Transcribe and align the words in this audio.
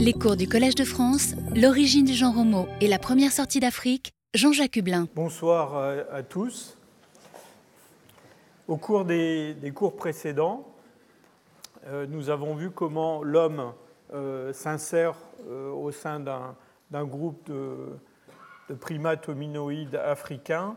Les 0.00 0.12
cours 0.12 0.36
du 0.36 0.48
Collège 0.48 0.76
de 0.76 0.84
France, 0.84 1.34
l'origine 1.56 2.04
du 2.04 2.14
genre 2.14 2.38
homo 2.38 2.68
et 2.80 2.86
la 2.86 3.00
première 3.00 3.32
sortie 3.32 3.58
d'Afrique, 3.58 4.12
Jean-Jacques 4.32 4.76
Hublin. 4.76 5.08
Bonsoir 5.16 5.74
à, 6.12 6.22
tous. 6.22 6.78
Au 8.68 8.76
cours 8.76 9.04
des, 9.04 9.72
cours 9.74 9.96
précédents, 9.96 10.72
euh, 11.88 12.06
nous 12.06 12.30
avons 12.30 12.54
vu 12.54 12.70
comment 12.70 13.24
l'homme 13.24 13.72
euh, 14.14 14.52
s'insère 14.52 15.16
euh, 15.48 15.72
au 15.72 15.90
sein 15.90 16.20
d'un 16.20 17.04
groupe 17.04 17.50
de, 17.50 18.76
primates 18.76 19.28
hominoïdes 19.28 19.96
africains 19.96 20.76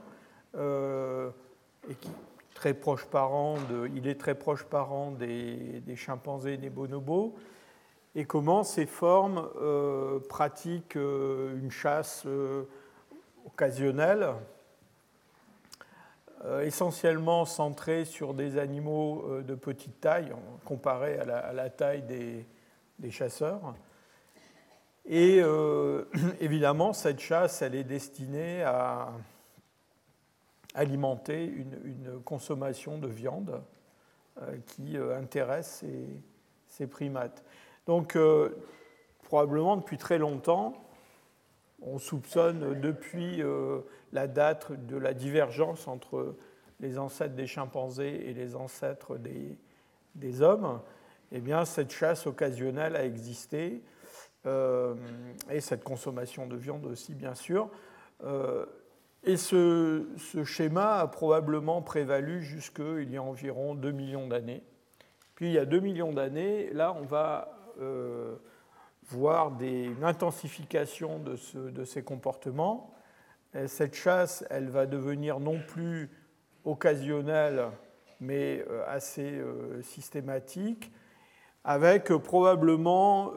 et 0.55 1.95
qui 1.99 2.09
très 2.55 2.73
proche 2.73 3.05
parent 3.05 3.57
il 3.95 4.07
est 4.07 4.19
très 4.19 4.33
proche 4.33 4.63
parent 4.63 5.11
des, 5.11 5.83
chimpanzés 5.95 6.53
et 6.53 6.57
des 6.57 6.71
bonobos, 6.71 7.35
et 8.15 8.25
comment 8.25 8.63
ces 8.63 8.85
formes 8.85 9.47
pratiquent 10.27 10.95
une 10.95 11.71
chasse 11.71 12.25
occasionnelle 13.45 14.35
euh, 16.45 16.61
essentiellement 16.61 17.45
centré 17.45 18.03
sur 18.03 18.33
des 18.33 18.57
animaux 18.57 19.23
euh, 19.29 19.43
de 19.43 19.53
petite 19.53 20.01
taille, 20.01 20.33
comparé 20.65 21.19
à 21.19 21.53
la, 21.53 21.69
taille 21.69 22.01
des, 22.01 23.11
chasseurs. 23.11 23.75
Et 25.05 25.39
euh, 25.39 26.05
évidemment, 26.39 26.93
cette 26.93 27.19
chasse, 27.19 27.61
elle 27.61 27.75
est 27.75 27.83
destinée 27.83 28.63
à 28.63 29.11
alimenter 30.73 31.45
une, 31.45 32.19
consommation 32.25 32.97
de 32.97 33.07
viande 33.07 33.61
qui 34.65 34.97
intéresse 34.97 35.83
ces, 36.67 36.87
primates. 36.87 37.43
Donc, 37.91 38.17
probablement 39.23 39.75
depuis 39.75 39.97
très 39.97 40.17
longtemps, 40.17 40.81
on 41.81 41.99
soupçonne 41.99 42.79
depuis 42.79 43.43
la 44.13 44.27
date 44.27 44.71
de 44.85 44.95
la 44.95 45.13
divergence 45.13 45.89
entre 45.89 46.37
les 46.79 46.97
ancêtres 46.97 47.35
des 47.35 47.47
chimpanzés 47.47 48.29
et 48.29 48.33
les 48.33 48.55
ancêtres 48.55 49.17
des, 50.15 50.41
hommes, 50.41 50.79
eh 51.33 51.41
bien, 51.41 51.65
cette 51.65 51.91
chasse 51.91 52.27
occasionnelle 52.27 52.95
a 52.95 53.03
existé, 53.03 53.81
euh, 54.45 54.95
et 55.49 55.59
cette 55.59 55.83
consommation 55.83 56.47
de 56.47 56.55
viande 56.55 56.85
aussi, 56.85 57.13
bien 57.13 57.35
sûr. 57.35 57.69
Euh, 58.23 58.65
et 59.25 59.35
ce, 59.35 60.05
schéma 60.45 60.99
a 60.99 61.07
probablement 61.07 61.81
prévalu 61.81 62.41
jusqu'il 62.41 63.11
y 63.11 63.17
a 63.17 63.21
environ 63.21 63.75
2 63.75 63.91
millions 63.91 64.29
d'années. 64.29 64.63
Puis 65.35 65.47
il 65.47 65.51
y 65.51 65.59
a 65.59 65.65
2 65.65 65.81
millions 65.81 66.13
d'années, 66.13 66.69
là, 66.71 66.95
on 66.97 67.03
va 67.03 67.60
euh, 67.79 68.35
voir 69.09 69.51
une 69.61 70.03
intensification 70.03 71.19
de, 71.19 71.85
ces 71.85 72.03
comportements 72.03 72.93
cette 73.67 73.95
chasse, 73.95 74.45
elle 74.49 74.69
va 74.69 74.85
devenir 74.85 75.39
non 75.39 75.59
plus 75.67 76.09
occasionnelle, 76.63 77.67
mais 78.19 78.63
euh, 78.69 78.83
assez 78.87 79.29
euh, 79.29 79.81
systématique, 79.81 80.91
avec 81.63 82.05
probablement 82.05 83.33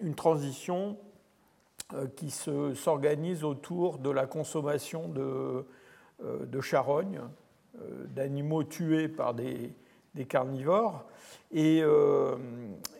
une 0.00 0.14
transition 0.14 0.96
qui 2.16 2.30
s'organise 2.30 3.44
autour 3.44 3.98
de 3.98 4.08
la 4.08 4.26
consommation 4.26 5.08
de 5.08 6.60
charognes, 6.62 7.20
d'animaux 8.06 8.64
tués 8.64 9.08
par 9.08 9.34
des, 9.34 9.74
carnivores. 10.26 11.04
Et, 11.52 11.82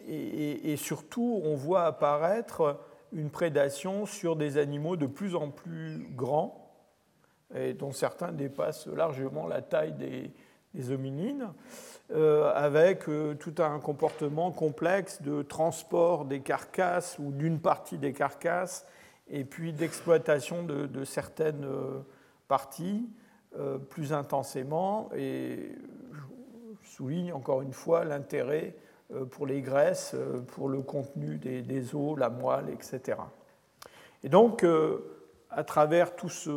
et, 0.09 0.77
surtout, 0.77 1.41
on 1.45 1.55
voit 1.55 1.85
apparaître 1.85 2.79
une 3.13 3.31
prédation 3.31 4.07
sur 4.07 4.37
des 4.37 4.59
animaux 4.59 4.97
de 4.97 5.07
plus 5.07 5.35
en 5.35 5.51
plus 5.51 6.07
grands, 6.15 6.75
et 7.55 7.75
dont 7.75 7.93
certains 7.93 8.33
dépassent 8.33 8.87
largement 8.87 9.47
la 9.47 9.63
taille 9.63 9.93
des, 9.93 10.33
hominines, 10.93 11.53
euh, 12.13 12.53
avec 12.55 13.09
euh, 13.09 13.35
tout 13.35 13.55
un 13.59 13.81
comportement 13.81 14.53
complexe 14.53 15.21
de 15.23 15.43
transport 15.43 16.25
des 16.25 16.41
carcasses 16.41 17.19
ou 17.19 17.33
d'une 17.33 17.59
partie 17.59 17.99
des 17.99 18.13
carcasses, 18.13 18.87
et 19.29 19.45
puis 19.45 19.73
d'exploitation 19.73 20.63
de, 20.63 21.05
certaines 21.05 21.65
euh, 21.65 22.01
parties 22.49 23.09
plus 23.89 24.13
intensément. 24.13 25.09
Et 25.17 25.73
je 26.83 26.89
souligne 26.89 27.33
encore 27.33 27.63
une 27.63 27.73
fois 27.73 28.05
l'intérêt 28.05 28.77
pour 29.31 29.47
les 29.47 29.63
graisses, 29.63 30.13
euh, 30.15 30.41
pour 30.41 30.69
le 30.69 30.83
contenu 30.83 31.37
des, 31.39 31.95
os, 31.95 32.19
la 32.19 32.29
moelle, 32.29 32.69
etc. 32.71 33.19
Et 34.23 34.29
donc, 34.29 34.65
euh, 34.65 34.99
à 35.51 35.65
travers 35.65 36.15
tous 36.15 36.51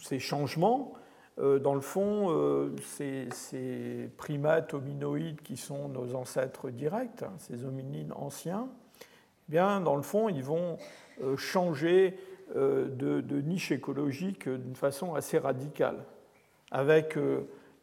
ces 0.00 0.18
changements, 0.18 0.94
dans 1.38 1.74
le 1.74 1.80
fond, 1.80 2.70
ces, 2.82 4.10
primates 4.18 4.74
hominoïdes 4.74 5.40
qui 5.40 5.56
sont 5.56 5.88
nos 5.88 6.14
ancêtres 6.14 6.68
directs, 6.68 7.22
hein, 7.22 7.32
ces 7.38 7.64
hominines 7.64 8.12
anciens, 8.12 8.68
eh 9.48 9.52
bien, 9.52 9.80
dans 9.80 9.96
le 9.96 10.02
fond, 10.02 10.28
ils 10.28 10.42
vont 10.42 10.76
changer 11.36 12.18
de, 12.54 13.40
niche 13.40 13.72
écologique 13.72 14.48
d'une 14.48 14.76
façon 14.76 15.14
assez 15.14 15.38
radicale. 15.38 16.04
Avec 16.70 17.16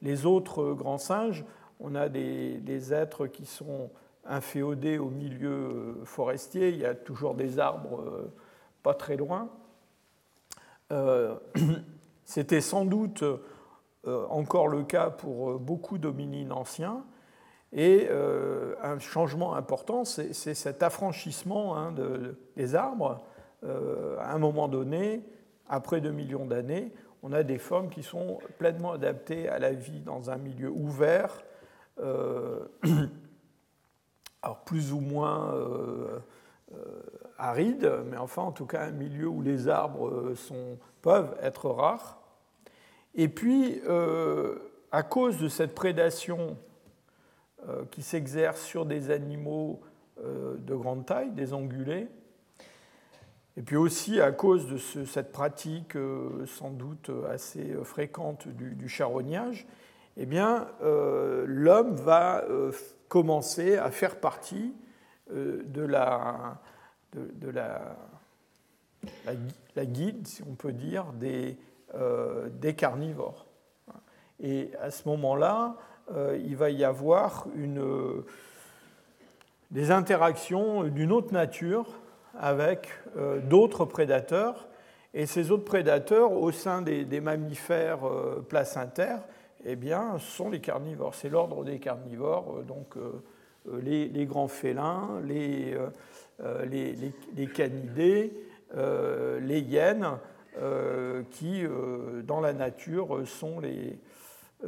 les 0.02 0.26
autres 0.26 0.74
grands 0.74 1.00
singes, 1.00 1.44
on 1.80 1.96
a 1.96 2.10
des, 2.10 2.94
êtres 2.94 3.28
qui 3.28 3.46
sont 3.46 3.90
inféodés 4.26 4.98
au 4.98 5.10
milieu 5.10 5.50
euh, 5.50 6.06
forestier, 6.06 6.70
il 6.70 6.78
y 6.78 6.86
a 6.86 6.94
toujours 6.94 7.36
des 7.36 7.58
arbres 7.60 8.02
euh, 8.02 8.34
pas 8.84 8.94
très 8.94 9.16
loin. 9.16 9.50
Euh, 10.92 11.36
c'était 12.26 12.62
sans 12.62 12.86
doute 12.86 13.24
encore 14.06 14.70
le 14.70 14.84
cas 14.84 15.10
pour 15.10 15.60
beaucoup 15.60 15.98
d'hominines 15.98 16.52
anciens. 16.52 17.04
Et 17.74 18.08
un 18.10 18.98
changement 18.98 19.56
important, 19.56 20.06
c'est 20.06 20.34
cet 20.34 20.82
affranchissement 20.82 21.76
hein, 21.78 21.94
des 22.56 22.76
arbres. 22.76 23.22
à 23.64 24.34
un 24.34 24.38
moment 24.40 24.68
donné, 24.68 25.24
après 25.68 26.02
2 26.02 26.12
millions 26.12 26.46
d'années, 26.46 26.94
on 27.24 27.34
a 27.34 27.44
des 27.44 27.58
formes 27.58 27.90
qui 27.90 28.04
sont 28.04 28.40
pleinement 28.58 28.94
adaptées 28.94 29.50
à 29.50 29.60
la 29.60 29.74
vie 29.74 30.00
dans 30.00 30.30
un 30.30 30.38
milieu 30.38 30.70
ouvert, 30.70 31.44
alors 34.42 34.64
plus 34.64 34.94
ou 34.94 35.00
moins 35.00 35.54
euh, 35.54 36.20
euh, 36.74 37.02
aride, 37.38 37.92
mais 38.10 38.18
enfin 38.18 38.42
en 38.42 38.52
tout 38.52 38.66
cas 38.66 38.84
un 38.86 38.92
milieu 38.92 39.28
où 39.28 39.42
les 39.42 39.68
arbres 39.68 40.34
sont, 40.36 40.78
peuvent 41.02 41.36
être 41.42 41.70
rares. 41.70 42.20
Et 43.16 43.28
puis, 43.28 43.82
à 44.92 45.04
cause 45.04 45.40
de 45.40 45.48
cette 45.48 45.74
prédation 45.74 46.56
qui 47.90 48.04
s'exerce 48.04 48.62
sur 48.62 48.86
des 48.86 49.10
animaux 49.10 49.82
de 50.24 50.76
grande 50.76 51.08
taille, 51.08 51.32
des 51.32 51.52
ongulés, 51.54 52.08
et 53.58 53.64
puis 53.64 53.78
aussi 53.78 54.22
à 54.22 54.32
cause 54.32 54.68
de 54.68 54.78
cette 54.78 55.32
pratique 55.32 55.98
sans 56.46 56.70
doute 56.70 57.10
assez 57.30 57.74
fréquente 57.84 58.48
du 58.48 58.88
charognage, 58.88 59.66
eh 60.22 60.26
bien, 60.26 60.68
euh, 60.84 61.46
l'homme 61.48 61.96
va 61.96 62.44
euh, 62.44 62.74
commencer 63.08 63.78
à 63.78 63.90
faire 63.90 64.18
partie 64.18 64.76
euh, 65.32 65.64
de, 65.64 65.82
la, 65.82 66.58
de, 67.14 67.50
la, 67.50 67.96
la, 69.78 69.86
guide, 69.86 70.28
si 70.28 70.44
on 70.44 70.56
peut 70.56 70.74
dire, 70.74 71.06
des, 71.14 71.58
des 72.52 72.76
carnivores. 72.76 73.48
Et 74.42 74.72
à 74.82 74.92
ce 74.92 75.08
moment-là, 75.08 75.76
il 76.36 76.56
va 76.56 76.70
y 76.70 76.84
avoir 76.84 77.48
une, 77.56 78.24
des 79.72 79.90
interactions 79.90 80.84
d'une 80.84 81.12
autre 81.12 81.34
nature 81.34 81.88
avec 82.38 82.90
d'autres 83.46 83.86
prédateurs. 83.86 84.68
Et 85.14 85.26
ces 85.26 85.50
autres 85.50 85.66
prédateurs, 85.66 86.34
au 86.34 86.52
sein 86.52 86.82
des, 86.84 87.06
des 87.06 87.22
mammifères 87.22 88.02
placentaires, 88.50 89.22
eh 89.66 89.76
bien, 89.76 90.18
ce 90.20 90.32
sont 90.32 90.50
les 90.50 90.62
carnivores. 90.62 91.16
C'est 91.16 91.30
l'ordre 91.30 91.64
des 91.64 91.80
carnivores, 91.80 92.60
euh, 92.60 92.64
donc 92.64 92.98
euh, 92.98 93.22
euh, 93.68 93.82
les, 93.82 94.26
grands 94.26 94.48
félins, 94.48 95.20
les, 95.26 95.76
les, 96.66 97.48
canidés, 97.48 98.34
les 98.76 99.60
hyènes, 99.60 100.08
qui, 101.32 101.64
dans 102.24 102.42
la 102.42 102.54
nature, 102.54 103.28
sont 103.28 103.60
les, 103.60 104.00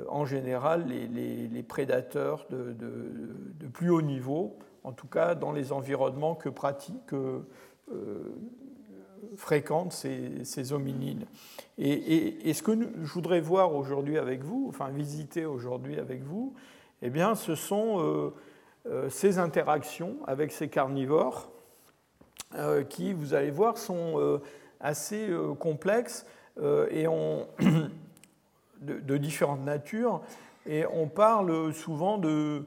en 0.07 0.25
général 0.25 0.85
les, 0.87 1.63
prédateurs 1.63 2.45
de, 2.49 2.73
de, 2.73 3.67
plus 3.67 3.89
haut 3.89 4.01
niveau, 4.01 4.57
en 4.83 4.91
tout 4.91 5.07
cas 5.07 5.35
dans 5.35 5.51
les 5.51 5.71
environnements 5.71 6.35
que 6.35 6.49
pratiquent 6.49 7.15
fréquentent 9.35 9.93
ces, 9.93 10.73
hominines. 10.73 11.25
Et, 11.77 12.53
ce 12.53 12.61
que 12.61 12.73
je 12.73 13.13
voudrais 13.13 13.41
voir 13.41 13.75
aujourd'hui 13.75 14.17
avec 14.17 14.43
vous, 14.43 14.65
enfin 14.69 14.89
visiter 14.89 15.45
aujourd'hui 15.45 15.99
avec 15.99 16.23
vous, 16.23 16.53
eh 17.01 17.09
bien, 17.09 17.35
ce 17.35 17.55
sont 17.55 18.31
euh, 18.85 19.09
ces 19.09 19.39
interactions 19.39 20.17
avec 20.27 20.51
ces 20.51 20.67
carnivores 20.67 21.51
qui, 22.89 23.13
vous 23.13 23.33
allez 23.33 23.49
voir, 23.49 23.77
sont 23.77 24.41
assez 24.81 25.29
complexes 25.57 26.25
et 26.59 27.07
ont 27.07 27.47
de, 28.81 29.17
différentes 29.17 29.63
natures. 29.63 30.21
Et 30.65 30.85
on 30.85 31.07
parle 31.07 31.73
souvent 31.73 32.17
de, 32.17 32.65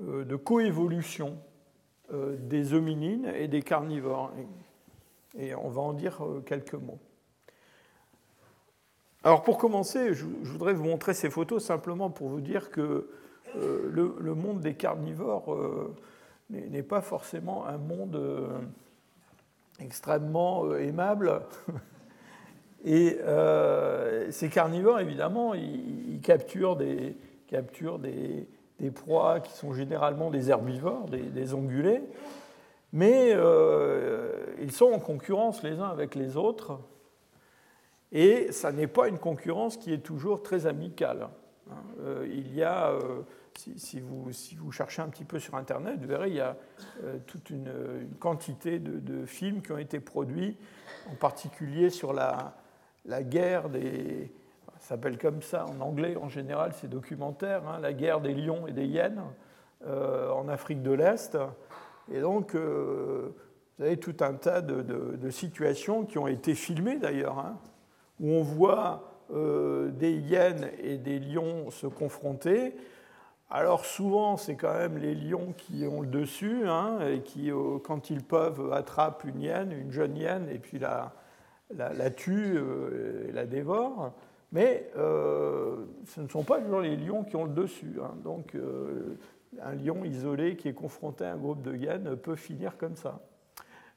de 0.00 0.34
coévolution 0.34 1.38
des 2.12 2.74
hominines 2.74 3.30
et 3.36 3.46
des 3.46 3.62
carnivores. 3.62 4.32
Et 5.38 5.54
on 5.54 5.68
va 5.68 5.82
en 5.82 5.92
dire 5.92 6.20
quelques 6.46 6.74
mots. 6.74 6.98
Alors 9.26 9.42
pour 9.42 9.58
commencer, 9.58 10.14
je, 10.14 10.24
voudrais 10.24 10.72
vous 10.72 10.84
montrer 10.84 11.12
ces 11.12 11.30
photos 11.30 11.64
simplement 11.64 12.10
pour 12.10 12.28
vous 12.28 12.40
dire 12.40 12.70
que 12.70 13.10
euh, 13.56 13.90
le, 13.90 14.34
monde 14.36 14.60
des 14.60 14.74
carnivores 14.74 15.52
euh, 15.52 15.92
n'est 16.50 16.84
pas 16.84 17.00
forcément 17.00 17.66
un 17.66 17.76
monde 17.76 18.14
euh, 18.14 18.46
extrêmement 19.80 20.72
aimable. 20.76 21.40
Et 22.84 23.18
ces 24.30 24.48
carnivores, 24.48 25.00
évidemment, 25.00 25.54
ils, 25.54 26.20
capturent, 26.22 26.76
des, 26.76 27.16
capturent 27.48 27.98
des, 27.98 28.46
proies 28.94 29.40
qui 29.40 29.52
sont 29.54 29.72
généralement 29.72 30.30
des 30.30 30.50
herbivores, 30.50 31.06
des, 31.06 31.22
des 31.22 31.52
ongulés, 31.52 32.00
mais 32.92 33.30
ils 34.60 34.72
sont 34.72 34.92
en 34.92 34.98
concurrence 34.98 35.62
les 35.62 35.80
uns 35.80 35.88
avec 35.88 36.14
les 36.14 36.36
autres 36.36 36.78
et 38.12 38.52
ça 38.52 38.72
n'est 38.72 38.86
pas 38.86 39.08
une 39.08 39.18
concurrence 39.18 39.76
qui 39.76 39.92
est 39.92 39.98
toujours 39.98 40.42
très 40.42 40.66
amicale. 40.66 41.28
Hein. 41.70 41.74
Euh, 42.00 42.26
il 42.30 42.54
y 42.54 42.62
a, 42.62 42.90
euh, 42.90 43.22
si, 43.54 44.00
vous, 44.00 44.32
si, 44.32 44.54
vous, 44.54 44.70
cherchez 44.70 45.02
un 45.02 45.08
petit 45.08 45.24
peu 45.24 45.38
sur 45.38 45.56
Internet, 45.56 45.98
vous 46.00 46.06
verrez, 46.06 46.28
il 46.28 46.36
y 46.36 46.40
a 46.40 46.56
euh, 47.04 47.18
toute 47.26 47.50
une, 47.50 47.70
quantité 48.20 48.78
de, 48.78 49.26
films 49.26 49.60
qui 49.60 49.72
ont 49.72 49.78
été 49.78 49.98
produits, 50.00 50.56
en 51.10 51.16
particulier 51.16 51.90
sur 51.90 52.12
la, 52.12 52.56
la 53.04 53.22
guerre 53.22 53.68
des... 53.68 54.32
Ça 54.78 54.90
s'appelle 54.90 55.18
comme 55.18 55.42
ça 55.42 55.66
en 55.66 55.80
anglais 55.80 56.16
en 56.16 56.28
général, 56.28 56.72
c'est 56.74 56.88
documentaire, 56.88 57.66
hein, 57.66 57.80
la 57.80 57.92
guerre 57.92 58.20
des 58.20 58.34
lions 58.34 58.66
et 58.66 58.72
des 58.72 58.86
hyènes 58.86 59.22
en 59.84 60.48
Afrique 60.48 60.82
de 60.82 60.92
l'Est. 60.92 61.36
Et 62.12 62.20
donc, 62.20 62.54
vous 62.54 63.84
avez 63.84 63.96
tout 63.96 64.16
un 64.20 64.34
tas 64.34 64.60
de, 64.62 65.30
situations 65.30 66.04
qui 66.04 66.18
ont 66.18 66.28
été 66.28 66.54
filmées 66.54 66.98
d'ailleurs. 66.98 67.38
Hein 67.38 67.58
où 68.20 68.30
on 68.30 68.42
voit 68.42 69.22
euh, 69.32 69.90
des 69.90 70.12
hyènes 70.12 70.70
et 70.82 70.98
des 70.98 71.18
lions 71.18 71.70
se 71.70 71.86
confronter. 71.86 72.74
Alors 73.50 73.84
souvent, 73.84 74.36
c'est 74.36 74.56
quand 74.56 74.74
même 74.74 74.98
les 74.98 75.14
lions 75.14 75.54
qui 75.56 75.86
ont 75.86 76.00
le 76.00 76.08
dessus, 76.08 76.66
hein, 76.66 76.98
et 77.08 77.20
qui, 77.20 77.50
euh, 77.50 77.78
quand 77.82 78.10
ils 78.10 78.22
peuvent, 78.22 78.72
attrapent 78.72 79.24
une 79.24 79.40
hyène, 79.40 79.72
une 79.72 79.92
jeune 79.92 80.16
hyène, 80.16 80.48
et 80.50 80.58
puis 80.58 80.78
la, 80.78 81.12
la, 81.70 82.10
tuent 82.10 82.56
euh, 82.56 83.28
et 83.28 83.32
la 83.32 83.46
dévorent. 83.46 84.12
Mais 84.52 84.90
ce 84.94 86.20
ne 86.20 86.28
sont 86.28 86.44
pas 86.44 86.60
toujours 86.60 86.80
les 86.80 86.96
lions 86.96 87.24
qui 87.24 87.34
ont 87.36 87.44
le 87.44 87.52
dessus. 87.52 87.96
Hein. 88.02 88.14
Donc 88.22 88.56
un 89.62 89.74
lion 89.74 90.04
isolé 90.04 90.56
qui 90.56 90.68
est 90.68 90.74
confronté 90.74 91.24
à 91.24 91.32
un 91.32 91.36
groupe 91.36 91.62
de 91.62 91.74
hyènes 91.74 92.16
peut 92.16 92.36
finir 92.36 92.76
comme 92.76 92.96
ça. 92.96 93.20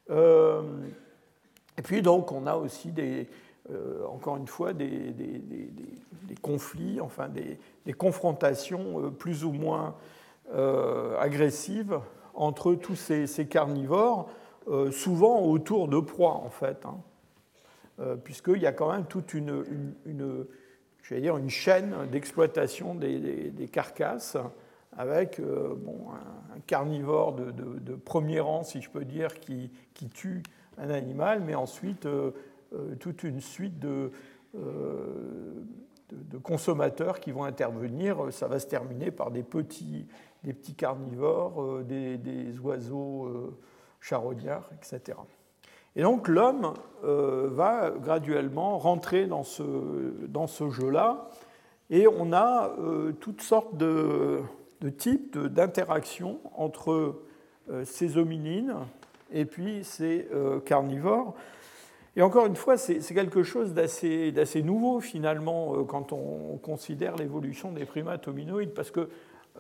et 0.09 1.81
puis 1.83 2.01
donc 2.01 2.31
on 2.31 2.47
a 2.47 2.55
aussi 2.55 2.91
des, 2.91 3.27
euh, 3.71 4.03
encore 4.07 4.37
une 4.37 4.47
fois, 4.47 4.73
des, 4.73 5.13
conflits, 6.41 6.99
enfin 7.01 7.29
des, 7.29 7.93
confrontations 7.93 9.05
euh, 9.05 9.09
plus 9.11 9.43
ou 9.43 9.51
moins 9.51 9.95
euh, 10.53 11.15
agressives 11.19 11.99
entre 12.33 12.73
tous 12.73 12.95
ces, 12.95 13.47
carnivores, 13.47 14.29
souvent 14.91 15.41
autour 15.41 15.87
de 15.87 15.99
proies, 15.99 16.35
en 16.35 16.49
fait, 16.49 16.85
hein. 16.85 18.17
puisqu'il 18.23 18.61
y 18.61 18.67
a 18.67 18.71
quand 18.71 18.91
même 18.91 19.05
toute 19.05 19.33
une, 19.33 19.65
dire, 21.11 21.37
une 21.37 21.49
chaîne 21.49 22.07
d'exploitation 22.11 22.95
des, 22.95 23.69
carcasses 23.71 24.37
avec 24.99 25.41
bon, 25.41 26.09
un, 26.11 26.59
carnivore 26.67 27.33
de, 27.33 27.95
premier 27.95 28.41
rang, 28.41 28.63
si 28.63 28.81
je 28.81 28.89
peux 28.89 29.05
dire, 29.05 29.39
qui, 29.39 29.71
tue 30.13 30.43
un 30.77 30.89
animal, 30.89 31.41
mais 31.41 31.55
ensuite 31.55 32.05
euh, 32.73 32.95
toute 32.99 33.23
une 33.23 33.41
suite 33.41 33.79
de, 33.79 34.11
euh, 34.55 35.63
consommateurs 36.43 37.19
qui 37.19 37.31
vont 37.31 37.43
intervenir. 37.43 38.31
Ça 38.31 38.47
va 38.47 38.59
se 38.59 38.67
terminer 38.67 39.09
par 39.09 39.31
des 39.31 39.41
petits, 39.41 40.05
des 40.43 40.53
petits 40.53 40.75
carnivores, 40.75 41.63
euh, 41.63 41.83
des, 41.83 42.59
oiseaux 42.59 43.57
charognards, 44.01 44.69
etc. 44.75 45.17
Et 45.95 46.03
donc 46.03 46.27
l'homme 46.27 46.73
va 47.01 47.89
graduellement 47.89 48.77
rentrer 48.77 49.25
dans 49.25 49.43
ce 49.43 50.69
jeu-là, 50.69 51.29
et 51.89 52.07
on 52.07 52.31
a 52.31 52.71
toutes 53.19 53.41
sortes 53.41 53.75
de, 53.75 54.41
de 54.81 54.89
types 54.89 55.37
d'interactions 55.37 56.39
entre 56.55 57.21
ces 57.83 58.17
hominines 58.17 58.75
et 59.31 59.45
puis 59.45 59.83
ces 59.83 60.27
carnivores. 60.65 61.35
Et 62.19 62.21
encore 62.21 62.47
une 62.47 62.55
fois, 62.57 62.77
c'est 62.77 62.99
quelque 63.13 63.43
chose 63.43 63.73
d'assez 63.73 64.61
nouveau 64.61 64.99
finalement 64.99 65.75
euh, 65.75 65.83
quand 65.83 66.11
on 66.11 66.57
considère 66.57 67.15
l'évolution 67.15 67.71
des 67.71 67.85
primates 67.85 68.27
hominoïdes, 68.27 68.73
parce 68.73 68.91
que 68.91 69.09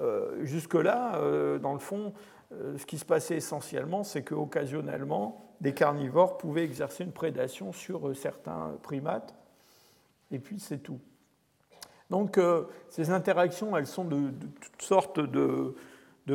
euh, 0.01 0.43
jusque-là, 0.43 1.15
euh, 1.15 1.57
dans 1.57 1.71
le 1.71 1.79
fond, 1.79 2.13
ce 2.51 2.85
qui 2.85 2.97
se 2.97 3.05
passait 3.05 3.37
essentiellement, 3.37 4.03
c'est 4.03 4.23
qu'occasionnellement, 4.23 5.53
des 5.61 5.73
carnivores 5.73 6.37
pouvaient 6.37 6.65
exercer 6.65 7.03
une 7.03 7.11
prédation 7.11 7.71
sur 7.71 8.13
certains 8.13 8.75
primates, 8.81 9.35
et 10.31 10.39
puis 10.39 10.59
c'est 10.59 10.79
tout. 10.79 10.99
Donc 12.09 12.39
ces 12.89 13.11
interactions, 13.11 13.77
elles 13.77 13.87
sont 13.87 14.05
de, 14.05 14.31
toutes 14.61 14.81
sortes 14.81 15.19
de, 15.19 15.75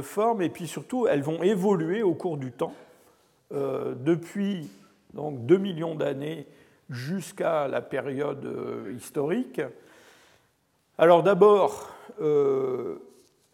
formes, 0.02 0.42
et 0.42 0.48
puis 0.48 0.66
surtout, 0.66 1.06
elles 1.06 1.22
vont 1.22 1.42
évoluer 1.42 2.02
au 2.02 2.14
cours 2.14 2.36
du 2.36 2.52
temps. 2.52 2.74
depuis 3.50 4.70
donc 5.14 5.46
2 5.46 5.56
millions 5.56 5.94
d'années 5.94 6.46
jusqu'à 6.90 7.68
la 7.68 7.80
période 7.80 8.44
euh, 8.44 8.92
historique. 8.96 9.62
Alors 10.98 11.22
d'abord, 11.22 11.88
euh, 12.20 12.96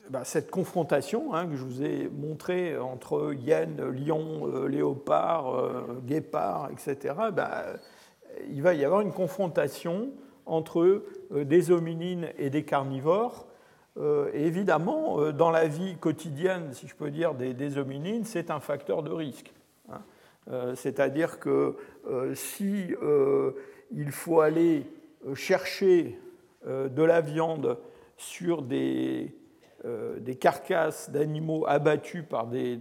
bah, 0.09 0.25
cette 0.25 0.51
confrontation 0.51 1.35
hein, 1.35 1.47
que 1.47 1.57
je 1.57 1.65
vous 1.65 1.83
ai 1.83 2.09
montrée 2.09 2.77
entre 2.77 3.35
hyène, 3.35 3.83
lion, 3.91 4.51
euh, 4.53 4.67
léopard, 4.67 5.75
guépard, 6.05 6.71
etc., 6.73 7.15
bah, 7.33 7.65
il 8.51 8.63
va 8.63 8.75
y 8.75 8.85
avoir 8.85 9.01
une 9.01 9.13
confrontation 9.13 10.11
entre 10.51 11.05
des 11.31 11.71
hominines 11.71 12.29
et 12.39 12.51
des 12.51 12.65
carnivores. 12.65 13.47
et 13.99 14.47
évidemment, 14.47 15.33
dans 15.33 15.51
la 15.51 15.67
vie 15.69 15.97
quotidienne, 15.97 16.73
si 16.73 16.89
je 16.89 16.95
peux 16.95 17.11
dire, 17.11 17.35
des 17.35 17.79
hominines, 17.79 18.25
c'est 18.25 18.51
un 18.51 18.61
facteur 18.61 19.03
de 19.03 19.11
risque. 19.11 19.53
Euh, 20.51 20.75
c'est-à-dire 20.75 21.39
que 21.39 21.77
euh, 22.09 22.35
si 22.35 22.95
euh, 23.03 23.53
il 23.93 24.11
faut 24.11 24.41
aller 24.41 24.87
chercher 25.35 26.19
de 26.67 27.03
la 27.03 27.21
viande 27.21 27.79
sur 28.17 28.63
des, 28.63 29.35
carcasses 30.41 31.11
d'animaux 31.11 31.65
abattus 31.67 32.25
par 32.29 32.47
des, 32.47 32.79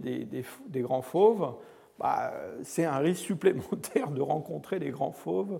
grands 0.75 1.01
fauves, 1.01 1.53
bah, 1.97 2.33
c'est 2.63 2.85
un 2.85 2.97
risque 2.97 3.23
supplémentaire 3.23 4.11
de 4.11 4.21
rencontrer 4.21 4.79
des 4.79 4.89
grands 4.89 5.11
fauves 5.11 5.59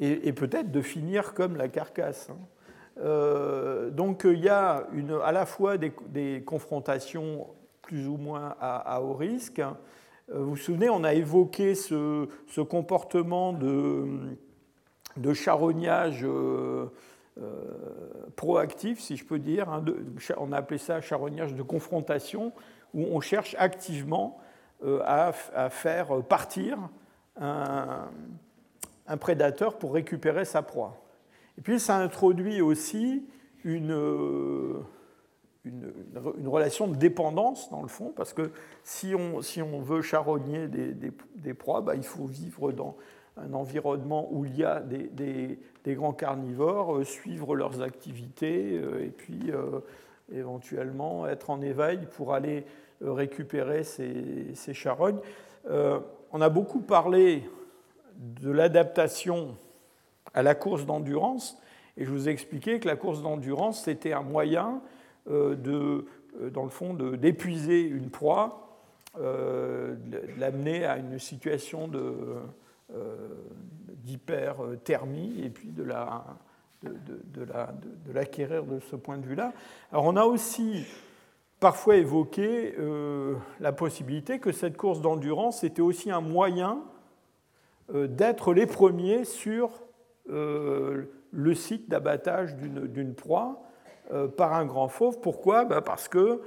et, 0.00 0.32
peut-être 0.32 0.72
de 0.72 0.80
finir 0.80 1.34
comme 1.34 1.56
la 1.56 1.68
carcasse. 1.68 2.30
Hein. 2.30 3.90
donc 3.92 4.22
il 4.24 4.40
y 4.40 4.48
a 4.48 4.86
à 5.24 5.32
la 5.32 5.46
fois 5.46 5.76
des, 5.78 6.42
confrontations 6.44 7.46
plus 7.82 8.08
ou 8.08 8.16
moins 8.16 8.56
à 8.60 9.02
haut 9.02 9.14
risque, 9.14 9.62
euh, 10.32 10.38
vous 10.38 10.50
vous 10.50 10.56
souvenez, 10.56 10.88
on 10.88 11.04
a 11.04 11.14
évoqué 11.14 11.74
ce, 11.74 12.26
comportement 12.60 13.52
de, 13.52 14.36
charognage 15.34 16.24
euh, 16.24 16.86
euh, 17.38 17.64
proactif, 18.36 19.00
si 19.00 19.16
je 19.16 19.24
peux 19.24 19.38
dire. 19.38 19.68
Hein, 19.68 19.84
on 20.36 20.52
a 20.52 20.58
appelé 20.58 20.78
ça 20.78 21.00
charognage 21.00 21.54
de 21.54 21.62
confrontation, 21.62 22.52
où 22.94 23.06
on 23.10 23.20
cherche 23.20 23.56
activement 23.58 24.40
à, 25.04 25.32
faire 25.68 26.22
partir 26.22 26.78
un, 27.38 28.08
prédateur 29.16 29.78
pour 29.78 29.92
récupérer 29.92 30.44
sa 30.44 30.62
proie. 30.62 31.02
Et 31.58 31.60
puis 31.62 31.80
ça 31.80 31.96
introduit 31.96 32.60
aussi 32.60 33.26
une 33.64 34.82
une, 35.64 35.92
relation 36.46 36.88
de 36.88 36.96
dépendance, 36.96 37.70
dans 37.70 37.82
le 37.82 37.88
fond, 37.88 38.12
parce 38.14 38.32
que 38.32 38.50
si 38.82 39.14
on, 39.14 39.42
si 39.42 39.60
on 39.60 39.80
veut 39.80 40.02
charogner 40.02 40.68
des, 40.68 40.94
des, 41.36 41.54
proies, 41.54 41.82
bah, 41.82 41.94
il 41.96 42.02
faut 42.02 42.24
vivre 42.24 42.72
dans 42.72 42.96
un 43.36 43.52
environnement 43.52 44.28
où 44.32 44.44
il 44.44 44.56
y 44.56 44.64
a 44.64 44.80
des, 44.80 45.58
des 45.84 45.94
grands 45.94 46.12
carnivores, 46.12 46.96
euh, 46.96 47.04
suivre 47.04 47.54
leurs 47.54 47.82
activités, 47.82 48.72
euh, 48.72 49.04
et 49.04 49.10
puis 49.10 49.50
euh, 49.50 49.80
éventuellement 50.32 51.26
être 51.26 51.50
en 51.50 51.60
éveil 51.60 52.06
pour 52.16 52.34
aller 52.34 52.64
récupérer 53.00 53.82
ces, 53.82 54.54
ces 54.54 54.74
charognes. 54.74 55.20
on 55.66 56.40
a 56.40 56.48
beaucoup 56.50 56.80
parlé 56.80 57.48
de 58.20 58.50
l'adaptation 58.50 59.56
à 60.32 60.42
la 60.42 60.54
course 60.54 60.86
d'endurance, 60.86 61.58
et 61.96 62.04
je 62.04 62.10
vous 62.10 62.28
ai 62.28 62.32
expliqué 62.32 62.78
que 62.78 62.86
la 62.86 62.96
course 62.96 63.22
d'endurance, 63.22 63.82
c'était 63.82 64.12
un 64.12 64.22
moyen 64.22 64.80
de, 65.26 66.06
dans 66.52 66.62
le 66.62 66.70
fond, 66.70 66.94
d'épuiser 66.94 67.82
une 67.82 68.10
proie 68.10 68.70
euh, 69.18 69.96
l'amener 70.38 70.84
à 70.84 70.96
une 70.96 71.18
situation 71.18 71.90
euh, 71.94 73.28
d'hyperthermie 74.04 75.42
et 75.42 75.50
puis 75.50 75.72
de 75.72 75.84
de, 76.82 76.92
de, 77.24 78.12
l'acquérir 78.14 78.62
de, 78.64 78.78
ce 78.78 78.94
point 78.94 79.18
de 79.18 79.26
vue-là. 79.26 79.52
Alors 79.90 80.04
on 80.04 80.14
a 80.14 80.24
aussi 80.24 80.86
parfois 81.58 81.96
évoqué 81.96 82.76
euh, 82.78 83.34
la 83.58 83.72
possibilité 83.72 84.38
que 84.38 84.52
cette 84.52 84.76
course 84.76 85.00
d'endurance 85.00 85.64
était 85.64 85.82
aussi 85.82 86.12
un 86.12 86.20
moyen 86.20 86.80
d'être 87.92 88.52
les 88.52 88.66
premiers 88.66 89.24
sur 89.24 89.70
le 90.26 91.54
site 91.54 91.90
d'abattage 91.90 92.56
d'une 92.56 93.14
proie 93.14 93.62
par 94.36 94.54
un 94.54 94.64
grand 94.64 94.88
fauve. 94.88 95.20
Pourquoi? 95.20 95.64
Ben, 95.64 95.80
Parce 95.80 96.08
que 96.08 96.40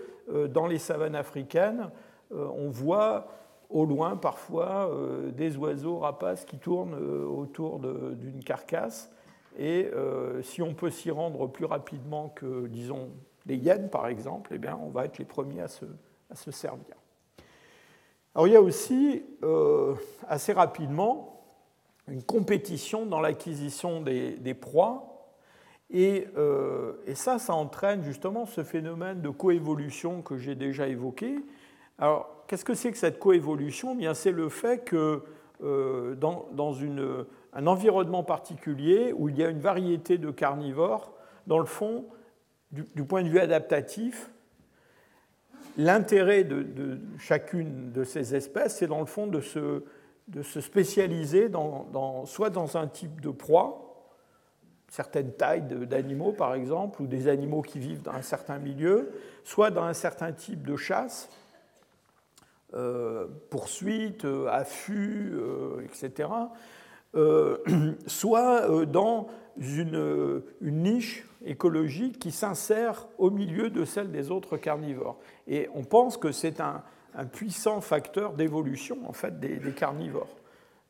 dans 0.48 0.68
les 0.68 0.78
savanes 0.78 1.16
africaines, 1.16 1.90
euh, 2.34 2.48
on 2.56 2.70
voit 2.70 3.28
au 3.70 3.86
loin 3.86 4.16
parfois 4.18 4.90
euh, 4.90 5.32
des 5.32 5.58
oiseaux 5.58 6.00
rapaces 6.00 6.46
qui 6.46 6.58
tournent 6.58 6.96
euh, 6.96 7.26
autour 7.26 7.80
d'une 7.80 8.44
carcasse. 8.44 9.12
Et 9.58 9.92
si 10.42 10.64
on 10.64 10.74
peut 10.74 10.90
s'y 10.90 11.12
rendre 11.12 11.46
plus 11.46 11.66
rapidement 11.66 12.30
que, 12.30 12.66
disons, 12.66 13.12
les 13.46 13.56
hyènes, 13.56 13.88
par 13.88 14.08
exemple, 14.08 14.50
eh 14.56 14.58
bien, 14.58 14.80
on 14.82 14.90
va 14.90 15.06
être 15.06 15.20
les 15.20 15.26
premiers 15.26 15.62
à 15.62 15.68
se, 15.68 15.86
à 16.32 16.36
se 16.36 16.50
servir. 16.50 16.96
Alors, 18.34 18.48
il 18.48 18.54
y 18.54 18.56
a 18.56 18.62
aussi, 18.64 19.24
assez 20.28 20.54
rapidement, 20.54 21.33
une 22.08 22.24
compétition 22.24 23.06
dans 23.06 23.22
l'acquisition 23.22 24.02
des, 24.02 24.54
proies. 24.54 25.10
Et, 25.90 26.28
et, 27.06 27.16
ça, 27.16 27.40
ça 27.40 27.54
entraîne 27.54 28.04
justement 28.04 28.46
ce 28.46 28.64
phénomène 28.64 29.22
de 29.22 29.30
coévolution 29.30 30.22
que 30.22 30.38
j'ai 30.38 30.56
déjà 30.56 30.88
évoqué, 30.88 31.38
alors, 32.00 32.44
qu'est-ce 32.48 32.66
que 32.66 32.74
c'est 32.74 32.92
que 32.92 32.98
cette 32.98 33.20
coévolution? 33.20 33.96
Eh 34.00 34.14
C'est 34.14 34.32
le 34.32 34.50
fait 34.50 34.84
que 34.84 35.24
euh, 35.64 36.16
dans, 36.16 36.76
un 37.54 37.68
environnement 37.68 38.24
particulier 38.24 39.14
où 39.16 39.30
il 39.30 39.38
y 39.38 39.44
a 39.44 39.50
une 39.50 39.60
variété 39.60 40.18
de 40.18 40.32
carnivores, 40.32 41.14
dans 41.48 41.60
le 41.60 41.66
fond, 41.66 42.06
du, 42.72 43.04
point 43.04 43.22
de 43.22 43.30
vue 43.30 43.40
adaptatif, 43.40 44.32
l'intérêt 45.78 46.44
de, 46.44 47.00
chacune 47.20 47.92
de 47.92 48.04
ces 48.04 48.36
espèces, 48.36 48.78
c'est 48.78 48.88
dans 48.88 49.00
le 49.00 49.06
fond 49.06 49.28
de 49.28 49.40
se, 49.40 49.84
spécialiser 50.42 51.52
soit 52.26 52.50
dans 52.50 52.78
un 52.78 52.88
type 52.88 53.22
de 53.22 53.30
proie, 53.30 53.84
certaines 54.90 55.34
tailles 55.34 55.64
d'animaux 55.64 56.34
par 56.34 56.54
exemple, 56.54 57.02
ou 57.02 57.08
des 57.08 57.28
animaux 57.28 57.62
qui 57.62 57.80
vivent 57.80 58.02
dans 58.02 58.14
un 58.14 58.22
certain 58.22 58.60
milieu, 58.60 59.12
soit 59.44 59.72
dans 59.72 59.84
un 59.84 59.94
certain 59.94 60.32
type 60.32 60.66
de 60.66 60.76
chasse, 60.76 61.30
euh, 62.76 63.28
poursuite, 63.52 64.26
euh, 64.26 64.48
affût, 64.50 65.32
euh, 65.36 65.82
etc., 65.82 66.30
soit 68.08 68.86
dans 68.88 69.28
une, 69.58 70.42
niche 70.62 71.28
écologique 71.46 72.18
qui 72.18 72.32
s'insère 72.32 73.08
au 73.20 73.30
milieu 73.30 73.70
de 73.70 73.86
celle 73.86 74.12
des 74.12 74.32
autres 74.32 74.58
carnivores. 74.58 75.20
Et 75.48 75.70
on 75.76 75.84
pense 75.84 76.18
que 76.18 76.32
c'est 76.32 76.60
un, 76.60 76.82
puissant 77.26 77.82
facteur 77.82 78.34
d'évolution 78.34 78.98
en 79.08 79.14
fait 79.14 79.40
des, 79.40 79.58
des 79.58 79.72
carnivores. 79.72 80.36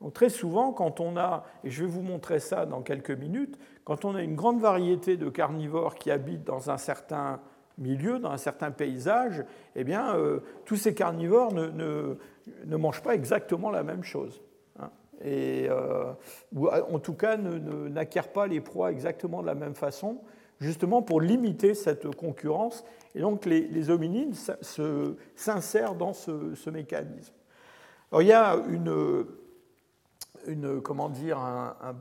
Donc 0.03 0.13
très 0.13 0.29
souvent, 0.29 0.73
quand 0.73 0.99
on 0.99 1.15
a, 1.15 1.45
et 1.63 1.69
je 1.69 1.83
vais 1.83 1.89
vous 1.89 2.01
montrer 2.01 2.39
ça 2.39 2.65
dans 2.65 2.81
quelques 2.81 3.11
minutes, 3.11 3.57
quand 3.85 4.03
on 4.03 4.15
a 4.15 4.21
une 4.21 4.35
grande 4.35 4.59
variété 4.59 5.15
de 5.15 5.29
carnivores 5.29 5.95
qui 5.95 6.11
habitent 6.11 6.43
dans 6.43 6.69
un 6.69 6.77
certain 6.77 7.39
milieu, 7.77 8.19
dans 8.19 8.31
un 8.31 8.37
certain 8.37 8.71
paysage, 8.71 9.43
eh 9.75 9.83
bien, 9.85 10.15
euh, 10.15 10.41
tous 10.65 10.75
ces 10.75 10.93
carnivores 10.93 11.53
ne, 11.53 12.17
ne, 12.65 12.75
mangent 12.75 13.01
pas 13.01 13.15
exactement 13.15 13.71
la 13.71 13.83
même 13.83 14.03
chose. 14.03 14.41
Hein. 14.79 14.89
et, 15.23 15.67
euh, 15.69 16.11
ou 16.53 16.67
en 16.67 16.99
tout 16.99 17.13
cas, 17.13 17.37
n'acquièrent 17.37 18.31
pas 18.31 18.47
les 18.47 18.59
proies 18.59 18.91
exactement 18.91 19.41
de 19.41 19.47
la 19.47 19.55
même 19.55 19.75
façon, 19.75 20.17
justement 20.59 21.01
pour 21.01 21.21
limiter 21.21 21.73
cette 21.73 22.13
concurrence. 22.15 22.83
Et 23.15 23.21
donc, 23.21 23.45
les, 23.45 23.67
les 23.67 23.89
hominines 23.89 24.33
s'insèrent 25.35 25.95
dans 25.95 26.13
ce, 26.13 26.69
mécanisme. 26.69 27.33
Alors, 28.11 28.21
il 28.21 28.27
y 28.27 28.33
a 28.33 28.55
une, 28.67 29.25
une 30.47 30.81
comment 30.81 31.09
dire, 31.09 31.37
un, 31.37 31.95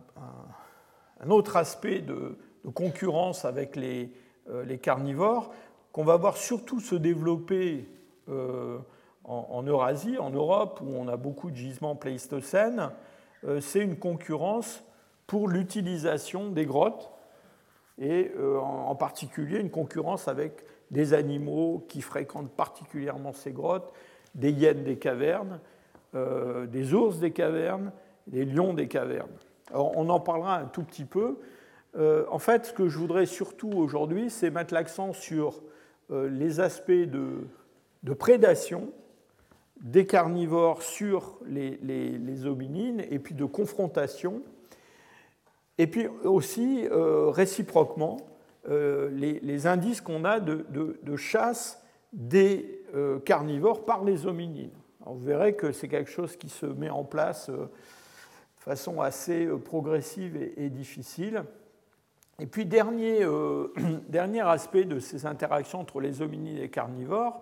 autre 1.28 1.56
aspect 1.56 2.00
de, 2.00 2.38
concurrence 2.74 3.44
avec 3.44 3.76
les, 3.76 4.12
euh, 4.48 4.64
les 4.64 4.78
carnivores, 4.78 5.52
qu'on 5.90 6.04
va 6.04 6.16
voir 6.16 6.36
surtout 6.36 6.80
se 6.80 6.94
développer 6.94 7.88
euh, 8.28 8.78
en, 9.24 9.62
Eurasie, 9.64 10.16
en 10.16 10.30
Europe, 10.30 10.80
où 10.80 10.94
on 10.94 11.08
a 11.08 11.16
beaucoup 11.16 11.50
de 11.50 11.56
gisements 11.56 11.96
pléistocènes, 11.96 12.90
euh, 13.44 13.60
c'est 13.60 13.80
une 13.80 13.98
concurrence 13.98 14.84
pour 15.26 15.48
l'utilisation 15.48 16.50
des 16.50 16.66
grottes, 16.66 17.10
et 17.98 18.32
en 18.60 18.94
particulier 18.96 19.58
une 19.58 19.70
concurrence 19.70 20.26
avec 20.26 20.64
des 20.92 21.14
animaux 21.14 21.84
qui 21.88 22.00
fréquentent 22.00 22.52
particulièrement 22.52 23.32
ces 23.32 23.50
grottes, 23.50 23.92
des 24.36 24.52
hyènes 24.52 24.84
des 24.84 24.96
cavernes, 24.96 25.58
des 26.14 26.94
ours 26.94 27.18
des 27.18 27.32
cavernes, 27.32 27.90
des 28.26 28.44
lions 28.44 28.74
des 28.74 28.86
cavernes. 28.86 29.32
on 29.72 30.08
en 30.08 30.20
parlera 30.20 30.58
un 30.58 30.66
tout 30.66 30.82
petit 30.82 31.04
peu, 31.04 31.38
euh, 31.96 32.24
en 32.30 32.38
fait, 32.38 32.66
ce 32.66 32.72
que 32.72 32.88
je 32.88 32.98
voudrais 32.98 33.26
surtout 33.26 33.70
aujourd'hui, 33.72 34.30
c'est 34.30 34.50
mettre 34.50 34.72
l'accent 34.72 35.12
sur 35.12 35.62
euh, 36.10 36.28
les 36.28 36.60
aspects 36.60 36.90
de, 36.90 37.44
prédation 38.14 38.90
des 39.80 40.06
carnivores 40.06 40.82
sur 40.82 41.38
les, 41.44 42.46
hominines 42.46 43.02
et 43.10 43.18
puis 43.18 43.34
de 43.34 43.44
confrontation, 43.44 44.42
et 45.78 45.86
puis 45.86 46.06
aussi 46.24 46.86
euh, 48.68 49.10
les, 49.10 49.66
indices 49.66 50.00
qu'on 50.00 50.24
a 50.24 50.40
de, 50.40 51.16
chasse 51.16 51.82
des 52.12 52.80
carnivores 53.24 53.84
par 53.84 54.04
les 54.04 54.26
hominines. 54.26 54.76
vous 55.06 55.18
verrez 55.18 55.54
que 55.54 55.72
c'est 55.72 55.88
quelque 55.88 56.10
chose 56.10 56.36
qui 56.36 56.48
se 56.48 56.66
met 56.66 56.90
en 56.90 57.04
place 57.04 57.48
de 57.48 57.68
façon 58.58 59.00
assez 59.00 59.46
progressive 59.64 60.36
et 60.56 60.68
difficile. 60.68 61.44
Et 62.42 62.46
puis, 62.46 62.66
dernier, 62.66 63.22
euh, 63.22 63.72
dernier 64.08 64.40
aspect 64.40 64.84
de 64.84 64.98
ces 64.98 65.26
interactions 65.26 65.80
entre 65.80 66.00
les 66.00 66.22
hominines 66.22 66.56
et 66.56 66.62
les 66.62 66.70
carnivores, 66.70 67.40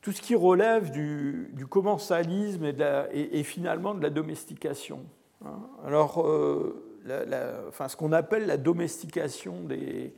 tout 0.00 0.12
ce 0.12 0.22
qui 0.22 0.34
relève 0.34 0.90
du, 0.90 1.66
commensalisme 1.68 2.64
et, 3.12 3.42
finalement 3.42 3.94
de 3.94 4.02
la 4.02 4.10
domestication. 4.10 5.04
Hein. 5.44 5.58
Alors, 5.84 6.26
euh, 6.26 6.87
enfin, 7.68 7.88
ce 7.88 7.96
qu'on 7.96 8.12
appelle 8.12 8.46
la 8.46 8.56
domestication 8.56 9.64
des, 9.64 10.14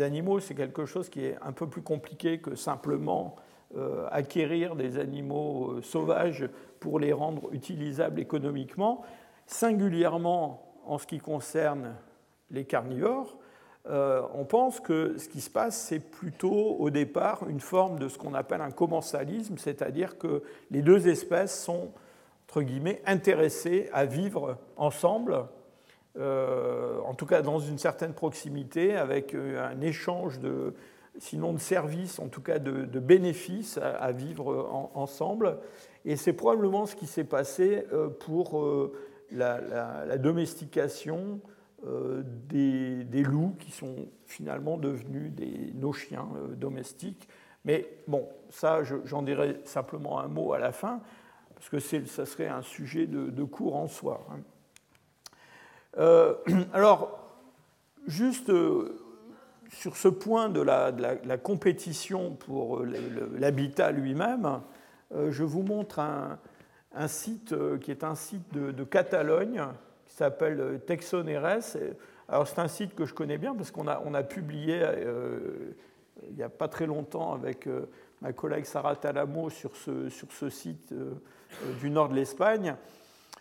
animaux, 0.00 0.40
c'est 0.40 0.54
quelque 0.54 0.84
chose 0.84 1.08
qui 1.08 1.24
est 1.24 1.36
un 1.42 1.52
peu 1.52 1.68
plus 1.68 1.82
compliqué 1.82 2.38
que 2.38 2.56
simplement 2.56 3.36
euh, 3.76 4.06
acquérir 4.10 4.76
des 4.76 4.98
animaux 4.98 5.80
sauvages 5.82 6.48
pour 6.80 6.98
les 6.98 7.12
rendre 7.12 7.52
utilisables 7.52 8.20
économiquement. 8.20 9.02
Singulièrement, 9.46 10.74
en 10.84 10.98
ce 10.98 11.06
qui 11.06 11.18
concerne 11.18 11.94
les 12.50 12.64
carnivores, 12.64 13.38
euh, 13.88 14.22
on 14.34 14.44
pense 14.44 14.80
que 14.80 15.16
ce 15.16 15.28
qui 15.28 15.40
se 15.40 15.50
passe, 15.50 15.76
c'est 15.76 16.00
plutôt 16.00 16.76
au 16.78 16.90
départ 16.90 17.48
une 17.48 17.60
forme 17.60 17.98
de 17.98 18.08
ce 18.08 18.18
qu'on 18.18 18.34
appelle 18.34 18.60
un 18.60 18.72
commensalisme, 18.72 19.58
c'est-à-dire 19.58 20.18
que 20.18 20.42
les 20.70 20.82
deux 20.82 21.06
espèces 21.06 21.62
sont, 21.62 21.92
intéressées 23.06 23.88
à 23.92 24.04
vivre 24.04 24.58
ensemble, 24.76 25.44
euh, 26.18 26.98
en 27.00 27.14
tout 27.14 27.26
cas 27.26 27.42
dans 27.42 27.58
une 27.58 27.78
certaine 27.78 28.14
proximité, 28.14 28.96
avec 28.96 29.34
euh, 29.34 29.68
un 29.68 29.80
échange 29.80 30.38
de, 30.40 30.74
sinon 31.18 31.52
de 31.52 31.58
services, 31.58 32.18
en 32.18 32.28
tout 32.28 32.42
cas 32.42 32.58
de, 32.58 33.00
bénéfices 33.00 33.78
à, 33.78 34.12
vivre 34.12 34.90
ensemble. 34.94 35.58
Et 36.04 36.16
c'est 36.16 36.32
probablement 36.32 36.86
ce 36.86 36.96
qui 36.96 37.06
s'est 37.06 37.24
passé 37.24 37.84
pour 38.20 38.62
la, 39.30 40.18
domestication 40.18 41.40
euh, 41.86 42.22
des, 42.24 43.22
loups 43.22 43.54
qui 43.60 43.70
sont 43.70 44.08
finalement 44.24 44.78
devenus 44.78 45.30
nos 45.74 45.92
chiens 45.92 46.26
euh, 46.36 46.54
domestiques. 46.54 47.28
Mais 47.64 47.98
bon, 48.08 48.28
ça, 48.48 48.82
j'en 48.82 49.22
dirai 49.22 49.60
simplement 49.64 50.18
un 50.18 50.28
mot 50.28 50.52
à 50.52 50.58
la 50.58 50.72
fin, 50.72 51.00
parce 51.56 51.70
que 51.70 51.78
ça 52.06 52.26
serait 52.26 52.48
un 52.48 52.62
sujet 52.62 53.06
de, 53.06 53.44
cours 53.44 53.76
en 53.76 53.88
soi. 53.88 54.24
Hein. 54.30 54.38
Euh, 55.98 56.34
alors, 56.72 57.18
juste 58.06 58.52
sur 59.70 59.96
ce 59.96 60.08
point 60.08 60.50
de 60.50 60.60
la, 60.60 61.38
compétition 61.38 62.34
pour 62.34 62.84
l'habitat 62.84 63.90
lui-même, 63.90 64.60
je 65.12 65.42
vous 65.42 65.62
montre 65.62 65.98
un, 65.98 66.38
site 67.08 67.54
qui 67.80 67.90
est 67.90 68.04
un 68.04 68.14
site 68.14 68.52
de, 68.52 68.84
Catalogne 68.84 69.64
qui 70.04 70.14
s'appelle 70.14 70.80
Texoneres. 70.86 71.62
Alors 72.28 72.46
c'est 72.46 72.58
un 72.58 72.68
site 72.68 72.94
que 72.94 73.06
je 73.06 73.14
connais 73.14 73.38
bien 73.38 73.54
parce 73.54 73.70
qu'on 73.70 73.88
a, 73.88 73.94
a 73.94 74.22
publié 74.22 74.82
il 76.28 76.34
n'y 76.34 76.42
a 76.42 76.48
pas 76.48 76.68
très 76.68 76.86
longtemps 76.86 77.32
avec 77.32 77.66
ma 78.20 78.32
collègue 78.32 78.64
Sarah 78.64 78.96
Talamo 78.96 79.50
sur 79.50 79.76
ce, 79.76 80.08
sur 80.08 80.32
ce 80.32 80.48
site 80.48 80.94
du 81.80 81.90
nord 81.90 82.08
de 82.08 82.14
l'Espagne. 82.14 82.76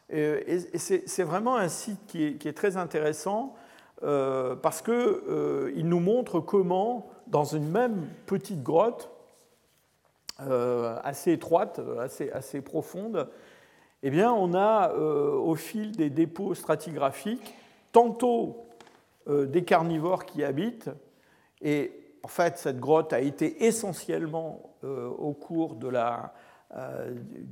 Et, 0.10 0.60
c'est 0.78 1.24
vraiment 1.24 1.56
un 1.56 1.68
site 1.68 2.06
qui 2.08 2.24
est, 2.24 2.56
très 2.56 2.78
intéressant 2.78 3.56
euh, 4.04 4.56
parce 4.56 4.82
qu'il 4.82 4.94
euh, 4.94 5.72
nous 5.84 6.00
montre 6.00 6.40
comment, 6.40 7.10
dans 7.28 7.44
une 7.44 7.70
même 7.70 8.08
petite 8.26 8.62
grotte, 8.62 9.10
euh, 10.42 11.00
assez 11.04 11.32
étroite, 11.32 11.80
assez, 12.00 12.30
assez 12.32 12.62
profonde, 12.62 13.30
eh 14.04 14.12
bien, 14.12 14.32
on 14.32 14.54
a 14.54 14.94
au 14.94 15.56
fil 15.56 15.94
des 15.94 16.12
dépôts 16.12 16.54
stratigraphiques 16.54 17.56
tantôt 17.92 18.68
des 19.28 19.64
carnivores 19.64 20.26
qui 20.26 20.44
habitent, 20.44 20.92
et 21.62 21.92
en 22.26 22.28
fait, 22.28 22.58
cette 22.58 22.80
grotte 22.80 23.14
a 23.14 23.20
été 23.20 23.66
essentiellement 23.66 24.76
au 24.82 25.34
cours 25.34 25.76
de 25.76 25.88
la, 25.88 26.34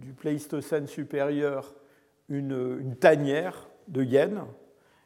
du 0.01 0.13
Pléistocène 0.13 0.87
supérieur 0.87 1.75
une, 2.27 2.95
tanière 2.99 3.69
de 3.87 4.03
hyènes. 4.03 4.41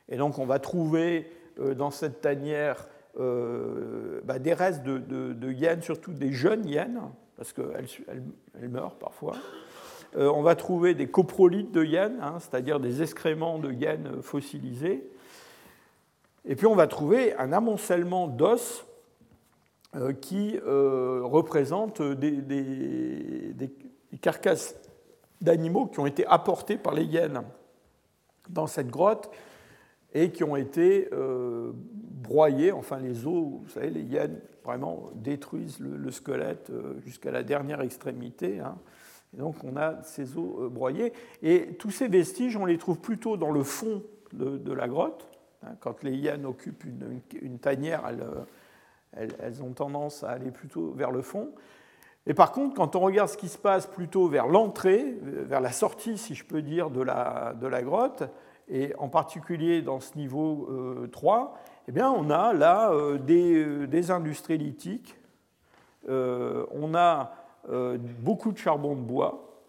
Et 0.07 0.15
donc 0.15 0.39
on 0.39 0.45
va 0.45 0.59
trouver 0.59 1.29
euh, 1.59 1.73
dans 1.73 1.91
cette 1.91 2.21
tanière 2.21 2.87
euh, 3.19 4.21
bah, 4.23 4.39
des 4.39 4.53
restes 4.53 4.83
de, 4.83 5.51
hyènes, 5.51 5.81
surtout 5.81 6.13
des 6.13 6.31
jeunes 6.31 6.65
hyènes, 6.65 7.01
parce 7.35 7.51
qu'elles 7.51 7.87
elles, 8.07 8.69
meurent 8.69 8.95
parfois. 8.95 9.35
Euh, 10.15 10.31
on 10.33 10.43
va 10.43 10.55
trouver 10.55 10.93
des 10.93 11.07
coprolites 11.09 11.73
de 11.73 11.83
hyènes, 11.83 12.19
hein, 12.21 12.37
c'est-à-dire 12.39 12.79
des 12.79 13.01
excréments 13.01 13.59
de 13.59 13.69
hyènes 13.73 14.21
fossilisés. 14.21 15.03
Et 16.45 16.55
puis 16.55 16.67
on 16.67 16.75
va 16.75 16.87
trouver 16.87 17.35
un 17.35 17.51
amoncellement 17.51 18.27
d'os 18.27 18.86
qui 20.21 20.59
représente 20.59 22.01
des, 22.01 22.41
des, 22.41 23.71
carcasses 24.21 24.75
d'animaux 25.41 25.87
qui 25.87 25.99
ont 25.99 26.05
été 26.05 26.25
apportés 26.25 26.77
par 26.77 26.93
les 26.93 27.03
hyènes 27.03 27.43
dans 28.49 28.67
cette 28.67 28.89
grotte 28.89 29.29
et 30.13 30.31
qui 30.31 30.43
ont 30.43 30.55
été 30.55 31.09
euh, 31.13 31.71
broyés, 31.73 32.71
enfin 32.71 32.97
les 32.97 33.25
os, 33.27 33.61
vous 33.61 33.69
savez, 33.69 33.89
les 33.89 34.01
hyènes 34.01 34.39
vraiment 34.63 35.11
détruisent 35.15 35.79
le, 35.79 36.11
squelette 36.11 36.69
euh, 36.69 36.99
jusqu'à 37.01 37.31
la 37.31 37.43
dernière 37.43 37.81
extrémité. 37.81 38.59
Hein. 38.59 38.77
Et 39.35 39.37
donc 39.37 39.63
on 39.63 39.75
a 39.77 40.01
ces 40.03 40.37
os 40.37 40.59
euh, 40.59 40.69
broyés. 40.69 41.13
Et 41.43 41.75
tous 41.77 41.91
ces 41.91 42.07
vestiges, 42.07 42.57
on 42.57 42.65
les 42.65 42.77
trouve 42.77 42.99
plutôt 42.99 43.37
dans 43.37 43.51
le 43.51 43.63
fond 43.63 44.03
de, 44.33 44.73
la 44.73 44.87
grotte. 44.87 45.27
Hein. 45.63 45.75
Quand 45.81 46.03
les 46.03 46.15
hyènes 46.15 46.45
occupent 46.45 46.85
une, 47.41 47.59
tanière, 47.59 48.03
elles, 48.07 48.25
elles, 49.13 49.63
ont 49.63 49.73
tendance 49.73 50.23
à 50.23 50.31
aller 50.31 50.51
plutôt 50.51 50.91
vers 50.91 51.11
le 51.11 51.21
fond. 51.21 51.51
Et 52.25 52.33
par 52.33 52.51
contre, 52.51 52.75
quand 52.75 52.95
on 52.95 52.99
regarde 52.99 53.29
ce 53.29 53.37
qui 53.37 53.47
se 53.47 53.57
passe 53.57 53.87
plutôt 53.87 54.27
vers 54.27 54.47
l'entrée, 54.47 55.17
vers 55.21 55.61
la 55.61 55.71
sortie, 55.71 56.17
si 56.17 56.35
je 56.35 56.43
peux 56.43 56.61
dire, 56.61 56.89
de 56.89 57.01
la, 57.01 57.81
grotte, 57.83 58.23
et 58.67 58.93
en 58.97 59.07
particulier 59.07 59.81
dans 59.81 60.01
ce 60.01 60.17
niveau 60.17 60.69
3, 61.11 61.39
euh, 61.39 61.57
eh 61.87 61.91
bien, 61.93 62.11
on 62.11 62.29
a 62.29 62.51
là 62.51 62.91
euh, 62.91 63.17
des, 63.17 63.63
euh, 63.63 63.87
des, 63.87 64.11
industries 64.11 64.57
lithiques, 64.57 65.17
on 66.09 66.95
a 66.95 67.33
beaucoup 68.19 68.53
de 68.53 68.57
charbon 68.57 68.95
de 68.95 69.01
bois, 69.01 69.61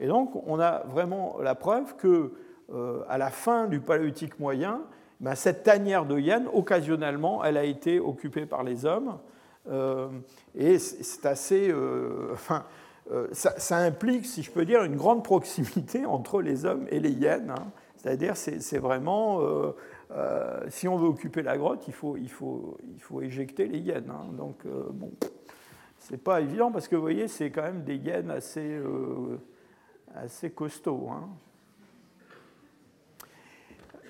et 0.00 0.06
donc 0.06 0.34
on 0.46 0.58
a 0.60 0.78
vraiment 0.86 1.36
la 1.42 1.54
preuve 1.54 1.94
que 1.96 2.32
à 3.06 3.18
la 3.18 3.28
fin 3.28 3.66
du 3.66 3.80
paléolithique 3.80 4.40
moyen, 4.40 4.80
ben, 5.20 5.34
cette 5.34 5.62
tanière 5.62 6.06
de 6.06 6.18
hyène, 6.18 6.48
occasionnellement, 6.52 7.44
elle 7.44 7.56
a 7.56 7.64
été 7.64 8.00
occupée 8.00 8.46
par 8.46 8.62
les 8.62 8.84
hommes. 8.84 9.18
Euh, 9.68 10.08
et 10.54 10.78
c'est 10.78 11.26
assez. 11.26 11.70
Euh, 11.70 12.30
enfin, 12.32 12.64
euh, 13.10 13.28
ça, 13.32 13.76
implique, 13.78 14.26
si 14.26 14.42
je 14.42 14.50
peux 14.50 14.64
dire, 14.64 14.82
une 14.82 14.96
grande 14.96 15.24
proximité 15.24 16.04
entre 16.06 16.42
les 16.42 16.64
hommes 16.64 16.86
et 16.90 17.00
les 17.00 17.10
hyènes. 17.10 17.50
Hein. 17.50 17.70
C'est-à-dire, 17.96 18.36
c'est 18.36 18.78
vraiment. 18.78 19.40
si 20.68 20.88
on 20.88 20.96
veut 20.96 21.08
occuper 21.08 21.42
la 21.42 21.56
grotte, 21.56 21.88
il 21.88 21.94
faut, 21.94 22.18
il 22.18 22.28
faut, 22.28 22.76
il 22.94 23.00
faut 23.00 23.22
éjecter 23.22 23.66
les 23.66 23.78
hyènes. 23.78 24.10
Hein. 24.10 24.26
Donc, 24.36 24.66
bon, 24.66 25.10
c'est 25.98 26.22
pas 26.22 26.42
évident 26.42 26.70
parce 26.70 26.86
que 26.86 26.96
vous 26.96 27.02
voyez, 27.02 27.28
c'est 27.28 27.50
quand 27.50 27.62
même 27.62 27.82
des 27.82 27.96
hyènes 27.96 28.30
assez, 28.30 28.78
assez 30.14 30.50
costauds. 30.50 31.08
Hein. 31.10 31.30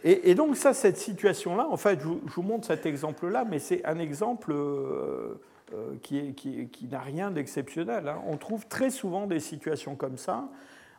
Et, 0.07 0.35
donc 0.35 0.57
ça, 0.57 0.75
cette 0.75 0.99
situation-là, 0.99 1.67
en 1.67 1.79
fait, 1.79 1.99
je 2.01 2.07
vous, 2.07 2.43
montre 2.43 2.67
cet 2.67 2.85
exemple-là, 2.85 3.47
mais 3.49 3.59
c'est 3.59 3.83
un 3.87 3.99
exemple 3.99 4.53
euh, 4.53 5.41
euh, 5.73 5.95
qui, 6.03 6.89
n'a 6.91 7.01
rien 7.01 7.31
d'exceptionnel. 7.31 8.09
Hein. 8.09 8.21
On 8.27 8.37
trouve 8.37 8.67
très 8.69 8.91
souvent 8.91 9.27
des 9.27 9.41
situations 9.41 9.97
comme 9.97 10.19
ça. 10.19 10.45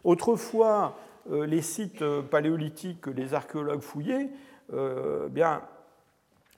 Autrefois, 0.04 0.98
euh, 1.30 1.46
les 1.46 1.62
sites 1.62 2.04
paléolithiques 2.32 3.02
que 3.02 3.12
les 3.12 3.36
archéologues 3.36 3.82
fouillaient 3.82 4.30
bien, 5.30 5.62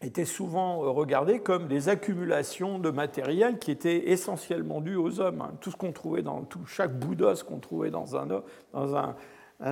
étaient 0.01 0.23
souvent 0.23 0.77
regardés 0.93 1.39
comme 1.39 1.67
des 1.67 1.89
accumulations 1.89 2.79
de 2.79 2.91
matériel 2.91 3.60
qui 3.60 3.71
étaient 3.71 4.10
essentiellement 4.10 4.79
dus 4.79 4.95
aux 4.95 5.19
hommes. 5.19 5.41
Hein. 5.41 5.51
Tout 5.60 5.71
ce 5.71 5.75
qu'on 5.75 5.91
trouvait 5.91 6.21
dans 6.21 6.43
tout, 6.43 6.65
chaque 6.65 6.97
bout 6.97 7.15
d'os 7.15 7.43
qu'on 7.43 7.60
trouvait 7.60 7.91
dans, 7.91 8.15
un, 8.15 8.25
dans 8.71 8.95
un, 8.95 9.15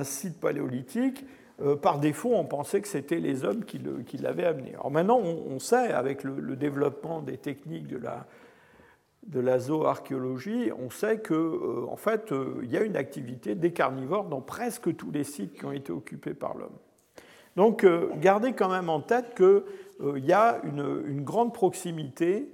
site 0.02 0.38
paléolithique 0.38 1.24
par 1.80 1.98
défaut, 1.98 2.34
on 2.34 2.44
pensait 2.44 2.80
que 2.80 2.88
c'était 2.88 3.18
les 3.18 3.44
hommes 3.44 3.64
qui, 3.64 3.78
l'avaient 4.18 4.44
amené. 4.44 4.74
Alors 4.74 4.90
maintenant, 4.90 5.18
on, 5.18 5.58
sait, 5.58 5.92
avec 5.92 6.22
le, 6.22 6.56
développement 6.56 7.22
des 7.22 7.38
techniques 7.38 7.86
de 7.86 9.40
la, 9.40 9.58
zooarchéologie, 9.58 10.70
on 10.78 10.90
sait 10.90 11.22
euh, 11.30 11.86
en 11.88 11.96
fait, 11.96 12.32
euh, 12.32 12.60
il 12.62 12.70
y 12.70 12.76
a 12.76 12.82
une 12.82 12.96
activité 12.96 13.54
des 13.54 13.72
carnivores 13.72 14.26
dans 14.26 14.42
presque 14.42 14.94
tous 14.96 15.10
les 15.10 15.24
sites 15.24 15.54
qui 15.54 15.64
ont 15.64 15.72
été 15.72 15.92
occupés 15.92 16.34
par 16.34 16.56
l'homme. 16.56 16.76
Donc, 17.56 17.86
gardez 18.20 18.52
quand 18.52 18.68
même 18.68 18.90
en 18.90 19.00
tête 19.00 19.34
qu'il 19.34 20.24
y 20.26 20.34
a 20.34 20.60
une, 20.62 21.22
grande 21.22 21.54
proximité 21.54 22.50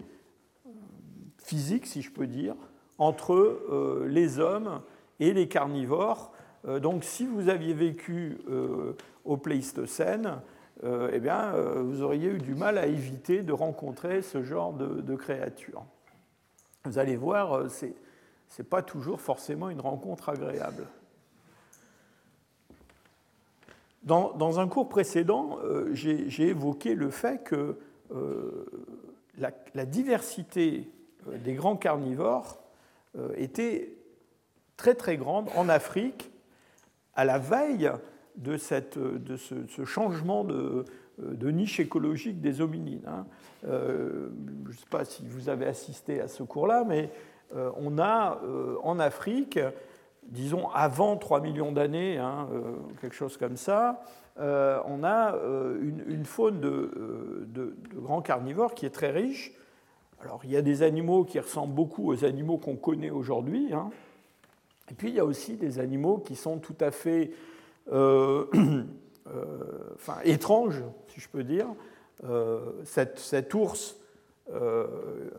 physique, 1.38 1.86
si 1.86 2.02
je 2.02 2.12
peux 2.12 2.28
dire, 2.28 2.54
entre 2.98 4.06
les 4.06 4.38
hommes 4.38 4.80
et 5.22 5.32
les 5.32 5.48
carnivores 5.48 6.32
euh, 6.32 6.41
donc 6.64 7.04
si 7.04 7.26
vous 7.26 7.48
aviez 7.48 7.74
vécu 7.74 8.38
euh, 8.48 8.94
au 9.24 9.36
Pléistocène, 9.36 10.40
euh, 10.84 11.10
eh 11.12 11.20
bien, 11.20 11.52
vous 11.52 12.02
auriez 12.02 12.28
eu 12.28 12.38
du 12.38 12.54
mal 12.54 12.78
à 12.78 12.86
éviter 12.86 13.42
de 13.42 13.52
rencontrer 13.52 14.22
ce 14.22 14.42
genre 14.42 14.72
de, 14.72 15.14
créatures. 15.14 15.84
Vous 16.84 16.98
allez 16.98 17.16
voir, 17.16 17.70
ce 17.70 17.86
n'est 17.86 18.68
pas 18.68 18.82
toujours 18.82 19.20
forcément 19.20 19.70
une 19.70 19.80
rencontre 19.80 20.28
agréable. 20.28 20.86
Dans, 24.02 24.58
un 24.58 24.66
cours 24.66 24.88
précédent, 24.88 25.58
j'ai 25.92 26.48
évoqué 26.48 26.96
le 26.96 27.10
fait 27.10 27.44
que 27.44 27.78
la, 29.38 29.86
diversité 29.86 30.90
des 31.44 31.54
grands 31.54 31.76
carnivores 31.76 32.58
était 33.36 33.94
très 34.76 34.94
très 34.96 35.16
grande 35.16 35.48
en 35.54 35.68
Afrique 35.68 36.31
à 37.14 37.24
la 37.24 37.38
veille 37.38 37.90
de, 38.36 38.56
cette, 38.56 38.98
de 38.98 39.36
ce, 39.36 39.84
changement 39.84 40.44
de, 40.44 40.84
niche 41.50 41.80
écologique 41.80 42.40
des 42.40 42.60
hominines. 42.60 43.06
Hein. 43.06 43.26
Euh, 43.68 44.28
je 44.64 44.70
ne 44.70 44.76
sais 44.76 44.86
pas 44.90 45.04
si 45.04 45.26
vous 45.26 45.48
avez 45.48 45.66
assisté 45.66 46.20
à 46.20 46.28
ce 46.28 46.42
cours-là, 46.42 46.84
mais 46.86 47.10
euh, 47.54 47.70
on 47.76 47.98
a 47.98 48.40
euh, 48.44 48.76
en 48.82 48.98
Afrique, 48.98 49.58
disons 50.24 50.68
avant 50.70 51.16
3 51.16 51.40
millions 51.40 51.72
d'années, 51.72 52.18
hein, 52.18 52.48
quelque 53.00 53.14
chose 53.14 53.36
comme 53.36 53.56
ça, 53.56 54.02
on 54.38 55.04
a 55.04 55.36
une, 55.82 56.24
faune 56.24 56.60
de, 56.60 57.46
de, 57.48 57.76
grands 57.96 58.22
carnivores 58.22 58.74
qui 58.74 58.86
est 58.86 58.90
très 58.90 59.10
riche. 59.10 59.52
Alors 60.22 60.40
il 60.44 60.50
y 60.50 60.56
a 60.56 60.62
des 60.62 60.82
animaux 60.82 61.24
qui 61.24 61.38
ressemblent 61.38 61.74
beaucoup 61.74 62.10
aux 62.10 62.24
animaux 62.24 62.56
qu'on 62.56 62.76
connaît 62.76 63.10
aujourd'hui. 63.10 63.74
Hein. 63.74 63.90
Et 64.92 64.94
puis 64.94 65.08
il 65.08 65.14
y 65.14 65.20
a 65.20 65.24
aussi 65.24 65.54
des 65.54 65.78
animaux 65.78 66.18
qui 66.18 66.36
sont 66.36 66.58
tout 66.58 66.76
à 66.78 66.90
fait 66.90 67.30
euh, 67.90 68.44
euh, 68.54 68.84
enfin, 69.94 70.16
étranges, 70.22 70.82
si 71.08 71.20
je 71.20 71.30
peux 71.30 71.44
dire. 71.44 71.66
Euh, 72.24 72.60
cet, 72.84 73.54
ours, 73.54 73.96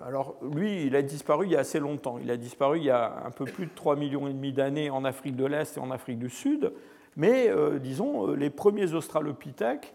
alors 0.03 0.37
lui, 0.41 0.87
il 0.87 0.95
a 0.95 1.03
disparu 1.03 1.45
il 1.45 1.51
y 1.51 1.55
a 1.55 1.59
assez 1.59 1.79
longtemps. 1.79 2.17
Il 2.19 2.31
a 2.31 2.37
disparu 2.37 2.79
il 2.79 2.85
y 2.85 2.89
a 2.89 3.23
un 3.25 3.29
peu 3.29 3.45
plus 3.45 3.67
de 3.67 3.71
3 3.75 3.95
millions 3.95 4.27
et 4.27 4.33
demi 4.33 4.53
d'années 4.53 4.89
en 4.89 5.05
Afrique 5.05 5.35
de 5.35 5.45
l'Est 5.45 5.77
et 5.77 5.79
en 5.79 5.91
Afrique 5.91 6.17
du 6.17 6.31
Sud. 6.31 6.73
Mais 7.15 7.51
disons, 7.79 8.33
les 8.33 8.49
premiers 8.49 8.95
australopithèques 8.95 9.93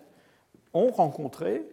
ont 0.72 0.92
rencontré 0.92 1.66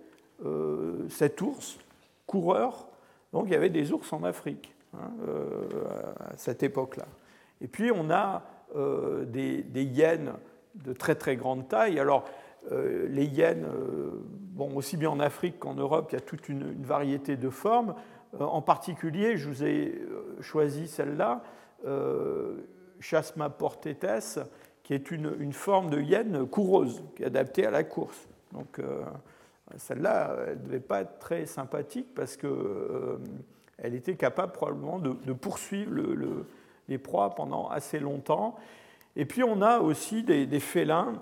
cet 1.08 1.39
ours 1.39 1.78
coureurs. 2.26 2.88
Donc 3.32 3.43
il 3.45 3.52
y 3.52 3.56
avait 3.56 3.69
des 3.69 3.91
ours 3.91 4.12
en 4.12 4.24
Afrique 4.24 4.74
hein, 4.95 5.12
à 6.32 6.36
cette 6.36 6.63
époque-là. 6.63 7.06
Et 7.62 7.68
puis 7.68 7.91
on 7.94 8.10
a 8.10 8.44
des, 9.28 9.63
des, 9.63 9.84
hyènes 9.84 10.34
de 10.76 10.91
très 10.91 11.15
très 11.15 11.38
grande 11.38 11.70
taille. 11.70 12.00
Alors 12.00 12.26
les 12.72 13.26
hyènes, 13.26 13.65
bon, 14.52 14.76
aussi 14.76 14.98
bien 14.98 15.10
en 15.10 15.20
Afrique 15.22 15.60
qu'en 15.60 15.76
Europe, 15.76 16.10
il 16.12 16.15
y 16.15 16.18
a 16.18 16.22
toute 16.22 16.50
une, 16.50 16.84
variété 16.84 17.38
de 17.38 17.50
formes. 17.50 17.96
en 18.38 18.62
particulier, 18.62 19.38
je 19.38 19.48
vous 19.48 19.63
ai 19.63 20.02
choisi 20.41 20.88
celle-là, 20.89 21.44
Chasma 23.00 23.50
portetes, 23.50 24.39
qui 24.86 24.94
est 24.94 25.10
une, 25.10 25.52
forme 25.52 25.89
de 25.89 26.00
hyène 26.00 26.46
coureuse, 26.46 27.04
qui 27.15 27.24
est 27.24 27.26
adaptée 27.26 27.65
à 27.65 27.72
la 27.72 27.84
course. 27.84 28.28
Donc 28.52 28.78
euh, 28.78 29.04
celle-là, 29.78 30.36
elle 30.48 30.60
ne 30.60 30.63
devait 30.63 30.80
pas 30.80 31.02
être 31.02 31.18
très 31.18 31.48
sympathique 31.48 32.13
parce 32.13 32.38
qu'elle 32.38 32.52
euh, 32.52 33.18
était 33.84 34.15
capable 34.15 34.52
probablement 34.52 35.00
de, 35.00 35.34
poursuivre 35.34 35.91
les 36.88 36.98
proies 36.98 37.36
pendant 37.36 37.67
assez 37.69 38.00
longtemps. 38.00 38.56
Et 39.15 39.26
puis 39.26 39.43
on 39.43 39.62
a 39.62 39.80
aussi 39.80 40.24
des, 40.24 40.60
félins, 40.60 41.13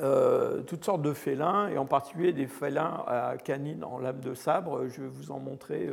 euh, 0.00 0.62
toutes 0.62 0.84
sortes 0.84 1.02
de 1.02 1.12
félins, 1.12 1.68
et 1.68 1.78
en 1.78 1.86
particulier 1.86 2.32
des 2.32 2.46
félins 2.46 3.04
à 3.06 3.36
canines 3.36 3.84
en 3.84 3.98
lame 3.98 4.20
de 4.20 4.34
sabre. 4.34 4.88
Je 4.88 5.02
vais 5.02 5.08
vous 5.08 5.30
en 5.30 5.38
montrer 5.38 5.88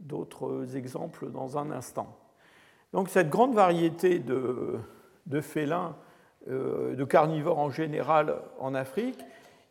d'autres 0.00 0.76
exemples 0.76 1.30
dans 1.30 1.58
un 1.58 1.70
instant. 1.70 2.16
Donc 2.92 3.08
cette 3.08 3.30
grande 3.30 3.54
variété 3.54 4.18
de, 4.18 4.80
félins 5.40 5.94
euh, 6.48 6.94
de 6.94 7.04
carnivores 7.04 7.58
en 7.58 7.70
général 7.70 8.36
en 8.58 8.74
Afrique, 8.74 9.18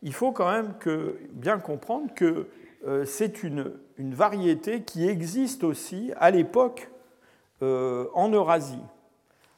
il 0.02 0.14
faut 0.14 0.32
quand 0.32 0.50
même 0.50 0.74
bien 1.32 1.60
comprendre 1.60 2.14
que 2.14 2.48
euh, 2.88 3.04
c'est 3.06 3.44
une, 3.44 3.74
variété 3.98 4.84
qui 4.84 5.06
existe 5.06 5.66
aussi 5.66 6.14
à 6.16 6.32
l'époque 6.32 6.90
euh, 7.62 8.08
en 8.14 8.30
Eurasie. 8.30 8.84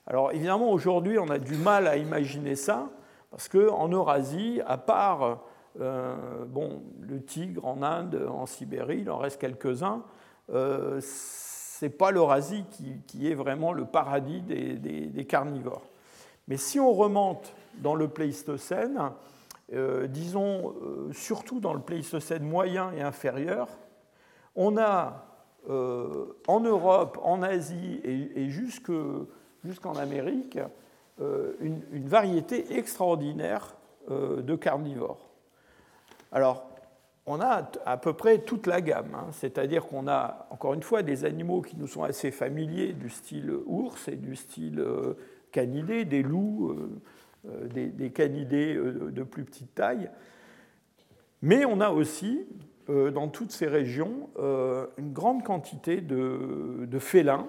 Alors 0.08 0.32
évidemment, 0.32 0.72
aujourd'hui, 0.72 1.20
on 1.20 1.30
a 1.30 1.38
du 1.38 1.56
mal 1.56 1.88
à 1.88 1.98
imaginer 1.98 2.56
ça, 2.56 2.90
parce 3.30 3.48
qu'en 3.48 3.88
Eurasie, 3.88 4.62
à 4.66 4.78
part 4.78 5.40
bon, 5.78 6.84
le 7.00 7.24
tigre 7.24 7.66
en 7.66 7.82
Inde, 7.82 8.28
en 8.30 8.46
Sibérie, 8.46 9.00
il 9.02 9.10
en 9.10 9.18
reste 9.18 9.40
quelques-uns, 9.40 10.04
ce 10.50 11.00
n'est 11.82 11.90
pas 11.90 12.12
l'Eurasie 12.12 12.66
qui, 13.08 13.32
est 13.32 13.36
vraiment 13.36 13.72
le 13.72 13.86
paradis 13.86 14.42
des 14.42 15.26
carnivores. 15.26 15.84
Mais 16.48 16.58
si 16.58 16.80
on 16.82 16.92
remonte 16.92 17.54
dans 17.76 17.96
le 17.96 18.10
Pléistocène, 18.10 19.12
euh, 19.74 20.08
disons 20.08 20.76
euh, 20.82 21.14
surtout 21.14 21.62
dans 21.62 21.74
le 21.74 21.80
Pléistocène 21.80 22.44
moyen 22.44 22.92
et 22.92 23.02
inférieur, 23.02 23.70
on 24.56 24.78
a 24.78 25.31
euh, 25.70 26.26
en 26.48 26.60
Europe, 26.60 27.20
en 27.24 27.42
Asie 27.42 28.02
et, 28.04 28.50
jusqu'en 28.50 29.96
Amérique 29.96 30.60
une, 31.20 32.08
variété 32.08 32.76
extraordinaire 32.78 33.76
de 34.10 34.56
carnivores. 34.56 35.30
Alors, 36.32 36.66
on 37.28 37.40
a 37.40 37.70
à 37.86 37.98
peu 37.98 38.14
près 38.14 38.40
toute 38.40 38.66
la 38.66 38.82
gamme, 38.82 39.14
hein. 39.14 39.28
c'est-à-dire 39.32 39.86
qu'on 39.86 40.08
a 40.08 40.48
encore 40.50 40.74
une 40.74 40.82
fois 40.82 41.04
des 41.04 41.24
animaux 41.24 41.62
qui 41.62 41.78
nous 41.78 41.86
sont 41.86 42.04
assez 42.04 42.32
familiers 42.32 42.94
du 42.94 43.10
style 43.10 43.52
ours 43.68 44.08
et 44.08 44.16
du 44.16 44.36
style 44.36 44.84
canidés, 45.52 46.06
des 46.06 46.24
loups, 46.24 46.72
euh, 46.72 47.02
euh, 47.48 47.68
des, 47.68 48.12
canidés 48.12 48.76
euh, 48.76 49.12
de 49.12 49.24
plus 49.24 49.44
petite 49.44 49.76
taille. 49.76 50.10
Mais 51.42 51.66
on 51.66 51.80
a 51.82 51.90
aussi, 51.90 52.46
dans 52.88 53.28
toutes 53.28 53.52
ces 53.52 53.68
régions, 53.68 54.30
une 54.98 55.14
grande 55.14 55.44
quantité 55.44 56.02
de, 56.02 57.00
félins 57.00 57.48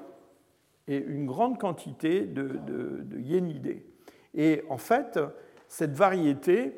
et 0.88 0.99
une 0.99 1.27
grande 1.27 1.59
quantité 1.59 2.23
de, 2.23 2.59
de, 2.66 3.18
hyénidés. 3.18 3.87
Et 4.35 4.62
en 4.68 4.79
fait, 4.79 5.18
cette 5.68 5.92
variété 5.92 6.75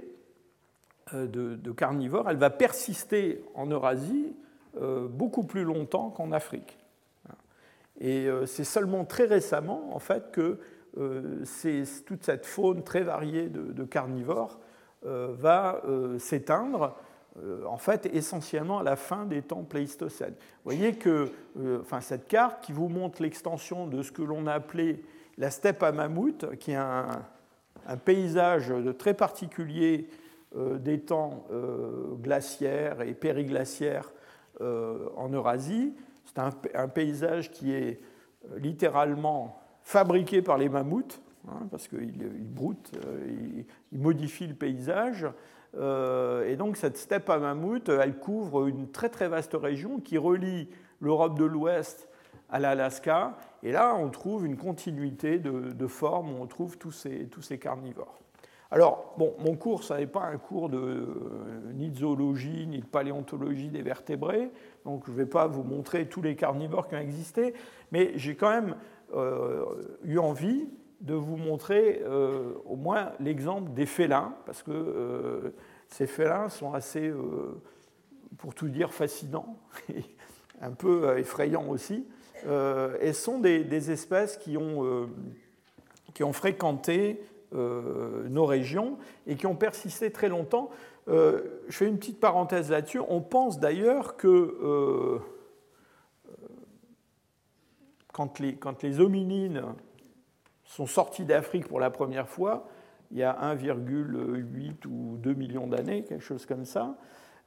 de, 1.12 1.72
carnivores, 1.72 2.30
elle 2.30 2.36
va 2.36 2.50
persister 2.50 3.44
en 3.54 3.66
Eurasie 3.66 4.34
beaucoup 5.10 5.44
plus 5.44 5.64
longtemps 5.64 6.10
qu'en 6.10 6.32
Afrique. 6.32 6.78
Et 8.00 8.28
c'est 8.46 8.64
seulement 8.64 9.04
très 9.04 9.24
récemment, 9.24 9.94
en 9.94 9.98
fait, 9.98 10.30
que 10.32 10.58
euh, 10.96 11.44
toute 12.06 12.22
cette 12.22 12.46
faune 12.46 12.84
très 12.84 13.02
variée 13.02 13.48
de, 13.48 13.84
carnivores 13.84 14.60
euh, 15.04 15.34
va 15.36 15.82
euh, 15.86 16.18
s'éteindre 16.18 16.96
en 17.66 17.78
fait 17.78 18.06
essentiellement 18.14 18.78
à 18.78 18.82
la 18.82 18.96
fin 18.96 19.24
des 19.24 19.42
temps 19.42 19.64
pléistocènes. 19.64 20.34
Vous 20.38 20.70
voyez 20.70 20.94
que 20.94 21.30
enfin, 21.80 22.00
cette 22.00 22.28
carte 22.28 22.62
qui 22.62 22.72
vous 22.72 22.88
montre 22.88 23.22
l'extension 23.22 23.86
de 23.86 24.02
ce 24.02 24.12
que 24.12 24.22
l'on 24.22 24.46
a 24.46 24.52
appelé 24.52 25.02
la 25.36 25.50
steppe 25.50 25.82
à 25.82 25.90
mammouth, 25.90 26.56
qui 26.58 26.72
est 26.72 26.76
un, 26.76 27.08
paysage 28.04 28.68
de 28.68 28.92
très 28.92 29.14
particulier 29.14 30.08
des 30.56 31.00
temps 31.00 31.44
glaciaires 32.22 33.02
et 33.02 33.14
périglaciaires 33.14 34.12
en 34.60 35.28
Eurasie. 35.30 35.92
C'est 36.24 36.76
un, 36.76 36.88
paysage 36.88 37.50
qui 37.50 37.72
est 37.72 38.00
littéralement 38.56 39.60
fabriqué 39.82 40.42
par 40.42 40.58
les 40.58 40.68
mammouths, 40.68 41.20
hein, 41.48 41.66
parce 41.70 41.88
qu'ils 41.88 42.12
broutent, 42.40 42.92
euh, 43.06 43.64
ils, 43.92 43.98
modifient 43.98 44.48
le 44.48 44.54
paysage. 44.54 45.26
Euh, 45.78 46.48
et 46.48 46.56
donc 46.56 46.76
cette 46.76 46.96
steppe 46.96 47.28
à 47.30 47.38
mammouth, 47.38 47.88
elle 47.88 48.16
couvre 48.18 48.66
une 48.66 48.90
très 48.90 49.08
très 49.08 49.28
vaste 49.28 49.54
région 49.54 49.98
qui 50.00 50.18
relie 50.18 50.68
l'Europe 51.00 51.38
de 51.38 51.44
l'Ouest 51.44 52.08
à 52.50 52.60
l'Alaska. 52.60 53.36
Et 53.62 53.72
là, 53.72 53.96
on 53.98 54.10
trouve 54.10 54.46
une 54.46 54.56
continuité 54.56 55.38
de, 55.38 55.72
de 55.72 55.86
formes, 55.86 56.34
on 56.40 56.46
trouve 56.46 56.78
tous 56.78 56.92
ces, 56.92 57.26
tous 57.26 57.42
ces 57.42 57.58
carnivores. 57.58 58.20
Alors, 58.70 59.14
bon, 59.18 59.34
mon 59.38 59.54
cours, 59.54 59.84
ça 59.84 59.98
n'est 59.98 60.06
pas 60.06 60.24
un 60.24 60.36
cours 60.36 60.68
de, 60.68 60.78
euh, 60.78 61.72
ni 61.74 61.90
de 61.90 61.98
zoologie, 61.98 62.66
ni 62.66 62.80
de 62.80 62.86
paléontologie 62.86 63.68
des 63.68 63.82
vertébrés, 63.82 64.50
donc 64.84 65.04
je 65.06 65.12
ne 65.12 65.16
vais 65.16 65.26
pas 65.26 65.46
vous 65.46 65.62
montrer 65.62 66.08
tous 66.08 66.22
les 66.22 66.34
carnivores 66.34 66.88
qui 66.88 66.96
ont 66.96 67.00
existé, 67.00 67.54
mais 67.92 68.12
j'ai 68.16 68.34
quand 68.34 68.50
même 68.50 68.74
euh, 69.14 69.64
eu 70.02 70.18
envie 70.18 70.66
de 71.00 71.14
vous 71.14 71.36
montrer 71.36 72.02
euh, 72.04 72.54
au 72.64 72.76
moins 72.76 73.12
l'exemple 73.20 73.72
des 73.72 73.86
félins, 73.86 74.34
parce 74.46 74.62
que 74.62 74.70
euh, 74.72 75.54
ces 75.88 76.06
félins 76.06 76.48
sont 76.48 76.72
assez, 76.72 77.12
pour 78.38 78.54
tout 78.54 78.68
dire, 78.68 78.92
fascinants, 78.92 79.58
un 80.60 80.72
peu 80.72 81.18
effrayants 81.18 81.68
aussi, 81.68 82.06
et 83.00 83.12
sont 83.14 83.38
des, 83.38 83.90
espèces 83.90 84.36
qui 84.36 84.58
ont, 84.58 85.08
qui 86.12 86.24
ont 86.24 86.32
fréquenté 86.34 87.22
nos 87.52 88.44
régions 88.44 88.98
et 89.26 89.36
qui 89.36 89.46
ont 89.46 89.56
persisté 89.56 90.10
très 90.10 90.28
longtemps. 90.28 90.70
je 91.06 91.40
fais 91.70 91.86
une 91.86 91.96
petite 91.96 92.20
parenthèse 92.20 92.70
là-dessus. 92.70 93.00
On 93.08 93.22
pense 93.22 93.60
d'ailleurs 93.60 94.16
que 94.16 95.20
quand 98.12 98.38
les, 98.40 98.56
quand 98.56 98.82
les 98.82 99.00
hominines 99.00 99.62
sont 100.64 100.86
sortis 100.86 101.24
d'Afrique 101.24 101.68
pour 101.68 101.80
la 101.80 101.90
première 101.90 102.28
fois, 102.28 102.66
il 103.10 103.18
y 103.18 103.22
a 103.22 103.32
1,8 103.54 104.86
ou 104.86 105.16
2 105.18 105.34
millions 105.34 105.66
d'années, 105.66 106.04
quelque 106.04 106.24
chose 106.24 106.46
comme 106.46 106.64
ça, 106.64 106.96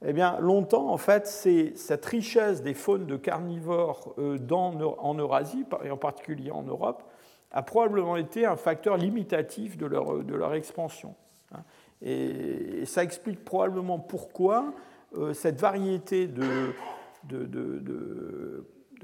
eh 0.04 0.12
bien, 0.12 0.38
longtemps, 0.38 0.90
en 0.90 0.96
fait, 0.96 1.26
c'est 1.26 1.76
cette 1.76 2.06
richesse 2.06 2.62
des 2.62 2.74
faunes 2.74 3.06
de 3.06 3.16
carnivores 3.16 4.14
euh, 4.18 4.38
en 4.50 5.14
Eurasie, 5.14 5.64
et 5.82 5.90
en 5.90 5.96
particulier 5.96 6.52
en 6.52 6.62
Europe, 6.62 7.02
a 7.50 7.62
probablement 7.62 8.16
été 8.16 8.46
un 8.46 8.56
facteur 8.56 8.96
limitatif 8.96 9.76
de 9.76 9.86
leur, 9.86 10.54
expansion. 10.54 11.14
Hein. 11.52 11.62
Et, 12.02 12.84
ça 12.86 13.02
explique 13.02 13.44
probablement 13.44 13.98
pourquoi 13.98 14.72
euh, 15.16 15.32
cette 15.32 15.60
variété 15.60 16.28
de, 16.28 16.72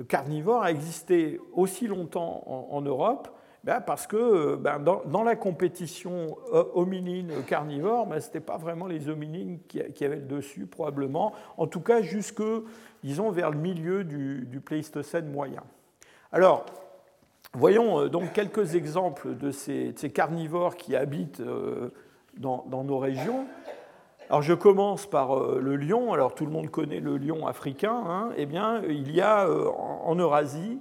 carnivores 0.08 0.62
a 0.62 0.70
existé 0.70 1.40
aussi 1.52 1.88
longtemps 1.88 2.44
en, 2.46 2.80
Europe 2.82 3.36
parce 3.64 4.06
que 4.06 4.16
euh, 4.16 4.56
ben 4.56 4.78
dans, 4.78 5.22
la 5.22 5.36
compétition 5.36 6.36
euh, 6.52 6.64
hominine 6.74 7.32
carnivore, 7.46 8.06
ben 8.06 8.20
ce 8.20 8.26
n'était 8.26 8.40
pas 8.40 8.58
vraiment 8.58 8.86
les 8.86 9.08
hominines 9.08 9.58
qui, 9.68 10.04
avaient 10.04 10.16
le 10.16 10.22
dessus, 10.22 10.66
probablement, 10.66 11.32
en 11.56 11.66
tout 11.66 11.80
cas 11.80 12.02
jusque, 12.02 12.42
disons, 13.02 13.30
vers 13.30 13.50
le 13.50 13.58
milieu 13.58 14.04
du, 14.04 14.60
Pléistocène 14.64 15.30
moyen. 15.30 15.62
Alors, 16.32 16.66
voyons 17.52 18.00
euh, 18.00 18.08
donc 18.08 18.32
quelques 18.32 18.74
exemples 18.74 19.36
de 19.36 19.50
ces, 19.50 19.94
carnivores 20.12 20.76
qui 20.76 20.94
habitent 20.94 21.42
dans, 22.36 22.64
dans 22.68 22.84
nos 22.84 22.98
régions. 22.98 23.46
Alors 24.30 24.42
je 24.42 24.54
commence 24.54 25.06
par 25.06 25.36
euh, 25.36 25.60
le 25.62 25.76
lion. 25.76 26.12
Alors 26.12 26.34
tout 26.34 26.46
le 26.46 26.52
monde 26.52 26.70
connaît 26.70 27.00
le 27.00 27.18
lion 27.18 27.46
africain. 27.46 28.02
Hein. 28.06 28.30
Eh 28.36 28.46
bien, 28.46 28.82
il 28.88 29.14
y 29.14 29.20
a 29.20 29.46
euh, 29.46 29.68
en 29.68 30.14
Eurasie 30.16 30.80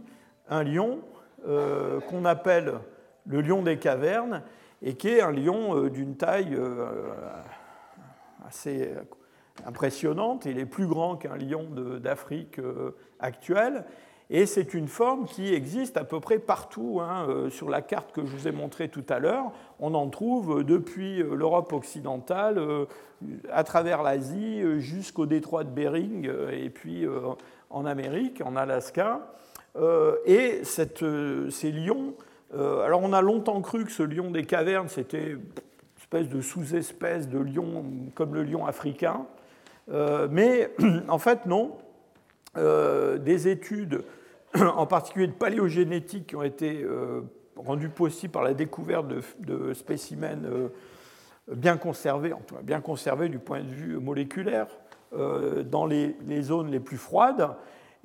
un 0.49 0.63
lion 0.63 0.99
euh, 1.47 1.99
qu'on 2.01 2.25
appelle 2.25 2.73
le 3.25 3.41
lion 3.41 3.61
des 3.61 3.77
cavernes 3.77 4.41
et 4.81 4.95
qui 4.95 5.09
est 5.09 5.21
un 5.21 5.31
lion 5.31 5.87
d'une 5.87 6.17
taille 6.17 6.57
assez, 8.45 8.93
impressionnante. 9.65 10.45
Il 10.45 10.59
est 10.59 10.65
plus 10.65 10.87
grand 10.87 11.15
qu'un 11.15 11.37
lion 11.37 11.63
d'Afrique 12.01 12.59
actuel. 13.19 13.85
Et 14.29 14.45
c'est 14.45 14.73
une 14.73 14.87
forme 14.87 15.25
qui 15.25 15.53
existe 15.53 15.95
à 15.95 16.03
peu 16.03 16.19
près 16.19 16.39
partout. 16.39 16.99
Hein, 17.01 17.27
euh, 17.29 17.49
sur 17.49 17.69
la 17.69 17.81
carte 17.81 18.11
que 18.11 18.25
je 18.25 18.35
vous 18.35 18.47
ai 18.47 18.51
montrée 18.51 18.89
tout 18.89 19.05
à 19.09 19.19
l'heure, 19.19 19.51
on 19.79 19.93
en 19.93 20.09
trouve 20.09 20.63
depuis 20.63 21.21
euh, 21.21 21.35
l'Europe 21.35 21.71
occidentale, 21.73 22.57
euh, 22.57 22.85
à 23.51 23.63
travers 23.63 24.01
l'Asie, 24.01 24.63
jusqu'au 24.79 25.25
détroit 25.25 25.63
de 25.63 25.69
Bering, 25.69 26.29
et 26.51 26.69
puis 26.69 27.05
en 27.69 27.85
Amérique, 27.85 28.41
en 28.43 28.57
Alaska. 28.57 29.33
Et 30.25 30.63
cette, 30.63 31.03
ces 31.49 31.71
lions, 31.71 32.13
alors 32.53 33.01
on 33.03 33.13
a 33.13 33.21
longtemps 33.21 33.61
cru 33.61 33.85
que 33.85 33.91
ce 33.91 34.03
lion 34.03 34.29
des 34.31 34.43
cavernes, 34.43 34.87
c'était 34.87 35.31
une 35.31 35.41
espèce 35.97 36.29
de 36.29 36.41
sous-espèce 36.41 37.27
de 37.27 37.39
lion 37.39 37.83
comme 38.13 38.35
le 38.35 38.43
lion 38.43 38.65
africain. 38.65 39.25
mais 40.29 40.71
en 41.07 41.17
fait, 41.17 41.45
non. 41.45 41.77
des 42.55 43.47
études 43.47 44.03
en 44.75 44.85
particulier 44.85 45.27
de 45.27 45.33
paléogénétique, 45.33 46.27
qui 46.27 46.35
ont 46.35 46.43
été 46.43 46.83
euh, 46.83 47.21
rendues 47.55 47.89
possibles 47.89 48.31
par 48.31 48.43
la 48.43 48.53
découverte 48.53 49.07
de, 49.39 49.73
spécimens 49.73 50.45
euh, 50.45 50.69
bien 51.51 51.77
conservés, 51.77 52.33
en 52.33 52.41
tout 52.41 52.55
cas 52.55 52.61
bien 52.61 52.81
conservés 52.81 53.29
du 53.29 53.39
point 53.39 53.61
de 53.61 53.69
vue 53.69 53.97
moléculaire, 53.97 54.67
euh, 55.13 55.63
dans 55.63 55.85
les, 55.85 56.15
zones 56.41 56.71
les 56.71 56.79
plus 56.79 56.97
froides, 56.97 57.49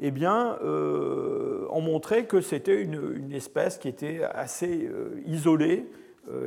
eh 0.00 0.10
bien, 0.10 0.56
ont 0.62 1.80
montré 1.80 2.26
que 2.26 2.40
c'était 2.40 2.80
une, 2.80 3.32
espèce 3.32 3.78
qui 3.78 3.88
était 3.88 4.22
assez 4.22 4.88
isolée 5.26 5.90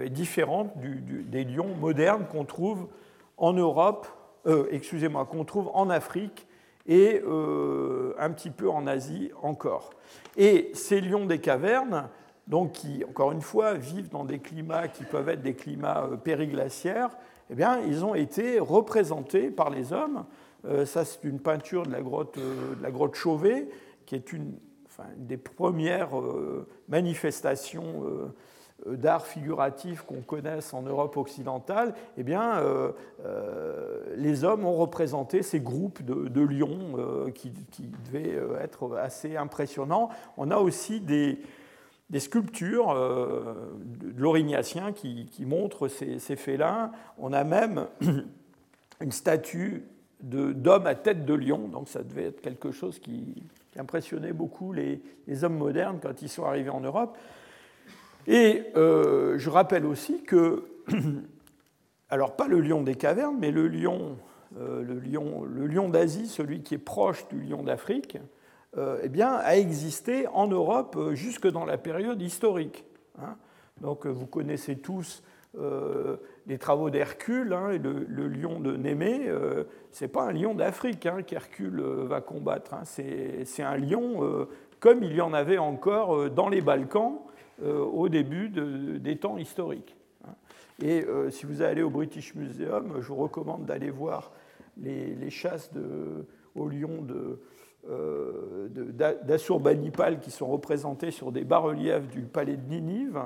et 0.02 0.10
différente 0.10 0.72
des 0.78 1.44
lions 1.44 1.76
modernes 1.80 2.26
qu'on 2.32 2.46
trouve 2.46 2.88
en 3.38 3.52
Europe, 3.54 4.08
excusez-moi, 4.72 5.26
qu'on 5.26 5.44
trouve 5.44 5.70
en 5.74 5.90
Afrique 5.90 6.48
et 6.88 7.22
euh, 7.26 8.14
un 8.18 8.32
petit 8.32 8.50
peu 8.50 8.70
en 8.70 8.88
Asie 8.88 9.32
encore. 9.42 9.92
Et 10.38 10.72
ces 10.74 11.02
lions 11.02 11.26
des 11.26 11.40
cavernes, 11.40 12.10
donc 12.48 12.74
qui, 12.74 13.04
encore 13.08 13.32
une 13.32 13.42
fois, 13.42 13.74
vivent 13.76 14.10
dans 14.10 14.26
des 14.26 14.40
climats 14.40 14.88
qui 14.88 15.04
peuvent 15.04 15.30
être 15.30 15.42
des 15.42 15.54
climats 15.54 16.08
euh, 16.12 16.18
périglaciaires, 16.18 17.10
eh 17.50 17.56
bien, 17.56 17.80
ils 17.82 18.04
ont 18.04 18.16
été 18.16 18.60
représentés 18.60 19.50
par 19.52 19.70
les 19.70 19.94
hommes. 19.94 20.26
Euh, 20.66 20.86
ça, 20.86 21.06
c'est 21.06 21.24
une 21.24 21.40
peinture 21.40 21.86
de 21.86 21.92
la 21.92 22.02
grotte, 22.02 22.38
de 22.38 22.82
la 22.82 22.92
grotte 22.92 23.16
Chauvet, 23.16 23.68
qui 24.06 24.16
est 24.16 24.34
une, 24.34 24.54
des 25.18 25.38
premières 25.38 26.12
manifestations 26.90 28.04
euh, 28.88 28.96
d'art 28.96 29.26
figuratif 29.26 30.02
qu'on 30.04 30.22
connaisse 30.22 30.74
en 30.74 30.82
Europe 30.82 31.18
occidentale, 31.18 31.94
eh 32.18 32.24
bien, 32.24 32.58
euh, 32.58 32.92
euh, 33.26 34.00
les 34.16 34.44
hommes 34.44 34.66
ont 34.66 34.76
représenté 34.76 35.44
ces 35.44 35.60
groupes 35.60 36.02
de, 36.04 36.42
lions 36.42 37.32
qui, 37.34 37.52
devaient 38.06 38.40
être 38.60 38.98
assez 38.98 39.38
impressionnants. 39.38 40.10
On 40.38 40.52
a 40.52 40.58
aussi 40.58 41.00
des, 41.00 41.40
sculptures 42.18 42.94
de 42.94 44.14
l'Aurignacien 44.18 44.92
qui, 44.94 45.46
montrent 45.46 45.88
ces, 45.88 46.36
félins. 46.36 46.92
On 47.20 47.34
a 47.34 47.44
même 47.44 47.88
une 49.02 49.12
statue 49.12 49.84
d'homme 50.22 50.88
à 50.88 50.96
tête 50.96 51.26
de 51.26 51.34
lion, 51.34 51.68
donc 51.68 51.88
ça 51.88 52.04
devait 52.04 52.26
être 52.26 52.42
quelque 52.42 52.72
chose 52.72 53.00
qui, 53.00 53.44
impressionnait 53.78 54.34
beaucoup 54.34 54.74
les, 54.74 55.02
hommes 55.44 55.58
modernes 55.58 56.00
quand 56.02 56.22
ils 56.22 56.30
sont 56.30 56.44
arrivés 56.44 56.70
en 56.70 56.82
Europe. 56.82 57.18
Et 58.28 58.64
euh, 58.76 59.38
je 59.38 59.50
rappelle 59.50 59.86
aussi 59.86 60.24
que, 60.24 60.66
alors 62.10 62.36
pas 62.36 62.48
le 62.48 62.60
lion 62.60 62.84
des 62.84 62.96
cavernes, 62.96 63.38
mais 63.40 63.52
le 63.52 63.68
lion, 63.68 64.18
euh, 64.60 64.84
lion, 65.06 65.46
lion 65.46 65.90
d'Asie, 65.90 66.28
celui 66.28 66.64
qui 66.64 66.76
est 66.76 66.80
proche 66.80 67.28
du 67.30 67.42
lion 67.42 67.64
d'Afrique, 67.64 68.18
euh, 68.78 69.00
eh 69.04 69.10
bien, 69.10 69.36
a 69.36 69.56
existé 69.56 70.28
en 70.28 70.48
Europe 70.48 70.98
jusque 71.14 71.48
dans 71.48 71.66
la 71.66 71.78
période 71.78 72.22
historique. 72.22 72.86
Hein. 73.20 73.36
Donc 73.80 74.06
vous 74.06 74.28
connaissez 74.28 74.78
tous 74.78 75.24
les 76.48 76.58
travaux 76.58 76.90
d'Hercule, 76.90 77.54
hein, 77.54 77.72
et 77.72 77.78
le, 77.78 78.28
lion 78.28 78.60
de 78.60 78.76
Némée, 78.76 79.28
ce 79.92 80.04
n'est 80.04 80.08
pas 80.08 80.24
un 80.24 80.32
lion 80.32 80.56
d'Afrique 80.56 81.06
hein, 81.06 81.22
qu'Hercule 81.22 81.82
va 81.82 82.22
combattre, 82.22 82.76
c'est 82.84 83.64
un 83.64 83.78
lion 83.78 84.48
comme 84.80 85.04
il 85.04 85.14
y 85.14 85.22
en 85.22 85.34
avait 85.34 85.60
encore 85.60 86.30
dans 86.32 86.50
les 86.50 86.62
Balkans 86.62 87.20
euh, 87.64 87.80
au 87.80 88.10
début 88.10 88.50
des 88.50 89.18
temps 89.18 89.38
historiques. 89.38 89.96
Et 90.82 91.04
euh, 91.04 91.30
si 91.30 91.46
vous 91.46 91.62
allez 91.62 91.84
au 91.84 91.92
British 91.92 92.34
Museum, 92.34 92.96
je 93.02 93.08
vous 93.08 93.18
recommande 93.18 93.66
d'aller 93.66 93.92
voir 93.92 94.32
les, 94.78 95.30
chasses 95.30 95.72
de, 95.72 96.26
au 96.56 96.68
lion 96.68 97.06
euh, 97.88 98.68
d'Assurbanipal 99.24 100.20
qui 100.20 100.32
sont 100.32 100.48
représentées 100.48 101.12
sur 101.12 101.32
des 101.32 101.44
bas-reliefs 101.44 102.08
du 102.10 102.24
palais 102.24 102.58
de 102.58 102.68
Ninive. 102.68 103.22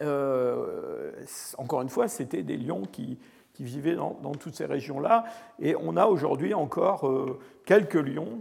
Encore 0.00 1.82
une 1.82 1.88
fois, 1.88 2.08
c'était 2.08 2.42
des 2.42 2.56
lions 2.56 2.82
qui, 2.90 3.18
vivaient 3.58 3.96
dans, 3.96 4.34
toutes 4.38 4.54
ces 4.54 4.66
régions-là. 4.66 5.24
Et 5.58 5.74
on 5.76 5.96
a 5.96 6.06
aujourd'hui 6.06 6.52
encore 6.54 7.10
quelques 7.64 7.94
lions 7.94 8.40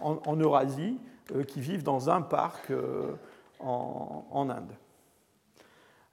en, 0.00 0.36
Eurasie 0.36 0.98
euh, 1.34 1.44
qui 1.44 1.60
vivent 1.60 1.84
dans 1.84 2.10
un 2.10 2.20
parc 2.20 2.70
euh, 2.70 3.12
en, 3.60 4.48
Inde. 4.50 4.72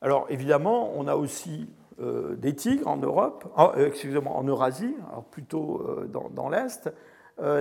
Alors 0.02 0.28
évidemment, 0.30 0.94
on 0.96 1.08
a 1.08 1.16
aussi 1.16 1.68
euh, 2.00 2.36
des 2.36 2.56
tigres 2.56 2.88
en 2.88 2.98
Europe, 2.98 3.46
excusez-moi, 3.76 4.34
en 4.34 4.44
Eurasie, 4.44 4.96
alors 5.10 5.24
plutôt 5.24 6.06
dans, 6.32 6.50
l'Est. 6.50 6.92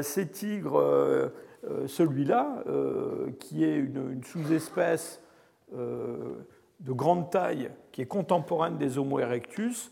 ces 0.03 0.29
tigres, 0.29 1.33
celui-là, 1.87 2.63
qui 3.41 3.65
est 3.65 3.77
une, 3.77 4.23
sous-espèce 4.23 5.23
de 5.73 6.93
grande 6.93 7.31
taille, 7.31 7.71
qui 7.93 8.03
est 8.03 8.07
contemporaine 8.07 8.79
des 8.79 8.99
Homo 8.99 9.19
erectus, 9.19 9.91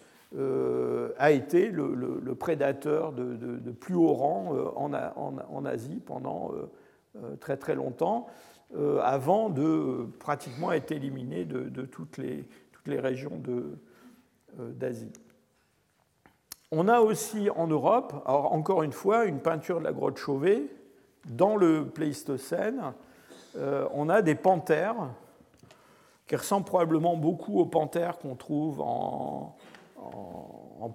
a 1.19 1.31
été 1.31 1.71
le, 1.71 2.35
prédateur 2.35 3.13
de, 3.13 3.71
plus 3.73 3.95
haut 3.95 4.13
rang 4.13 4.55
en, 4.77 4.93
en 4.93 5.65
Asie 5.65 6.01
pendant 6.05 6.53
euh, 7.25 7.37
très 7.37 7.57
très 7.57 7.75
longtemps, 7.75 8.27
euh, 8.77 9.01
avant 9.03 9.49
de 9.49 10.07
pratiquement 10.19 10.73
être 10.73 10.93
éliminé 10.93 11.45
de, 11.45 11.83
toutes, 11.83 12.19
les, 12.19 12.45
régions 12.87 13.41
euh, 13.49 14.73
d'Asie. 14.73 15.13
On 16.73 16.89
a 16.89 17.01
aussi 17.01 17.49
en 17.51 17.69
Europe, 17.69 18.23
encore 18.27 18.83
une 18.83 18.93
fois, 18.93 19.25
une 19.25 19.39
peinture 19.39 19.79
de 19.79 19.85
la 19.85 19.93
grotte 19.93 20.19
Chauvet. 20.19 20.65
Dans 21.27 21.57
le 21.57 21.87
Pléistocène, 21.87 22.93
on 23.57 24.09
a 24.09 24.21
des 24.21 24.35
panthères 24.35 24.97
qui 26.27 26.37
ressemblent 26.37 26.67
probablement 26.67 27.17
beaucoup 27.17 27.59
aux 27.61 27.67
panthères 27.67 28.19
qu'on 28.19 28.35
trouve 28.35 28.81
en, 28.81 29.57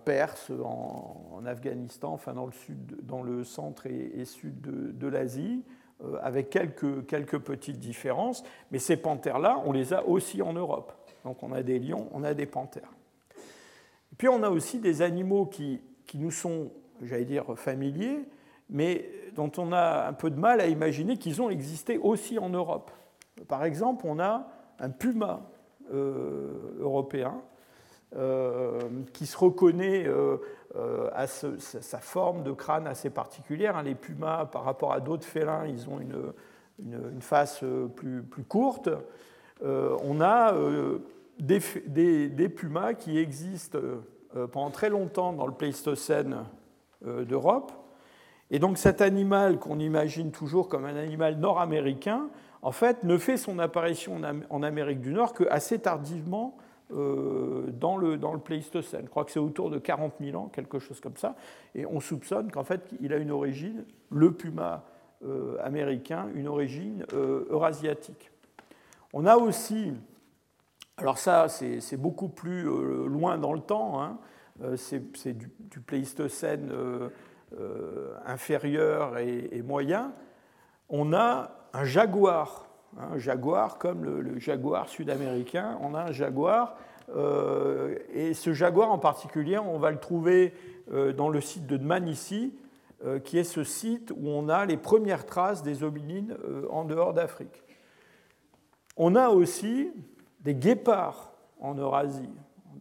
Perse, 0.06 0.52
en, 0.64 1.46
Afghanistan, 1.46 2.14
enfin 2.14 2.34
dans 2.34 2.46
le, 2.46 2.52
sud, 2.52 2.98
dans 3.04 3.22
le 3.22 3.44
centre 3.44 3.88
et, 3.88 4.26
sud 4.26 4.62
de, 4.62 5.08
l'Asie. 5.08 5.64
Euh, 6.04 6.18
avec 6.22 6.50
quelques, 6.50 7.06
quelques 7.06 7.38
petites 7.38 7.78
différences, 7.78 8.44
mais 8.72 8.80
ces 8.80 8.98
panthères-là, 8.98 9.62
on 9.66 9.72
les 9.72 9.94
a 9.94 10.06
aussi 10.08 10.42
en 10.42 10.54
Europe. 10.54 10.94
Donc 11.24 11.44
on 11.44 11.52
a 11.52 11.62
des 11.62 11.78
lions, 11.78 12.08
on 12.14 12.24
a 12.24 12.34
des 12.34 12.48
panthères. 12.48 12.92
Puis 14.18 14.28
on 14.28 14.42
a 14.44 14.50
aussi 14.50 14.80
des 14.80 15.02
animaux 15.02 15.46
qui, 15.46 15.80
qui 16.08 16.18
nous 16.18 16.32
sont, 16.32 16.72
j'allais 17.02 17.26
dire, 17.26 17.46
familiers, 17.56 18.20
mais 18.70 19.10
dont 19.36 19.52
on 19.58 19.72
a 19.74 20.08
un 20.08 20.14
peu 20.14 20.32
de 20.32 20.40
mal 20.40 20.62
à 20.62 20.68
imaginer 20.68 21.18
qu'ils 21.18 21.42
ont 21.42 21.50
existé 21.50 21.98
aussi 21.98 22.40
en 22.40 22.50
Europe. 22.50 22.92
Par 23.48 23.64
exemple, 23.64 24.06
on 24.08 24.20
a 24.20 24.48
un 24.82 24.90
puma 24.90 25.42
euh, 25.94 26.80
européen 26.80 27.42
euh, 28.16 28.80
qui 29.14 29.26
se 29.26 29.38
reconnaît 29.38 30.06
euh, 30.06 30.38
à 31.14 31.28
sa 31.28 32.00
forme 32.00 32.44
de 32.44 32.52
crâne 32.52 32.88
assez 32.88 33.10
particulière. 33.10 33.78
Hein. 33.78 33.84
Les 33.84 33.96
pumas, 33.96 34.46
par 34.46 34.64
rapport 34.64 34.92
à 34.92 35.00
d'autres 35.00 35.26
félins, 35.26 35.66
ils 35.66 35.88
ont 35.90 36.00
une, 36.00 37.22
face 37.22 37.64
plus, 37.96 38.44
courte. 38.48 38.90
on 39.62 40.22
a 40.22 40.54
des, 41.38 41.60
des, 42.30 42.50
pumas 42.50 42.96
qui 42.96 43.20
existent 43.20 43.78
pendant 44.52 44.72
très 44.72 44.90
longtemps 44.90 45.34
dans 45.34 45.46
le 45.46 45.54
Pléistocène 45.54 46.46
d'Europe. 47.06 47.72
Et 48.50 48.60
donc 48.60 48.78
cet 48.78 49.02
animal 49.02 49.60
qu'on 49.60 49.80
imagine 49.80 50.32
toujours 50.32 50.70
comme 50.70 50.86
un 50.86 50.96
animal 50.96 51.38
nord-américain, 51.38 52.30
en 52.62 52.72
fait, 52.72 53.04
ne 53.04 53.18
fait 53.18 53.38
son 53.38 53.60
apparition 53.60 54.22
en 54.50 54.64
Amérique 54.64 55.02
du 55.02 55.14
Nord 55.14 55.34
que 55.34 55.46
assez 55.50 55.80
tardivement 55.80 56.58
euh, 56.94 57.68
dans, 57.72 57.96
le, 57.96 58.18
dans 58.18 58.38
Pléistocène. 58.38 59.04
Je 59.06 59.10
crois 59.10 59.24
que 59.24 59.32
c'est 59.32 59.40
autour 59.40 59.70
de 59.70 59.78
40 59.78 60.16
000 60.20 60.38
ans, 60.38 60.50
quelque 60.50 60.78
chose 60.78 61.00
comme 61.00 61.16
ça. 61.16 61.36
Et 61.74 61.86
on 61.86 62.02
soupçonne 62.02 62.52
qu'en 62.52 62.66
fait, 62.66 62.82
il 63.00 63.14
a 63.14 63.18
une 63.18 63.32
origine, 63.32 63.86
le 64.10 64.34
puma 64.34 64.84
euh, 65.24 65.56
américain, 65.64 66.28
une 66.36 66.50
origine 66.50 67.06
euh, 67.14 67.46
eurasiatique. 67.50 68.32
On 69.14 69.26
a 69.26 69.38
aussi, 69.38 69.94
alors 70.98 71.18
ça, 71.18 71.48
c'est 71.48 71.98
beaucoup 71.98 72.30
plus 72.30 72.64
loin 72.64 73.38
dans 73.38 73.54
le 73.54 73.62
temps, 73.62 74.02
hein, 74.02 74.18
c'est 74.76 75.34
du, 75.34 75.50
Pléistocène 75.86 76.72
inférieur 78.26 79.18
et, 79.18 79.62
moyen, 79.62 80.14
on 80.88 81.12
a 81.14 81.61
un 81.74 81.84
jaguar. 81.84 82.68
Un 83.00 83.18
jaguar 83.18 83.78
comme 83.78 84.04
le, 84.04 84.40
jaguar 84.40 84.90
sud-américain, 84.90 85.78
on 85.82 85.94
a 85.94 86.02
un 86.04 86.12
jaguar. 86.12 86.76
et 88.14 88.34
ce 88.34 88.54
jaguar 88.54 88.92
en 88.92 88.98
particulier, 88.98 89.58
on 89.58 89.80
va 89.80 89.92
le 89.92 90.00
trouver 90.00 90.54
dans 91.16 91.30
le 91.30 91.40
site 91.40 91.68
de 91.68 91.78
Dmanisi, 91.78 92.54
qui 93.24 93.38
est 93.38 93.46
ce 93.46 93.64
site 93.64 94.12
où 94.12 94.28
on 94.28 94.50
a 94.50 94.66
les 94.66 94.76
premières 94.76 95.26
traces 95.26 95.64
des 95.64 95.84
hominines 95.84 96.36
en 96.70 96.84
dehors 96.84 97.14
d'Afrique. 97.14 97.64
On 98.98 99.16
a 99.16 99.30
aussi 99.30 99.92
des 100.42 100.56
guépards 100.56 101.32
en 101.60 101.76
Eurasie. 101.76 102.30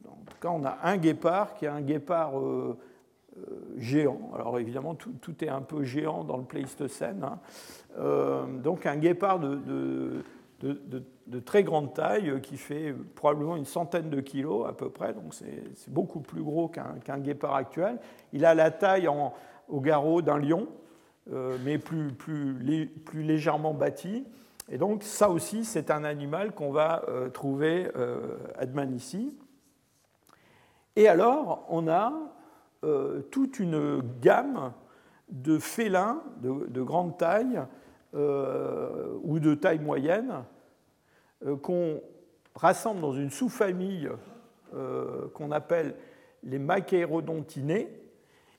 En 0.06 0.24
tout 0.24 0.38
cas, 0.40 0.48
on 0.48 0.64
a 0.64 0.78
un 0.82 0.96
guépard 0.96 1.54
qui 1.54 1.66
est 1.66 1.68
un 1.68 1.82
guépard 1.82 2.38
euh, 2.38 2.76
euh, 3.36 3.74
géant. 3.76 4.30
Alors 4.34 4.58
évidemment, 4.58 4.94
tout, 4.94 5.44
est 5.44 5.48
un 5.48 5.60
peu 5.60 5.84
géant 5.84 6.24
dans 6.24 6.36
le 6.36 6.44
Pléistocène. 6.44 7.22
Hein. 7.24 7.38
Euh, 7.98 8.46
donc 8.58 8.86
un 8.86 8.96
guépard 8.96 9.40
de, 9.40 10.22
très 11.44 11.64
grande 11.64 11.94
taille 11.94 12.40
qui 12.42 12.56
fait 12.56 12.94
probablement 13.14 13.56
une 13.56 13.64
centaine 13.64 14.10
de 14.10 14.20
kilos 14.20 14.68
à 14.68 14.72
peu 14.72 14.90
près. 14.90 15.12
Donc 15.12 15.34
c'est 15.34 15.90
beaucoup 15.90 16.20
plus 16.20 16.42
gros 16.42 16.68
qu'un 16.68 17.18
guépard 17.18 17.54
actuel. 17.54 17.98
Il 18.32 18.44
a 18.44 18.54
la 18.54 18.70
taille 18.70 19.08
au 19.68 19.80
garrot 19.80 20.22
d'un 20.22 20.38
lion, 20.38 20.68
mais 21.64 21.78
plus, 21.78 22.14
légèrement 23.14 23.74
bâti. 23.74 24.24
Et 24.70 24.78
donc 24.78 25.02
ça 25.02 25.30
aussi, 25.30 25.64
c'est 25.64 25.90
un 25.90 26.04
animal 26.04 26.52
qu'on 26.52 26.70
va 26.70 27.02
euh, 27.08 27.28
trouver 27.28 27.90
euh, 27.96 28.36
à 28.56 28.66
Dmanisi. 28.66 29.36
Et 30.94 31.08
alors, 31.08 31.66
on 31.68 31.88
a 31.88 32.12
euh, 32.84 33.20
toute 33.32 33.58
une 33.58 34.00
gamme 34.20 34.72
de 35.28 35.58
félins 35.58 36.22
de, 36.40 36.82
grande 36.82 37.18
taille 37.18 37.60
ou 38.12 39.38
de 39.38 39.54
taille 39.54 39.78
moyenne 39.78 40.44
qu'on 41.62 42.00
rassemble 42.54 43.00
dans 43.00 43.12
une 43.12 43.30
sous-famille 43.30 44.10
qu'on 45.34 45.50
appelle 45.52 45.94
les 46.42 46.58
machérodontinés 46.58 47.88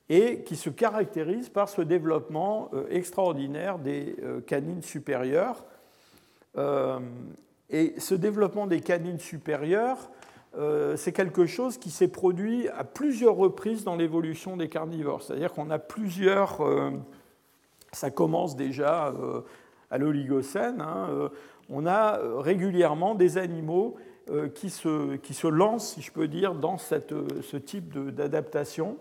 et 0.08 0.42
qui 0.42 0.56
se 0.56 0.70
caractérise 0.70 1.48
par 1.48 1.68
ce 1.68 1.82
développement 1.82 2.70
extraordinaire 2.90 3.78
des 3.78 4.16
canines 4.46 4.82
supérieures 4.82 5.64
euh, 6.58 6.98
et 7.70 7.94
ce 7.98 8.14
développement 8.14 8.66
des 8.66 8.80
canines 8.80 9.18
supérieures, 9.18 10.10
euh, 10.56 10.96
c'est 10.96 11.12
quelque 11.12 11.46
chose 11.46 11.78
qui 11.78 11.90
s'est 11.90 12.08
produit 12.08 12.68
à 12.68 12.84
plusieurs 12.84 13.36
reprises 13.36 13.84
dans 13.84 13.96
l'évolution 13.96 14.56
des 14.56 14.68
carnivores. 14.68 15.22
C'est-à-dire 15.22 15.52
qu'on 15.52 15.70
a 15.70 15.78
plusieurs... 15.78 16.60
Euh, 17.92 17.96
ça 17.96 18.10
commence 18.10 18.56
déjà 18.56 19.12
à 19.90 19.98
l'Oligocène. 19.98 20.80
Hein, 20.80 21.30
on 21.68 21.86
a 21.86 22.18
régulièrement 22.38 23.14
des 23.14 23.38
animaux 23.38 23.96
qui 24.54 24.70
se, 24.70 25.16
qui, 25.16 25.34
se, 25.34 25.46
lancent, 25.46 25.94
si 25.94 26.02
je 26.02 26.12
peux 26.12 26.28
dire, 26.28 26.54
dans 26.54 26.78
cette, 26.78 27.14
ce 27.42 27.56
type 27.56 27.98
d'adaptation. 28.14 28.96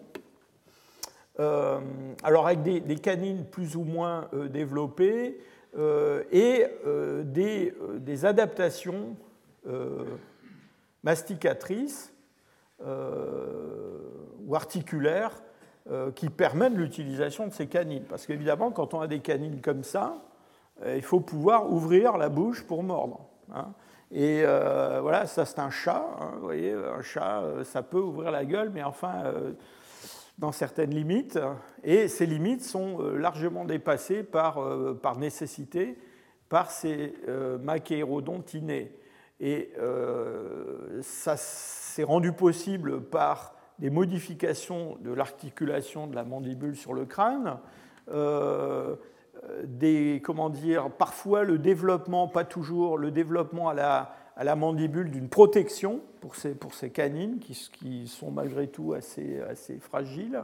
alors 1.38 2.47
avec 2.47 2.63
des, 2.63 2.95
canines 2.95 3.45
plus 3.45 3.75
ou 3.75 3.84
moins 3.84 4.30
développées, 4.49 5.38
euh, 5.77 6.23
et 6.32 6.65
euh, 6.86 7.23
des, 7.23 7.73
euh, 7.82 7.97
des, 7.97 8.25
adaptations 8.25 9.15
masticatrices 11.04 12.13
ou 12.80 14.56
articulaires 14.56 15.41
qui 16.15 16.29
permettent 16.29 16.75
l'utilisation 16.75 17.47
de 17.47 17.53
ces 17.53 17.67
canines. 17.67 18.03
Parce 18.07 18.25
qu'évidemment, 18.25 18.71
quand 18.71 18.93
on 18.93 19.01
a 19.01 19.07
des 19.07 19.19
canines 19.19 19.61
comme 19.61 19.83
ça, 19.83 20.21
il 20.85 21.01
faut 21.01 21.19
pouvoir 21.19 21.71
ouvrir 21.71 22.17
la 22.17 22.29
bouche 22.29 22.63
pour 22.63 22.83
mordre. 22.83 23.21
Hein. 23.53 23.73
Et 24.11 24.43
voilà, 24.43 25.25
ça 25.25 25.45
c'est 25.45 25.59
un 25.59 25.71
chat. 25.71 26.05
Hein, 26.19 26.33
vous 26.35 26.45
voyez, 26.45 26.73
un 26.73 27.01
chat, 27.01 27.43
ça 27.63 27.81
peut 27.81 27.99
ouvrir 27.99 28.31
la 28.31 28.45
gueule, 28.45 28.69
mais 28.69 28.83
enfin, 28.83 29.23
dans 30.41 30.51
certaines 30.51 30.89
limites, 30.89 31.39
et 31.83 32.07
ces 32.07 32.25
limites 32.25 32.63
sont 32.63 32.99
euh, 32.99 33.15
largement 33.15 33.63
dépassées 33.63 34.23
par, 34.23 34.57
euh, 34.57 34.99
par 34.99 35.17
nécessité 35.17 35.97
par 36.49 36.71
ces 36.71 37.13
euh, 37.29 37.57
machérodontinés. 37.59 38.97
Et 39.39 39.73
ça 41.01 41.35
s'est 41.35 42.03
rendu 42.03 42.31
possible 42.31 43.01
par 43.01 43.55
des 43.81 43.89
modifications 43.89 44.97
de 45.01 45.11
l'articulation 45.11 46.07
de 46.07 46.15
la 46.15 46.23
mandibule 46.23 46.77
sur 46.77 46.93
le 46.93 47.05
crâne, 47.05 47.57
des, 49.63 50.21
comment 50.23 50.49
dire, 50.49 50.89
parfois 50.91 51.43
le 51.43 51.57
développement, 51.57 52.27
pas 52.27 52.45
toujours, 52.45 52.97
le 52.97 53.11
développement 53.11 53.69
à 53.69 53.73
la, 53.73 54.15
à 54.35 54.43
la 54.43 54.55
mandibule 54.55 55.11
d'une 55.11 55.29
protection 55.29 56.01
pour 56.19 56.35
ces, 56.35 56.55
pour 56.55 56.73
ces 56.73 56.89
canines 56.89 57.39
qui, 57.39 58.07
sont 58.07 58.31
malgré 58.31 58.67
tout 58.67 58.93
assez, 58.93 59.39
assez 59.41 59.77
fragiles. 59.77 60.43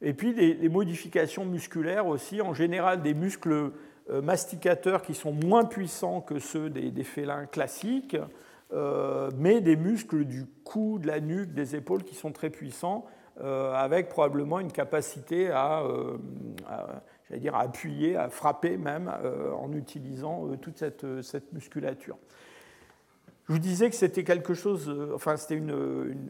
Et 0.00 0.14
puis 0.14 0.32
des, 0.32 0.68
modifications 0.68 1.44
musculaires 1.44 2.06
aussi, 2.06 2.40
en 2.40 2.54
général 2.54 3.02
des 3.02 3.14
muscles 3.14 3.72
euh, 4.10 4.22
masticateurs 4.22 5.02
qui 5.02 5.14
sont 5.14 5.32
moins 5.32 5.64
puissants 5.64 6.22
que 6.22 6.38
ceux 6.38 6.70
des, 6.70 7.04
félins 7.04 7.46
classiques, 7.46 8.14
euh, 8.14 8.24
mais 8.72 9.60
des 9.60 9.76
muscles 9.76 10.24
du 10.24 10.46
cou, 10.64 10.98
de 10.98 11.06
la 11.06 11.20
nuque, 11.20 11.52
des 11.52 11.76
épaules 11.76 12.04
qui 12.04 12.14
sont 12.14 12.32
très 12.32 12.50
puissants, 12.50 13.04
euh, 13.40 13.72
avec 13.72 14.08
probablement 14.08 14.60
une 14.60 14.72
capacité 14.72 15.50
à, 15.50 15.82
à, 16.68 17.36
dire, 17.36 17.54
à 17.54 17.62
appuyer, 17.62 18.16
à 18.16 18.28
frapper 18.28 18.76
même 18.76 19.10
en 19.56 19.72
utilisant 19.72 20.56
toute 20.56 20.78
cette 20.78 21.52
musculature. 21.52 22.18
Je 23.50 23.54
vous 23.56 23.60
disais 23.60 23.90
que 23.90 23.96
c'était 23.96 24.22
quelque 24.22 24.54
chose, 24.54 24.88
euh, 24.88 25.10
enfin 25.12 25.36
c'était 25.36 25.60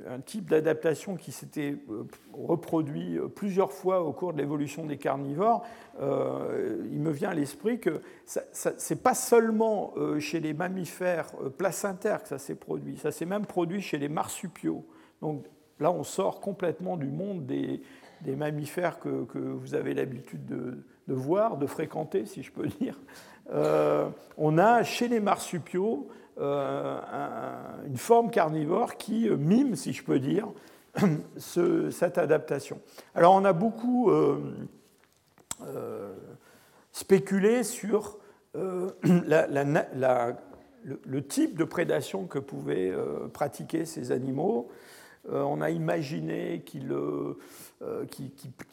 un 0.09 0.21
type 0.21 0.49
d'adaptation 0.49 1.17
qui 1.17 1.33
s'était 1.33 1.77
euh, 1.91 2.05
reproduit 2.33 3.19
euh, 3.19 3.29
plusieurs 3.29 3.73
fois 3.73 4.01
au 4.01 4.15
cours 4.15 4.33
de 4.33 4.39
l'évolution 4.39 4.87
des 4.87 4.97
carnivores. 4.97 5.63
il 6.01 6.99
me 6.99 7.11
vient 7.11 7.29
à 7.29 7.35
l'esprit 7.35 7.79
que 7.79 8.01
ce 8.25 8.71
n'est 8.71 9.01
pas 9.01 9.13
seulement 9.13 9.93
chez 10.19 10.41
les 10.41 10.55
mammifères 10.55 11.31
placentaires 11.59 12.23
que 12.23 12.29
ça 12.29 12.39
s'est 12.39 12.55
produit, 12.55 12.97
ça 12.97 13.13
s'est 13.13 13.27
même 13.27 13.45
produit 13.45 13.83
chez 13.83 13.99
les 13.99 14.09
marsupiaux. 14.09 14.83
Donc 15.21 15.45
là, 15.79 15.93
on 15.93 16.05
sort 16.05 16.41
complètement 16.41 16.97
du 16.97 17.09
monde 17.09 17.45
des, 17.45 17.83
mammifères 18.35 18.99
que, 18.99 19.27
vous 19.37 19.75
avez 19.75 19.93
l'habitude 19.93 20.47
de, 20.47 20.79
de, 21.07 21.15
voir, 21.15 21.59
de 21.59 21.67
fréquenter, 21.67 22.25
si 22.25 22.43
je 22.43 22.51
peux 22.51 22.67
dire. 22.67 22.99
on 24.39 24.57
a 24.57 24.83
chez 24.85 25.09
les 25.09 25.21
marsupiaux 25.21 26.09
euh, 26.39 27.01
une 27.87 27.97
forme 27.97 28.31
carnivore 28.31 28.97
qui 28.97 29.29
euh, 29.29 29.37
mime, 29.37 29.75
si 29.75 29.93
je 29.93 30.03
peux 30.03 30.19
dire, 30.19 30.49
cette 31.37 32.19
adaptation. 32.19 32.81
Alors 33.15 33.35
on 33.35 33.45
a 33.45 33.53
beaucoup 33.53 34.11
euh, 34.11 34.39
spéculé 36.93 37.63
sur 37.63 38.19
le, 38.55 38.91
type 41.21 41.59
de 41.59 41.65
prédation 41.65 42.27
que 42.27 42.39
pouvaient 42.39 42.93
pratiquer 43.33 43.85
ces 43.85 44.13
animaux. 44.13 44.71
On 45.29 45.61
a 45.61 45.71
imaginé 45.71 46.63
qu'ils 46.63 46.87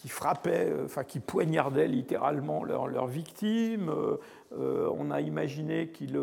frappaient, 0.08 0.74
enfin 0.86 1.04
qu'ils 1.04 1.22
poignardaient 1.22 1.88
littéralement 1.88 2.64
leurs 2.64 3.08
victimes. 3.08 3.92
on 4.52 5.12
a 5.12 5.22
imaginé 5.22 5.90
qu'ils 5.90 6.20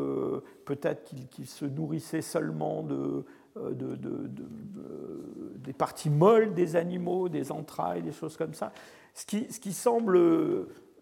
peut-être 0.64 1.04
qu'il 1.30 1.46
se 1.46 1.64
nourrissait 1.64 2.22
seulement 2.22 2.86
euh, 3.56 3.70
de, 3.70 3.96
des 5.58 5.72
parties 5.72 6.10
molles 6.10 6.54
des 6.54 6.74
animaux, 6.74 7.28
des 7.28 7.52
entrailles, 7.52 8.02
des 8.02 8.12
choses 8.12 8.36
comme 8.36 8.52
ça. 8.54 8.72
Ce 9.14 9.24
qui, 9.24 9.72
semble 9.72 10.18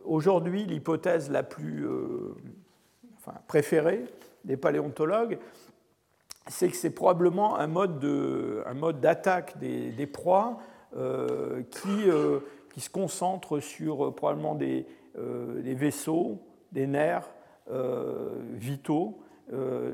aujourd'hui 0.05 0.67
l'hypothèse 0.67 1.31
la 1.31 1.43
plus 1.43 1.87
euh, 1.87 2.35
préférée 3.49 4.05
des 4.45 4.59
paléontologues, 4.59 5.39
c'est 6.49 6.69
que 6.69 6.77
c'est 6.77 6.91
probablement 6.91 7.57
un 7.59 7.67
mode, 7.67 7.99
de, 7.99 8.63
un 8.67 8.75
mode 8.75 9.01
d'attaque 9.01 9.59
des, 9.59 9.91
des, 9.91 10.07
proies 10.07 10.59
euh, 10.97 11.63
qui, 11.71 12.09
qui, 12.75 12.81
se 12.81 12.91
concentre 12.91 13.61
sur 13.61 14.15
probablement 14.15 14.55
des, 14.55 14.87
des 15.17 15.75
vaisseaux, 15.75 16.43
des 16.73 16.87
nerfs 16.87 17.31
vitaux 18.53 19.23
euh, 19.53 19.93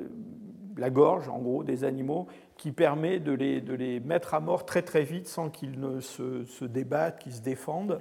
la 0.76 0.90
gorge, 0.90 1.28
en 1.28 1.38
gros, 1.38 1.64
des 1.64 1.82
animaux, 1.82 2.28
qui 2.56 2.70
permet 2.70 3.18
de 3.18 3.32
les, 3.32 3.60
de 3.60 3.74
les 3.74 3.98
mettre 3.98 4.34
à 4.34 4.38
mort 4.38 4.64
très 4.64 4.82
très 4.82 5.02
vite 5.02 5.26
sans 5.26 5.50
qu'ils 5.50 5.80
ne 5.80 5.98
se, 5.98 6.44
se, 6.44 6.64
débattent, 6.64 7.18
qu'ils 7.18 7.32
se 7.32 7.42
défendent. 7.42 8.00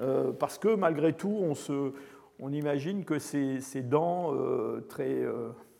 Euh, 0.00 0.30
parce 0.30 0.56
que 0.56 0.72
malgré 0.72 1.14
tout, 1.14 1.36
on, 1.42 1.56
se, 1.56 1.92
on 2.38 2.52
imagine 2.52 3.04
que 3.04 3.18
ces, 3.18 3.60
ces 3.60 3.82
dents 3.82 4.32
euh, 4.34 4.86
très 4.88 5.24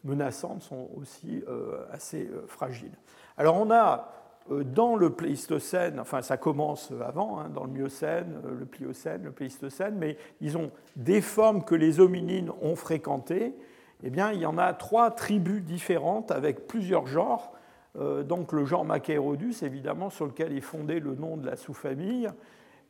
menaçantes 0.04 0.62
sont 0.62 0.88
aussi 0.96 1.42
assez 1.90 2.30
fragiles. 2.46 2.96
Alors 3.36 3.56
on 3.56 3.70
a 3.70 4.12
dans 4.50 4.96
le 4.96 5.10
Pléistocène, 5.10 6.00
enfin 6.00 6.20
ça 6.22 6.36
commence 6.36 6.92
avant, 7.04 7.38
hein, 7.38 7.48
dans 7.48 7.64
le 7.64 7.70
Miocène, 7.70 8.40
le 8.58 8.64
Pliocène, 8.64 9.22
le 9.24 9.30
Pléistocène, 9.30 9.94
mais 9.96 10.16
ils 10.40 10.58
ont 10.58 10.70
des 10.96 11.20
formes 11.20 11.62
que 11.64 11.74
les 11.74 12.00
hominines 12.00 12.50
ont 12.60 12.74
fréquentées. 12.74 13.54
Eh 14.02 14.10
bien, 14.10 14.32
il 14.32 14.40
y 14.40 14.46
en 14.46 14.58
a 14.58 14.72
trois 14.72 15.12
tribus 15.12 15.62
différentes 15.62 16.32
avec 16.32 16.66
plusieurs 16.66 17.06
genres. 17.06 17.52
donc 17.94 18.52
le 18.52 18.64
genre 18.64 18.84
Machaerodus, 18.84 19.62
évidemment, 19.62 20.10
sur 20.10 20.26
lequel 20.26 20.56
est 20.56 20.60
fondé 20.60 20.98
le 20.98 21.14
nom 21.14 21.36
de 21.36 21.46
la 21.46 21.56
sous-famille, 21.56 22.28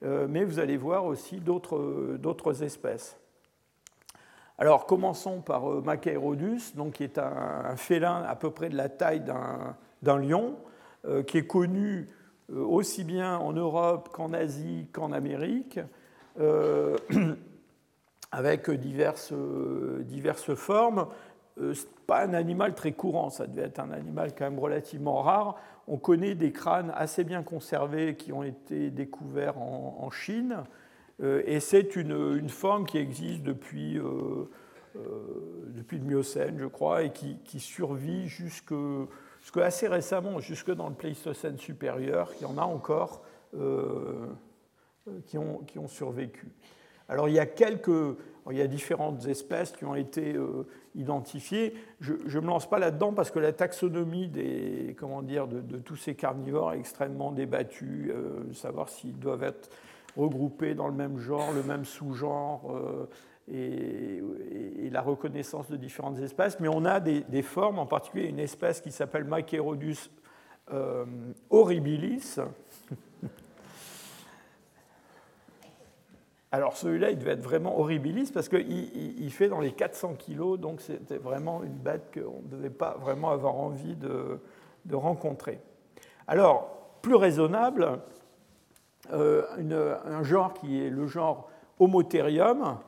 mais 0.00 0.44
vous 0.44 0.58
allez 0.58 0.78
voir 0.78 1.04
aussi 1.04 1.40
d'autres 1.40 2.62
espèces. 2.62 3.18
Alors 4.62 4.86
commençons 4.86 5.40
par 5.40 5.68
euh, 5.68 5.80
Machaerodus, 5.80 6.76
donc, 6.76 6.92
qui 6.92 7.02
est 7.02 7.18
un, 7.18 7.74
félin 7.74 8.22
à 8.22 8.36
peu 8.36 8.52
près 8.52 8.68
de 8.68 8.76
la 8.76 8.88
taille 8.88 9.24
d'un 10.02 10.18
lion, 10.18 10.54
euh, 11.04 11.24
qui 11.24 11.38
est 11.38 11.48
connu 11.48 12.08
euh, 12.52 12.62
aussi 12.62 13.02
bien 13.02 13.36
en 13.38 13.52
Europe 13.52 14.10
qu'en 14.12 14.32
Asie 14.32 14.86
qu'en 14.92 15.10
Amérique, 15.10 15.80
avec 18.30 18.70
diverses, 18.70 19.32
diverses 20.02 20.54
formes. 20.54 21.08
Ce 21.56 21.84
pas 22.06 22.24
un 22.24 22.32
animal 22.32 22.76
très 22.76 22.92
courant, 22.92 23.30
ça 23.30 23.48
devait 23.48 23.62
être 23.62 23.80
un 23.80 23.90
animal 23.90 24.32
quand 24.32 24.44
même 24.44 24.60
relativement 24.60 25.22
rare. 25.22 25.56
On 25.88 25.96
connaît 25.96 26.36
des 26.36 26.52
crânes 26.52 26.92
assez 26.94 27.24
bien 27.24 27.42
conservés 27.42 28.14
qui 28.14 28.32
ont 28.32 28.44
été 28.44 28.90
découverts 28.90 29.58
en 29.58 30.08
Chine, 30.12 30.62
et 31.20 31.60
c'est 31.60 31.96
une, 31.96 32.48
forme 32.48 32.86
qui 32.86 32.98
existe 32.98 33.42
depuis, 33.42 33.98
euh, 33.98 34.48
euh, 34.96 35.00
depuis 35.68 35.98
le 35.98 36.04
Miocène, 36.04 36.58
je 36.58 36.66
crois, 36.66 37.04
et 37.04 37.12
qui, 37.12 37.60
survit 37.60 38.28
jusque, 38.28 38.74
assez 39.56 39.88
récemment, 39.88 40.40
jusque 40.40 40.72
dans 40.72 40.88
le 40.88 40.94
Pléistocène 40.94 41.58
supérieur. 41.58 42.30
Il 42.40 42.42
y 42.42 42.46
en 42.46 42.58
a 42.58 42.62
encore 42.62 43.22
qui, 45.26 45.38
ont, 45.38 45.88
survécu. 45.88 46.48
Alors 47.08 47.28
il 47.28 47.34
y 47.34 47.38
a 47.38 47.46
quelques, 47.46 48.16
il 48.50 48.56
y 48.56 48.62
a 48.62 48.66
différentes 48.66 49.26
espèces 49.26 49.72
qui 49.72 49.84
ont 49.84 49.94
été 49.94 50.36
identifiées. 50.94 51.74
Je 52.00 52.14
ne 52.14 52.40
me 52.40 52.46
lance 52.46 52.68
pas 52.68 52.78
là-dedans 52.78 53.12
parce 53.12 53.30
que 53.30 53.38
la 53.38 53.52
taxonomie 53.52 54.28
des, 54.28 54.96
comment 54.98 55.22
dire, 55.22 55.46
de, 55.46 55.78
tous 55.78 55.96
ces 55.96 56.14
carnivores 56.14 56.72
est 56.72 56.78
extrêmement 56.78 57.32
débattue, 57.32 58.12
savoir 58.54 58.88
s'ils 58.88 59.18
doivent 59.18 59.44
être 59.44 59.68
regroupés 60.16 60.74
dans 60.74 60.88
le 60.88 60.94
même 60.94 61.18
genre, 61.18 61.52
le 61.52 61.62
même 61.62 61.84
sous-genre 61.84 62.72
euh, 62.74 63.06
et, 63.52 64.22
la 64.90 65.00
reconnaissance 65.00 65.70
de 65.70 65.76
différentes 65.76 66.18
espèces. 66.18 66.60
Mais 66.60 66.68
on 66.68 66.84
a 66.84 67.00
des, 67.00 67.42
formes, 67.42 67.78
en 67.78 67.86
particulier 67.86 68.28
une 68.28 68.38
espèce 68.38 68.82
qui 68.82 68.92
s'appelle 68.92 69.24
Machaerodus 69.24 70.10
euh, 70.70 71.06
horribilis. 71.48 72.38
Alors 76.52 76.76
celui-là, 76.76 77.10
il 77.10 77.18
devait 77.18 77.32
être 77.32 77.42
vraiment 77.42 77.80
horribilis 77.80 78.30
parce 78.30 78.50
qu'il 78.50 79.30
fait 79.30 79.48
dans 79.48 79.60
les 79.60 79.72
400 79.72 80.16
kilos, 80.18 80.60
donc 80.60 80.82
c'était 80.82 81.16
vraiment 81.16 81.62
une 81.62 81.72
bête 81.72 82.12
qu'on 82.12 82.42
ne 82.42 82.48
devait 82.48 82.68
pas 82.68 82.98
vraiment 83.00 83.30
avoir 83.30 83.54
envie 83.54 83.96
de 83.96 84.38
rencontrer. 84.92 85.58
Alors, 86.26 86.98
plus 87.00 87.14
raisonnable, 87.16 88.00
euh, 89.10 89.96
un 90.04 90.22
genre 90.22 90.54
qui 90.54 90.80
est 90.80 90.90
le 90.90 91.06
genre 91.06 91.50
Homotherium. 91.80 92.78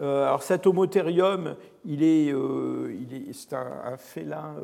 Euh, 0.00 0.26
alors 0.26 0.42
cet 0.42 0.66
Homotherium, 0.66 1.56
il 1.84 2.02
est, 2.02 2.32
euh, 2.32 2.94
c'est 3.32 3.52
un, 3.52 3.96
félin 3.98 4.54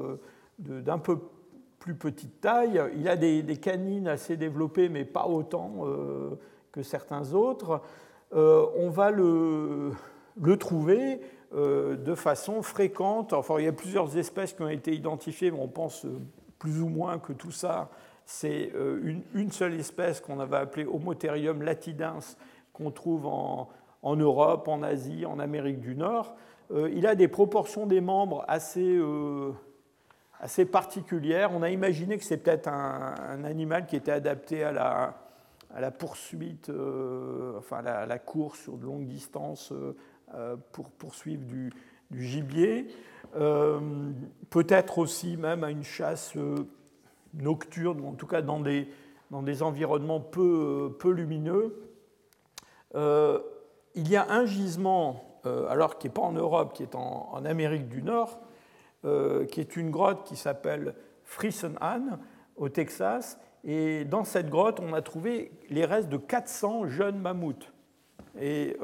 d'un 0.58 0.98
peu 0.98 1.18
plus 1.78 1.94
petite 1.94 2.40
taille. 2.40 2.80
Il 2.96 3.08
a 3.08 3.16
des, 3.16 3.56
canines 3.56 4.08
assez 4.08 4.36
développées, 4.36 4.88
mais 4.88 5.04
pas 5.04 5.26
autant 5.26 5.84
que 6.72 6.82
certains 6.82 7.32
autres. 7.32 7.82
on 8.32 8.88
va 8.88 9.10
le 9.10 9.92
trouver 10.58 11.20
de 11.52 12.14
façon 12.14 12.62
fréquente. 12.62 13.34
Enfin, 13.34 13.56
il 13.58 13.66
y 13.66 13.68
a 13.68 13.72
plusieurs 13.72 14.16
espèces 14.16 14.54
qui 14.54 14.62
ont 14.62 14.68
été 14.68 14.94
identifiées, 14.94 15.50
mais 15.50 15.60
on 15.60 15.68
pense 15.68 16.06
plus 16.58 16.80
ou 16.80 16.88
moins 16.88 17.18
que 17.18 17.34
tout 17.34 17.52
ça 17.52 17.90
c'est 18.26 18.72
euh, 18.74 19.20
une, 19.34 19.52
seule 19.52 19.74
espèce 19.74 20.20
qu'on 20.20 20.40
avait 20.40 20.56
appelée 20.56 20.84
Homotherium 20.84 21.62
latidens, 21.62 22.36
qu'on 22.72 22.90
trouve 22.90 23.26
en, 23.26 23.70
Europe, 24.04 24.66
en 24.66 24.82
Asie, 24.82 25.24
en 25.24 25.38
Amérique 25.38 25.80
du 25.80 25.94
Nord. 25.94 26.34
Euh, 26.72 26.90
il 26.92 27.06
a 27.06 27.14
des 27.14 27.28
proportions 27.28 27.86
des 27.86 28.00
membres 28.00 28.44
assez, 28.48 28.96
euh, 28.96 29.52
assez 30.40 30.64
particulières. 30.64 31.52
On 31.54 31.62
a 31.62 31.70
imaginé 31.70 32.18
que 32.18 32.24
c'est 32.24 32.38
peut-être 32.38 32.66
un, 32.68 33.44
animal 33.44 33.86
qui 33.86 33.94
était 33.94 34.10
adapté 34.10 34.64
à 34.64 34.72
la, 34.72 35.14
à 35.72 35.80
la 35.80 35.92
poursuite, 35.92 36.68
enfin 37.56 37.80
la, 37.80 38.18
course 38.18 38.58
sur 38.58 38.76
de 38.76 38.84
longues 38.84 39.06
distances 39.06 39.72
pour 40.72 40.90
poursuivre 40.90 41.44
du, 41.44 41.72
du 42.10 42.24
gibier. 42.24 42.88
peut-être 44.50 44.98
aussi 44.98 45.36
même 45.36 45.62
à 45.62 45.70
une 45.70 45.84
chasse 45.84 46.34
nocturne, 47.36 48.00
ou 48.00 48.08
en 48.08 48.14
tout 48.14 48.26
cas 48.26 48.42
dans 48.42 48.60
des, 48.60 48.88
dans 49.30 49.42
des 49.42 49.62
environnements 49.62 50.20
peu, 50.20 50.94
peu 50.98 51.10
lumineux. 51.10 51.86
Euh, 52.94 53.40
il 53.94 54.08
y 54.08 54.16
a 54.16 54.30
un 54.30 54.44
gisement, 54.44 55.40
euh, 55.46 55.68
alors 55.68 55.98
qui 55.98 56.06
n'est 56.06 56.12
pas 56.12 56.22
en 56.22 56.32
Europe, 56.32 56.74
qui 56.74 56.82
est 56.82 56.94
en, 56.94 57.44
Amérique 57.44 57.88
du 57.88 58.02
Nord, 58.02 58.40
euh, 59.04 59.46
qui 59.46 59.60
est 59.60 59.76
une 59.76 59.90
grotte 59.90 60.24
qui 60.24 60.36
s'appelle 60.36 60.94
Friesenhahn 61.24 62.18
au 62.56 62.68
Texas. 62.68 63.38
Et 63.64 64.04
dans 64.04 64.24
cette 64.24 64.48
grotte, 64.48 64.80
on 64.80 64.92
a 64.92 65.02
trouvé 65.02 65.50
les 65.70 65.84
restes 65.84 66.08
de 66.08 66.16
400 66.16 66.86
jeunes 66.86 67.18
mammouths. 67.18 67.72
Et 68.38 68.76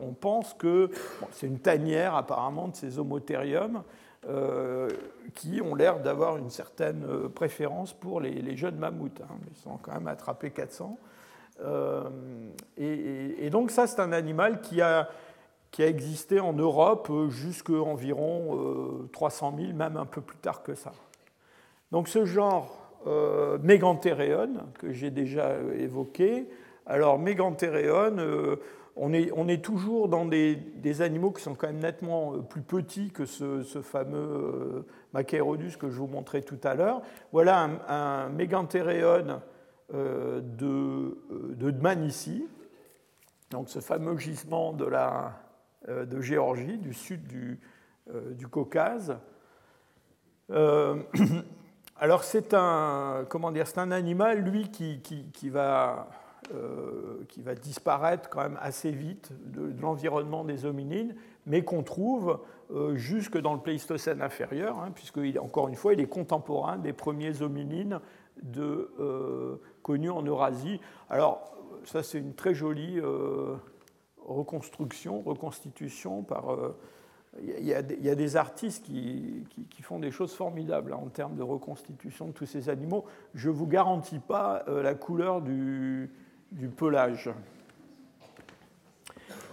on 0.00 0.14
pense 0.14 0.54
que 0.54 0.90
c'est 1.30 1.46
une 1.46 1.58
tanière 1.58 2.14
apparemment 2.14 2.68
de 2.68 2.74
ces 2.74 2.98
homothériums. 2.98 3.82
Euh, 4.28 4.88
qui 5.34 5.60
ont 5.60 5.74
l'air 5.74 6.00
d'avoir 6.00 6.36
une 6.36 6.48
certaine 6.48 7.04
euh, 7.08 7.28
préférence 7.28 7.92
pour 7.92 8.20
les, 8.20 8.56
jeunes 8.56 8.76
mammouths. 8.76 9.20
Hein. 9.22 9.34
Ils 9.50 9.56
sont 9.56 9.76
quand 9.82 9.92
même 9.92 10.06
attrapés 10.06 10.50
400. 10.50 10.96
Euh, 11.60 12.02
et, 12.78 13.50
donc 13.50 13.70
ça, 13.70 13.86
c'est 13.86 14.00
un 14.00 14.12
animal 14.12 14.60
qui 14.60 14.80
a, 14.80 15.08
qui 15.70 15.82
a 15.82 15.88
existé 15.88 16.40
en 16.40 16.52
Europe 16.52 17.10
jusqu'à 17.28 17.74
environ 17.74 19.08
300 19.12 19.54
000, 19.58 19.72
même 19.72 19.96
un 19.96 20.06
peu 20.06 20.20
plus 20.20 20.38
tard 20.38 20.62
que 20.62 20.74
ça. 20.74 20.92
Donc 21.90 22.08
ce 22.08 22.24
genre 22.24 22.78
euh, 23.06 23.58
que 24.78 24.92
j'ai 24.92 25.10
déjà 25.10 25.56
évoqué, 25.76 26.48
alors 26.86 27.18
Megantereon, 27.18 28.16
on 28.96 29.12
est, 29.12 29.64
toujours 29.64 30.08
dans 30.08 30.24
des, 30.24 31.02
animaux 31.02 31.32
qui 31.32 31.42
sont 31.42 31.54
quand 31.54 31.66
même 31.66 31.80
nettement 31.80 32.34
euh, 32.34 32.38
plus 32.38 32.62
petits 32.62 33.10
que 33.10 33.26
ce, 33.26 33.62
fameux 33.82 34.16
euh, 34.18 34.86
Machaerodus 35.12 35.76
que 35.76 35.90
je 35.90 35.96
vous 35.96 36.06
montrais 36.06 36.42
tout 36.42 36.60
à 36.62 36.74
l'heure. 36.74 37.02
Voilà 37.32 37.60
un, 37.60 38.28
un 38.28 38.38
euh, 39.92 40.40
de, 40.40 41.18
de 41.54 42.04
ici, 42.04 42.46
donc 43.50 43.68
ce 43.68 43.80
fameux 43.80 44.16
gisement 44.16 44.72
de, 44.72 46.20
Géorgie, 46.20 46.78
du 46.78 46.94
sud 46.94 47.26
du, 47.26 48.48
Caucase. 48.48 49.18
alors 51.96 52.22
c'est 52.22 52.54
un, 52.54 53.26
comment 53.28 53.50
dire, 53.50 53.66
c'est 53.66 53.78
un 53.78 53.90
animal, 53.90 54.38
lui, 54.38 54.70
qui, 54.70 55.50
va 55.50 56.08
qui 57.28 57.42
va 57.42 57.54
disparaître 57.54 58.28
quand 58.28 58.42
même 58.42 58.58
assez 58.60 58.90
vite 58.90 59.30
de, 59.46 59.72
l'environnement 59.80 60.44
des 60.44 60.64
hominines, 60.64 61.14
mais 61.46 61.62
qu'on 61.62 61.82
trouve 61.82 62.40
euh, 62.72 62.94
jusque 62.96 63.38
dans 63.38 63.54
le 63.54 63.60
Pléistocène 63.60 64.22
inférieur, 64.22 64.78
hein, 64.78 64.90
puisque 64.94 65.18
encore 65.40 65.68
une 65.68 65.74
fois, 65.74 65.92
il 65.92 66.00
est 66.00 66.08
contemporain 66.08 66.78
des 66.78 66.92
premiers 66.92 67.42
hominines 67.42 68.00
de, 68.42 68.90
euh, 69.00 69.56
connus 69.82 70.10
en 70.10 70.22
Eurasie. 70.22 70.80
Alors, 71.10 71.54
ça, 71.84 72.02
c'est 72.02 72.18
une 72.18 72.34
très 72.34 72.54
jolie 72.54 72.98
reconstruction, 74.24 75.20
reconstitution 75.20 76.22
par. 76.22 76.56
Il 77.42 77.64
y, 77.66 77.74
a, 77.74 77.82
des 77.82 78.36
artistes 78.36 78.86
qui, 78.86 79.44
qui, 79.68 79.82
font 79.82 79.98
des 79.98 80.12
choses 80.12 80.32
formidables 80.32 80.92
hein, 80.92 81.00
en 81.04 81.08
termes 81.08 81.34
de 81.34 81.42
reconstitution 81.42 82.28
de 82.28 82.32
tous 82.32 82.46
ces 82.46 82.68
animaux. 82.68 83.04
Je 83.34 83.50
ne 83.50 83.54
vous 83.54 83.66
garantis 83.66 84.20
pas 84.20 84.64
la 84.68 84.94
couleur 84.94 85.42
du, 85.42 86.10
du 86.54 86.68
pelage. 86.68 87.30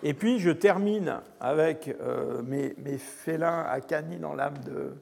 Et 0.04 0.14
puis 0.14 0.40
je 0.40 0.50
termine 0.50 1.20
avec 1.40 1.96
euh, 2.02 2.42
mes, 2.44 2.98
félins 2.98 3.66
à 3.70 3.82
canines 3.82 4.26
en 4.26 4.34
lame 4.34 4.56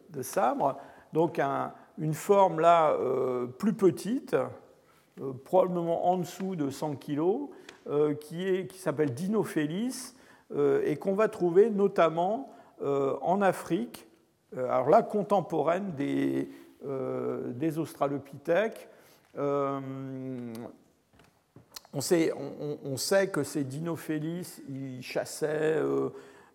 de, 0.10 0.22
sabre, 0.22 0.78
donc 1.14 1.40
une 1.98 2.14
forme 2.14 2.60
là 2.60 2.92
euh, 2.92 3.46
plus 3.46 3.74
petite, 3.74 4.34
euh, 4.34 5.32
probablement 5.46 6.10
en 6.10 6.18
dessous 6.18 6.56
de 6.56 6.70
100 6.70 6.96
kg, 6.96 7.48
qui, 8.22 8.68
qui 8.68 8.78
s'appelle 8.78 9.16
Dinophélis 9.16 10.14
et 10.84 10.96
qu'on 10.98 11.16
va 11.16 11.28
trouver 11.28 11.72
notamment 11.72 12.54
en 12.80 13.42
Afrique, 13.42 14.08
alors 14.56 14.90
là 14.90 15.02
contemporaine 15.02 15.94
des, 15.98 16.52
des 16.84 17.80
Australopithèques, 17.80 18.88
on, 21.94 22.02
sait, 22.02 22.32
sait, 22.98 23.28
que 23.30 23.44
ces 23.44 23.64
dinophélis, 23.64 24.62
ils 24.70 25.02
chassaient 25.02 25.82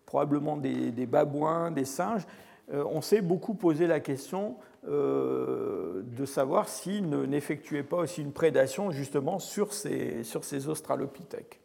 probablement 0.05 0.57
des, 0.57 1.05
babouins, 1.05 1.71
des 1.71 1.85
singes. 1.85 2.25
on 2.71 3.01
s'est 3.01 3.21
beaucoup 3.21 3.53
posé 3.53 3.87
la 3.87 3.99
question 3.99 4.55
de 4.87 6.25
savoir 6.25 6.69
s'ils 6.69 7.09
n'effectuaient 7.09 7.83
pas 7.83 7.97
aussi 7.97 8.21
une 8.21 8.31
prédation 8.31 8.91
justement 8.91 9.39
sur 9.39 9.73
ces, 9.73 10.23
sur 10.23 10.43
ces 10.43 10.69
australopithèques. 10.69 11.59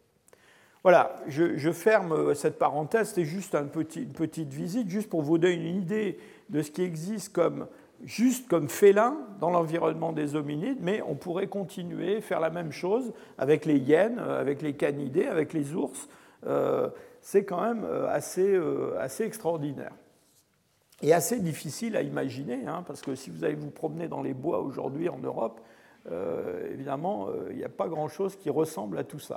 Voilà, 0.83 1.17
je, 1.27 1.73
ferme 1.73 2.13
euh, 2.13 2.35
cette 2.35 2.59
parenthèse, 2.59 3.11
c'était 3.11 3.27
juste 3.27 3.55
une 3.55 3.69
petite 3.69 4.53
visite, 4.53 4.89
juste 4.89 5.11
pour 5.11 5.21
vous 5.21 5.37
donner 5.37 5.55
une 5.55 5.77
idée 5.77 6.19
de 6.49 6.63
ce 6.63 6.71
qui 6.71 6.83
existe 6.83 7.35
comme, 7.35 7.67
juste 8.05 8.49
comme 8.49 8.69
félin 8.69 9.17
dans 9.41 9.51
l'environnement 9.51 10.13
des 10.13 10.35
hominides, 10.35 10.79
mais 10.81 11.03
on 11.03 11.15
pourrait 11.15 11.49
continuer, 11.49 12.21
faire 12.21 12.41
la 12.41 12.51
même 12.51 12.73
chose 12.73 13.13
avec 13.39 13.65
les 13.65 13.79
hyènes, 13.79 14.19
euh, 14.19 14.41
avec 14.41 14.63
les 14.63 14.75
canidés, 14.75 15.27
avec 15.27 15.53
les 15.53 15.75
ours. 15.75 16.09
Euh, 16.47 16.89
c'est 17.21 17.45
quand 17.45 17.61
même 17.61 17.87
assez, 18.09 18.59
assez 18.99 19.25
extraordinaire. 19.25 19.93
Et 21.03 21.13
assez 21.13 21.39
difficile 21.39 21.95
à 21.97 22.03
imaginer, 22.03 22.67
hein, 22.67 22.83
parce 22.87 23.03
que 23.03 23.15
si 23.15 23.29
vous 23.29 23.45
allez 23.45 23.57
vous 23.57 23.71
promener 23.71 24.09
dans 24.09 24.23
les 24.23 24.33
bois 24.33 24.61
aujourd'hui 24.61 25.11
en 25.11 25.19
Europe, 25.19 25.61
évidemment, 26.73 27.29
il 27.51 27.57
n'y 27.57 27.65
a 27.65 27.69
pas 27.69 27.89
grand-chose 27.89 28.37
qui 28.37 28.49
ressemble 28.49 28.97
à 28.97 29.05
tout 29.05 29.19
ça. 29.19 29.37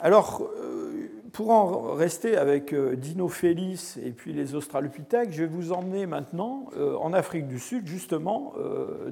Alors, 0.00 0.42
euh, 0.42 0.67
pour 1.38 1.50
en 1.50 1.94
rester 1.94 2.36
avec 2.36 2.72
euh, 2.72 2.96
Dinophélis 2.96 3.94
et 4.04 4.10
puis 4.10 4.32
les 4.32 4.56
Australopithèques, 4.56 5.30
je 5.30 5.44
vais 5.44 5.48
vous 5.48 5.70
emmener 5.72 6.04
maintenant 6.04 6.64
euh, 6.76 6.96
en 6.96 7.12
Afrique 7.12 7.46
du 7.46 7.60
Sud, 7.60 7.86
justement, 7.86 8.54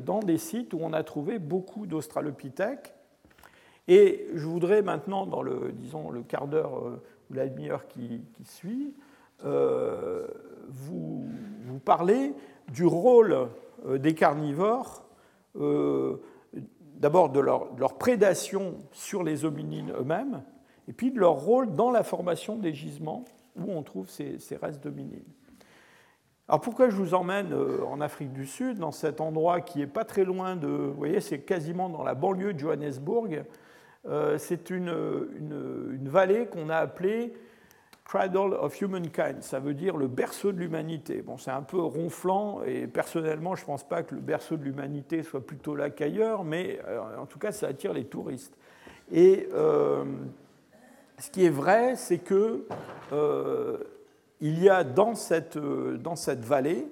dans 0.05 0.19
des 0.19 0.37
sites 0.37 0.75
où 0.75 0.81
on 0.83 0.93
a 0.93 1.05
trouvé 1.05 1.39
beaucoup 1.39 1.87
d'Australopithèques. 1.87 2.95
Et 3.87 4.27
je 4.35 4.45
voudrais 4.45 4.83
maintenant, 4.83 5.25
dans 5.25 5.41
le, 5.41 5.71
disons, 5.73 6.11
le 6.11 6.23
quart 6.23 6.49
d'heure 6.49 6.83
ou 7.31 7.35
la 7.35 7.47
demi-heure 7.47 7.87
qui, 7.87 8.25
suit, 8.43 8.93
vous, 9.45 11.29
parler 11.85 12.33
du 12.73 12.87
rôle 12.87 13.51
des 13.89 14.17
carnivores, 14.17 15.05
d'abord 16.97 17.29
de 17.31 17.39
leur 17.39 17.95
prédation 17.99 18.79
sur 18.91 19.23
les 19.23 19.45
hominines 19.45 19.93
eux-mêmes, 19.97 20.43
et 20.89 20.93
puis 20.93 21.11
de 21.11 21.19
leur 21.19 21.35
rôle 21.35 21.75
dans 21.75 21.91
la 21.91 22.03
formation 22.03 22.57
des 22.57 22.73
gisements 22.73 23.25
où 23.57 23.73
on 23.73 23.83
trouve 23.83 24.09
ces, 24.09 24.39
restes 24.61 24.83
dominines. 24.83 25.25
Alors 26.49 26.61
pourquoi 26.61 26.91
je 26.91 26.97
vous 26.97 27.15
emmène 27.15 27.53
euh, 27.53 27.85
en 27.85 28.01
Afrique 28.01 28.33
du 28.33 28.47
Sud, 28.47 28.79
dans 28.79 28.93
cet 28.93 29.21
endroit 29.21 29.61
qui 29.61 29.79
n'est 29.79 29.89
pas 29.89 30.05
très 30.05 30.25
loin 30.25 30.55
de... 30.55 30.69
Vous 30.69 30.95
voyez, 30.95 31.21
c'est 31.21 31.41
quasiment 31.41 31.89
dans 31.89 32.05
la 32.05 32.15
banlieue 32.15 32.55
de 32.55 32.61
Johannesburg. 32.61 33.45
Euh, 34.07 34.39
c'est 34.39 34.71
une, 34.71 34.95
une, 35.37 36.09
vallée 36.09 36.47
qu'on 36.47 36.69
a 36.69 36.77
appelée 36.77 37.33
Cradle 38.05 38.55
of 38.55 38.81
Humankind, 38.81 39.43
ça 39.43 39.59
veut 39.59 39.75
dire 39.75 39.97
le 39.97 40.07
berceau 40.07 40.53
de 40.53 40.59
l'humanité. 40.59 41.23
Bon, 41.23 41.39
c'est 41.39 41.51
un 41.51 41.63
peu 41.63 41.81
ronflant 41.81 42.63
et 42.63 42.87
personnellement, 42.87 43.57
je 43.57 43.63
ne 43.63 43.67
pense 43.67 43.83
pas 43.83 44.05
que 44.05 44.15
le 44.15 44.21
berceau 44.21 44.57
de 44.57 44.63
l'humanité 44.63 45.25
soit 45.25 45.45
plutôt 45.45 45.75
là 45.75 45.91
qu'ailleurs, 45.91 46.45
mais 46.45 46.79
euh, 46.87 47.19
en 47.19 47.27
tout 47.27 47.41
cas, 47.41 47.51
ça 47.51 47.67
attire 47.67 47.93
les 47.93 48.05
touristes. 48.05 48.57
Et 49.11 49.49
ce 51.19 51.31
qui 51.31 51.45
est 51.45 51.51
vrai, 51.51 51.97
c'est 51.97 52.19
qu'il 52.19 52.65
euh, 53.13 53.79
y 54.41 54.69
a 54.69 54.85
dans 54.85 55.15
cette, 55.15 55.57
euh, 55.57 55.99
vallée 56.41 56.87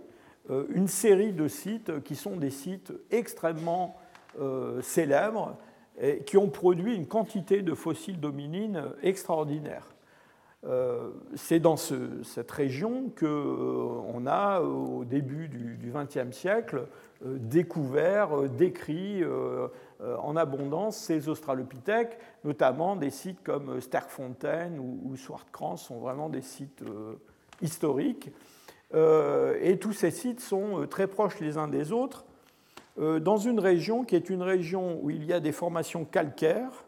euh, 0.51 0.64
une 0.70 0.89
série 0.89 1.33
de 1.33 1.49
sites 1.49 2.03
qui 2.05 2.16
sont 2.16 2.37
des 2.37 2.51
sites 2.51 2.93
extrêmement 3.11 3.97
célèbres 4.83 5.57
et 6.03 6.25
qui 6.25 6.37
ont 6.37 6.49
produit 6.49 6.97
une 6.97 7.07
quantité 7.07 7.62
de 7.62 7.72
fossiles 7.72 8.18
d'hominines 8.18 8.83
extraordinaire. 9.01 9.95
C'est 11.37 11.61
dans 11.61 11.77
cette 11.77 12.51
région 12.51 13.12
qu'on 13.16 14.27
a, 14.27 14.61
au 14.61 15.05
début 15.05 15.47
du 15.47 15.93
XXe 15.95 16.37
siècle, 16.37 16.89
découvert, 17.25 18.49
décrit 18.49 19.22
en 20.23 20.37
abondance 20.37 20.97
ces 20.97 21.29
australopithèques, 21.29 22.19
notamment 22.45 22.97
des 22.97 23.11
sites 23.11 23.43
comme 23.43 23.81
Sterkfontein 23.81 24.79
ou, 24.79 25.17
Swartkrans 25.17 25.77
sont 25.77 25.99
vraiment 25.99 26.29
des 26.29 26.43
sites 26.43 26.83
euh, 26.83 27.15
historiques. 27.63 28.31
Euh, 28.95 29.59
et 29.61 29.79
tous 29.79 29.93
ces 29.93 30.11
sites 30.11 30.41
sont 30.41 30.87
très 30.89 31.07
proches 31.07 31.41
les 31.41 31.59
uns 31.59 31.69
des 31.69 31.93
autres, 31.93 32.25
dans 32.97 33.39
une 33.39 33.59
région 33.59 34.05
qui 34.05 34.15
est 34.15 34.31
une 34.31 34.43
région 34.43 35.01
où 35.03 35.11
il 35.11 35.25
y 35.25 35.33
a 35.33 35.41
des 35.41 35.51
formations 35.51 36.05
calcaires, 36.05 36.85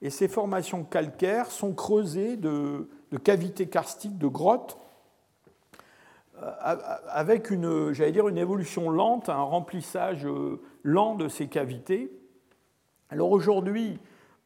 et 0.00 0.08
ces 0.08 0.28
formations 0.28 0.84
calcaires 0.84 1.50
sont 1.50 1.72
creusées 1.72 2.36
de, 2.36 2.88
cavités 3.24 3.66
karstiques, 3.66 4.18
de 4.18 4.28
grottes, 4.28 4.78
avec 7.08 7.50
une, 7.50 7.92
j'allais 7.92 8.12
dire, 8.12 8.28
une 8.28 8.38
évolution 8.38 8.88
lente, 8.88 9.28
un 9.28 9.42
remplissage 9.42 10.28
lent 10.84 11.16
de 11.16 11.26
ces 11.26 11.48
cavités. 11.48 12.21
Alors 13.12 13.30
aujourd'hui, 13.32 13.98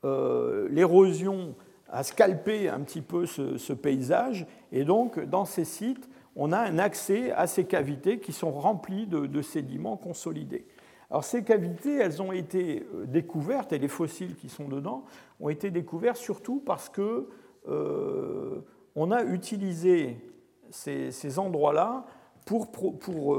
euh, 0.05 0.67
l'érosion 0.73 1.55
a 1.89 2.03
scalpé 2.03 2.69
un 2.69 2.81
petit 2.81 3.01
peu 3.01 3.25
ce, 3.25 3.73
paysage, 3.73 4.45
et 4.73 4.83
donc 4.83 5.21
dans 5.21 5.45
ces 5.45 5.65
sites, 5.65 6.11
on 6.35 6.51
a 6.51 6.59
un 6.59 6.81
accès 6.81 7.31
à 7.31 7.47
ces 7.47 7.65
cavités 7.65 8.19
qui 8.19 8.33
sont 8.33 8.51
remplies 8.51 9.07
de, 9.07 9.41
sédiments 9.41 9.97
consolidés. 9.97 10.67
Alors 11.13 11.23
ces 11.23 11.45
cavités, 11.45 11.95
elles 11.95 12.21
ont 12.21 12.33
été 12.33 12.85
euh, 12.93 13.07
découvertes, 13.07 13.73
et 13.73 13.79
les 13.79 13.87
fossiles 13.87 14.35
qui 14.35 14.49
sont 14.49 14.67
dedans 14.67 15.05
ont 15.39 15.49
été 15.49 15.71
découverts 15.71 16.17
surtout 16.17 16.61
parce 16.67 16.89
que 16.89 17.29
euh, 17.69 18.65
on 18.97 19.13
a 19.13 19.23
utilisé 19.23 20.17
ces, 20.71 21.39
endroits-là 21.39 22.05
pour, 22.45 22.73
pour 22.73 23.39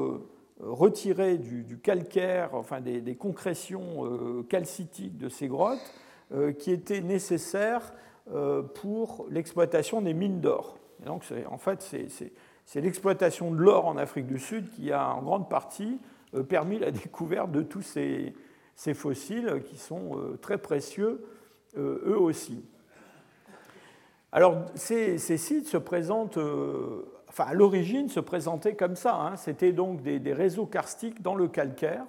retirer 0.60 1.38
du, 1.38 1.78
calcaire, 1.78 2.54
enfin 2.54 2.82
des, 2.82 3.16
concrétions 3.16 4.06
euh, 4.06 4.44
calcitiques 4.44 5.18
de 5.18 5.30
ces 5.30 5.48
grottes 5.48 5.80
euh, 6.34 6.52
qui 6.52 6.72
étaient 6.72 7.02
nécessaires 7.02 7.94
euh, 8.34 8.62
pour 8.62 9.26
l'exploitation 9.30 10.02
des 10.02 10.14
mines 10.14 10.42
d'or. 10.42 10.78
Donc 11.06 11.24
en 11.50 11.58
fait, 11.58 11.82
c'est 12.66 12.82
l'exploitation 12.82 13.52
de 13.52 13.58
l'or 13.58 13.86
en 13.86 13.98
Afrique 13.98 14.26
du 14.26 14.40
Sud 14.40 14.70
qui 14.72 14.92
a 14.92 15.14
en 15.14 15.22
grande 15.22 15.50
partie 15.50 16.00
permis 16.50 16.80
la 16.80 16.92
découverte 16.92 17.52
de 17.52 17.62
tous 17.62 17.84
ces, 17.84 18.34
fossiles 18.96 19.62
qui 19.64 19.78
sont 19.78 20.18
très 20.42 20.58
précieux 20.58 21.24
eux 21.78 22.18
aussi. 22.20 22.66
Alors 24.32 24.66
ces 24.74 25.18
sites 25.20 25.68
se 25.68 25.78
présentent 25.78 26.40
enfin, 27.30 27.46
à 27.46 27.54
l'origine, 27.54 28.10
se 28.10 28.20
présentait 28.20 28.76
comme 28.76 28.96
ça. 28.96 29.16
Hein. 29.16 29.36
C'était 29.36 29.74
donc 29.74 30.02
des, 30.02 30.34
réseaux 30.34 30.66
karstiques 30.66 31.22
dans 31.22 31.36
le 31.36 31.48
calcaire 31.48 32.06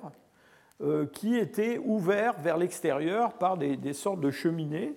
euh, 0.81 1.07
qui 1.07 1.37
étaient 1.37 1.79
ouverts 1.79 2.39
vers 2.41 2.57
l'extérieur 2.57 3.35
par 3.35 3.57
des, 3.57 3.93
sortes 3.93 4.21
de 4.21 4.31
cheminées, 4.31 4.95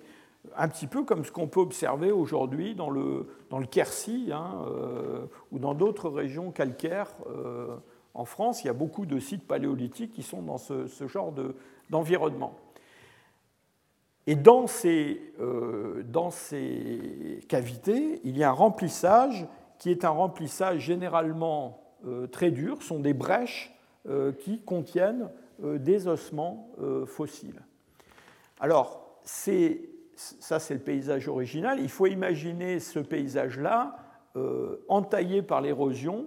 un 0.56 0.68
petit 0.68 0.86
peu 0.86 1.04
comme 1.04 1.24
ce 1.24 1.32
qu'on 1.32 1.48
peut 1.48 1.60
observer 1.60 2.10
aujourd'hui 2.10 2.74
dans 2.74 2.90
le, 2.90 3.28
dans 3.50 3.58
le 3.58 3.66
Quercy 3.66 4.30
hein, 4.32 4.64
euh, 4.66 5.26
ou 5.50 5.58
dans 5.58 5.74
d'autres 5.74 6.08
régions 6.08 6.50
calcaires. 6.50 7.10
Euh, 7.28 7.76
en 8.14 8.24
France, 8.24 8.62
il 8.62 8.66
y 8.66 8.70
a 8.70 8.74
beaucoup 8.74 9.06
de 9.06 9.18
sites 9.18 9.46
paléolithiques 9.46 10.12
qui 10.12 10.22
sont 10.22 10.42
dans 10.42 10.58
ce, 10.58 10.86
genre 11.06 11.32
d'environnement. 11.88 12.54
Et 14.26 14.36
dans 14.36 14.66
ces, 14.68 15.32
dans 16.04 16.30
ces 16.30 17.40
cavités, 17.48 18.20
il 18.22 18.36
y 18.36 18.44
a 18.44 18.50
un 18.50 18.52
remplissage 18.52 19.48
qui 19.82 19.90
est 19.90 20.04
un 20.04 20.10
remplissage 20.10 20.78
généralement 20.78 21.82
euh, 22.06 22.28
très 22.28 22.52
dur, 22.52 22.84
sont 22.84 23.00
des 23.00 23.14
brèches 23.14 23.74
euh, 24.08 24.30
qui 24.30 24.60
contiennent 24.60 25.28
euh, 25.64 25.76
des 25.76 26.06
ossements 26.06 26.70
fossiles. 27.04 27.60
Alors, 28.60 29.20
ça 29.24 30.60
c'est 30.60 30.74
le 30.74 30.80
paysage 30.80 31.26
original. 31.26 31.80
Il 31.80 31.88
faut 31.88 32.06
imaginer 32.06 32.78
ce 32.78 33.00
paysage-là 33.00 33.96
entaillé 34.88 35.42
par 35.42 35.60
l'érosion, 35.60 36.26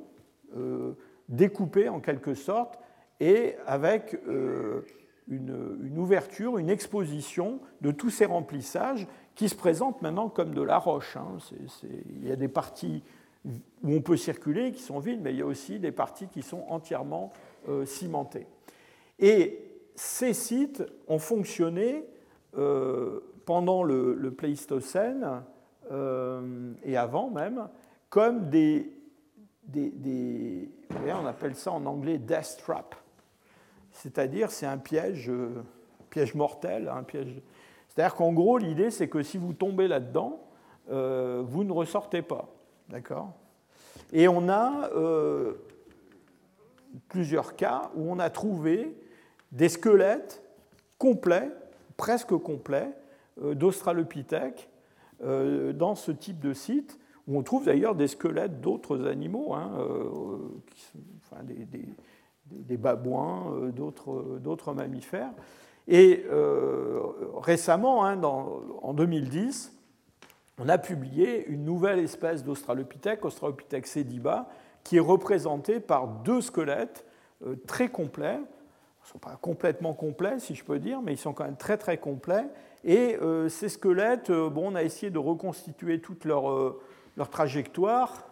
découpé 1.30 1.89
en 1.89 2.01
quelque 2.01 2.34
sorte, 2.34 2.78
et 3.20 3.56
avec 3.66 4.16
une, 5.28 5.97
ouverture, 5.97 6.58
une 6.58 6.70
exposition 6.70 7.62
de 7.82 7.91
tous 7.91 8.10
ces 8.10 8.26
remplissages 8.26 9.08
qui 9.34 9.49
se 9.49 9.56
présentent 9.56 10.01
maintenant 10.01 10.30
comme 10.30 10.53
de 10.53 10.62
la 10.62 10.78
roche. 10.78 11.18
Hein. 11.18 11.38
il 11.84 12.28
y 12.28 12.32
a 12.32 12.36
des 12.36 12.49
parties 12.49 13.01
où 13.84 13.93
on 13.93 14.02
peut 14.02 14.18
circuler, 14.18 14.72
qui 14.72 14.82
sont 14.82 15.00
vides, 15.00 15.22
mais 15.22 15.32
il 15.32 15.38
y 15.38 15.41
a 15.41 15.46
aussi 15.46 15.80
des 15.80 15.91
parties 15.91 16.28
qui 16.28 16.41
sont 16.41 16.64
entièrement 16.68 17.32
euh, 17.70 17.86
cimentées. 17.86 18.48
Et 19.20 19.60
ces 19.96 20.34
sites 20.34 20.84
ont 21.08 21.20
fonctionné 21.20 22.06
euh, 22.58 23.22
pendant 23.46 23.84
le, 23.84 24.32
Pléistocène 24.32 25.43
euh, 25.91 26.74
et 26.84 26.98
avant 26.98 27.30
même 27.30 27.68
comme 28.10 28.50
des, 28.50 28.91
des, 29.64 30.70
on 31.08 31.26
appelle 31.26 31.56
ça 31.56 31.72
en 31.72 31.86
anglais 31.86 32.18
death 32.18 32.58
trap. 32.64 32.96
c'est-à-dire 33.91 34.52
c'est 34.52 34.66
un 34.66 34.78
piège, 34.78 35.32
piège 36.10 36.34
mortel, 36.34 36.89
un 36.89 37.04
piège. 37.04 37.41
C'est-à-dire 37.89 38.16
qu'en 38.16 38.34
gros, 38.34 38.58
l'idée, 38.58 38.89
c'est 38.89 39.08
que 39.08 39.22
si 39.22 39.38
vous 39.38 39.54
tombez 39.54 39.88
là-dedans, 39.88 40.41
vous 40.88 41.64
ne 41.64 41.72
ressortez 41.72 42.22
pas. 42.22 42.55
D'accord 42.90 43.34
Et 44.14 44.28
on 44.28 44.50
a 44.50 44.90
plusieurs 47.10 47.56
cas 47.56 47.90
où 47.96 48.12
on 48.12 48.20
a 48.20 48.30
trouvé 48.30 48.96
des 49.52 49.70
squelettes 49.70 50.44
complets, 50.98 51.52
presque 51.98 52.36
complets, 52.38 52.92
d'Australopithèques 53.42 54.70
dans 55.20 55.96
ce 55.96 56.12
type 56.12 56.40
de 56.40 56.54
site 56.54 57.00
où 57.28 57.38
on 57.38 57.44
trouve 57.44 57.66
d'ailleurs 57.66 57.96
des 57.96 58.08
squelettes 58.08 58.62
d'autres 58.62 59.08
animaux, 59.08 59.54
hein, 59.54 59.72
euh, 59.80 60.38
des, 62.46 62.78
babouins, 62.78 63.52
euh, 63.52 63.72
d'autres 63.72 64.74
mammifères. 64.74 65.32
Et 65.88 66.26
euh, 66.32 67.00
récemment, 67.36 68.06
hein, 68.06 68.22
en 68.24 68.94
2010, 68.94 69.74
on 70.58 70.70
a 70.70 70.78
publié 70.78 71.45
une 71.47 71.66
nouvelle 71.66 71.99
espèce 71.99 72.43
d'Australopithèque, 72.43 73.26
Australopithèque 73.26 73.88
sediba, 73.88 74.47
qui 74.84 74.97
est 74.97 75.01
représentée 75.01 75.80
par 75.80 76.08
deux 76.08 76.41
squelettes 76.41 77.06
très 77.68 77.89
complets. 77.89 78.38
Ils 78.38 79.08
ne 79.08 79.12
sont 79.12 79.20
pas 79.20 79.38
complètement 79.41 79.93
complets, 79.93 80.39
si 80.39 80.56
je 80.56 80.64
peux 80.64 80.80
dire, 80.80 81.01
mais 81.01 81.14
ils 81.14 81.18
sont 81.18 81.34
quand 81.34 81.45
même 81.45 81.58
très 81.58 81.78
très 81.78 81.97
complets. 81.97 82.45
Et 82.84 83.18
ces 83.49 83.70
squelettes, 83.70 84.32
bon, 84.32 84.72
on 84.72 84.76
a 84.76 84.84
essayé 84.84 85.12
de 85.12 85.20
reconstituer 85.20 86.01
leurs 86.24 86.76
leur 87.18 87.30
trajectoire. 87.30 88.28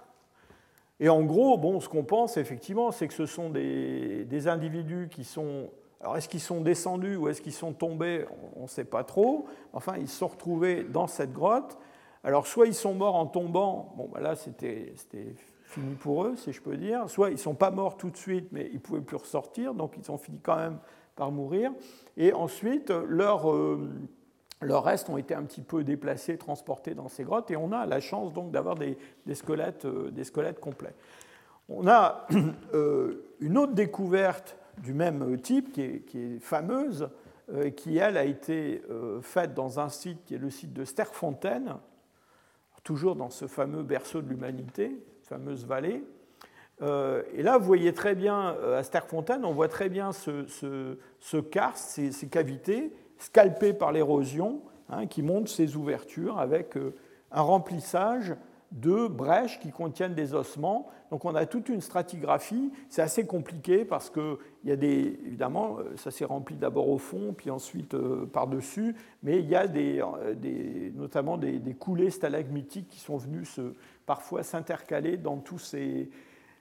Et 1.00 1.10
en 1.10 1.24
gros, 1.24 1.58
bon, 1.58 1.80
ce 1.80 1.90
qu'on 1.90 2.04
pense 2.04 2.38
effectivement, 2.38 2.92
c'est 2.92 3.08
que 3.08 3.14
ce 3.14 3.26
sont 3.26 3.50
des, 3.50 4.48
individus 4.48 5.10
qui 5.10 5.24
sont. 5.24 5.70
Alors, 6.02 6.18
est-ce 6.18 6.28
qu'ils 6.28 6.42
sont 6.42 6.62
descendus 6.62 7.16
ou 7.16 7.30
est-ce 7.30 7.42
qu'ils 7.42 7.54
sont 7.54 7.74
tombés? 7.74 8.26
On 8.56 8.64
ne 8.64 8.68
sait 8.68 8.84
pas 8.84 9.04
trop. 9.04 9.48
Enfin, 9.72 9.96
ils 9.98 10.08
se 10.08 10.18
sont 10.18 10.28
retrouvés 10.28 10.84
dans 10.84 11.08
cette 11.08 11.32
grotte. 11.32 11.78
Alors, 12.24 12.48
soit 12.48 12.68
ils 12.68 12.74
sont 12.74 12.94
morts 12.94 13.16
en 13.16 13.26
tombant, 13.26 13.94
bon, 13.98 14.10
ben 14.14 14.22
là, 14.22 14.36
c'était 14.36 14.94
fini 15.66 15.96
pour 15.96 16.26
eux, 16.26 16.36
si 16.36 16.54
je 16.54 16.62
peux 16.62 16.78
dire. 16.78 17.10
Soit 17.10 17.30
ils 17.30 17.34
ne 17.34 17.38
sont 17.38 17.56
pas 17.56 17.72
morts 17.72 17.98
tout 17.98 18.10
de 18.10 18.18
suite, 18.18 18.48
mais 18.52 18.68
ils 18.72 18.76
ne 18.76 18.80
pouvaient 18.80 19.02
plus 19.02 19.18
ressortir, 19.18 19.74
donc 19.74 19.96
ils 19.98 20.12
ont 20.12 20.18
fini 20.18 20.40
quand 20.42 20.56
même 20.56 20.80
par 21.16 21.32
mourir. 21.32 21.72
Et 22.18 22.34
ensuite, 22.34 22.92
leur. 22.92 23.52
Euh, 23.52 23.90
leurs 24.64 24.84
restes 24.84 25.10
ont 25.10 25.18
été 25.18 25.36
un 25.36 25.44
petit 25.44 25.62
peu 25.62 25.84
déplacés, 25.84 26.38
transportés 26.38 26.96
dans 26.96 27.08
ces 27.08 27.24
grottes, 27.24 27.52
et 27.52 27.58
on 27.58 27.72
a 27.72 27.86
la 27.86 28.00
chance 28.00 28.34
donc 28.34 28.52
d'avoir 28.52 28.76
des, 28.76 28.98
squelettes, 29.34 29.86
euh, 29.86 30.10
des 30.12 30.24
squelettes 30.24 30.60
complets. 30.60 30.96
On 31.70 31.88
a 31.88 32.28
euh, 32.74 33.26
une 33.40 33.58
autre 33.58 33.74
découverte 33.74 34.58
du 34.80 34.94
même 34.94 35.40
type, 35.40 35.72
qui 35.72 35.82
est, 35.82 36.40
fameuse, 36.40 37.10
euh, 37.52 37.70
qui, 37.70 37.98
elle, 37.98 38.18
a 38.18 38.26
été 38.26 38.82
faite 39.22 39.54
dans 39.54 39.80
un 39.80 39.90
site 39.90 40.24
qui 40.26 40.36
est 40.36 40.40
le 40.40 40.50
site 40.50 40.74
de 40.74 40.86
Sterfontaine, 40.86 41.76
toujours 42.84 43.16
dans 43.16 43.30
ce 43.30 43.48
fameux 43.48 43.84
berceau 43.84 44.22
de 44.22 44.30
l'humanité, 44.30 44.92
fameuse 45.24 45.66
vallée. 45.66 46.04
et 46.82 47.44
là, 47.44 47.58
vous 47.58 47.66
voyez 47.66 47.94
très 47.94 48.14
bien, 48.14 48.56
à 48.76 48.84
Sterfontaine, 48.84 49.46
on 49.46 49.54
voit 49.54 49.70
très 49.70 49.88
bien 49.90 50.12
ce, 50.12 50.46
ce, 51.20 51.38
karst, 51.38 52.00
ces, 52.12 52.28
cavités, 52.28 52.92
scalpé 53.18 53.74
par 53.74 53.92
l'érosion, 53.92 54.62
hein, 54.90 55.08
qui 55.08 55.22
montre 55.22 55.50
ces 55.50 55.76
ouvertures 55.76 56.40
avec 56.40 56.78
euh, 56.78 56.94
un 57.32 57.42
remplissage 57.42 58.36
de 58.74 59.08
brèches 59.08 59.60
qui 59.60 59.72
contiennent 59.72 60.16
des 60.16 60.34
ossements. 60.34 60.90
Donc 61.12 61.26
on 61.26 61.36
a 61.36 61.46
toute 61.46 61.70
une 61.70 61.82
stratigraphie. 61.82 62.72
C'est 62.90 63.02
assez 63.02 63.26
compliqué 63.26 63.86
parce 63.86 64.10
que 64.10 64.40
il 64.64 64.70
y 64.70 64.74
a 64.74 64.76
des, 64.76 65.20
évidemment, 65.26 65.78
euh, 65.80 65.96
ça 65.96 66.10
s'est 66.12 66.26
rempli 66.26 66.56
d'abord 66.56 66.90
au 66.90 66.98
fond, 66.98 67.34
puis 67.38 67.52
ensuite 67.52 67.94
euh, 67.94 68.26
par-dessus, 68.26 68.96
mais 69.22 69.40
il 69.40 69.48
y 69.48 69.56
a 69.56 69.68
des, 69.68 70.02
notamment 70.96 71.38
des, 71.38 71.76
coulées 71.80 72.10
stalagmitiques 72.10 72.88
qui 72.90 73.00
sont 73.00 73.18
venues 73.18 73.46
se, 73.46 73.74
parfois 74.06 74.42
s'intercaler 74.42 75.18
dans 75.18 75.38
tous 75.38 75.60
ces, 75.60 76.10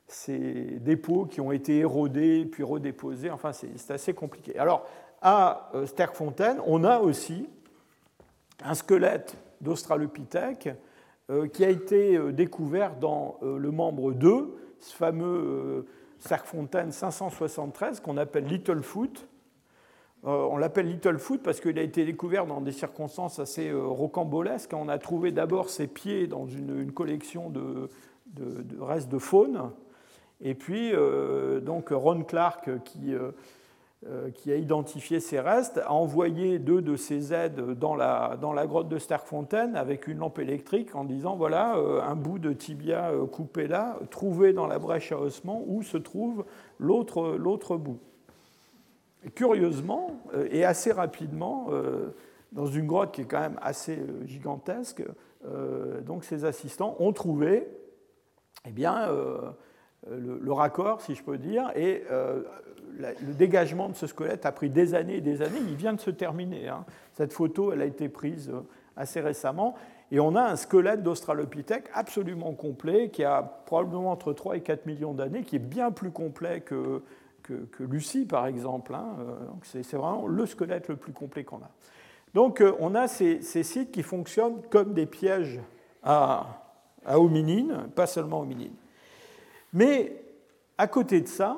ces, 0.06 0.78
dépôts 0.80 1.24
qui 1.24 1.40
ont 1.40 1.52
été 1.52 1.78
érodés 1.78 2.44
puis 2.44 2.62
redéposés. 2.62 3.30
Enfin, 3.30 3.52
c'est 3.52 3.90
assez 3.90 4.12
compliqué. 4.12 4.58
Alors, 4.58 4.86
à 5.22 5.70
euh, 5.74 5.86
Sterkfontein, 5.86 6.58
on 6.66 6.84
a 6.84 6.98
aussi 6.98 7.48
un 8.64 8.74
squelette 8.74 9.36
d'Australopithèque 9.60 10.66
euh, 10.66 10.74
qui 11.52 11.64
a 11.64 11.68
été 11.68 12.16
euh, 12.16 12.32
découvert 12.32 12.96
dans 12.96 13.38
le 13.42 13.70
membre 13.70 14.12
2, 14.12 14.54
ce 14.80 14.94
fameux 14.94 15.86
Sterkfontein 16.18 16.90
573 16.90 18.00
qu'on 18.00 18.16
appelle 18.16 18.46
Littlefoot. 18.46 19.28
On 20.24 20.56
l'appelle 20.56 20.86
Littlefoot 20.86 21.42
parce 21.42 21.60
qu'il 21.60 21.78
a 21.80 21.82
été 21.82 22.04
découvert 22.04 22.46
dans 22.46 22.60
des 22.60 22.70
circonstances 22.70 23.40
assez 23.40 23.72
rocambolesques. 23.72 24.72
On 24.72 24.88
a 24.88 24.98
trouvé 24.98 25.32
d'abord 25.32 25.68
ses 25.68 25.88
pieds 25.88 26.28
dans 26.28 26.46
une, 26.46 26.92
collection 26.92 27.50
de, 27.50 27.88
restes 28.80 29.08
de 29.08 29.18
faune. 29.18 29.70
Et 30.40 30.54
puis, 30.54 30.92
donc, 31.62 31.88
Ron 31.90 32.22
Clark, 32.22 32.70
qui 32.84 33.14
euh, 33.14 33.32
qui 34.34 34.50
a 34.50 34.56
identifié 34.56 35.20
ces 35.20 35.38
restes, 35.38 35.78
a 35.78 35.92
envoyé 35.92 36.58
deux 36.58 36.82
de 36.82 36.96
ses 36.96 37.32
aides 37.32 37.60
dans 37.78 37.94
la, 37.94 38.36
dans 38.40 38.52
la 38.52 38.66
grotte 38.66 38.88
de 38.88 38.98
Sterkfontein 38.98 39.74
avec 39.74 40.08
une 40.08 40.18
lampe 40.18 40.40
électrique 40.40 40.96
en 40.96 41.04
disant 41.04 41.36
voilà, 41.36 41.76
euh, 41.76 42.02
un 42.02 42.16
bout 42.16 42.40
de 42.40 42.52
tibia 42.52 43.10
euh, 43.10 43.26
coupé 43.26 43.68
là, 43.68 43.98
trouvé 44.10 44.52
dans 44.52 44.66
la 44.66 44.80
brèche 44.80 45.12
à 45.12 45.20
ossement, 45.20 45.62
où 45.66 45.84
se 45.84 45.96
trouve 45.96 46.44
l'autre 46.80 47.76
bout. 47.76 48.00
curieusement, 49.36 50.20
et 50.50 50.64
assez 50.64 50.90
rapidement, 50.90 51.68
dans 52.50 52.66
une 52.66 52.88
grotte 52.88 53.12
qui 53.12 53.20
est 53.20 53.26
quand 53.26 53.40
même 53.40 53.58
assez 53.62 54.02
gigantesque, 54.24 55.04
donc 56.04 56.24
ces 56.24 56.44
assistants 56.44 56.96
ont 56.98 57.12
trouvé 57.12 57.68
eh 58.66 58.72
bien, 58.72 59.08
le, 60.10 60.52
raccord, 60.52 61.02
si 61.02 61.14
je 61.14 61.22
peux 61.22 61.38
dire, 61.38 61.70
et 61.76 62.02
le 62.98 63.32
dégagement 63.34 63.88
de 63.88 63.94
ce 63.94 64.06
squelette 64.06 64.46
a 64.46 64.52
pris 64.52 64.70
des 64.70 64.94
années 64.94 65.16
et 65.16 65.20
des 65.20 65.42
années. 65.42 65.60
Il 65.68 65.76
vient 65.76 65.92
de 65.92 66.00
se 66.00 66.10
terminer. 66.10 66.68
Hein. 66.68 66.84
Cette 67.14 67.32
photo, 67.32 67.72
elle 67.72 67.82
a 67.82 67.86
été 67.86 68.08
prise 68.08 68.50
euh, 68.50 68.60
assez 68.96 69.20
récemment. 69.20 69.74
Et 70.10 70.20
on 70.20 70.36
a 70.36 70.42
un 70.42 70.56
squelette 70.56 71.02
d'Australopithèque 71.02 71.88
absolument 71.94 72.52
complet, 72.52 73.08
qui 73.10 73.24
a 73.24 73.42
probablement 73.42 74.12
entre 74.12 74.32
3 74.32 74.56
et 74.56 74.60
4 74.60 74.86
millions 74.86 75.14
d'années, 75.14 75.42
qui 75.42 75.56
est 75.56 75.58
bien 75.58 75.90
plus 75.90 76.10
complet 76.10 76.60
que, 76.60 77.02
que, 77.42 77.82
Lucie, 77.82 78.26
par 78.26 78.46
exemple. 78.46 78.94
Hein. 78.94 79.16
Euh, 79.20 79.34
c'est 79.62 79.96
vraiment 79.96 80.26
le 80.26 80.46
squelette 80.46 80.88
le 80.88 80.96
plus 80.96 81.12
complet 81.12 81.44
qu'on 81.44 81.58
a. 81.58 81.70
Donc 82.34 82.60
euh, 82.60 82.74
on 82.78 82.94
a 82.94 83.08
ces, 83.08 83.40
sites 83.42 83.90
qui 83.90 84.02
fonctionnent 84.02 84.60
comme 84.70 84.94
des 84.94 85.06
pièges 85.06 85.60
à, 86.02 86.62
à 87.04 87.18
hominines, 87.18 87.88
pas 87.94 88.06
seulement 88.06 88.40
hominines. 88.40 88.74
Mais 89.72 90.22
à 90.78 90.86
côté 90.86 91.20
de 91.20 91.28
ça, 91.28 91.56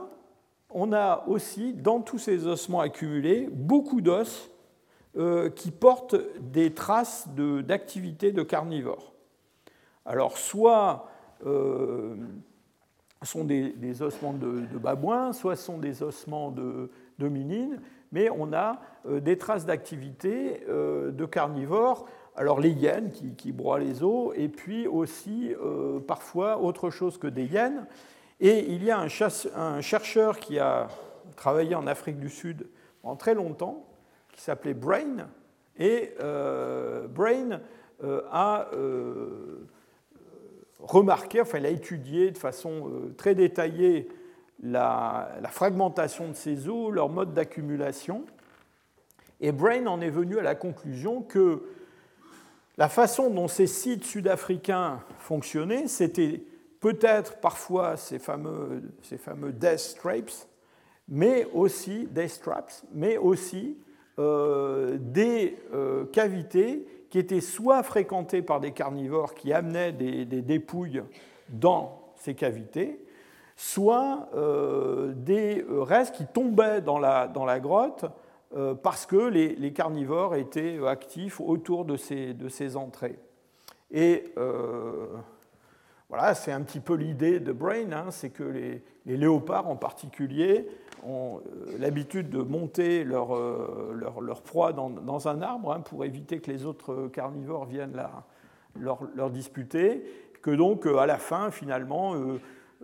on 0.75 0.93
a 0.93 1.25
aussi, 1.29 1.73
dans 1.73 2.01
tous 2.01 2.19
ces 2.19 2.47
ossements 2.47 2.81
accumulés, 2.81 3.49
beaucoup 3.51 4.01
d'os 4.01 4.51
euh, 5.17 5.49
qui 5.49 5.71
portent 5.71 6.17
des 6.41 6.75
traces 6.75 7.29
d'activité 7.29 8.33
de, 8.33 8.43
carnivores. 8.43 9.13
Alors, 10.05 10.37
soit 10.37 11.09
euh, 11.47 12.17
sont 13.23 13.45
des, 13.45 14.03
ossements 14.03 14.33
de, 14.33 14.67
babouins, 14.77 15.33
soit 15.33 15.55
sont 15.55 15.79
des 15.79 16.03
ossements 16.03 16.51
de 16.51 16.91
d'hominines, 17.21 17.81
mais 18.11 18.29
on 18.29 18.53
a 18.53 18.81
euh, 19.07 19.21
des 19.21 19.39
traces 19.39 19.65
d'activité 19.65 20.65
de 20.69 21.25
carnivores. 21.25 22.07
Alors 22.35 22.59
les 22.59 22.71
hyènes 22.71 23.13
qui, 23.37 23.53
broient 23.53 23.79
les 23.79 24.03
os, 24.03 24.33
et 24.35 24.49
puis 24.49 24.89
aussi 24.89 25.53
parfois 26.09 26.59
autre 26.59 26.91
chose 26.91 27.17
que 27.17 27.29
des 27.29 27.45
hyènes. 27.45 27.87
Et 28.47 28.67
il 28.69 28.85
y 28.85 28.91
a 28.91 28.99
un, 28.99 29.81
chercheur 29.81 30.39
qui 30.39 30.59
a 30.59 30.89
travaillé 31.35 31.75
en 31.75 31.87
Afrique 31.87 32.21
du 32.21 32.29
Sud 32.29 32.67
pendant 33.01 33.17
très 33.17 33.33
longtemps, 33.33 33.87
qui 34.35 34.43
s'appelait 34.43 34.75
Brain, 34.75 35.31
et 35.79 36.13
euh, 36.21 37.09
Brain 37.09 37.63
euh, 38.03 38.21
a 38.31 38.69
euh, 38.75 39.67
remarqué, 40.79 41.41
enfin 41.41 41.57
il 41.57 41.65
a 41.65 41.71
étudié 41.71 42.33
de 42.33 42.37
façon 42.37 42.91
très 43.17 43.35
détaillée 43.35 44.11
la, 44.63 45.31
la, 45.41 45.49
fragmentation 45.49 46.29
de 46.29 46.35
ces 46.35 46.69
eaux, 46.69 46.91
leur 46.91 47.09
mode 47.09 47.33
d'accumulation, 47.33 48.27
et 49.41 49.53
Brain 49.53 49.87
en 49.87 50.03
est 50.03 50.11
venu 50.11 50.39
à 50.39 50.43
la 50.43 50.55
conclusion 50.55 51.23
que 51.23 51.63
la 52.77 52.91
façon 52.91 53.31
dont 53.31 53.49
ces 53.49 53.67
sites 53.67 54.05
sud-africains 54.05 55.01
fonctionnaient, 55.19 55.89
c'était 55.89 56.45
peut-être 56.85 57.41
parfois 57.41 57.97
ces 57.97 58.19
fameux, 58.19 58.83
ces 59.01 59.17
fameux 59.17 59.53
death 59.53 59.79
straps, 59.79 60.47
mais 61.09 61.47
aussi 61.55 62.07
straps, 62.29 62.85
mais 62.93 63.17
aussi 63.17 63.79
euh, 64.19 64.99
des 65.01 65.57
euh, 65.73 66.05
cavités 66.05 66.87
qui 67.09 67.19
étaient 67.19 67.41
soit 67.41 67.83
fréquentées 67.85 68.43
par 68.43 68.61
des 68.61 68.73
carnivores 68.73 69.33
qui 69.33 69.55
amenaient 69.55 69.93
des, 69.93 70.27
dépouilles 70.27 71.03
dans 71.49 72.03
ces 72.17 72.35
cavités, 72.35 73.03
soit 73.57 74.29
des 75.17 75.65
restes 75.71 76.17
qui 76.17 76.27
tombaient 76.27 76.83
dans 76.83 76.99
la, 76.99 77.29
dans 77.29 77.47
la 77.47 77.61
grotte 77.61 78.05
parce 78.83 79.07
que 79.07 79.29
les, 79.29 79.73
carnivores 79.73 80.35
étaient 80.35 80.79
actifs 80.87 81.41
autour 81.41 81.85
de 81.87 81.97
ces, 81.97 82.35
de 82.35 82.49
ces 82.49 82.77
entrées. 82.77 83.19
Et 83.93 84.35
voilà, 86.15 86.35
c'est 86.35 86.53
un 86.53 86.61
petit 86.61 86.79
peu 86.79 86.95
l'idée 86.95 87.41
de 87.41 87.51
Brain, 87.51 87.91
hein, 87.91 88.07
c'est 88.11 88.31
que 88.31 88.45
les, 88.45 88.85
léopards 89.05 89.67
en 89.67 89.75
particulier 89.75 90.69
ont 91.05 91.41
euh, 91.41 91.77
l'habitude 91.81 92.31
de 92.31 92.39
monter 92.41 93.03
leur, 93.03 93.35
euh, 93.35 93.93
leur, 94.21 94.43
proie 94.43 94.73
dans, 94.73 95.29
un 95.29 95.43
arbre 95.43 95.73
hein, 95.73 95.81
pour 95.81 96.05
éviter 96.05 96.39
que 96.39 96.53
les 96.53 96.67
autres 96.67 97.09
carnivores 97.09 97.65
viennent 97.65 98.01
leur, 98.77 99.31
disputer, 99.31 100.05
que 100.41 100.53
donc 100.53 100.87
euh, 100.87 100.99
à 100.99 101.07
la 101.07 101.19
fin, 101.19 101.51
finalement, 101.51 102.15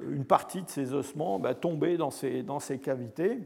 une 0.03 0.24
partie 0.24 0.62
de 0.62 0.68
ces 0.68 0.93
ossements 0.93 1.39
bah, 1.39 1.55
tombait 1.55 1.99
dans 1.99 2.11
ces, 2.11 2.43
dans 2.43 2.59
ces 2.59 2.81
cavités. 2.81 3.39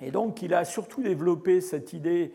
Et 0.00 0.10
donc 0.10 0.40
il 0.40 0.54
a 0.54 0.64
surtout 0.64 1.02
développé 1.02 1.60
cette 1.60 1.92
idée 1.92 2.32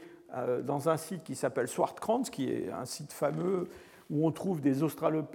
dans 0.63 0.89
un 0.89 0.97
site 0.97 1.23
qui 1.23 1.35
s'appelle 1.35 1.67
Swartkrantz, 1.67 2.29
qui 2.29 2.51
est 2.51 2.71
un 2.71 2.85
site 2.85 3.11
fameux 3.11 3.69
où 4.09 4.27
on 4.27 4.31
trouve 4.31 4.61
des, 4.61 4.83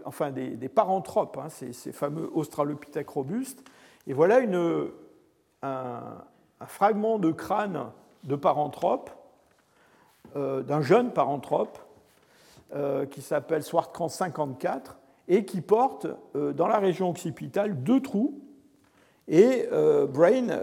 enfin 0.05 0.31
des, 0.31 0.69
paranthropes, 0.69 1.39
hein, 1.39 1.49
ces, 1.49 1.93
fameux 1.93 2.31
australopithèques 2.33 3.09
robustes. 3.09 3.65
Et 4.07 4.13
voilà 4.13 4.41
un, 5.63 6.03
fragment 6.67 7.19
de 7.19 7.31
crâne 7.31 7.87
de 8.25 8.37
paranthrope, 8.37 9.11
euh, 10.37 10.63
d'un 10.63 10.83
jeune 10.83 11.13
paranthrope, 11.13 11.79
euh, 12.75 13.07
qui 13.07 13.23
s'appelle 13.23 13.63
Swartkrans 13.63 14.09
54, 14.09 14.99
et 15.29 15.45
qui 15.45 15.61
porte 15.61 16.07
euh, 16.37 16.53
dans 16.53 16.69
la 16.69 16.79
région 16.79 17.11
occipitale 17.11 17.83
deux 17.83 18.01
trous. 18.01 18.41
Et 19.31 19.69
Brain 20.09 20.49
a 20.49 20.57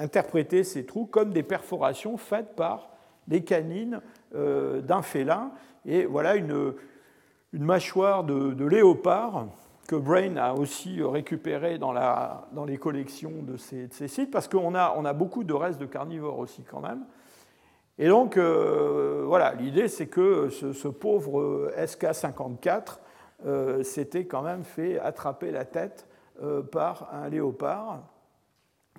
interprété 0.00 0.64
ces 0.64 0.86
trous 0.86 1.04
comme 1.04 1.34
des 1.34 1.42
perforations 1.42 2.16
faites 2.16 2.56
par 2.56 2.88
des 3.28 3.44
canines 3.44 4.00
d'un 4.82 5.02
félin 5.02 5.50
et 5.86 6.04
voilà 6.04 6.36
une, 6.36 6.74
une 7.52 7.64
mâchoire 7.64 8.24
de, 8.24 8.64
léopard 8.66 9.46
que 9.88 9.96
Brain 9.96 10.36
a 10.36 10.52
aussi 10.52 11.02
récupéré 11.02 11.78
dans, 11.78 11.92
la, 11.92 12.48
dans 12.52 12.64
les 12.64 12.76
collections 12.76 13.42
de 13.42 13.56
ces, 13.56 13.88
sites, 14.08 14.30
parce 14.30 14.48
qu'on 14.48 14.74
a, 14.74 14.94
on 14.96 15.04
a 15.04 15.12
beaucoup 15.12 15.44
de 15.44 15.54
restes 15.54 15.80
de 15.80 15.86
carnivores 15.86 16.38
aussi 16.38 16.62
quand 16.64 16.80
même. 16.80 17.04
Et 17.98 18.08
donc, 18.08 18.36
euh, 18.36 19.22
voilà, 19.26 19.54
l'idée 19.54 19.88
c'est 19.88 20.08
que 20.08 20.50
ce, 20.50 20.88
pauvre 20.88 21.72
SK-54 21.78 22.98
euh, 23.46 23.82
s'était 23.82 24.26
quand 24.26 24.42
même 24.42 24.64
fait 24.64 24.98
attraper 24.98 25.50
la 25.50 25.64
tête 25.64 26.06
euh, 26.42 26.62
par 26.62 27.08
un 27.14 27.28
léopard 27.30 28.02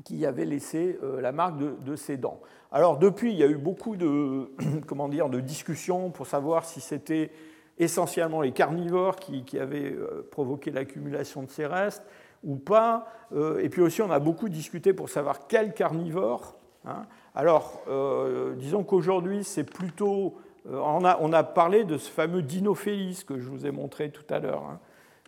qui 0.03 0.25
avait 0.25 0.45
laissé 0.45 0.97
la 1.19 1.31
marque 1.31 1.57
de, 1.57 1.95
ses 1.95 2.17
dents. 2.17 2.39
Alors 2.71 2.97
depuis, 2.97 3.31
il 3.31 3.37
y 3.37 3.43
a 3.43 3.47
eu 3.47 3.57
beaucoup 3.57 3.95
de, 3.95 4.51
comment 4.87 5.09
dire, 5.09 5.29
de 5.29 5.39
discussions 5.39 6.09
pour 6.11 6.27
savoir 6.27 6.65
si 6.65 6.81
c'était 6.81 7.31
essentiellement 7.77 8.41
les 8.41 8.51
carnivores 8.51 9.17
qui, 9.17 9.59
avaient 9.59 9.91
euh, 9.91 10.27
provoqué 10.31 10.71
l'accumulation 10.71 11.43
de 11.43 11.49
ces 11.49 11.65
restes 11.65 12.03
ou 12.43 12.55
pas. 12.55 13.07
Euh, 13.33 13.59
et 13.59 13.69
puis 13.69 13.81
aussi, 13.81 14.01
on 14.01 14.11
a 14.11 14.19
beaucoup 14.19 14.49
discuté 14.49 14.93
pour 14.93 15.09
savoir 15.09 15.47
quel 15.47 15.73
carnivore. 15.73 16.55
Hein. 16.85 17.05
Alors, 17.35 17.81
euh, 17.87 18.55
disons 18.55 18.83
qu'aujourd'hui, 18.83 19.43
c'est 19.43 19.63
plutôt... 19.63 20.35
On 20.69 21.05
a, 21.05 21.17
on 21.21 21.31
a, 21.31 21.43
parlé 21.43 21.85
de 21.85 21.97
ce 21.97 22.11
fameux 22.11 22.41
Dinophélis 22.41 23.23
que 23.25 23.39
je 23.39 23.49
vous 23.49 23.65
ai 23.65 23.71
montré 23.71 24.11
tout 24.11 24.25
à 24.29 24.39
l'heure. 24.39 24.65
Hein. 24.69 24.79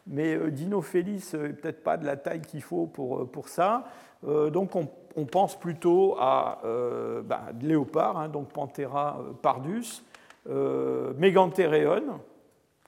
Mais 0.10 0.52
Dinophélis 0.52 1.32
n'est 1.34 1.54
peut-être 1.54 1.84
pas 1.84 1.98
de 1.98 2.06
la 2.06 2.18
taille 2.18 2.42
qu'il 2.42 2.64
faut 2.64 2.88
pour, 2.88 3.30
pour 3.30 3.48
ça. 3.48 3.86
Donc 4.24 4.76
on 5.16 5.26
pense 5.26 5.60
plutôt 5.60 6.16
à 6.20 6.62
euh, 6.66 7.22
bah, 7.22 7.48
léopard, 7.62 8.18
hein, 8.18 8.30
donc 8.30 8.50
Panthera 8.50 9.20
euh, 9.20 9.34
pardus, 9.34 10.04
euh, 10.50 11.14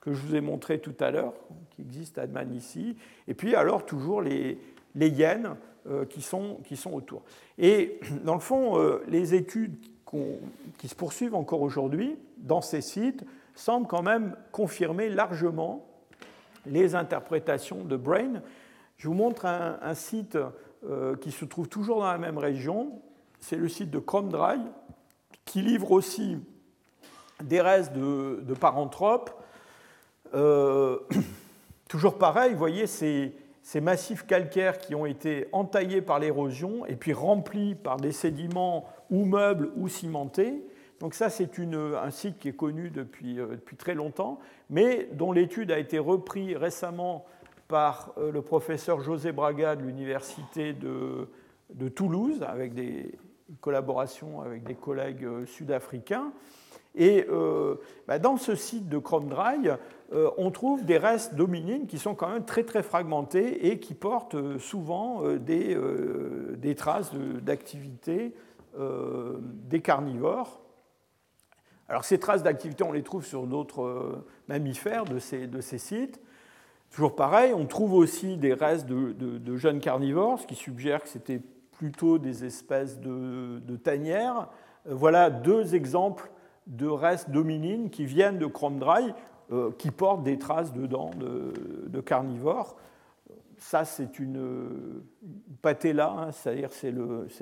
que 0.00 0.12
je 0.12 0.20
vous 0.20 0.34
ai 0.34 0.40
montré 0.40 0.80
tout 0.80 0.94
à 1.00 1.10
l'heure, 1.10 1.34
qui 1.70 1.82
existe 1.82 2.18
à 2.18 2.26
Man 2.26 2.52
ici, 2.52 2.96
et 3.28 3.34
puis 3.34 3.54
alors 3.54 3.86
toujours 3.86 4.20
les, 4.20 4.58
les 4.94 5.08
hyènes 5.08 5.56
euh, 5.86 6.04
qui, 6.04 6.22
sont, 6.22 6.58
qui 6.64 6.76
sont 6.76 6.92
autour. 6.92 7.22
Et 7.58 8.00
dans 8.24 8.34
le 8.34 8.40
fond, 8.40 8.78
les 9.06 9.34
études 9.34 9.76
qui 10.78 10.88
se 10.88 10.94
poursuivent 10.94 11.34
encore 11.34 11.62
aujourd'hui 11.62 12.16
dans 12.36 12.60
ces 12.60 12.82
sites 12.82 13.24
semblent 13.54 13.86
quand 13.86 14.02
même 14.02 14.36
confirmer 14.50 15.08
largement 15.08 15.86
les 16.66 16.94
interprétations 16.94 17.84
de 17.84 17.96
Brain. 17.96 18.42
Je 18.96 19.08
vous 19.08 19.14
montre 19.14 19.46
un, 19.46 19.94
site 19.94 20.38
euh, 20.88 21.16
qui 21.16 21.32
se 21.32 21.44
trouve 21.44 21.68
toujours 21.68 22.00
dans 22.00 22.10
la 22.10 22.18
même 22.18 22.38
région. 22.38 23.00
C'est 23.40 23.56
le 23.56 23.68
site 23.68 23.90
de 23.90 23.98
Cromdry, 23.98 24.60
qui 25.44 25.62
livre 25.62 25.90
aussi 25.90 26.38
des 27.42 27.60
restes 27.60 27.92
de, 27.92 28.54
paranthropes. 28.54 29.30
Euh, 30.34 30.98
toujours 31.88 32.18
pareil, 32.18 32.52
vous 32.52 32.58
voyez 32.58 32.86
ces, 32.86 33.34
massifs 33.80 34.26
calcaires 34.26 34.78
qui 34.78 34.94
ont 34.94 35.06
été 35.06 35.48
entaillés 35.52 36.02
par 36.02 36.18
l'érosion 36.18 36.86
et 36.86 36.94
puis 36.94 37.12
remplis 37.12 37.74
par 37.74 37.96
des 37.96 38.12
sédiments 38.12 38.88
ou 39.10 39.24
meubles 39.24 39.70
ou 39.76 39.88
cimentés. 39.88 40.62
Donc 41.02 41.14
ça, 41.14 41.30
c'est 41.30 41.50
un 41.58 42.10
site 42.12 42.38
qui 42.38 42.48
est 42.48 42.56
connu 42.56 42.90
depuis, 42.90 43.40
euh, 43.40 43.56
depuis 43.56 43.76
très 43.76 43.94
longtemps, 43.94 44.38
mais 44.70 45.08
dont 45.14 45.32
l'étude 45.32 45.72
a 45.72 45.78
été 45.80 45.98
reprise 45.98 46.56
récemment 46.56 47.24
par 47.66 48.12
euh, 48.18 48.30
le 48.30 48.40
professeur 48.40 49.00
José 49.00 49.32
Braga 49.32 49.74
de 49.74 49.82
l'université 49.82 50.72
de, 50.72 51.26
Toulouse, 51.88 52.44
avec 52.46 52.72
des 52.72 53.18
collaborations 53.60 54.42
avec 54.42 54.62
des 54.62 54.76
collègues 54.76 55.24
euh, 55.24 55.44
sud-africains. 55.44 56.32
Et 56.94 57.26
bah, 58.06 58.18
dans 58.18 58.36
ce 58.36 58.54
site 58.54 58.90
de 58.90 58.98
Chrome 58.98 59.30
Dry, 59.30 59.70
on 60.36 60.50
trouve 60.50 60.84
des 60.84 60.98
restes 60.98 61.34
d'hominines 61.34 61.86
qui 61.86 61.98
sont 61.98 62.14
quand 62.14 62.28
même 62.28 62.44
très 62.44 62.64
très 62.64 62.82
fragmentés 62.82 63.68
et 63.68 63.80
qui 63.80 63.94
portent 63.94 64.58
souvent 64.58 65.22
des 65.38 66.74
traces 66.76 67.10
d'activité 67.14 68.34
des 68.76 69.80
carnivores. 69.80 70.61
Alors 71.88 72.04
ces 72.04 72.18
traces 72.18 72.42
d'activité, 72.42 72.84
on 72.84 72.92
les 72.92 73.02
trouve 73.02 73.24
sur 73.24 73.46
d'autres 73.46 74.24
mammifères 74.48 75.04
de 75.04 75.18
ces, 75.18 75.78
sites. 75.78 76.20
Toujours 76.90 77.16
pareil, 77.16 77.54
on 77.54 77.66
trouve 77.66 77.94
aussi 77.94 78.36
des 78.36 78.52
restes 78.52 78.86
de, 78.86 79.56
jeunes 79.56 79.80
carnivores, 79.80 80.40
ce 80.40 80.46
qui 80.46 80.54
suggère 80.54 81.02
que 81.02 81.08
c'était 81.08 81.40
plutôt 81.72 82.18
des 82.18 82.44
espèces 82.44 83.00
de, 83.00 83.76
tanières. 83.82 84.48
Euh, 84.86 84.94
voilà 84.94 85.30
deux 85.30 85.74
exemples 85.74 86.30
de 86.66 86.86
restes 86.86 87.30
d'hominines 87.30 87.90
qui 87.90 88.04
viennent 88.04 88.38
de 88.38 88.46
Chrome 88.46 88.80
euh, 89.50 89.72
qui 89.78 89.90
portent 89.90 90.22
des 90.22 90.38
traces 90.38 90.72
de 90.72 90.86
dents 90.86 91.10
de, 91.16 92.00
carnivores. 92.00 92.76
Ça, 93.58 93.84
c'est 93.84 94.18
une, 94.18 95.02
patella, 95.62 96.10
hein, 96.10 96.32
c'est-à-dire 96.32 96.72
c'est, 96.72 96.92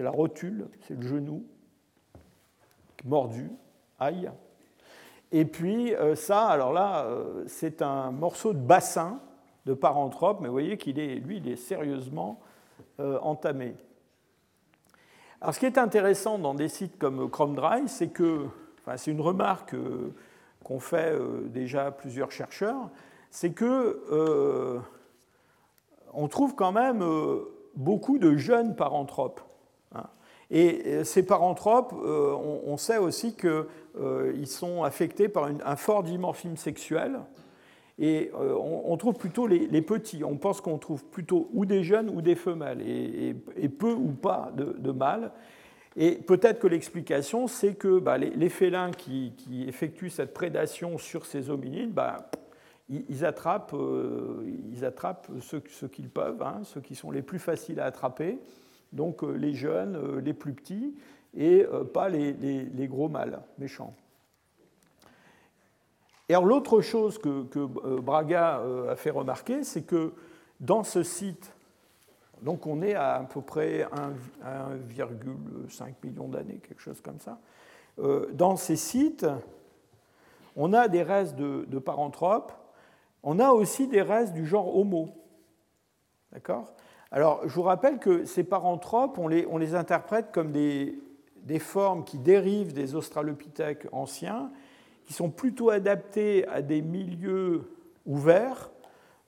la 0.03 0.11
rotule, 0.11 0.69
c'est 0.83 0.95
le 0.95 1.03
genou 1.03 1.45
mordu, 3.05 3.51
aïe. 4.01 4.31
Et 5.31 5.45
puis 5.45 5.95
euh, 5.95 6.17
ça, 6.17 6.49
alors 6.49 6.73
là, 6.73 7.07
c'est 7.47 7.83
un 7.83 8.11
morceau 8.11 8.53
de 8.53 8.59
bassin 8.59 9.21
de 9.67 9.75
paranthrope, 9.75 10.39
mais 10.41 10.49
vous 10.49 10.55
voyez 10.55 10.77
qu'il 10.77 10.99
est, 10.99 11.17
lui, 11.17 11.37
il 11.39 11.49
est 11.49 11.57
sérieusement 11.57 12.41
euh, 12.99 13.19
entamé. 13.23 13.75
Alors, 15.41 15.55
ce 15.55 15.61
qui 15.61 15.67
est 15.67 15.79
intéressant 15.79 16.39
dans 16.39 16.55
des 16.55 16.69
sites 16.69 16.99
comme 16.99 17.31
Chrome 17.31 17.55
Dry, 17.55 17.89
c'est 17.89 18.09
que, 18.09 18.47
enfin, 18.81 18.97
c'est 18.97 19.11
une 19.11 19.21
remarque 19.21 19.75
euh, 19.75 20.15
qu'ont 20.65 20.81
fait 20.81 21.13
euh, 21.13 21.49
déjà 21.49 21.91
plusieurs 21.91 22.31
chercheurs, 22.31 22.91
c'est 23.31 23.53
que 23.53 24.81
on 26.13 26.27
trouve 26.27 26.57
quand 26.57 26.73
même 26.73 27.05
beaucoup 27.77 28.19
de 28.19 28.37
jeunes 28.37 28.75
paranthropes. 28.75 29.41
Et 30.51 31.05
ces 31.05 31.25
paranthropes, 31.25 31.93
on, 31.93 32.77
sait 32.77 32.99
aussi 32.99 33.35
qu'ils 33.35 34.47
sont 34.47 34.83
affectés 34.83 35.29
par 35.29 35.49
un 35.65 35.77
fort 35.77 36.03
dimorphisme 36.03 36.57
sexuel. 36.57 37.21
Et 38.03 38.31
euh, 38.35 38.55
on, 38.55 38.97
trouve 38.97 39.15
plutôt 39.15 39.47
les, 39.47 39.83
petits. 39.83 40.25
On 40.25 40.39
pense 40.39 40.63
qu'on 40.63 40.79
trouve 40.79 41.05
plutôt 41.05 41.51
ou 41.53 41.67
des 41.67 41.85
jeunes 41.85 42.09
ou 42.09 42.23
des 42.23 42.35
femelles, 42.35 42.81
et, 42.81 43.69
peu 43.69 43.93
ou 43.93 44.09
pas 44.13 44.51
de, 44.57 44.91
mâles. 44.91 45.31
Et 45.97 46.13
peut-être 46.13 46.61
que 46.61 46.67
l'explication, 46.67 47.47
c'est 47.47 47.75
que 47.75 47.99
bah, 47.99 48.17
les, 48.17 48.49
félins 48.49 48.91
qui, 48.91 49.35
effectuent 49.69 50.09
cette 50.09 50.33
prédation 50.33 50.97
sur 50.97 51.27
ces 51.27 51.51
hominines, 51.51 51.91
bah, 51.91 52.31
ils, 52.89 53.27
attrapent, 53.27 53.75
euh, 53.75 54.51
ils 54.73 54.87
attrapent 54.87 55.29
ceux, 55.43 55.61
qu'ils 55.61 56.09
peuvent, 56.09 56.43
hein, 56.43 56.63
ceux 56.65 56.81
qui 56.81 56.95
sont 56.95 57.11
les 57.11 57.23
plus 57.23 57.39
faciles 57.39 57.81
à 57.81 57.85
attraper, 57.85 58.39
donc 58.93 59.23
euh, 59.23 59.33
les 59.33 59.55
jeunes, 59.55 60.19
les 60.19 60.35
plus 60.35 60.53
petits, 60.53 60.95
et 61.37 61.65
pas 61.95 62.09
les, 62.09 62.89
gros 62.89 63.09
mâles 63.09 63.41
méchants. 63.57 63.95
Et 66.31 66.35
alors 66.35 66.47
l'autre 66.47 66.81
chose 66.81 67.19
que, 67.19 67.45
euh, 67.57 68.01
Braga 68.01 68.61
euh, 68.61 68.93
a 68.93 68.95
fait 68.95 69.11
remarquer, 69.11 69.65
c'est 69.65 69.83
que 69.83 70.13
dans 70.61 70.85
ce 70.85 71.03
site, 71.03 71.53
donc 72.41 72.69
on 72.69 72.83
est 72.83 72.95
à 72.95 73.17
à 73.17 73.25
peu 73.25 73.41
près 73.41 73.85
1,5 74.45 75.95
million 76.05 76.29
d'années, 76.29 76.61
quelque 76.63 76.81
chose 76.81 77.01
comme 77.01 77.19
ça, 77.19 77.41
euh, 77.99 78.31
dans 78.33 78.55
ces 78.55 78.77
sites, 78.77 79.27
on 80.55 80.73
a 80.73 80.87
des 80.87 81.03
restes 81.03 81.35
de, 81.35 81.65
de 81.67 81.79
paranthropes, 81.81 82.53
on 83.25 83.41
a 83.41 83.51
aussi 83.51 83.89
des 83.89 84.03
restes 84.03 84.33
du 84.33 84.47
genre 84.47 84.77
Homo. 84.77 85.09
D'accord? 86.31 86.73
Alors, 87.13 87.41
je 87.49 87.53
vous 87.55 87.63
rappelle 87.63 87.99
que 87.99 88.25
ces 88.25 88.45
paranthropes, 88.45 89.19
on 89.19 89.27
les, 89.27 89.75
interprète 89.75 90.31
comme 90.33 90.53
des, 90.53 90.97
formes 91.59 92.05
qui 92.05 92.19
dérivent 92.19 92.73
des 92.73 92.95
australopithèques 92.95 93.87
anciens, 93.91 94.51
qui 95.07 95.13
sont 95.13 95.31
plutôt 95.31 95.71
adaptées 95.71 96.47
à 96.47 96.63
des 96.63 96.83
milieux 96.83 97.73
ouverts, 98.07 98.71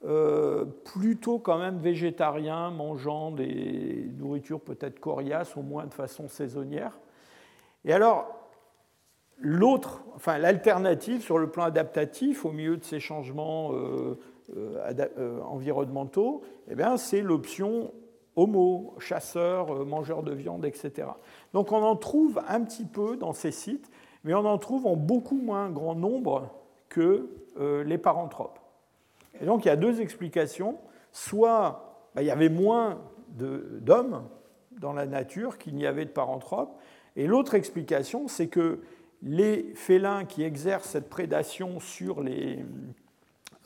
euh, 0.04 0.64
plutôt 0.64 1.40
quand 1.40 1.58
même 1.58 1.78
végétariens, 1.78 2.70
mangeant 2.70 3.32
des 3.32 4.08
nourritures 4.16 4.60
peut-être 4.60 5.00
coriaces, 5.00 5.56
au 5.56 5.62
moins 5.62 5.86
de 5.86 5.94
façon 5.94 6.28
saisonnière. 6.28 7.00
Et 7.84 7.92
alors, 7.92 8.42
l'autre, 9.38 10.04
enfin 10.14 10.38
l'alternative 10.38 11.20
sur 11.20 11.36
le 11.36 11.50
plan 11.50 11.64
adaptatif, 11.64 12.44
au 12.44 12.52
milieu 12.52 12.76
de 12.76 12.84
ces 12.84 13.00
changements 13.00 13.72
euh, 13.72 14.18
environnementaux, 15.44 16.42
eh 16.70 16.74
c'est 16.96 17.20
l'option 17.20 17.92
homo, 18.36 18.94
chasseur, 18.98 19.84
mangeur 19.84 20.22
de 20.22 20.32
viande, 20.32 20.64
etc. 20.64 21.08
Donc 21.52 21.72
on 21.72 21.82
en 21.82 21.96
trouve 21.96 22.40
un 22.48 22.62
petit 22.62 22.84
peu 22.84 23.16
dans 23.16 23.32
ces 23.32 23.52
sites, 23.52 23.90
mais 24.24 24.34
on 24.34 24.44
en 24.44 24.58
trouve 24.58 24.86
en 24.86 24.96
beaucoup 24.96 25.36
moins 25.36 25.70
grand 25.70 25.94
nombre 25.94 26.48
que 26.88 27.28
les 27.84 27.98
paranthropes. 27.98 28.58
Et 29.40 29.46
donc 29.46 29.64
il 29.64 29.68
y 29.68 29.70
a 29.70 29.76
deux 29.76 30.00
explications. 30.00 30.78
Soit 31.10 31.92
bah, 32.14 32.22
il 32.22 32.26
y 32.26 32.30
avait 32.30 32.48
moins 32.48 33.00
d'hommes 33.28 34.24
dans 34.80 34.92
la 34.92 35.06
nature 35.06 35.58
qu'il 35.58 35.74
n'y 35.74 35.86
avait 35.86 36.04
de 36.04 36.10
paranthropes. 36.10 36.78
Et 37.16 37.26
l'autre 37.26 37.54
explication, 37.54 38.28
c'est 38.28 38.48
que 38.48 38.80
les 39.22 39.72
félins 39.74 40.24
qui 40.24 40.42
exercent 40.42 40.88
cette 40.88 41.08
prédation 41.08 41.78
sur 41.80 42.22
les, 42.22 42.64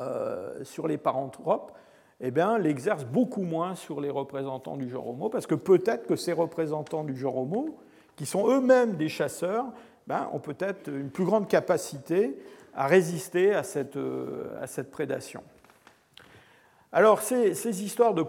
euh, 0.01 0.65
sur 0.65 0.89
les 0.89 0.99
paranthropes, 0.99 1.73
eh 2.21 2.31
bien, 2.31 2.59
l'exercent 2.59 3.05
beaucoup 3.05 3.43
moins 3.43 3.75
sur 3.75 4.01
les 4.01 4.11
représentants 4.11 4.77
du 4.77 4.89
genre 4.89 5.09
Homo, 5.09 5.29
parce 5.29 5.47
que 5.47 5.55
peut-être 5.55 6.07
que 6.07 6.17
ces 6.17 6.33
représentants 6.33 7.05
du 7.05 7.17
genre 7.17 7.37
Homo, 7.37 7.79
qui 8.17 8.27
sont 8.27 8.49
eux-mêmes 8.49 8.97
des 8.97 9.09
chasseurs, 9.09 9.67
ben, 10.07 10.29
ont 10.33 10.39
peut-être 10.39 10.89
une 10.89 11.11
plus 11.11 11.25
grande 11.25 11.49
capacité 11.49 12.39
à 12.75 12.87
résister 12.87 13.55
à 13.55 13.63
cette, 13.63 13.97
euh, 13.97 14.57
à 14.61 14.67
cette 14.67 14.91
prédation. 14.91 15.43
Alors, 16.93 17.21
ces, 17.21 17.85
histoires 17.85 18.15
de, 18.15 18.25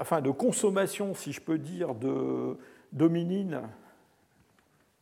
enfin, 0.00 0.20
de 0.20 0.30
consommation, 0.30 1.14
si 1.14 1.32
je 1.32 1.40
peux 1.40 1.58
dire, 1.58 1.94
de 1.94 2.56
d'hominines 2.92 3.62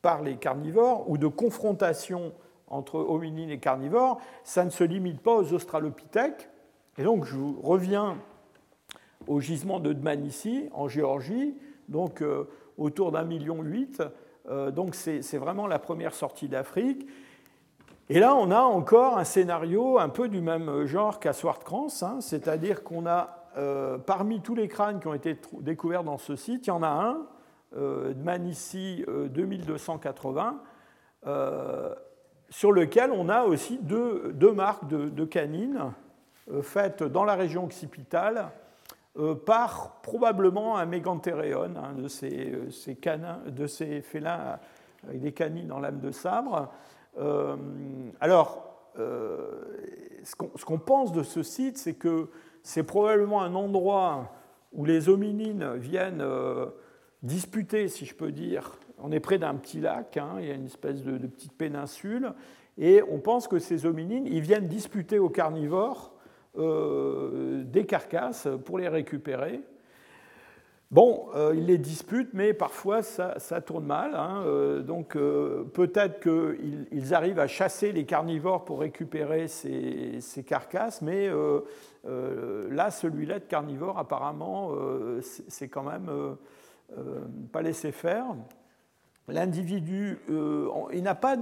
par 0.01 0.23
les 0.23 0.37
carnivores 0.37 1.09
ou 1.11 1.19
de 1.19 1.27
confrontation 1.27 2.33
entre 2.71 2.97
hominines 2.97 3.51
et 3.51 3.59
carnivores, 3.59 4.21
ça 4.45 4.65
ne 4.65 4.71
se 4.71 4.85
limite 4.85 5.21
pas 5.21 5.35
aux 5.35 5.53
australopithèques. 5.53 6.49
Et 6.99 7.03
donc, 7.03 7.25
je 7.25 7.37
reviens 7.63 8.17
au 9.27 9.41
gisement 9.41 9.81
de 9.81 9.93
Dmanisi, 9.93 10.69
en 10.73 10.89
Géorgie, 10.89 11.55
donc 11.89 12.23
euh, 12.23 12.45
autour 12.79 13.13
d'un 13.13 13.25
million 13.25 13.63
huit. 13.63 14.03
Euh, 14.49 14.71
donc, 14.71 14.95
c'est 14.95 15.39
vraiment 15.39 15.67
la 15.67 15.79
première 15.79 16.15
sortie 16.15 16.49
d'Afrique. 16.49 17.07
Et 18.09 18.19
là, 18.19 18.35
on 18.35 18.51
a 18.51 18.63
encore 18.63 19.19
un 19.19 19.25
scénario 19.25 19.99
un 19.99 20.09
peu 20.09 20.29
du 20.29 20.41
même 20.41 20.85
genre 20.87 21.21
qu'à 21.21 21.33
Swartkrans, 21.33 21.87
hein, 22.03 22.21
c'est-à-dire 22.21 22.83
qu'on 22.83 23.07
a, 23.07 23.47
euh, 23.57 23.99
parmi 23.99 24.41
tous 24.41 24.55
les 24.55 24.67
crânes 24.67 24.99
qui 25.01 25.07
ont 25.07 25.15
été 25.15 25.39
découverts 25.61 26.03
dans 26.03 26.19
ce 26.19 26.35
site, 26.35 26.67
il 26.67 26.71
y 26.71 26.73
en 26.73 26.83
a 26.83 26.89
un, 26.89 27.27
euh, 27.77 28.13
Manici 28.17 29.05
2280, 29.07 30.61
euh, 31.27 31.31
euh, 31.31 31.95
sur 32.51 32.73
lequel 32.73 33.11
on 33.13 33.29
a 33.29 33.45
aussi 33.45 33.79
deux, 33.79 34.53
marques 34.53 34.89
de, 34.89 35.25
canines 35.25 35.93
faites 36.63 37.03
dans 37.03 37.25
la 37.25 37.37
région 37.37 37.65
occipitale 37.65 38.51
par 39.47 40.01
probablement 40.03 40.77
un 40.77 40.87
mégantéréon, 40.87 41.75
hein, 41.77 41.93
de, 41.97 42.09
ces, 42.09 42.97
canins, 43.01 43.41
de 43.47 43.67
ces 43.67 44.01
félins 44.03 44.59
avec 45.07 45.21
des 45.21 45.33
canines 45.33 45.73
en 45.73 45.81
lame 45.81 46.01
de 46.01 46.11
sabre. 46.11 46.71
Euh, 47.19 47.57
alors, 48.21 48.71
euh, 48.99 49.63
ce 50.25 50.65
qu'on 50.65 50.79
pense 50.79 51.13
de 51.13 51.23
ce 51.23 51.43
site, 51.43 51.79
c'est 51.79 51.95
que 51.95 52.29
c'est 52.63 52.83
probablement 52.83 53.43
un 53.43 53.55
endroit 53.55 54.33
où 54.73 54.85
les 54.85 55.09
hominines 55.09 55.75
viennent 55.75 56.21
euh, 56.21 56.67
disputer, 57.23 57.89
si 57.89 58.05
je 58.05 58.15
peux 58.15 58.33
dire. 58.33 58.79
On 59.03 59.13
est 59.13 59.21
près 59.21 59.39
d'un 59.39 59.55
petit 59.55 59.81
lac, 59.81 60.17
hein, 60.17 60.37
il 60.41 60.47
y 60.47 60.51
a 60.51 60.55
une 60.55 60.67
espèce 60.67 61.03
de, 61.03 61.19
petite 61.27 61.53
péninsule, 61.53 62.33
et 62.79 63.03
on 63.03 63.19
pense 63.19 63.49
que 63.49 63.59
ces 63.59 63.87
hominines, 63.87 64.27
ils 64.27 64.41
viennent 64.41 64.69
disputer 64.69 65.19
aux 65.19 65.29
carnivores 65.29 66.15
des 66.57 67.87
carcasses 67.87 68.49
pour 68.65 68.79
les 68.79 68.89
récupérer. 68.89 69.63
Bon, 70.91 71.29
euh, 71.37 71.55
ils 71.57 71.67
les 71.67 71.79
disputent, 71.79 72.35
mais 72.35 72.53
parfois 72.53 73.03
ça, 73.03 73.61
tourne 73.65 73.85
mal. 73.85 74.17
Hein. 74.17 74.43
Euh, 74.45 74.83
donc 74.83 75.15
euh, 75.15 75.63
peut-être 75.63 76.19
qu'ils 76.21 77.15
arrivent 77.15 77.39
à 77.39 77.47
chasser 77.47 77.93
les 77.93 78.05
carnivores 78.05 78.65
pour 78.65 78.81
récupérer 78.81 79.47
ces, 79.47 80.21
carcasses, 80.45 81.01
mais 81.01 81.31
là, 82.05 82.91
celui-là 82.91 83.39
de 83.39 83.45
carnivore, 83.45 83.99
apparemment, 83.99 84.73
c'est 85.21 85.69
quand 85.69 85.85
même 85.85 86.11
pas 87.53 87.63
laissé 87.63 87.93
faire. 87.93 88.27
L'individu, 89.29 90.19
il 90.29 91.03
n'a 91.03 91.15
pas 91.15 91.37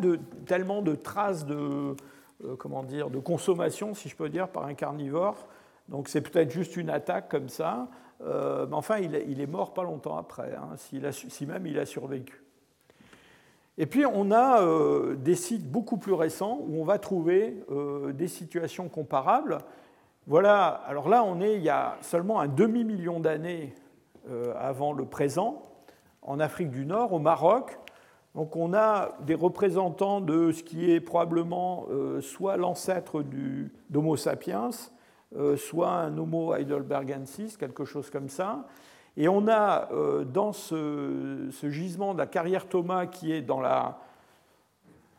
tellement 0.46 0.82
de 0.82 0.94
traces 0.94 1.46
dire, 1.46 3.10
de 3.10 3.18
consommation, 3.18 3.94
si 3.94 4.08
je 4.08 4.16
peux 4.16 4.28
dire, 4.28 4.48
par 4.48 4.64
un 4.64 4.74
carnivore. 4.74 5.48
Donc 5.88 6.08
c'est 6.08 6.20
peut-être 6.20 6.50
juste 6.50 6.76
une 6.76 6.90
attaque 6.90 7.30
comme 7.30 7.48
ça. 7.48 7.88
Euh, 8.24 8.66
mais 8.68 8.74
enfin, 8.74 8.98
il 8.98 9.40
est, 9.40 9.46
mort 9.46 9.74
pas 9.74 9.84
longtemps 9.84 10.16
après, 10.16 10.54
hein, 10.54 10.74
si, 10.76 11.46
même 11.46 11.66
il 11.66 11.78
a 11.78 11.86
survécu. 11.86 12.42
Et 13.80 13.86
puis, 13.86 14.04
on 14.04 14.32
a 14.32 14.62
euh, 14.62 15.14
des 15.14 15.36
sites 15.36 15.70
beaucoup 15.70 15.98
plus 15.98 16.12
récents 16.12 16.58
où 16.66 16.80
on 16.80 16.84
va 16.84 16.98
trouver 16.98 17.62
euh, 17.70 18.12
des 18.12 18.26
situations 18.26 18.88
comparables. 18.88 19.58
Voilà, 20.26 20.66
alors 20.86 21.08
là, 21.08 21.22
on 21.22 21.40
est 21.40 21.54
il 21.54 21.62
y 21.62 21.68
a 21.68 21.96
seulement 22.02 22.40
un 22.40 22.48
demi-million 22.48 23.20
d'années 23.20 23.74
avant 24.56 24.92
le 24.92 25.06
présent, 25.06 25.67
en 26.28 26.40
Afrique 26.40 26.70
du 26.70 26.86
Nord, 26.86 27.12
au 27.12 27.18
Maroc. 27.18 27.78
Donc, 28.34 28.54
on 28.54 28.74
a 28.74 29.16
des 29.26 29.34
représentants 29.34 30.20
de 30.20 30.52
ce 30.52 30.62
qui 30.62 30.92
est 30.92 31.00
probablement 31.00 31.86
soit 32.20 32.56
l'ancêtre 32.56 33.24
d'Homo 33.90 34.16
sapiens, 34.16 34.70
euh, 35.36 35.58
soit 35.58 35.90
un 35.90 36.16
Homo 36.16 36.54
heidelbergensis, 36.54 37.58
quelque 37.58 37.84
chose 37.84 38.08
comme 38.08 38.30
ça. 38.30 38.64
Et 39.18 39.28
on 39.28 39.46
a 39.46 39.92
euh, 39.92 40.24
dans 40.24 40.52
ce, 40.52 41.50
gisement 41.64 42.14
de 42.14 42.18
la 42.18 42.26
carrière 42.26 42.66
Thomas 42.66 43.06
qui 43.06 43.32
est 43.32 43.42
dans 43.42 43.60
la, 43.60 43.98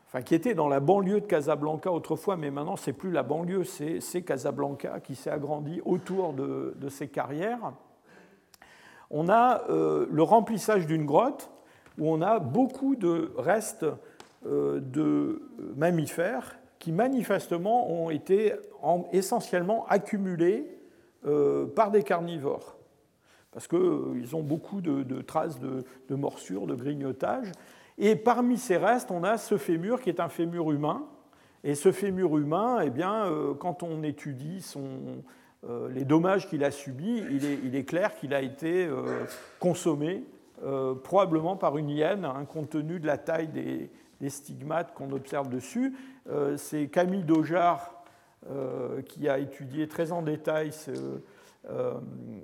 enfin, 0.08 0.24
qui 0.24 0.34
était 0.34 0.56
dans 0.56 0.68
la 0.68 0.80
banlieue 0.80 1.22
de 1.22 1.28
Casablanca 1.28 1.92
autrefois, 1.92 2.38
mais 2.38 2.50
maintenant 2.50 2.76
c'est 2.76 2.94
plus 2.94 3.12
la 3.12 3.22
banlieue, 3.22 3.64
c'est 3.66 4.22
Casablanca 4.24 5.00
qui 5.00 5.14
s'est 5.14 5.30
agrandi 5.30 5.80
autour 5.86 6.34
de, 6.34 6.74
ces 6.90 7.08
carrières. 7.08 7.74
On 9.10 9.30
a 9.30 9.64
euh, 9.70 10.06
le 10.10 10.24
remplissage 10.24 10.86
d'une 10.88 11.06
grotte 11.06 11.50
où 11.98 12.10
on 12.10 12.22
a 12.22 12.40
beaucoup 12.40 12.96
de 12.96 13.32
restes 13.38 13.86
de 14.46 15.42
mammifères 15.76 16.60
qui 16.80 16.94
manifestement 16.94 17.92
ont 17.92 18.10
été 18.10 18.54
essentiellement 19.12 19.86
accumulés 19.88 20.80
euh, 21.26 21.66
par 21.66 21.92
des 21.92 22.04
carnivores, 22.04 22.78
parce 23.52 23.68
qu'ils 23.68 23.78
euh, 23.78 24.34
ont 24.36 24.42
beaucoup 24.42 24.80
de, 24.80 25.22
traces 25.22 25.60
de, 25.60 25.84
morsures, 26.16 26.66
de 26.66 26.76
grignotage. 26.76 27.52
Et 27.98 28.16
parmi 28.16 28.58
ces 28.58 28.78
restes, 28.78 29.12
on 29.12 29.26
a 29.26 29.38
ce 29.38 29.58
fémur 29.58 30.00
qui 30.00 30.10
est 30.10 30.22
un 30.22 30.30
fémur 30.30 30.72
humain. 30.72 31.04
Et 31.66 31.76
ce 31.76 31.92
fémur 31.92 32.38
humain, 32.38 32.80
eh 32.82 32.90
bien, 32.90 33.26
euh, 33.26 33.54
quand 33.54 33.84
on 33.84 34.02
étudie 34.02 34.62
son, 34.62 35.24
les 35.90 36.06
dommages 36.06 36.48
qu'il 36.48 36.64
a 36.64 36.72
subis, 36.72 37.24
il 37.30 37.76
est, 37.76 37.84
clair 37.84 38.16
qu'il 38.16 38.34
a 38.34 38.42
été 38.42 38.90
consommé 39.60 40.24
probablement 41.04 41.56
par 41.56 41.78
une 41.78 41.90
hyène, 41.90 42.26
hein, 42.26 42.46
compte 42.46 42.70
tenu 42.70 43.00
de 43.00 43.08
la 43.08 43.18
taille 43.18 43.48
des, 43.48 43.90
stigmates 44.30 44.94
qu'on 44.94 45.12
observe 45.12 45.50
dessus. 45.50 45.96
Euh, 46.30 46.58
c'est 46.58 46.88
Camille 46.88 47.24
Dojar 47.24 48.04
euh, 48.50 49.02
qui 49.02 49.30
a 49.30 49.40
étudié 49.40 49.88
très 49.88 50.12
en 50.12 50.22
détail 50.22 50.72
euh, 51.70 51.94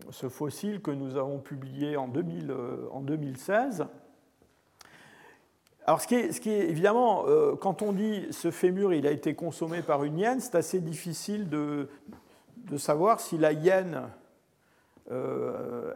ce, 0.10 0.30
fossile 0.30 0.82
que 0.82 0.92
nous 0.92 1.18
avons 1.18 1.40
publié 1.40 1.98
en, 1.98 2.08
2016. 2.08 3.86
Alors, 5.86 6.02
ce 6.02 6.08
qui, 6.08 6.16
est, 6.16 6.70
évidemment, 6.70 7.26
quand 7.62 7.82
on 7.84 7.92
dit 7.92 8.26
ce 8.32 8.50
fémur, 8.50 8.94
il 8.94 9.06
a 9.06 9.12
été 9.12 9.36
consommé 9.36 9.82
par 9.82 10.04
une 10.04 10.18
hyène, 10.18 10.40
c'est 10.40 10.56
assez 10.56 10.80
difficile 10.80 11.48
de, 11.48 11.90
savoir 12.78 13.20
si 13.20 13.38
la 13.38 13.52
hyène 13.52 14.04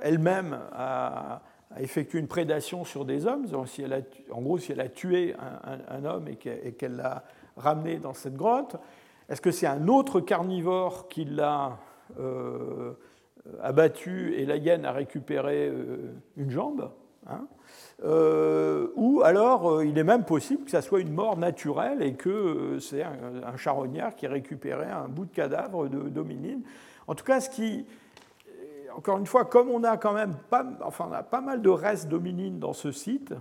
elle-même 0.02 0.60
a, 0.72 1.42
effectué 1.80 2.20
une 2.20 2.28
prédation 2.28 2.84
sur 2.84 3.06
des 3.06 3.26
hommes. 3.26 3.46
en 3.54 4.42
gros, 4.42 4.58
si 4.58 4.72
elle 4.72 4.82
a 4.82 4.90
tué 4.90 5.36
un, 5.90 6.06
homme 6.06 6.28
et 6.28 6.36
qu'elle 6.36 6.96
l'a 6.96 7.24
ramené 7.58 7.98
dans 7.98 8.14
cette 8.14 8.36
grotte, 8.36 8.76
est-ce 9.30 9.42
que 9.42 9.52
c'est 9.52 9.68
un 9.68 9.88
autre 9.88 10.20
carnivore 10.20 11.08
qui 11.08 11.26
l'a 11.26 11.80
abattu 13.62 14.36
et 14.36 14.46
la 14.46 14.58
hyène 14.58 14.86
a 14.86 14.92
récupéré 14.92 15.72
une 16.38 16.52
jambe? 16.52 16.92
Hein 17.28 17.48
euh, 18.04 18.88
ou 18.96 19.22
alors 19.24 19.70
euh, 19.70 19.86
il 19.86 19.98
est 19.98 20.06
même 20.06 20.24
possible 20.24 20.64
que 20.64 20.72
ça 20.72 20.82
soit 20.82 21.02
une 21.02 21.12
mort 21.12 21.38
naturelle 21.38 22.02
et 22.02 22.14
que 22.14 22.30
euh, 22.30 22.80
c'est 22.80 23.04
un, 23.04 23.58
charognard 23.58 24.16
qui 24.16 24.26
récupérait 24.26 24.90
un 24.90 25.10
bout 25.10 25.26
de 25.26 25.34
cadavre 25.34 25.90
de 25.90 26.08
d'hominine. 26.08 26.62
En 27.08 27.16
tout 27.16 27.26
cas, 27.26 27.42
ce 27.42 27.50
qui, 27.50 27.86
encore 28.96 29.18
une 29.18 29.26
fois, 29.26 29.44
comme 29.44 29.70
on 29.70 29.84
a 29.84 29.98
quand 29.98 30.14
même 30.14 30.36
pas, 30.50 30.66
enfin, 30.82 31.10
pas 31.30 31.42
mal 31.42 31.62
de 31.62 31.70
restes 31.70 32.08
d'hominines 32.08 32.60
dans 32.60 32.74
ce 32.74 32.92
site, 32.92 33.34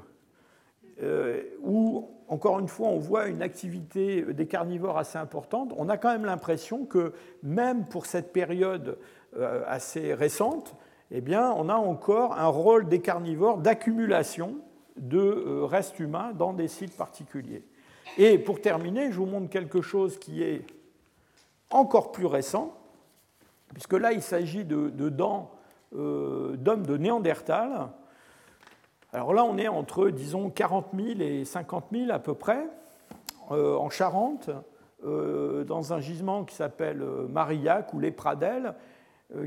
où, 1.62 2.08
encore 2.26 2.58
une 2.58 2.66
fois, 2.66 2.88
on 2.88 2.98
voit 2.98 3.28
une 3.28 3.42
activité 3.42 4.22
des 4.22 4.46
carnivores 4.46 4.98
assez 4.98 5.18
importante, 5.18 5.72
on 5.76 5.88
a 5.88 5.96
quand 5.98 6.10
même 6.10 6.24
l'impression 6.24 6.86
que 6.86 7.12
même 7.42 7.84
pour 7.84 8.06
cette 8.06 8.32
période 8.32 8.98
assez 9.66 10.14
récente, 10.14 10.74
eh 11.10 11.20
bien, 11.20 11.52
on 11.52 11.68
a 11.68 11.74
encore 11.74 12.34
un 12.34 12.46
rôle 12.46 12.88
des 12.88 13.00
carnivores 13.00 13.58
d'accumulation 13.58 14.56
de 14.96 15.18
euh, 15.18 15.64
restes 15.64 15.98
humains 15.98 16.32
dans 16.34 16.52
des 16.52 16.68
sites 16.68 16.96
particuliers. 16.96 17.62
Et 18.18 18.38
pour 18.38 18.60
terminer, 18.60 19.10
je 19.10 19.16
vous 19.16 19.26
montre 19.26 19.48
quelque 19.48 19.80
chose 19.80 20.18
qui 20.18 20.42
est 20.42 20.66
encore 21.70 22.12
plus 22.12 22.26
récent, 22.26 22.74
puisque 23.72 23.92
là, 23.94 24.12
il 24.12 24.22
s'agit 24.22 24.64
de, 24.64 24.88
dents 25.08 25.50
euh, 25.94 26.56
d'hommes 26.56 26.86
de 26.86 26.96
Néandertal. 26.96 27.88
Alors 29.12 29.32
là, 29.32 29.44
on 29.44 29.56
est 29.56 29.68
entre, 29.68 30.08
disons, 30.10 30.50
40 30.50 30.88
000 30.94 31.20
et 31.20 31.44
50 31.44 31.86
000 31.92 32.10
à 32.10 32.18
peu 32.18 32.34
près, 32.34 32.66
euh, 33.50 33.76
en 33.76 33.88
Charente, 33.88 34.50
dans 35.00 35.92
un 35.92 36.00
gisement 36.00 36.42
qui 36.42 36.56
s'appelle 36.56 37.00
Marillac 37.28 37.94
ou 37.94 38.00
les 38.00 38.10
Pradelles, 38.10 38.74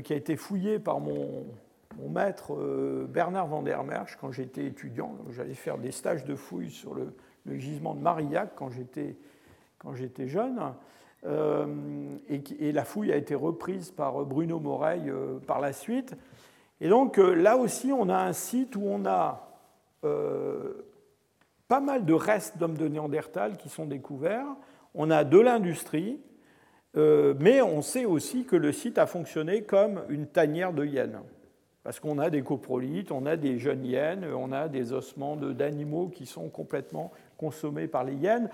qui 0.04 0.12
a 0.12 0.16
été 0.16 0.36
fouillé 0.36 0.78
par 0.78 1.00
mon, 1.00 1.44
maître 2.08 2.54
euh, 2.54 3.06
Bernard 3.08 3.48
van 3.48 3.62
der 3.62 3.84
Merch 3.84 4.16
quand 4.20 4.32
j'étais 4.32 4.64
étudiant. 4.66 5.16
J'allais 5.30 5.54
faire 5.54 5.78
des 5.78 5.90
stages 5.90 6.24
de 6.24 6.34
fouilles 6.34 6.70
sur 6.70 6.94
le, 6.94 7.12
gisement 7.58 7.94
de 7.94 8.00
Marillac 8.00 8.52
quand 8.54 8.70
j'étais 8.70 10.28
jeune. 10.28 10.60
Euh, 11.24 12.16
et, 12.28 12.72
la 12.72 12.84
fouille 12.84 13.12
a 13.12 13.16
été 13.16 13.34
reprise 13.34 13.90
par 13.90 14.24
Bruno 14.24 14.58
Moreil 14.58 15.12
par 15.46 15.60
la 15.60 15.72
suite. 15.72 16.14
Et 16.80 16.88
donc 16.88 17.16
là 17.18 17.56
aussi, 17.56 17.92
on 17.92 18.08
a 18.08 18.16
un 18.16 18.32
site 18.32 18.76
où 18.76 18.82
on 18.84 19.04
a 19.04 19.48
pas 21.72 21.80
mal 21.80 22.04
de 22.04 22.12
restes 22.12 22.58
d'hommes 22.58 22.76
de 22.76 22.86
Néandertal 22.86 23.56
qui 23.56 23.68
sont 23.68 23.86
découverts. 23.86 24.46
On 24.94 25.10
a 25.10 25.24
de 25.24 25.38
l'industrie, 25.38 26.20
euh, 26.96 27.34
mais 27.38 27.62
on 27.62 27.80
sait 27.80 28.04
aussi 28.04 28.44
que 28.44 28.56
le 28.56 28.72
site 28.72 28.98
a 28.98 29.06
fonctionné 29.06 29.62
comme 29.62 30.02
une 30.08 30.26
tanière 30.26 30.72
de 30.72 30.84
hyènes. 30.84 31.20
Parce 31.84 31.98
qu'on 31.98 32.18
a 32.18 32.30
des 32.30 32.42
coprolites, 32.42 33.10
on 33.10 33.26
a 33.26 33.36
des 33.36 33.58
jeunes 33.58 33.84
hyènes, 33.84 34.26
on 34.36 34.52
a 34.52 34.68
des 34.68 34.92
ossements 34.92 35.36
d'animaux 35.36 36.08
qui 36.08 36.26
sont 36.26 36.48
complètement 36.48 37.10
consommés 37.38 37.88
par 37.88 38.04
les 38.04 38.14
hyènes. 38.14 38.50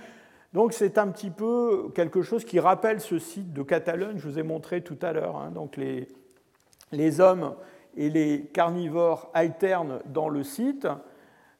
Donc 0.54 0.72
c'est 0.72 0.96
un 0.96 1.08
petit 1.08 1.28
peu 1.28 1.90
quelque 1.94 2.22
chose 2.22 2.44
qui 2.44 2.58
rappelle 2.58 3.00
ce 3.00 3.18
site 3.18 3.52
de 3.52 3.62
Catalogne, 3.62 4.16
je 4.16 4.26
vous 4.26 4.38
ai 4.38 4.42
montré 4.42 4.80
tout 4.80 4.96
à 5.02 5.12
l'heure. 5.12 5.36
Hein. 5.36 5.50
Donc 5.50 5.76
les, 5.76 7.20
hommes 7.20 7.54
et 7.96 8.08
les 8.08 8.44
carnivores 8.54 9.30
alternent 9.34 10.00
dans 10.06 10.30
le 10.30 10.42
site. 10.42 10.88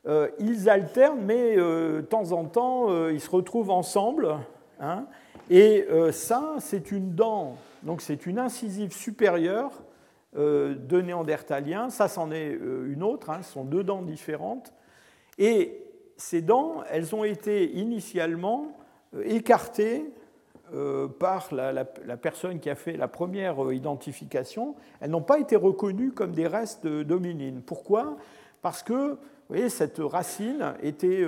Euh, 0.06 0.28
ils 0.38 0.70
alternent, 0.70 1.20
mais 1.20 1.58
euh, 1.58 1.96
de 1.96 2.06
temps 2.06 2.32
en 2.32 2.46
temps, 2.46 3.08
ils 3.10 3.20
se 3.20 3.28
retrouvent 3.28 3.70
ensemble. 3.70 4.36
Hein. 4.80 5.06
Et 5.50 5.86
euh, 5.90 6.12
ça, 6.12 6.56
c'est 6.60 6.90
une 6.90 7.14
dent, 7.14 7.56
donc 7.82 8.02
c'est 8.02 8.26
une 8.26 8.38
incisive 8.38 8.92
supérieure 8.92 9.72
euh, 10.36 10.74
de 10.74 11.00
néandertalien. 11.00 11.88
Ça, 11.88 12.08
c'en 12.08 12.30
est 12.30 12.52
euh, 12.52 12.92
une 12.92 13.02
autre, 13.02 13.30
hein, 13.30 13.40
ce 13.42 13.52
sont 13.52 13.64
deux 13.64 13.82
dents 13.82 14.02
différentes. 14.02 14.74
Et 15.38 15.82
ces 16.18 16.42
dents, 16.42 16.82
elles 16.90 17.14
ont 17.14 17.24
été 17.24 17.72
initialement 17.72 18.76
écartées 19.24 20.04
par 21.18 21.48
la, 21.54 21.84
personne 22.20 22.58
qui 22.60 22.68
a 22.68 22.74
fait 22.74 22.96
la 22.96 23.08
première 23.08 23.72
identification. 23.72 24.74
Elles 25.00 25.10
n'ont 25.10 25.22
pas 25.22 25.38
été 25.38 25.56
reconnues 25.56 26.12
comme 26.12 26.32
des 26.32 26.46
restes 26.46 26.86
d'hominines. 26.86 27.62
Pourquoi? 27.62 28.18
Parce 28.60 28.82
que, 28.82 29.12
vous 29.12 29.18
voyez, 29.48 29.70
cette 29.70 29.98
racine 29.98 30.74
était 30.82 31.24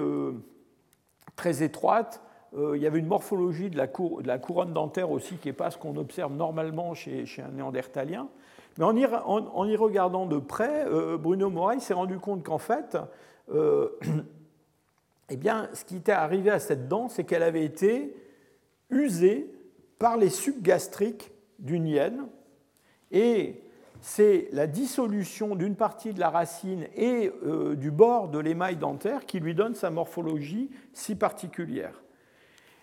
très 1.37 1.63
étroite, 1.63 2.21
euh, 2.57 2.77
il 2.77 2.83
y 2.83 2.87
avait 2.87 2.99
une 2.99 3.07
morphologie 3.07 3.71
de 3.71 3.77
la, 3.77 3.87
couronne 3.87 4.73
dentaire 4.73 5.11
aussi 5.11 5.37
qui 5.37 5.49
n'est 5.49 5.55
pas 5.55 5.71
ce 5.71 5.79
qu'on 5.79 5.97
observe 5.97 6.33
normalement 6.35 6.95
chez, 6.95 7.25
un 7.39 7.53
néandertalien. 7.53 8.29
Mais 8.79 8.85
en 8.85 8.97
y, 9.67 9.77
regardant 9.77 10.27
de 10.27 10.39
près, 10.39 10.87
euh, 10.87 11.17
Bruno 11.17 11.51
Moreil 11.51 11.81
s'est 11.81 11.95
rendu 11.95 12.19
compte 12.19 12.43
qu'en 12.43 12.59
fait, 12.59 12.97
euh, 13.53 13.89
eh 15.31 15.37
bien, 15.37 15.69
ce 15.75 15.85
qui 15.85 15.97
était 15.97 16.13
arrivé 16.13 16.51
à 16.51 16.59
cette 16.59 16.89
dent, 16.89 17.09
c'est 17.09 17.25
qu'elle 17.25 17.43
avait 17.43 17.65
été 17.65 18.17
usée 18.91 19.53
par 19.99 20.17
les 20.17 20.31
sucs 20.31 20.63
gastriques 20.63 21.31
d'une 21.59 21.87
hyène. 21.87 22.27
Et 23.13 23.63
c'est 24.01 24.49
la 24.53 24.67
dissolution 24.67 25.55
d'une 25.55 25.77
partie 25.77 26.15
de 26.15 26.21
la 26.21 26.31
racine 26.31 26.87
et 26.97 27.31
du 27.77 27.91
bord 27.91 28.29
de 28.29 28.39
l'émail 28.39 28.77
dentaire 28.77 29.27
qui 29.27 29.41
lui 29.41 29.55
donne 29.55 29.75
sa 29.75 29.91
morphologie 29.91 30.71
si 30.95 31.17
particulière. 31.17 32.01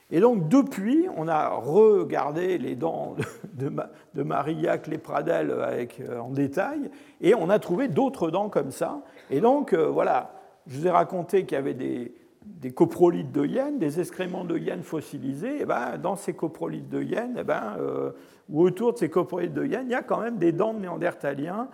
Et 0.09 0.21
donc, 0.21 0.47
depuis, 0.47 1.07
on 1.17 1.27
a 1.27 1.49
regardé 1.49 2.57
les 2.57 2.75
dents 2.75 3.15
de, 3.53 3.69
de 4.13 4.23
Marillac, 4.23 4.87
les 4.87 4.99
avec, 5.09 5.99
euh, 5.99 6.19
en 6.19 6.29
détail, 6.29 6.89
et 7.19 7.35
on 7.35 7.49
a 7.49 7.59
trouvé 7.59 7.89
d'autres 7.89 8.31
dents 8.31 8.47
comme 8.47 8.71
ça. 8.71 9.01
Et 9.29 9.41
donc, 9.41 9.73
euh, 9.73 9.87
voilà, 9.87 10.33
je 10.65 10.79
vous 10.79 10.87
ai 10.87 10.91
raconté 10.91 11.43
qu'il 11.45 11.55
y 11.55 11.59
avait 11.59 11.73
des, 11.73 12.13
des 12.45 12.71
coprolites 12.71 13.33
de 13.33 13.45
hyène, 13.45 13.79
des 13.79 13.99
excréments 13.99 14.45
de 14.45 14.57
hyène 14.57 14.81
fossilisés. 14.81 15.61
Et 15.61 15.65
ben, 15.65 15.97
dans 16.01 16.15
ces 16.15 16.33
coprolites 16.33 16.87
de 16.87 17.01
hyène, 17.01 17.37
et 17.37 17.43
ben, 17.43 17.75
euh, 17.79 18.11
ou 18.49 18.61
autour 18.61 18.93
de 18.93 18.97
ces 18.97 19.09
coprolites 19.09 19.53
de 19.53 19.65
hyène, 19.65 19.87
il 19.87 19.91
y 19.91 19.95
a 19.95 20.03
quand 20.03 20.21
même 20.21 20.37
des 20.37 20.53
dents 20.53 20.73
de 20.73 20.79
néandertaliens 20.79 21.67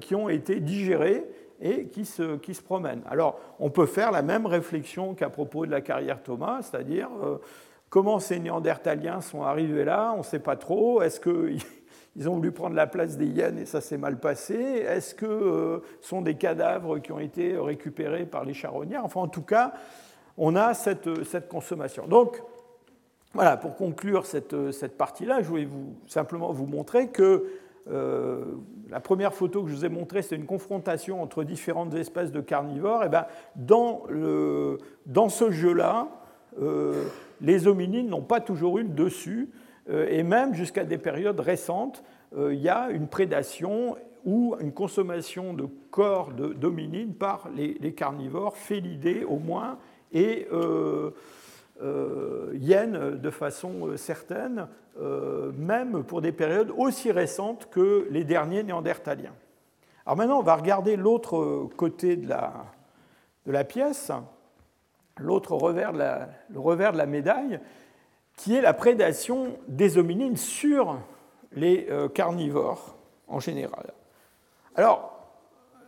qui 0.00 0.14
ont 0.14 0.30
été 0.30 0.58
digérées 0.60 1.26
et 1.60 1.88
qui 1.88 2.06
se, 2.06 2.62
promènent. 2.62 3.02
Alors, 3.10 3.38
on 3.60 3.68
peut 3.68 3.84
faire 3.84 4.10
la 4.10 4.22
même 4.22 4.46
réflexion 4.46 5.14
qu'à 5.14 5.28
propos 5.28 5.66
de 5.66 5.70
la 5.70 5.82
carrière 5.82 6.22
Thomas, 6.22 6.62
c'est-à-dire 6.62 7.10
Comment 7.88 8.18
ces 8.18 8.38
Néandertaliens 8.38 9.20
sont 9.20 9.42
arrivés 9.42 9.84
là 9.84 10.12
On 10.14 10.18
ne 10.18 10.22
sait 10.22 10.38
pas 10.38 10.56
trop. 10.56 11.02
Est-ce 11.02 11.20
qu'ils 11.20 12.28
ont 12.28 12.34
voulu 12.34 12.52
prendre 12.52 12.74
la 12.74 12.86
place 12.86 13.16
des 13.16 13.26
hyènes 13.26 13.58
et 13.58 13.66
ça 13.66 13.80
s'est 13.80 13.98
mal 13.98 14.18
passé? 14.18 14.54
Est-ce 14.54 15.14
que 15.14 15.26
euh, 15.26 15.78
sont 16.00 16.22
des 16.22 16.34
cadavres 16.34 16.98
qui 16.98 17.12
ont 17.12 17.20
été 17.20 17.56
récupérés 17.56 18.26
par 18.26 18.44
les 18.44 18.54
charognards? 18.54 19.04
Enfin, 19.04 19.20
en 19.20 19.28
tout 19.28 19.42
cas, 19.42 19.72
on 20.36 20.56
a 20.56 20.74
cette, 20.74 21.24
cette 21.24 21.48
consommation. 21.48 22.06
Donc, 22.06 22.42
voilà, 23.34 23.56
pour 23.56 23.76
conclure 23.76 24.26
cette, 24.26 24.72
cette 24.72 24.96
partie-là, 24.96 25.42
je 25.42 25.48
voulais 25.48 25.68
simplement 26.06 26.52
vous 26.52 26.66
montrer 26.66 27.08
que 27.08 27.46
euh, 27.88 28.44
la 28.90 29.00
première 29.00 29.32
photo 29.32 29.62
que 29.62 29.70
je 29.70 29.74
vous 29.74 29.84
ai 29.84 29.88
montrée, 29.88 30.22
c'est 30.22 30.36
une 30.36 30.46
confrontation 30.46 31.22
entre 31.22 31.44
différentes 31.44 31.94
espèces 31.94 32.32
de 32.32 32.40
carnivores. 32.40 33.04
Et 33.04 33.08
ben, 33.08 33.26
dans, 33.54 34.02
ce 35.28 35.50
jeu-là, 35.50 36.08
euh, 36.60 37.04
les 37.40 37.66
hominines 37.66 38.08
n'ont 38.08 38.22
pas 38.22 38.40
toujours 38.40 38.78
eu 38.78 38.82
le 38.82 38.88
dessus, 38.88 39.48
euh, 39.88 40.06
et 40.08 40.22
même 40.22 40.54
jusqu'à 40.54 40.84
des 40.84 40.98
périodes 40.98 41.40
récentes, 41.40 42.02
euh, 42.36 42.54
il 42.54 42.60
y 42.60 42.68
a 42.68 42.90
une 42.90 43.08
prédation 43.08 43.96
ou 44.24 44.56
une 44.60 44.72
consommation 44.72 45.54
de 45.54 45.66
corps 45.90 46.32
d'hominines 46.32 47.14
par 47.14 47.48
les, 47.54 47.92
carnivores, 47.92 48.56
félidés 48.56 49.24
au 49.24 49.38
moins, 49.38 49.78
et 50.12 50.48
euh, 50.52 51.12
hyènes 52.54 53.18
de 53.20 53.30
façon 53.30 53.96
certaine, 53.96 54.66
même 55.56 56.02
pour 56.02 56.22
des 56.22 56.32
périodes 56.32 56.72
aussi 56.76 57.12
récentes 57.12 57.68
que 57.70 58.08
les 58.10 58.24
derniers 58.24 58.64
néandertaliens. 58.64 59.34
Alors 60.04 60.16
maintenant, 60.16 60.40
on 60.40 60.42
va 60.42 60.56
regarder 60.56 60.96
l'autre 60.96 61.68
côté 61.76 62.16
de 62.16 62.28
la, 62.28 62.64
de 63.46 63.52
la 63.52 63.62
pièce 63.62 64.10
l'autre 65.18 65.54
revers, 65.54 65.92
de 65.92 65.98
la, 65.98 66.28
revers 66.54 66.92
de 66.92 66.98
la 66.98 67.06
médaille, 67.06 67.60
qui 68.36 68.54
est 68.54 68.60
la 68.60 68.74
prédation 68.74 69.56
des 69.68 69.98
hominines 69.98 70.36
sur 70.36 70.98
les 71.52 71.86
euh, 71.90 72.08
carnivores 72.08 72.96
en 73.28 73.40
général. 73.40 73.92
Alors, 74.74 75.16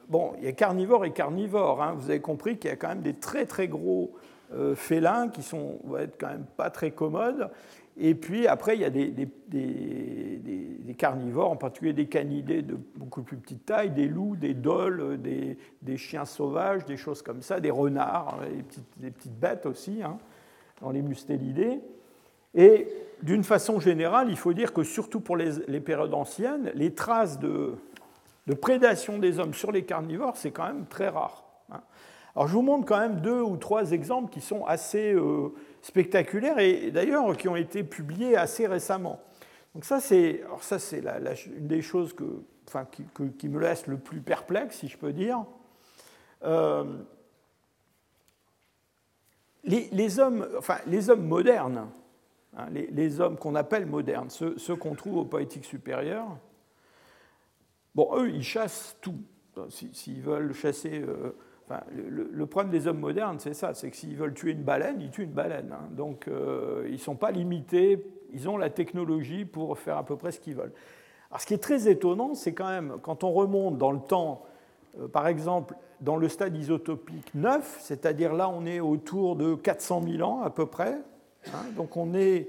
bon, 0.08 0.32
il 0.38 0.44
y 0.44 0.48
a 0.48 0.52
carnivores 0.52 1.04
et 1.04 1.12
carnivores. 1.12 1.82
Hein. 1.82 1.94
Vous 1.96 2.10
avez 2.10 2.20
compris 2.20 2.58
qu'il 2.58 2.70
y 2.70 2.72
a 2.72 2.76
quand 2.76 2.88
même 2.88 3.02
des 3.02 3.14
très 3.14 3.44
très 3.44 3.68
gros 3.68 4.12
euh, 4.54 4.74
félins 4.74 5.28
qui 5.28 5.42
sont, 5.42 5.78
vont 5.84 5.98
être 5.98 6.16
quand 6.18 6.28
même 6.28 6.46
pas 6.56 6.70
très 6.70 6.90
commodes. 6.90 7.50
Et 8.00 8.14
puis 8.14 8.46
après, 8.46 8.76
il 8.76 8.80
y 8.80 8.84
a 8.84 8.90
des, 8.90 9.08
des, 9.08 9.28
carnivores, 10.96 11.50
en 11.50 11.56
particulier 11.56 11.92
des 11.92 12.06
canidés 12.06 12.62
de 12.62 12.76
beaucoup 12.96 13.22
plus 13.22 13.36
petite 13.36 13.64
taille, 13.66 13.90
des 13.90 14.08
loups, 14.08 14.34
des 14.34 14.54
doles, 14.54 15.20
des, 15.20 15.96
chiens 15.96 16.24
sauvages, 16.24 16.84
des 16.86 16.96
choses 16.96 17.22
comme 17.22 17.40
ça, 17.40 17.60
des 17.60 17.70
renards, 17.70 18.40
des 18.50 18.62
petites, 18.62 19.14
petites 19.14 19.38
bêtes 19.38 19.66
aussi, 19.66 20.02
hein, 20.02 20.18
dans 20.80 20.90
les 20.90 21.02
mustélidés. 21.02 21.80
Et 22.54 22.88
d'une 23.22 23.44
façon 23.44 23.80
générale, 23.80 24.28
il 24.30 24.36
faut 24.36 24.52
dire 24.52 24.72
que 24.72 24.82
surtout 24.82 25.20
pour 25.20 25.36
les, 25.36 25.80
périodes 25.80 26.14
anciennes, 26.14 26.72
les 26.74 26.94
traces 26.94 27.38
de, 27.38 27.74
prédation 28.60 29.18
des 29.18 29.38
hommes 29.38 29.54
sur 29.54 29.72
les 29.72 29.82
carnivores, 29.82 30.36
c'est 30.36 30.50
quand 30.50 30.66
même 30.66 30.86
très 30.86 31.08
rare. 31.08 31.44
Hein. 31.70 31.80
Alors 32.34 32.48
je 32.48 32.54
vous 32.54 32.62
montre 32.62 32.86
quand 32.86 32.98
même 32.98 33.20
deux 33.20 33.40
ou 33.40 33.56
trois 33.56 33.92
exemples 33.92 34.32
qui 34.32 34.40
sont 34.40 34.64
assez 34.64 35.12
euh, 35.12 35.52
spectaculaires 35.82 36.58
et 36.58 36.90
d'ailleurs 36.90 37.36
qui 37.36 37.48
ont 37.48 37.56
été 37.56 37.82
publiés 37.82 38.36
assez 38.36 38.66
récemment. 38.66 39.20
Donc 39.74 39.84
ça 39.84 40.00
c'est, 40.00 40.42
ça 40.60 40.78
c'est 40.78 41.02
une 41.46 41.68
des 41.68 41.82
choses 41.82 42.12
que, 42.12 42.24
enfin, 42.66 42.86
qui, 43.38 43.48
me 43.48 43.60
laisse 43.60 43.86
le 43.86 43.98
plus 43.98 44.20
perplexe, 44.20 44.78
si 44.78 44.88
je 44.88 44.96
peux 44.96 45.12
dire. 45.12 45.44
Euh, 46.44 46.84
les, 49.64 50.18
hommes, 50.18 50.48
enfin, 50.56 50.78
les 50.86 51.10
hommes 51.10 51.26
modernes, 51.26 51.88
hein, 52.56 52.66
les, 52.70 53.20
hommes 53.20 53.36
qu'on 53.36 53.54
appelle 53.54 53.86
modernes, 53.86 54.30
ceux, 54.30 54.76
qu'on 54.76 54.94
trouve 54.94 55.18
au 55.18 55.24
poétique 55.24 55.64
supérieur, 55.64 56.26
bon, 57.94 58.10
eux, 58.16 58.30
ils 58.30 58.44
chassent 58.44 58.96
tout. 59.00 59.20
S'ils 59.70 60.22
veulent 60.22 60.54
chasser 60.54 61.00
euh, 61.00 61.32
le, 61.92 62.46
problème 62.46 62.70
des 62.70 62.86
hommes 62.86 63.00
modernes, 63.00 63.38
c'est 63.38 63.54
ça, 63.54 63.74
c'est 63.74 63.90
que 63.90 63.96
s'ils 63.96 64.16
veulent 64.16 64.34
tuer 64.34 64.52
une 64.52 64.62
baleine, 64.62 65.00
ils 65.00 65.10
tuent 65.10 65.24
une 65.24 65.32
baleine. 65.32 65.72
Hein. 65.72 65.88
Donc 65.90 66.28
euh, 66.28 66.84
ils 66.86 66.94
ne 66.94 66.98
sont 66.98 67.16
pas 67.16 67.30
limités, 67.30 68.04
ils 68.32 68.48
ont 68.48 68.56
la 68.56 68.70
technologie 68.70 69.44
pour 69.44 69.78
faire 69.78 69.96
à 69.96 70.04
peu 70.04 70.16
près 70.16 70.32
ce 70.32 70.40
qu'ils 70.40 70.54
veulent. 70.54 70.72
Alors 71.30 71.40
ce 71.40 71.46
qui 71.46 71.54
est 71.54 71.62
très 71.62 71.88
étonnant, 71.88 72.34
c'est 72.34 72.54
quand 72.54 72.68
même, 72.68 72.96
quand 73.02 73.24
on 73.24 73.32
remonte 73.32 73.76
dans 73.78 73.92
le 73.92 74.00
temps, 74.00 74.44
euh, 74.98 75.08
par 75.08 75.26
exemple, 75.26 75.74
dans 76.00 76.16
le 76.16 76.28
stade 76.28 76.56
isotopique 76.56 77.34
9, 77.34 77.78
c'est-à-dire 77.80 78.32
là 78.32 78.48
on 78.48 78.64
est 78.64 78.80
autour 78.80 79.36
de 79.36 79.54
400 79.54 80.02
000 80.08 80.28
ans 80.28 80.42
à 80.42 80.50
peu 80.50 80.66
près, 80.66 80.98
hein. 81.48 81.64
donc 81.76 81.96
on 81.96 82.14
est 82.14 82.48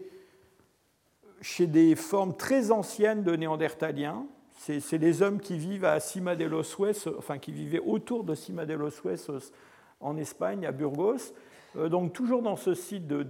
chez 1.41 1.67
des 1.67 1.95
formes 1.95 2.35
très 2.35 2.71
anciennes 2.71 3.23
de 3.23 3.35
néandertaliens, 3.35 4.25
c'est 4.59 4.97
les 4.97 5.21
hommes 5.21 5.39
qui 5.39 5.57
vivent 5.57 5.85
à 5.85 6.01
Cima 6.01 6.35
de 6.35 6.43
los 6.43 6.75
enfin 7.17 7.37
vivaient 7.47 7.79
autour 7.79 8.25
de 8.25 8.35
Cima 8.35 8.65
de 8.65 8.73
los 8.73 8.91
Huesos 9.05 9.53
en 10.01 10.17
Espagne, 10.17 10.65
à 10.65 10.73
Burgos. 10.73 11.33
Euh, 11.77 11.87
donc 11.87 12.11
toujours 12.11 12.41
dans 12.41 12.57
ce 12.57 12.73
site 12.73 13.07
de, 13.07 13.23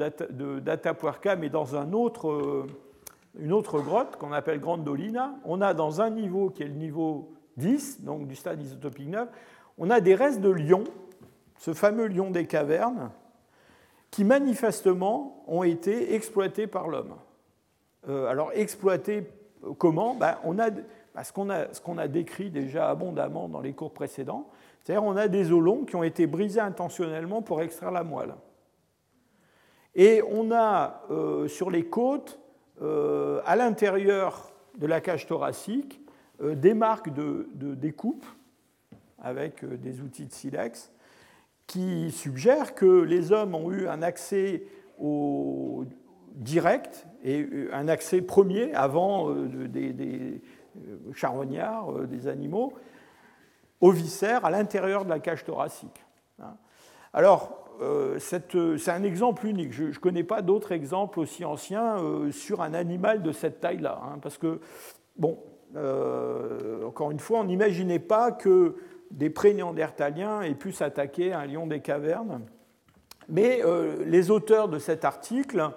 d'Atapuerca, 0.60 1.36
mais 1.36 1.50
dans 1.50 1.76
un 1.76 1.94
autre, 1.94 2.32
euh, 2.32 2.68
une 3.40 3.54
autre 3.54 3.80
grotte 3.80 4.16
qu'on 4.16 4.32
appelle 4.32 4.60
Grande 4.60 4.84
Dolina. 4.84 5.36
On 5.46 5.62
a 5.62 5.76
dans 5.76 6.02
un 6.02 6.10
niveau 6.10 6.50
qui 6.50 6.64
est 6.64 6.68
le 6.68 6.74
niveau 6.74 7.32
10, 7.58 8.02
donc 8.02 8.28
du 8.28 8.36
stade 8.36 8.60
isotopique 8.62 9.10
9, 9.10 9.30
on 9.78 9.92
a 9.92 10.02
des 10.02 10.16
restes 10.16 10.42
de 10.42 10.50
lions, 10.50 10.86
ce 11.60 11.74
fameux 11.74 12.08
lion 12.08 12.32
des 12.32 12.48
cavernes, 12.48 13.12
qui 14.10 14.24
manifestement 14.24 15.44
ont 15.48 15.64
été 15.64 16.16
exploités 16.16 16.66
par 16.66 16.88
l'homme. 16.88 17.14
Euh, 18.08 18.26
alors 18.26 18.52
exploités 18.56 19.30
comment? 19.78 20.16
Ben, 20.16 20.38
ce 21.24 21.34
qu'on 21.34 21.98
a, 21.98 22.08
décrit 22.08 22.50
déjà 22.50 22.90
abondamment 22.90 23.50
dans 23.50 23.62
les 23.62 23.74
cours 23.74 23.94
précédents, 23.94 24.50
c'est-à-dire 24.82 25.04
on 25.04 25.18
a 25.18 25.28
des 25.28 25.52
os 25.52 25.62
longs 25.62 25.86
qui 25.86 25.96
ont 25.96 26.04
été 26.04 26.28
brisés 26.28 26.60
intentionnellement 26.60 27.42
pour 27.42 27.62
extraire 27.62 27.92
la 27.92 28.04
moelle. 28.04 28.34
Et 29.96 30.22
on 30.32 30.52
a 30.52 31.02
euh, 31.10 31.48
sur 31.48 31.70
les 31.70 31.86
côtes, 31.86 32.40
euh, 32.82 33.42
à 33.46 33.56
l'intérieur 33.56 34.54
de 34.78 34.88
la 34.88 35.02
cage 35.02 35.26
thoracique, 35.26 36.00
euh, 36.42 36.56
des 36.56 36.74
marques 36.74 37.14
de, 37.14 37.50
découpe 37.54 38.26
avec 39.22 39.66
des 39.66 40.00
outils 40.02 40.26
de 40.26 40.32
silex 40.32 40.94
qui 41.68 42.12
suggèrent 42.12 42.74
que 42.74 43.02
les 43.02 43.32
hommes 43.32 43.54
ont 43.54 43.72
eu 43.72 43.88
un 43.88 44.02
accès 44.02 44.64
au 44.98 45.84
direct 46.36 47.06
et 47.24 47.68
un 47.74 47.90
accès 47.90 48.22
premier 48.22 48.74
avant 48.74 49.34
des, 49.34 50.42
charognards, 51.16 51.92
euh, 51.92 52.06
des 52.06 52.28
animaux, 52.28 52.74
aux 53.82 53.92
viscères 53.92 54.46
à 54.46 54.52
l'intérieur 54.52 55.06
de 55.06 55.10
la 55.10 55.20
cage 55.20 55.46
thoracique. 55.46 56.04
Hein. 56.40 56.56
Alors, 57.14 57.66
euh, 57.82 58.20
c'est 58.20 58.90
un 58.90 59.04
exemple 59.04 59.46
unique. 59.46 59.72
Je 59.72 59.86
ne 59.86 59.94
connais 59.94 60.24
pas 60.24 60.42
d'autres 60.42 60.74
exemples 60.74 61.20
aussi 61.20 61.46
anciens 61.46 61.98
sur 62.32 62.62
un 62.62 62.74
animal 62.74 63.24
de 63.24 63.32
cette 63.32 63.62
taille-là. 63.62 64.02
Hein, 64.04 64.20
parce 64.22 64.38
que, 64.38 64.60
bon, 65.16 65.40
encore 66.86 67.12
une 67.12 67.20
fois, 67.20 67.40
on 67.40 67.46
n'imaginait 67.46 68.00
pas 68.00 68.32
que 68.34 68.76
des 69.12 69.30
pré-néandertaliens 69.30 70.42
aient 70.42 70.56
pu 70.56 70.74
s'attaquer 70.74 71.32
à 71.32 71.40
un 71.40 71.46
lion 71.46 71.68
des 71.68 71.80
cavernes. 71.80 72.42
Mais 73.30 73.62
les 74.06 74.30
auteurs 74.30 74.68
de 74.68 74.78
cet 74.78 75.06
article, 75.06 75.70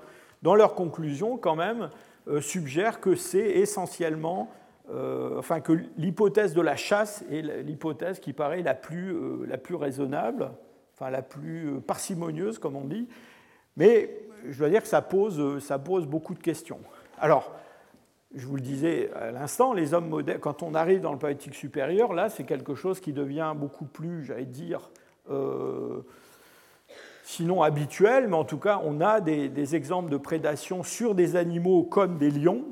dans 0.42 0.57
leur 0.57 0.74
conclusion, 0.74 1.36
quand 1.36 1.55
même, 1.55 1.90
suggèrent 2.40 3.00
que 3.00 3.14
c'est 3.14 3.38
essentiellement 3.38 4.50
euh, 4.91 5.39
enfin 5.39 5.61
que 5.61 5.72
l'hypothèse 5.97 6.55
de 6.55 6.61
la 6.61 6.76
chasse 6.76 7.24
est 7.30 7.43
l'hypothèse 7.62 8.18
qui 8.18 8.33
paraît 8.33 8.62
la 8.62 8.74
plus, 8.74 9.14
euh, 9.14 9.47
la 9.47 9.57
plus 9.57 9.76
raisonnable, 9.76 10.51
enfin 10.95 11.11
la 11.11 11.22
plus 11.22 11.68
euh, 11.68 11.80
parcimonieuse, 11.80 12.59
comme 12.59 12.76
on 12.76 12.85
dit. 12.85 13.09
Mais 13.76 14.11
je 14.49 14.59
dois 14.59 14.68
dire 14.68 14.83
que 14.83 14.89
ça 14.89 15.01
pose, 15.01 15.62
ça 15.62 15.78
pose 15.78 16.07
beaucoup 16.07 16.35
de 16.35 16.43
questions. 16.43 16.80
Alors, 17.18 17.53
je 18.35 18.47
vous 18.47 18.57
le 18.57 18.62
disais 18.62 19.11
à 19.14 19.30
l'instant, 19.30 19.72
les 19.72 19.95
hommes 19.95 20.09
modernes, 20.09 20.41
quand 20.41 20.62
on 20.62 20.74
arrive 20.74 21.01
dans 21.01 21.12
le 21.12 21.18
politique 21.18 21.55
supérieur, 21.55 22.12
là, 22.12 22.28
c'est 22.28 22.45
quelque 22.45 22.74
chose 22.74 22.99
qui 23.01 23.12
devient 23.12 23.55
beaucoup 23.55 23.85
plus, 23.85 24.24
j'allais 24.24 24.47
dire, 24.47 24.91
sinon 27.24 27.62
habituel, 27.62 28.28
mais 28.28 28.37
en 28.37 28.45
tout 28.45 28.59
cas, 28.59 28.80
on 28.85 29.01
a 29.01 29.20
des, 29.20 29.76
exemples 29.76 30.11
de 30.11 30.16
prédation 30.16 30.83
sur 30.83 31.14
des 31.14 31.37
animaux 31.37 31.83
comme 31.85 32.18
des 32.18 32.30
lions, 32.30 32.64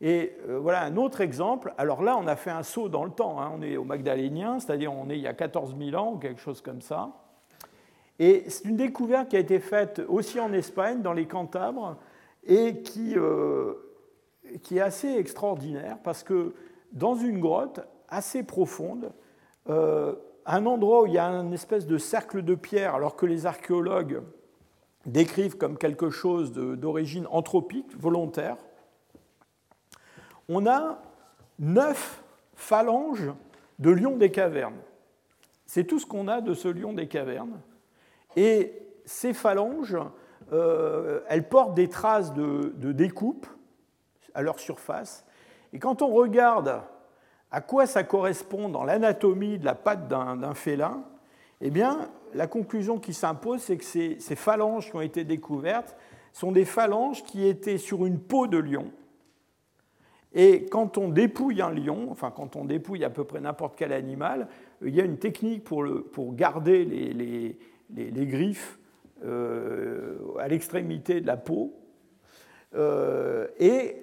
et 0.00 0.36
euh, 0.48 0.58
voilà 0.58 0.82
un 0.82 0.96
autre 0.96 1.20
exemple. 1.20 1.74
Alors 1.76 2.02
là, 2.02 2.16
on 2.16 2.26
a 2.26 2.36
fait 2.36 2.50
un 2.50 2.62
saut 2.62 2.88
dans 2.88 3.04
le 3.04 3.10
temps. 3.10 3.40
Hein. 3.40 3.52
On 3.56 3.62
est 3.62 3.76
au 3.76 3.84
Magdalénien, 3.84 4.60
c'est-à-dire 4.60 4.92
on 4.92 5.10
est 5.10 5.16
il 5.16 5.22
y 5.22 5.26
a 5.26 5.34
14 5.34 5.76
000 5.76 5.96
ans 5.96 6.12
ou 6.14 6.18
quelque 6.18 6.40
chose 6.40 6.60
comme 6.60 6.80
ça. 6.80 7.10
Et 8.20 8.44
c'est 8.48 8.64
une 8.68 8.76
découverte 8.76 9.28
qui 9.28 9.36
a 9.36 9.40
été 9.40 9.60
faite 9.60 10.02
aussi 10.08 10.40
en 10.40 10.52
Espagne, 10.52 11.02
dans 11.02 11.12
les 11.12 11.26
Cantabres, 11.26 11.96
et 12.44 12.80
qui, 12.82 13.14
euh, 13.16 13.74
est 14.70 14.80
assez 14.80 15.08
extraordinaire 15.08 15.98
parce 16.02 16.22
que 16.22 16.54
dans 16.92 17.14
une 17.14 17.38
grotte 17.38 17.80
assez 18.08 18.42
profonde, 18.42 19.12
euh, 19.68 20.14
un 20.46 20.64
endroit 20.66 21.02
où 21.02 21.06
il 21.06 21.12
y 21.12 21.18
a 21.18 21.26
une 21.26 21.52
espèce 21.52 21.86
de 21.86 21.98
cercle 21.98 22.42
de 22.42 22.54
pierre, 22.54 22.94
alors 22.94 23.16
que 23.16 23.26
les 23.26 23.46
archéologues 23.46 24.22
décrivent 25.04 25.56
comme 25.56 25.76
quelque 25.76 26.10
chose 26.10 26.52
d'origine 26.52 27.26
anthropique, 27.30 27.94
volontaire, 27.98 28.56
on 30.48 30.66
a 30.66 30.98
neuf 31.58 32.22
phalanges 32.54 33.30
de 33.78 33.90
lion 33.90 34.16
des 34.16 34.30
cavernes. 34.30 34.80
C'est 35.66 35.84
tout 35.84 35.98
ce 35.98 36.06
qu'on 36.06 36.28
a 36.28 36.40
de 36.40 36.54
ce 36.54 36.68
lion 36.68 36.92
des 36.92 37.08
cavernes. 37.08 37.60
Et 38.36 38.72
ces 39.04 39.34
phalanges, 39.34 39.96
euh, 40.52 41.20
elles 41.28 41.48
portent 41.48 41.74
des 41.74 41.88
traces 41.88 42.32
de, 42.32 42.72
découpe 42.92 43.46
à 44.34 44.42
leur 44.42 44.58
surface. 44.58 45.24
Et 45.72 45.78
quand 45.78 46.02
on 46.02 46.08
regarde 46.08 46.80
à 47.50 47.60
quoi 47.60 47.86
ça 47.86 48.02
correspond 48.02 48.68
dans 48.68 48.84
l'anatomie 48.84 49.58
de 49.58 49.64
la 49.64 49.74
patte 49.74 50.08
d'un 50.08 50.54
félin, 50.54 51.02
eh 51.60 51.70
bien, 51.70 52.10
la 52.34 52.46
conclusion 52.46 52.98
qui 52.98 53.14
s'impose, 53.14 53.62
c'est 53.62 53.76
que 53.76 53.84
ces, 53.84 54.16
ces, 54.20 54.36
phalanges 54.36 54.90
qui 54.90 54.96
ont 54.96 55.00
été 55.00 55.24
découvertes 55.24 55.96
sont 56.32 56.52
des 56.52 56.64
phalanges 56.64 57.24
qui 57.24 57.46
étaient 57.46 57.78
sur 57.78 58.06
une 58.06 58.20
peau 58.20 58.46
de 58.46 58.58
lion, 58.58 58.92
et 60.34 60.66
quand 60.66 60.98
on 60.98 61.08
dépouille 61.08 61.62
un 61.62 61.70
lion, 61.70 62.08
enfin 62.10 62.30
quand 62.34 62.56
on 62.56 62.64
dépouille 62.64 63.04
à 63.04 63.10
peu 63.10 63.24
près 63.24 63.40
n'importe 63.40 63.76
quel 63.76 63.92
animal, 63.92 64.48
il 64.82 64.94
y 64.94 65.00
a 65.00 65.04
une 65.04 65.18
technique 65.18 65.64
pour, 65.64 65.84
pour 66.12 66.34
garder 66.34 66.84
les, 66.84 67.12
les, 67.12 67.58
les, 68.10 68.26
griffes 68.26 68.78
euh, 69.24 70.18
à 70.38 70.48
l'extrémité 70.48 71.20
de 71.20 71.26
la 71.26 71.36
peau. 71.36 71.74
Euh, 72.74 73.46
et 73.58 74.02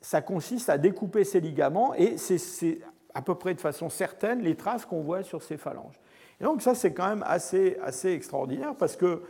ça 0.00 0.22
consiste 0.22 0.70
à 0.70 0.78
découper 0.78 1.24
ces 1.24 1.40
ligaments 1.40 1.92
et 1.94 2.16
c'est 2.16 2.78
à 3.12 3.20
peu 3.20 3.34
près 3.34 3.54
de 3.54 3.60
façon 3.60 3.90
certaine 3.90 4.40
les 4.40 4.54
traces 4.54 4.86
qu'on 4.86 5.02
voit 5.02 5.22
sur 5.22 5.42
ces 5.42 5.58
phalanges. 5.58 6.00
Et 6.40 6.44
donc 6.44 6.62
ça 6.62 6.74
c'est 6.74 6.94
quand 6.94 7.08
même 7.08 7.24
assez, 7.26 7.76
assez 7.82 8.12
extraordinaire 8.12 8.74
parce 8.74 8.96
que 8.96 9.22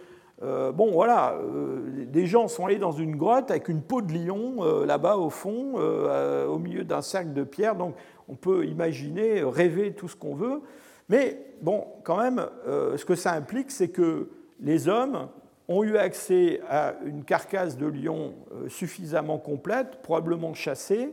euh, 0.43 0.71
bon, 0.71 0.93
voilà, 0.93 1.35
euh, 1.35 2.05
des 2.07 2.27
gens 2.27 2.47
sont 2.47 2.67
allés 2.67 2.79
dans 2.79 2.93
une 2.93 3.17
grotte 3.17 3.51
avec 3.51 3.69
une 3.69 3.81
peau 3.81 4.03
de 4.03 4.13
lion 4.13 4.57
euh, 4.61 4.85
là-bas 4.85 5.17
au 5.17 5.31
fond, 5.31 5.75
au 5.77 6.59
milieu 6.59 6.85
d'un 6.85 7.03
cercle 7.03 7.33
de 7.33 7.45
pierre. 7.45 7.75
Donc, 7.75 7.95
on 8.29 8.35
peut 8.35 8.67
imaginer, 8.67 9.43
rêver 9.43 9.93
tout 9.93 10.09
ce 10.09 10.17
qu'on 10.17 10.35
veut. 10.35 10.61
Mais 11.09 11.41
bon, 11.63 11.87
quand 12.03 12.17
même, 12.17 12.45
ce 12.67 13.05
que 13.05 13.15
ça 13.15 13.33
implique, 13.33 13.71
c'est 13.71 13.89
que 13.89 14.29
les 14.61 14.89
hommes 14.89 15.29
ont 15.69 15.85
eu 15.85 15.97
accès 15.97 16.61
à 16.69 16.95
une 17.05 17.23
carcasse 17.25 17.77
de 17.77 17.87
lion 17.87 18.35
suffisamment 18.69 19.39
complète, 19.39 20.03
probablement 20.03 20.55
chassée, 20.55 21.11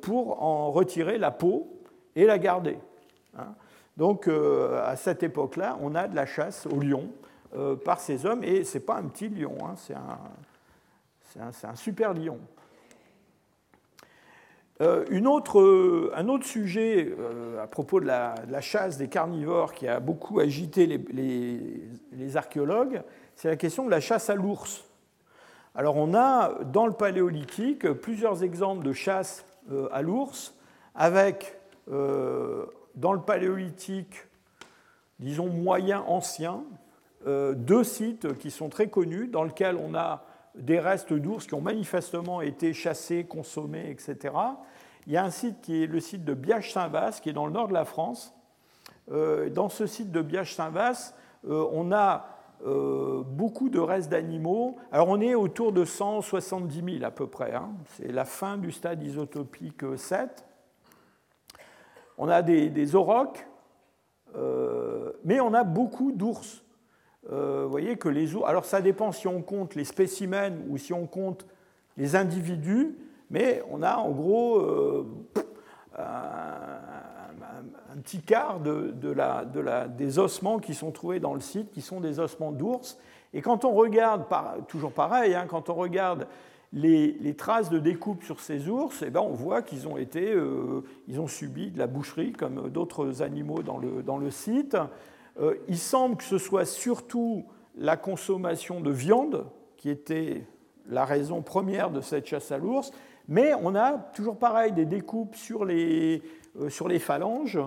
pour 0.00 0.42
en 0.42 0.70
retirer 0.70 1.18
la 1.18 1.30
peau 1.30 1.68
et 2.14 2.24
la 2.24 2.38
garder. 2.38 2.78
Hein. 3.36 3.54
Donc 3.98 4.28
à 4.28 4.96
cette 4.96 5.22
époque-là, 5.22 5.76
on 5.82 5.94
a 5.94 6.08
de 6.08 6.16
la 6.16 6.24
chasse 6.24 6.66
au 6.66 6.80
lion 6.80 7.10
par 7.84 8.00
ces 8.00 8.26
hommes, 8.26 8.44
et 8.44 8.64
ce 8.64 8.78
n'est 8.78 8.84
pas 8.84 8.96
un 8.96 9.04
petit 9.04 9.28
lion, 9.28 9.56
hein, 9.62 9.74
c'est 9.76 9.94
un, 9.94 11.70
un, 11.70 11.74
super 11.74 12.12
lion. 12.14 12.38
Euh, 14.82 15.06
une 15.08 15.26
autre, 15.26 16.12
un 16.14 16.28
autre 16.28 16.44
sujet 16.44 17.14
euh, 17.18 17.62
à 17.62 17.66
propos 17.66 17.98
de 17.98 18.06
la, 18.06 18.60
chasse 18.60 18.98
des 18.98 19.08
carnivores 19.08 19.72
qui 19.72 19.88
a 19.88 20.00
beaucoup 20.00 20.38
agité 20.38 20.86
les, 20.86 22.36
archéologues, 22.36 23.02
c'est 23.36 23.48
la 23.48 23.56
question 23.56 23.86
de 23.86 23.90
la 23.90 24.00
chasse 24.00 24.28
à 24.28 24.34
l'ours. 24.34 24.84
Alors 25.74 25.96
on 25.96 26.14
a 26.14 26.62
dans 26.64 26.86
le 26.86 26.92
paléolithique 26.92 27.90
plusieurs 27.90 28.42
exemples 28.42 28.84
de 28.84 28.92
chasse 28.92 29.46
euh, 29.70 29.88
à 29.92 30.02
l'ours 30.02 30.54
avec 30.94 31.58
dans 31.88 33.12
le 33.12 33.20
paléolithique, 33.20 34.16
disons 35.20 35.46
moyen 35.46 36.00
ancien, 36.08 36.64
deux 37.26 37.82
sites 37.82 38.38
qui 38.38 38.50
sont 38.50 38.68
très 38.68 38.88
connus 38.88 39.26
dans 39.26 39.42
lesquels 39.42 39.76
on 39.76 39.94
a 39.94 40.24
des 40.56 40.78
restes 40.78 41.12
d'ours 41.12 41.46
qui 41.46 41.54
ont 41.54 41.60
manifestement 41.60 42.40
été 42.40 42.72
chassés, 42.72 43.24
consommés, 43.24 43.90
etc. 43.90 44.34
Il 45.06 45.12
y 45.12 45.16
a 45.16 45.24
un 45.24 45.30
site 45.30 45.60
qui 45.60 45.82
est 45.82 45.86
le 45.86 46.00
site 46.00 46.24
de 46.24 46.34
Biache-Saint-Vaast, 46.34 47.22
qui 47.22 47.30
est 47.30 47.34
dans 47.34 47.46
le 47.46 47.52
nord 47.52 47.68
de 47.68 47.74
la 47.74 47.84
France. 47.84 48.34
Euh, 49.12 49.48
dans 49.50 49.68
ce 49.68 49.86
site 49.86 50.10
de 50.10 50.22
Biache-Saint-Vaast, 50.22 51.14
euh, 51.46 51.66
on 51.72 51.92
a 51.92 52.26
euh, 52.66 53.22
beaucoup 53.22 53.68
de 53.68 53.78
restes 53.78 54.10
d'animaux. 54.10 54.76
Alors 54.90 55.08
on 55.08 55.20
est 55.20 55.34
autour 55.34 55.72
de 55.72 55.84
170 55.84 56.98
000 56.98 57.04
à 57.04 57.10
peu 57.10 57.28
près. 57.28 57.54
Hein. 57.54 57.70
C'est 57.90 58.10
la 58.10 58.24
fin 58.24 58.56
du 58.56 58.72
stade 58.72 59.02
isotopique 59.02 59.84
7. 59.96 60.44
On 62.18 62.28
a 62.28 62.42
des, 62.42 62.70
des 62.70 62.96
aurochs, 62.96 63.46
mais 65.24 65.40
on 65.40 65.52
a 65.54 65.64
beaucoup 65.64 66.12
d'ours. 66.12 66.65
Euh, 67.32 67.66
voyez 67.68 67.96
que 67.96 68.08
les 68.08 68.34
ours. 68.34 68.44
Alors 68.46 68.64
ça 68.64 68.80
dépend 68.80 69.10
si 69.10 69.26
on 69.26 69.42
compte 69.42 69.74
les 69.74 69.84
spécimens 69.84 70.52
ou 70.68 70.78
si 70.78 70.92
on 70.92 71.06
compte 71.06 71.46
les 71.96 72.14
individus, 72.14 72.96
mais 73.30 73.62
on 73.70 73.82
a 73.82 73.96
en 73.96 74.10
gros 74.10 74.60
euh, 74.60 75.06
un, 75.98 78.00
petit 78.02 78.20
quart 78.20 78.60
de, 78.60 79.10
la, 79.10 79.44
de 79.44 79.58
la, 79.58 79.88
des 79.88 80.18
ossements 80.18 80.58
qui 80.58 80.74
sont 80.74 80.92
trouvés 80.92 81.18
dans 81.18 81.34
le 81.34 81.40
site, 81.40 81.72
qui 81.72 81.80
sont 81.80 82.00
des 82.00 82.20
ossements 82.20 82.52
d'ours. 82.52 82.98
Et 83.34 83.40
quand 83.40 83.64
on 83.64 83.72
regarde, 83.72 84.24
toujours 84.68 84.92
pareil, 84.92 85.34
hein, 85.34 85.46
quand 85.48 85.68
on 85.68 85.74
regarde 85.74 86.28
les, 86.72 87.34
traces 87.36 87.70
de 87.70 87.78
découpe 87.78 88.22
sur 88.22 88.40
ces 88.40 88.68
ours, 88.68 89.02
eh 89.04 89.10
ben 89.10 89.20
on 89.20 89.32
voit 89.32 89.62
qu'ils 89.62 89.88
ont 89.88 89.96
euh, 89.98 90.82
ont 91.16 91.26
subi 91.26 91.70
de 91.70 91.78
la 91.78 91.86
boucherie 91.86 92.32
comme 92.32 92.70
d'autres 92.70 93.22
animaux 93.22 93.62
dans 93.62 93.78
le, 93.78 94.02
dans 94.02 94.18
le 94.18 94.30
site. 94.30 94.76
Euh, 95.40 95.54
il 95.68 95.78
semble 95.78 96.16
que 96.16 96.24
ce 96.24 96.38
soit 96.38 96.64
surtout 96.64 97.44
la 97.76 97.96
consommation 97.96 98.80
de 98.80 98.90
viande 98.90 99.46
qui 99.76 99.90
était 99.90 100.44
la 100.88 101.04
raison 101.04 101.42
première 101.42 101.90
de 101.90 102.00
cette 102.00 102.26
chasse 102.26 102.52
à 102.52 102.58
l'ours, 102.58 102.90
mais 103.28 103.52
on 103.60 103.74
a 103.74 103.92
toujours 104.14 104.38
pareil 104.38 104.72
des 104.72 104.86
découpes 104.86 105.34
sur 105.34 105.64
les, 105.64 106.22
euh, 106.60 106.70
sur 106.70 106.88
les 106.88 106.98
phalanges 106.98 107.58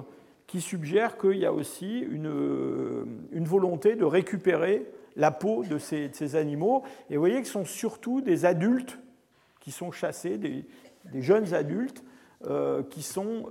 qui 0.48 0.62
suggèrent 0.62 1.18
qu'il 1.18 1.38
y 1.38 1.46
a 1.46 1.54
aussi 1.54 2.00
une, 2.00 3.06
une, 3.32 3.46
volonté 3.46 3.96
de 3.96 4.06
récupérer 4.06 4.88
la 5.16 5.30
peau 5.30 5.64
de 5.64 5.78
ces, 5.78 6.36
animaux. 6.36 6.82
Et 7.10 7.18
vous 7.18 7.20
voyez 7.20 7.40
que 7.40 7.46
ce 7.46 7.54
sont 7.54 7.66
surtout 7.66 8.22
des 8.22 8.46
adultes 8.46 8.98
qui 9.60 9.72
sont 9.72 9.92
chassés, 9.92 10.40
des, 10.40 10.66
jeunes 11.14 11.54
adultes 11.54 12.04
euh, 12.46 12.82
qui 12.82 13.04
sont 13.04 13.46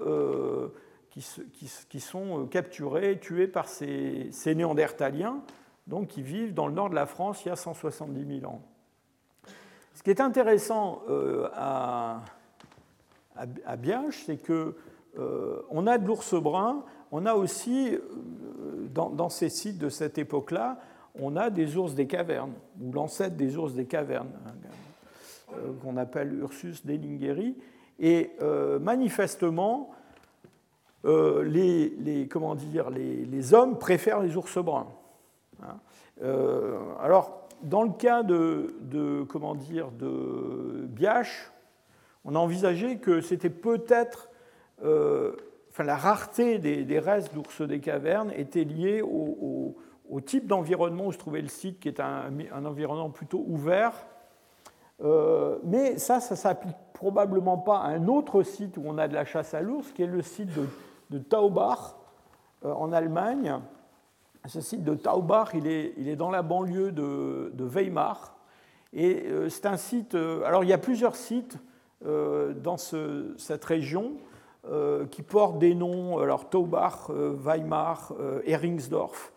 qui, 1.89 2.01
sont 2.01 2.43
euh, 2.43 2.47
capturés, 2.47 3.19
tués 3.19 3.47
par 3.47 3.69
ces, 3.69 4.31
néandertaliens, 4.47 5.41
donc 5.87 6.09
qui 6.09 6.23
vivent 6.23 6.55
dans 6.55 6.67
le 6.67 6.75
nord 6.75 6.91
de 6.91 6.95
la 6.95 7.07
France 7.07 7.45
il 7.45 7.49
y 7.49 7.51
a 7.51 7.57
170 7.57 8.41
000 8.41 8.51
ans. 8.51 8.63
Ce 9.95 10.03
qui 10.03 10.11
est 10.11 10.21
intéressant 10.21 11.03
euh, 11.09 11.49
à, 11.55 12.23
à, 13.37 13.77
c'est 14.13 14.37
que 14.37 14.77
euh, 15.19 15.63
on 15.71 15.87
a 15.87 15.99
de 15.99 16.07
l'ours 16.07 16.35
brun, 16.35 16.85
on 17.11 17.27
a 17.27 17.35
aussi, 17.35 17.97
dans, 18.93 19.29
ces 19.31 19.49
sites 19.49 19.79
de 19.79 19.89
cette 19.89 20.19
époque-là, 20.19 20.79
on 21.19 21.37
a 21.37 21.49
des 21.49 21.77
ours 21.77 21.95
des 21.95 22.07
cavernes, 22.07 22.53
ou 22.81 22.93
l'ancêtre 22.93 23.35
des 23.35 23.57
ours 23.57 23.73
des 23.73 23.87
cavernes, 23.87 24.31
hein, 24.47 25.55
qu'on 25.83 25.97
appelle 25.97 26.35
Ursus 26.35 26.85
delingeri. 26.85 27.57
Et 27.99 28.31
manifestement, 28.81 29.91
euh, 31.05 31.45
les, 31.45 32.27
comment 32.29 32.55
dire, 32.55 32.91
les, 32.91 33.55
hommes 33.55 33.79
préfèrent 33.79 34.21
les 34.21 34.37
ours 34.37 34.59
bruns. 34.59 34.89
Hein. 35.63 35.79
Euh, 36.23 36.77
alors, 37.01 37.47
dans 37.63 37.83
le 37.83 37.93
cas 37.93 38.23
de, 38.23 39.25
comment 39.29 39.55
dire, 39.55 39.91
de 39.93 40.87
Biache, 40.89 41.53
on 42.25 42.35
a 42.35 42.39
envisagé 42.39 42.99
que 42.99 43.21
c'était 43.21 43.51
peut-être, 43.51 44.29
euh, 44.85 45.37
enfin, 45.71 45.85
la 45.85 45.97
rareté 45.97 46.59
des, 46.59 46.99
restes 46.99 47.33
d'ours 47.33 47.63
des 47.63 47.79
cavernes 47.79 48.33
était 48.37 48.65
liée 48.65 49.01
au, 49.01 49.77
type 50.27 50.49
d'environnement 50.49 51.07
où 51.07 51.13
se 51.13 51.19
trouvait 51.19 51.41
le 51.41 51.49
site, 51.49 51.79
qui 51.79 51.89
est 51.89 52.01
un, 52.01 52.33
environnement 52.65 53.11
plutôt 53.11 53.45
ouvert. 53.47 53.93
mais 55.65 55.97
ça, 55.99 56.19
ça 56.19 56.35
s'applique 56.35 56.77
probablement 56.93 57.57
pas 57.57 57.79
à 57.79 57.91
un 57.91 58.09
autre 58.09 58.43
site 58.43 58.77
où 58.77 58.83
on 58.85 58.99
a 58.99 59.07
de 59.07 59.15
la 59.15 59.25
chasse 59.25 59.55
à 59.55 59.61
l'ours, 59.61 59.93
qui 59.93 60.03
est 60.03 60.07
le 60.07 60.23
site 60.23 60.53
de 60.55 60.67
de 61.11 61.19
Taubach 61.19 61.95
euh, 62.65 62.73
en 62.73 62.93
Allemagne. 62.93 63.61
Ce 64.47 64.61
site 64.61 64.85
de 64.85 64.95
Taubach, 64.95 65.51
il 65.55 65.67
est, 65.67 65.95
il 65.97 66.09
est 66.09 66.17
dans 66.17 66.31
la 66.31 66.43
banlieue 66.43 66.93
de, 66.93 67.53
Weimar. 67.59 68.37
Et 68.93 69.27
euh, 69.27 69.49
c'est 69.49 69.67
un 69.67 69.77
site. 69.77 70.15
Euh, 70.15 70.43
alors, 70.45 70.65
il 70.65 70.71
y 70.71 70.73
a 70.73 70.79
plusieurs 70.79 71.17
sites 71.17 71.59
dans 72.01 72.77
cette 72.77 73.65
région 73.65 74.13
qui 75.11 75.23
portent 75.23 75.59
des 75.59 75.75
noms. 75.75 76.21
Alors, 76.21 76.49
Taubach, 76.49 77.11
Weimar, 77.11 78.13
Heringsdorf 78.45 79.33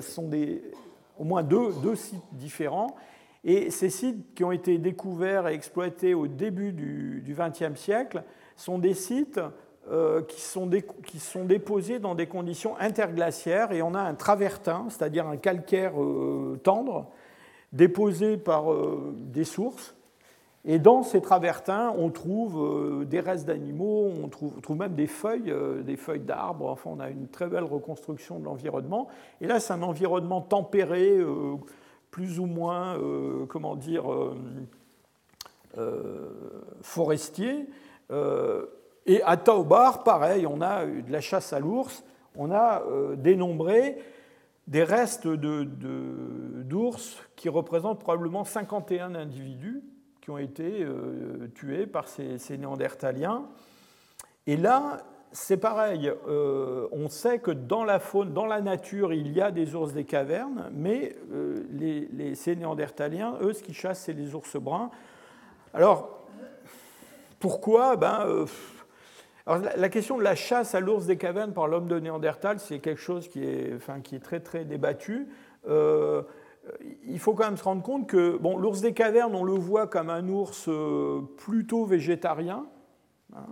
sont 0.00 0.28
des, 0.28 0.62
au 1.18 1.24
moins 1.24 1.42
deux, 1.42 1.70
deux 1.82 1.94
sites 1.94 2.24
différents. 2.32 2.96
Et 3.44 3.70
ces 3.70 3.90
sites 3.90 4.34
qui 4.34 4.42
ont 4.42 4.52
été 4.52 4.78
découverts 4.78 5.48
et 5.48 5.52
exploités 5.52 6.14
au 6.14 6.28
début 6.28 6.72
du 6.72 7.36
XXe 7.38 7.78
siècle 7.78 8.24
sont 8.56 8.78
des 8.78 8.94
sites 8.94 9.38
euh, 9.90 10.22
qui, 10.22 10.40
sont 10.40 10.70
qui, 11.04 11.18
sont 11.18 11.44
déposés 11.44 11.98
dans 11.98 12.14
des 12.14 12.28
conditions 12.28 12.78
interglaciaires 12.78 13.72
et 13.72 13.82
on 13.82 13.94
a 13.94 14.00
un 14.00 14.14
travertin, 14.14 14.86
c'est-à-dire 14.88 15.26
un 15.26 15.36
calcaire 15.36 16.00
euh, 16.00 16.56
tendre, 16.62 17.10
déposé 17.72 18.36
par 18.36 18.72
euh, 18.72 19.12
des 19.16 19.42
sources. 19.42 19.96
Et 20.64 20.78
dans 20.78 21.02
ces 21.02 21.20
travertins, 21.20 21.92
on 21.98 22.10
trouve 22.10 23.04
des 23.06 23.18
restes 23.18 23.44
d'animaux, 23.44 24.08
on 24.22 24.28
trouve, 24.28 24.60
trouve, 24.60 24.76
même 24.76 24.94
des 24.94 25.08
feuilles, 25.08 25.52
des 25.82 25.96
feuilles 25.96 26.20
d'arbres. 26.20 26.68
Enfin, 26.68 26.90
on 26.94 27.00
a 27.00 27.10
une 27.10 27.26
très 27.26 27.48
belle 27.48 27.64
reconstruction 27.64 28.38
de 28.38 28.44
l'environnement. 28.44 29.08
Et 29.40 29.48
là, 29.48 29.58
c'est 29.58 29.72
un 29.72 29.82
environnement 29.82 30.40
tempéré, 30.40 31.18
plus 32.12 32.38
ou 32.38 32.46
moins, 32.46 32.96
comment 33.48 33.74
dire, 33.74 34.04
forestier. 36.82 37.66
Et 39.06 39.22
à 39.22 39.36
Taubar, 39.36 40.04
pareil, 40.04 40.46
on 40.46 40.60
a 40.60 40.86
de 40.86 41.10
la 41.10 41.20
chasse 41.20 41.52
à 41.52 41.58
l'ours, 41.58 42.04
on 42.36 42.50
a 42.50 42.82
euh, 42.82 43.16
dénombré 43.16 43.98
des 44.68 44.84
restes 44.84 45.26
d'ours 45.26 47.18
qui 47.34 47.48
représentent 47.48 47.98
probablement 47.98 48.44
51 48.44 49.16
individus 49.16 49.82
qui 50.20 50.30
ont 50.30 50.38
été 50.38 50.84
euh, 50.84 51.48
tués 51.54 51.86
par 51.86 52.06
ces, 52.06 52.38
néandertaliens. 52.56 53.46
Et 54.46 54.56
là, 54.56 54.98
c'est 55.32 55.56
pareil, 55.56 56.12
euh, 56.28 56.86
on 56.92 57.08
sait 57.08 57.40
que 57.40 57.50
dans 57.50 57.82
la 57.82 57.98
faune, 57.98 58.32
dans 58.32 58.46
la 58.46 58.60
nature, 58.60 59.12
il 59.12 59.32
y 59.32 59.40
a 59.40 59.50
des 59.50 59.74
ours 59.74 59.92
des 59.92 60.04
cavernes, 60.04 60.70
mais 60.72 61.16
les, 61.72 62.36
ces 62.36 62.54
néandertaliens, 62.54 63.36
eux, 63.40 63.52
ce 63.52 63.64
qu'ils 63.64 63.74
chassent, 63.74 64.02
c'est 64.04 64.12
les 64.12 64.34
ours 64.36 64.56
bruns. 64.56 64.90
Alors, 65.74 66.20
pourquoi? 67.40 67.96
Ben, 67.96 68.46
alors, 69.46 69.68
la 69.76 69.88
question 69.88 70.18
de 70.18 70.22
la 70.22 70.34
chasse 70.34 70.74
à 70.74 70.80
l'ours 70.80 71.06
des 71.06 71.16
cavernes 71.16 71.52
par 71.52 71.66
l'homme 71.66 71.88
de 71.88 71.98
Néandertal, 71.98 72.60
c'est 72.60 72.78
quelque 72.78 73.00
chose 73.00 73.28
qui 73.28 73.44
est, 73.44 73.74
enfin, 73.74 74.00
qui 74.00 74.14
est 74.14 74.20
très 74.20 74.40
très 74.40 74.64
débattu. 74.64 75.28
Euh, 75.68 76.22
il 77.04 77.18
faut 77.18 77.34
quand 77.34 77.46
même 77.46 77.56
se 77.56 77.64
rendre 77.64 77.82
compte 77.82 78.08
que 78.08 78.36
bon, 78.36 78.56
l'ours 78.56 78.80
des 78.80 78.92
cavernes, 78.92 79.34
on 79.34 79.42
le 79.42 79.54
voit 79.54 79.88
comme 79.88 80.10
un 80.10 80.28
ours 80.28 80.66
euh, 80.68 81.20
plutôt 81.38 81.84
végétarien, 81.84 82.66
hein, 83.34 83.46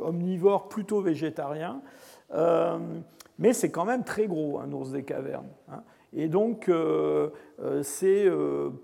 omnivore 0.00 0.68
plutôt 0.68 1.00
végétarien, 1.00 1.82
euh, 2.34 2.78
mais 3.38 3.52
c'est 3.52 3.70
quand 3.70 3.84
même 3.84 4.02
très 4.02 4.26
gros, 4.26 4.58
un 4.58 4.72
ours 4.72 4.90
des 4.90 5.04
cavernes. 5.04 5.50
Hein. 5.70 5.82
Et 6.14 6.28
donc, 6.28 6.70
c'est 7.82 8.28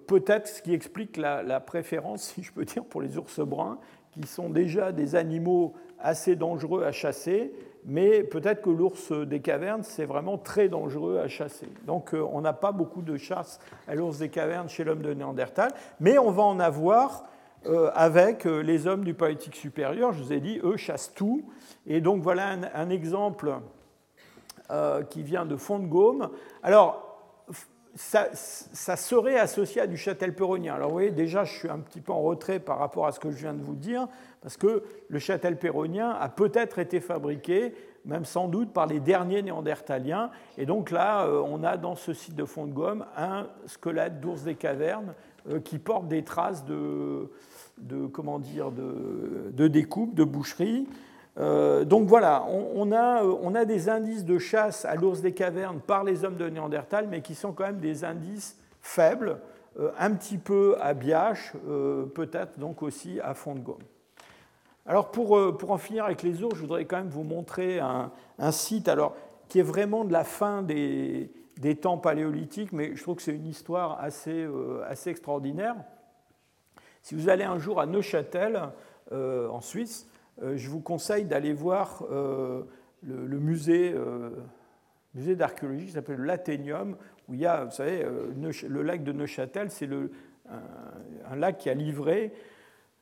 peut-être 0.06 0.48
ce 0.48 0.62
qui 0.62 0.72
explique 0.72 1.18
la, 1.18 1.42
la, 1.42 1.60
préférence, 1.60 2.22
si 2.34 2.42
je 2.42 2.52
peux 2.52 2.64
dire, 2.64 2.84
pour 2.84 3.02
les 3.02 3.18
ours 3.18 3.40
bruns, 3.40 3.78
qui 4.20 4.28
sont 4.28 4.48
déjà 4.48 4.92
des 4.92 5.14
animaux 5.14 5.74
assez 6.00 6.36
dangereux 6.36 6.84
à 6.84 6.92
chasser, 6.92 7.52
mais 7.84 8.22
peut-être 8.22 8.62
que 8.62 8.70
l'ours 8.70 9.12
des 9.12 9.40
cavernes, 9.40 9.82
c'est 9.82 10.04
vraiment 10.04 10.38
très 10.38 10.68
dangereux 10.68 11.18
à 11.18 11.28
chasser. 11.28 11.68
Donc 11.86 12.14
euh, 12.14 12.26
on 12.32 12.40
n'a 12.40 12.52
pas 12.52 12.72
beaucoup 12.72 13.02
de 13.02 13.16
chasse 13.16 13.60
à 13.86 13.94
l'ours 13.94 14.18
des 14.18 14.28
cavernes 14.28 14.68
chez 14.68 14.84
l'homme 14.84 15.02
de 15.02 15.14
Néandertal, 15.14 15.72
mais 16.00 16.18
on 16.18 16.30
va 16.30 16.42
en 16.42 16.60
avoir 16.60 17.24
euh, 17.66 17.90
avec 17.94 18.46
euh, 18.46 18.60
les 18.60 18.86
hommes 18.86 19.04
du 19.04 19.14
Paléolithique 19.14 19.56
supérieur. 19.56 20.12
Je 20.12 20.22
vous 20.22 20.32
ai 20.32 20.40
dit, 20.40 20.60
eux 20.62 20.76
chassent 20.76 21.14
tout. 21.14 21.44
Et 21.86 22.00
donc 22.00 22.22
voilà 22.22 22.56
un, 22.74 22.90
exemple 22.90 23.54
qui 25.08 25.22
vient 25.22 25.46
de 25.46 25.56
Font-de-Gaume. 25.56 26.28
Alors, 26.62 27.07
ça, 27.98 28.96
serait 28.96 29.38
associé 29.38 29.80
à 29.80 29.86
du 29.88 29.96
châtel-péronien. 29.96 30.74
Alors 30.74 30.88
vous 30.88 30.94
voyez, 30.94 31.10
déjà, 31.10 31.42
je 31.42 31.52
suis 31.52 31.68
un 31.68 31.80
petit 31.80 32.00
peu 32.00 32.12
en 32.12 32.22
retrait 32.22 32.60
par 32.60 32.78
rapport 32.78 33.06
à 33.06 33.12
ce 33.12 33.18
que 33.18 33.30
je 33.30 33.38
viens 33.38 33.54
de 33.54 33.62
vous 33.62 33.74
dire, 33.74 34.06
parce 34.40 34.56
que 34.56 34.84
le 35.08 35.18
châtel-péronien 35.18 36.10
a 36.10 36.28
peut-être 36.28 36.78
été 36.78 37.00
fabriqué, 37.00 37.74
même 38.04 38.24
sans 38.24 38.46
doute, 38.46 38.72
par 38.72 38.86
les 38.86 39.00
derniers 39.00 39.42
néandertaliens. 39.42 40.30
Et 40.56 40.64
donc 40.64 40.92
là, 40.92 41.26
euh, 41.26 41.42
on 41.44 41.64
a 41.64 41.76
dans 41.76 41.96
ce 41.96 42.12
site 42.12 42.36
de 42.36 42.44
fond 42.44 42.66
de 42.66 42.72
gomme 42.72 43.04
un 43.16 43.48
squelette 43.66 44.20
d'ours 44.20 44.44
des 44.44 44.54
cavernes 44.54 45.14
euh, 45.50 45.58
qui 45.58 45.80
porte 45.80 46.06
des 46.06 46.22
traces 46.22 46.64
de, 46.64 47.28
comment 48.12 48.38
dire, 48.38 48.70
de 48.70 49.66
découpe, 49.66 50.14
de 50.14 50.24
boucherie. 50.24 50.86
Euh, 51.38 51.84
donc 51.84 52.08
voilà, 52.08 52.44
on, 52.48 52.90
a, 52.90 53.22
on, 53.22 53.54
a, 53.54 53.64
des 53.64 53.88
indices 53.88 54.24
de 54.24 54.38
chasse 54.38 54.84
à 54.84 54.96
l'ours 54.96 55.20
des 55.20 55.32
cavernes 55.32 55.80
par 55.80 56.02
les 56.02 56.24
hommes 56.24 56.36
de 56.36 56.48
Néandertal, 56.48 57.06
mais 57.08 57.20
qui 57.20 57.34
sont 57.34 57.52
quand 57.52 57.64
même 57.64 57.78
des 57.78 58.04
indices 58.04 58.58
faibles, 58.80 59.38
euh, 59.78 59.90
un 59.98 60.12
petit 60.14 60.38
peu 60.38 60.76
à 60.80 60.94
Biache, 60.94 61.52
euh, 61.68 62.06
peut-être 62.06 62.58
donc 62.58 62.82
aussi 62.82 63.20
à 63.22 63.34
Fond 63.34 63.54
de 63.54 63.60
Gomme. 63.60 63.76
Alors 64.84 65.10
pour, 65.10 65.56
pour, 65.58 65.70
en 65.70 65.78
finir 65.78 66.06
avec 66.06 66.22
les 66.22 66.42
ours, 66.42 66.56
je 66.56 66.62
voudrais 66.62 66.86
quand 66.86 66.96
même 66.96 67.10
vous 67.10 67.22
montrer 67.22 67.78
un, 67.78 68.10
site 68.50 68.88
alors, 68.88 69.14
qui 69.48 69.60
est 69.60 69.62
vraiment 69.62 70.04
de 70.04 70.12
la 70.12 70.24
fin 70.24 70.62
des, 70.62 71.30
des 71.58 71.76
temps 71.76 71.98
paléolithiques, 71.98 72.72
mais 72.72 72.96
je 72.96 73.02
trouve 73.02 73.16
que 73.16 73.22
c'est 73.22 73.34
une 73.34 73.46
histoire 73.46 74.00
assez, 74.00 74.48
assez 74.88 75.10
extraordinaire. 75.10 75.76
Si 77.02 77.14
vous 77.14 77.28
allez 77.28 77.44
un 77.44 77.58
jour 77.58 77.80
à 77.80 77.86
Neuchâtel, 77.86 78.62
en 79.12 79.60
Suisse, 79.60 80.06
euh, 80.06 80.17
je 80.42 80.68
vous 80.68 80.80
conseille 80.80 81.24
d'aller 81.24 81.52
voir 81.52 82.04
euh, 82.10 82.62
le, 83.02 83.38
musée, 83.38 83.92
euh, 83.94 84.30
musée 85.14 85.36
d'archéologie 85.36 85.86
qui 85.86 85.92
s'appelle 85.92 86.20
l'Athénium, 86.20 86.96
où 87.28 87.34
il 87.34 87.40
y 87.40 87.46
a, 87.46 87.64
vous 87.64 87.72
savez, 87.72 88.06
le 88.68 88.82
lac 88.82 89.04
de 89.04 89.12
Neuchâtel, 89.12 89.70
c'est 89.70 89.88
un, 89.90 91.36
lac 91.36 91.58
qui 91.58 91.68
a 91.68 91.74
livré 91.74 92.32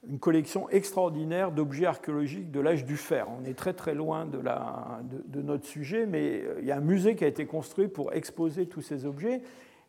une 0.09 0.19
collection 0.19 0.69
extraordinaire 0.71 1.53
d'objets 1.53 1.87
archéologiques 1.87 2.51
de 2.51 2.61
l'âge 2.61 2.85
du 2.85 2.97
fer. 2.97 3.29
On 3.41 3.45
est 3.45 3.55
très 3.55 3.73
très 3.73 3.95
loin 3.95 4.27
de, 4.27 5.43
notre 5.43 5.65
sujet, 5.65 6.07
mais 6.07 6.43
il 6.61 6.67
y 6.67 6.73
a 6.73 6.77
un 6.77 6.81
musée 6.81 7.15
qui 7.15 7.25
a 7.25 7.29
été 7.29 7.47
construit 7.47 7.87
pour 7.87 8.13
exposer 8.13 8.67
tous 8.67 8.83
ces 8.83 9.05
objets. 9.05 9.43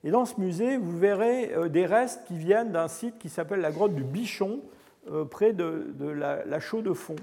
Et 0.04 0.12
dans 0.12 0.26
ce 0.26 0.40
musée, 0.40 0.78
vous 0.78 0.98
verrez 0.98 1.52
des 1.70 1.88
restes 1.88 2.24
qui 2.28 2.38
viennent 2.38 2.72
d'un 2.72 2.88
site 2.88 3.18
qui 3.18 3.30
s'appelle 3.30 3.62
la 3.62 3.72
grotte 3.72 3.96
du 3.96 4.04
Bichon, 4.04 4.62
près 5.32 5.54
de, 5.54 5.96
la, 6.00 6.46
la 6.46 6.60
Chaux 6.60 6.84
de 6.84 6.94
Fonds. 6.94 7.16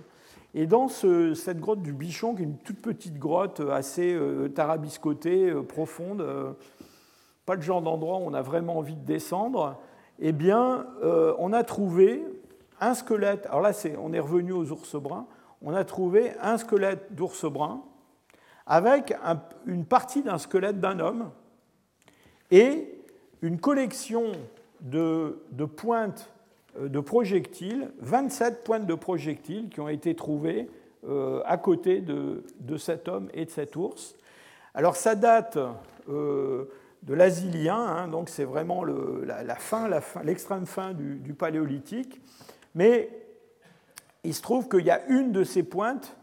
Et 0.57 0.67
dans 0.67 0.87
cette 0.87 1.59
grotte 1.59 1.83
du 1.83 1.93
Bichon, 1.93 2.37
qui 2.37 2.43
est 2.43 2.45
une 2.45 2.59
toute 2.59 2.81
petite 2.81 3.19
grotte 3.19 3.61
assez 3.61 4.15
euh, 4.15 4.49
tarabiscotée, 4.49 5.51
euh, 5.51 5.63
profonde, 5.63 6.21
euh, 6.21 6.53
pas 7.45 7.57
le 7.57 7.61
genre 7.61 7.83
d'endroit 7.83 8.19
où 8.19 8.23
on 8.23 8.35
a 8.35 8.43
vraiment 8.43 8.79
envie 8.79 8.95
de 8.95 9.05
descendre, 9.05 9.77
eh 10.21 10.31
bien, 10.31 10.87
on 11.03 11.53
a 11.53 11.65
trouvé 11.65 12.25
un 12.81 12.95
squelette. 12.95 13.47
Alors 13.47 13.63
là, 13.63 13.73
on 14.01 14.13
est 14.13 14.21
revenu 14.21 14.53
aux 14.53 14.71
ours 14.71 14.95
bruns. 14.95 15.27
On 15.61 15.75
a 15.75 15.85
trouvé 15.85 16.33
un 16.41 16.57
squelette 16.57 17.15
d'ours 17.15 17.45
brun 17.51 17.83
avec 18.65 19.13
une 19.67 19.85
partie 19.85 20.23
d'un 20.23 20.39
squelette 20.39 20.81
d'un 20.81 21.01
homme 21.01 21.33
et 22.53 22.95
une 23.43 23.59
collection 23.59 24.33
de, 24.81 25.43
de 25.51 25.65
pointes 25.65 26.31
euh, 26.31 26.34
de 26.81 27.01
projectiles, 27.01 27.91
27 28.01 28.65
pointes 28.65 28.87
de 28.87 28.95
projectiles 28.95 29.69
qui 29.69 29.81
ont 29.81 29.89
été 29.89 30.15
trouvées 30.15 30.69
euh, 31.07 31.43
à 31.45 31.59
côté 31.59 32.01
de, 32.01 32.43
cet 32.79 33.09
homme 33.09 33.29
et 33.35 33.45
de 33.45 33.51
cet 33.51 33.77
ours. 33.77 34.17
Alors 34.73 34.97
ça 34.97 35.15
date 35.15 35.59
euh, 36.09 36.65
de 37.03 37.13
l'asilien, 37.13 37.77
hein, 37.77 38.09
donc 38.09 38.31
c'est 38.31 38.45
vraiment 38.45 38.85
la, 38.85 39.55
fin, 39.57 39.89
l'extrême 40.23 40.65
fin, 40.65 40.95
du, 40.95 41.35
paléolithique, 41.35 42.23
mais 42.75 43.11
il 44.25 44.35
se 44.35 44.41
trouve 44.41 44.69
qu'il 44.69 44.87
y 44.87 44.91
a 44.91 45.05
une 45.09 45.31
de 45.31 45.45
ces 45.45 45.63
pointes 45.63 46.17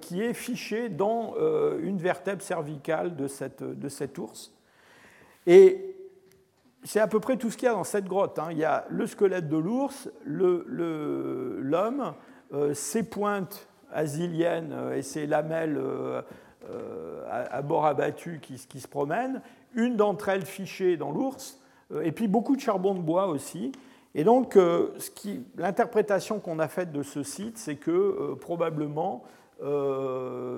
qui 0.00 0.22
est 0.22 0.32
fichée 0.32 0.88
dans 0.88 1.34
une 1.78 1.98
vertèbre 1.98 2.40
cervicale 2.40 3.14
de, 3.14 3.28
cette, 3.28 3.62
de 3.62 3.88
cet 3.90 4.16
ours. 4.16 4.50
Et 5.46 5.85
c'est 6.86 7.00
à 7.00 7.08
peu 7.08 7.20
près 7.20 7.36
tout 7.36 7.50
ce 7.50 7.56
qu'il 7.56 7.66
y 7.66 7.68
a 7.68 7.74
dans 7.74 7.84
cette 7.84 8.06
grotte. 8.06 8.38
Hein. 8.38 8.48
Il 8.52 8.58
y 8.58 8.64
a 8.64 8.86
le 8.90 9.06
squelette 9.06 9.48
de 9.48 9.56
l'ours, 9.56 10.08
l'homme, 10.24 12.14
euh, 12.54 12.74
ses 12.74 13.02
pointes 13.02 13.68
asiliennes 13.92 14.72
euh, 14.72 14.96
et 14.96 15.02
ses 15.02 15.26
lamelles 15.26 15.78
euh, 15.78 16.22
à, 17.28 17.62
bord 17.62 17.86
abattu 17.86 18.38
qui, 18.40 18.54
qui, 18.68 18.80
se 18.80 18.88
promènent, 18.88 19.42
une 19.74 19.96
d'entre 19.96 20.28
elles 20.28 20.46
fichée 20.46 20.96
dans 20.96 21.10
l'ours, 21.10 21.60
et 22.02 22.10
puis 22.10 22.26
beaucoup 22.26 22.56
de 22.56 22.60
charbon 22.60 22.94
de 22.94 23.00
bois 23.00 23.26
aussi. 23.26 23.70
Et 24.16 24.24
donc, 24.24 24.58
l'interprétation 25.56 26.40
qu'on 26.40 26.58
a 26.58 26.66
faite 26.66 26.90
de 26.90 27.04
ce 27.04 27.22
site, 27.22 27.58
c'est 27.58 27.76
que 27.76 28.34
probablement 28.40 29.22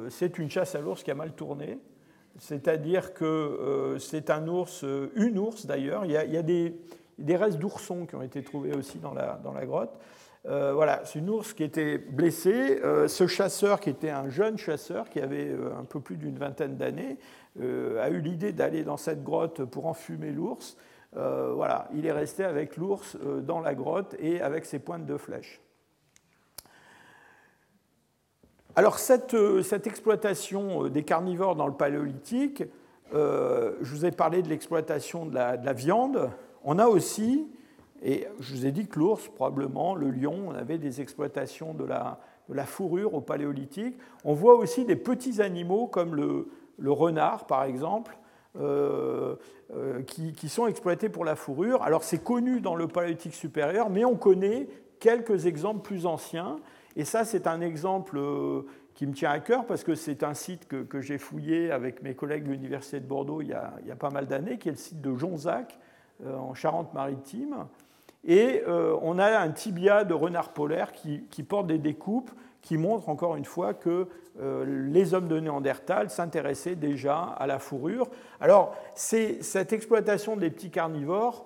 c'est 0.09 0.39
une 0.39 0.49
chasse 0.49 0.75
à 0.75 0.81
l'ours 0.81 1.03
qui 1.03 1.11
a 1.11 1.15
mal 1.15 1.33
tourné 1.33 1.79
c'est-à-dire 2.39 3.15
que 3.15 3.25
euh, 3.25 3.99
c'est 3.99 4.31
un 4.31 4.47
ours, 4.49 4.85
euh, 4.85 5.11
une 5.17 5.39
ours 5.39 5.67
d'ailleurs. 5.67 6.05
Il, 6.05 6.13
y 6.13 6.17
a, 6.17 6.43
des, 6.43 7.37
restes 7.37 7.59
d'oursons 7.59 8.07
qui 8.07 8.15
ont 8.15 8.23
été 8.23 8.43
trouvés 8.43 8.75
aussi 8.75 8.99
dans 8.99 9.13
la, 9.13 9.67
grotte. 9.67 9.99
Euh, 10.47 10.73
voilà, 10.73 11.03
c'est 11.05 11.19
une 11.19 11.29
ours 11.31 11.53
qui 11.53 11.65
était 11.65 11.99
blessée. 11.99 12.81
ce 13.09 13.27
chasseur, 13.27 13.81
qui 13.81 13.91
était 13.91 14.11
un 14.11 14.29
jeune 14.29 14.57
chasseur, 14.57 15.11
qui 15.11 15.21
avait 15.21 15.53
un 15.79 15.85
peu 15.85 16.01
plus 16.01 16.17
d'une 16.17 16.39
vingtaine 16.39 16.77
d'années, 16.77 17.19
a 17.61 18.09
eu 18.09 18.21
l'idée 18.21 18.53
d'aller 18.53 18.85
dans 18.85 18.97
cette 18.97 19.25
grotte 19.25 19.65
pour 19.65 19.87
enfumer 19.87 20.31
l'ours. 20.31 20.77
voilà, 21.13 21.89
il 21.93 22.07
est 22.07 22.13
resté 22.13 22.45
avec 22.45 22.77
l'ours 22.77 23.17
dans 23.43 23.61
la 23.61 23.75
grotte 23.75 24.15
et 24.21 24.41
avec 24.41 24.65
ses 24.65 24.79
pointes 24.79 25.07
de 25.07 25.17
flèche. 25.17 25.61
Alors 28.79 28.99
euh, 29.35 29.63
cette, 29.63 29.89
exploitation 29.89 30.85
euh, 30.85 30.89
des 30.89 31.03
carnivores 31.03 31.57
dans 31.57 31.67
le 31.67 31.73
paléolithique, 31.73 32.63
euh, 33.13 33.73
je 33.81 33.93
vous 33.93 34.07
ai 34.07 34.13
parlé 34.13 34.41
de 34.41 34.49
l'exploitation 34.49 35.27
de, 35.27 35.35
la, 35.35 35.73
viande. 35.73 36.31
On 36.63 36.79
a 36.79 36.87
aussi, 36.87 37.49
et 38.05 38.29
je 38.39 38.55
vous 38.55 38.67
ai 38.67 38.71
dit 38.71 38.87
que 38.87 39.01
l'ours, 39.01 39.27
probablement, 39.35 39.97
le 39.97 40.13
lion, 40.13 40.45
on 40.47 40.55
avait 40.55 40.79
des 40.79 41.01
exploitations 41.01 41.75
de 41.75 41.85
la, 41.85 42.21
fourrure 42.67 43.15
au 43.15 43.21
paléolithique. 43.21 43.99
On 44.25 44.35
voit 44.35 44.55
aussi 44.55 44.85
des 44.85 44.95
petits 44.95 45.43
animaux 45.43 45.89
comme 45.89 46.15
le, 46.15 46.47
renard, 46.93 47.49
par 47.49 47.65
exemple, 47.65 48.17
qui, 50.07 50.49
sont 50.49 50.69
exploités 50.69 51.09
pour 51.09 51.25
la 51.25 51.35
fourrure. 51.35 51.83
Alors 51.83 52.05
c'est 52.05 52.23
connu 52.23 52.61
dans 52.61 52.77
le 52.77 52.87
paléolithique 52.87 53.35
supérieur, 53.35 53.91
mais 53.91 54.05
on 54.05 54.15
connaît 54.15 54.69
quelques 55.01 55.47
exemples 55.47 55.81
plus 55.81 56.07
anciens. 56.07 56.61
Et 56.99 57.05
ça, 57.05 57.25
c'est 57.25 57.47
un 57.47 57.61
exemple 57.61 58.19
euh, 58.19 58.63
qui 58.95 59.07
me 59.07 59.15
tient 59.15 59.31
à 59.31 59.39
cœur 59.39 59.67
parce 59.67 59.85
que 59.85 59.95
c'est 59.95 60.25
un 60.25 60.35
site 60.35 60.67
que, 60.67 61.01
j'ai 61.01 61.17
fouillé 61.17 61.71
avec 61.71 62.03
mes 62.03 62.17
collègues 62.17 62.43
de 62.43 62.51
l'Université 62.51 62.99
de 62.99 63.07
Bordeaux 63.07 63.41
il 63.41 63.49
y 63.49 63.53
a, 63.55 63.97
pas 63.97 64.11
mal 64.11 64.27
d'années, 64.27 64.59
qui 64.59 64.69
est 64.69 64.73
le 64.73 64.77
site 64.77 65.01
de 65.01 65.15
Jonzac, 65.15 65.79
euh, 66.27 66.37
en 66.37 66.55
Charente-Maritime. 66.55 67.69
Et 68.25 68.65
euh, 68.67 68.99
on 69.01 69.21
a 69.21 69.39
un 69.39 69.51
tibia 69.51 70.03
de 70.03 70.13
renard 70.13 70.53
polaire 70.53 70.91
qui, 70.91 71.43
porte 71.45 71.69
des 71.69 71.79
découpes 71.79 72.33
qui 72.63 72.77
montrent 72.77 73.09
encore 73.09 73.37
une 73.37 73.45
fois 73.45 73.73
que 73.73 74.09
les 74.41 75.15
hommes 75.15 75.27
de 75.27 75.41
Néandertal 75.41 76.11
s'intéressaient 76.11 76.77
déjà 76.77 77.23
à 77.23 77.49
la 77.49 77.59
fourrure. 77.59 78.09
Alors, 78.41 78.77
cette 78.95 79.73
exploitation 79.73 80.37
des 80.37 80.49
petits 80.51 80.71
carnivores, 80.71 81.45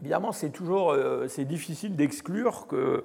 évidemment, 0.00 0.32
c'est 0.32 0.50
toujours 0.50 0.96
c'est 1.28 1.44
difficile 1.44 1.94
d'exclure 1.94 2.66
que 2.66 3.04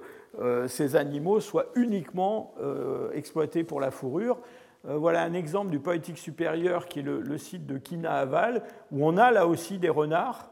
ces 0.68 0.96
animaux 0.96 1.40
soient 1.40 1.66
uniquement 1.74 2.54
euh, 2.60 3.10
exploités 3.12 3.64
pour 3.64 3.80
la 3.80 3.90
fourrure. 3.90 4.38
Euh, 4.88 4.96
voilà 4.96 5.22
un 5.22 5.34
exemple 5.34 5.70
du 5.70 5.80
poétique 5.80 6.18
supérieur 6.18 6.86
qui 6.86 7.00
est 7.00 7.02
le, 7.02 7.38
site 7.38 7.66
de 7.66 7.78
Kina-Aval, 7.78 8.62
où 8.92 9.06
on 9.06 9.16
a 9.16 9.30
là 9.30 9.46
aussi 9.46 9.78
des 9.78 9.88
renards, 9.88 10.50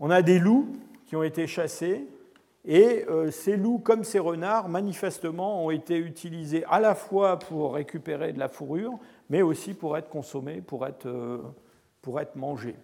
on 0.00 0.10
a 0.10 0.22
des 0.22 0.38
loups 0.38 0.72
qui 1.06 1.16
ont 1.16 1.22
été 1.22 1.46
chassés, 1.46 2.06
et 2.66 3.04
ces 3.30 3.58
loups, 3.58 3.78
comme 3.78 4.04
ces 4.04 4.18
renards, 4.18 4.70
manifestement 4.70 5.66
ont 5.66 5.70
été 5.70 5.98
utilisés 5.98 6.64
à 6.70 6.80
la 6.80 6.94
fois 6.94 7.38
pour 7.38 7.74
récupérer 7.74 8.32
de 8.32 8.38
la 8.38 8.48
fourrure, 8.48 8.98
mais 9.28 9.42
aussi 9.42 9.74
pour 9.74 9.98
être 9.98 10.08
consommés, 10.08 10.62
pour 10.62 10.86
être, 10.86 11.42
pour 12.00 12.20
être 12.22 12.36
mangés. 12.36 12.76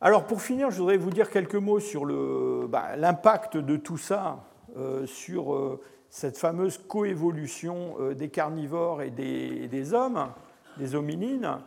Alors 0.00 0.26
pour 0.26 0.40
finir, 0.40 0.70
je 0.70 0.78
voudrais 0.78 0.96
vous 0.96 1.10
dire 1.10 1.30
quelques 1.30 1.56
mots 1.56 1.80
sur 1.80 2.06
bah, 2.68 2.96
l'impact 2.96 3.58
de 3.58 3.76
tout 3.76 3.98
ça 3.98 4.44
sur 5.04 5.78
cette 6.08 6.38
fameuse 6.38 6.78
coévolution 6.78 7.96
des 8.16 8.30
carnivores 8.30 9.02
et 9.02 9.10
des, 9.10 9.92
hommes, 9.92 10.28
des 10.78 10.94
hominines. 10.94 11.58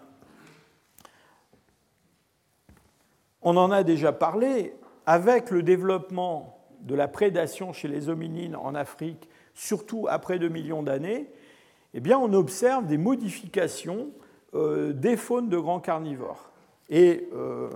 On 3.43 3.57
en 3.57 3.71
a 3.71 3.83
déjà 3.83 4.11
parlé, 4.11 4.73
avec 5.05 5.51
le 5.51 5.61
développement 5.61 6.57
de 6.81 6.95
la 6.95 7.07
prédation 7.07 7.73
chez 7.73 7.87
les 7.87 8.09
hominines 8.09 8.55
en 8.55 8.73
Afrique, 8.73 9.29
surtout 9.53 10.07
après 10.09 10.39
2 10.39 10.49
millions 10.49 10.81
d'années, 10.81 11.29
eh 11.93 11.99
bien, 11.99 12.17
on 12.17 12.33
observe 12.33 12.87
des 12.87 12.97
modifications 12.97 14.09
euh, 14.55 14.93
des 14.93 15.17
faunes 15.17 15.49
de 15.49 15.57
grands 15.57 15.79
carnivores. 15.79 16.51
Et 16.89 17.29
euh, 17.33 17.69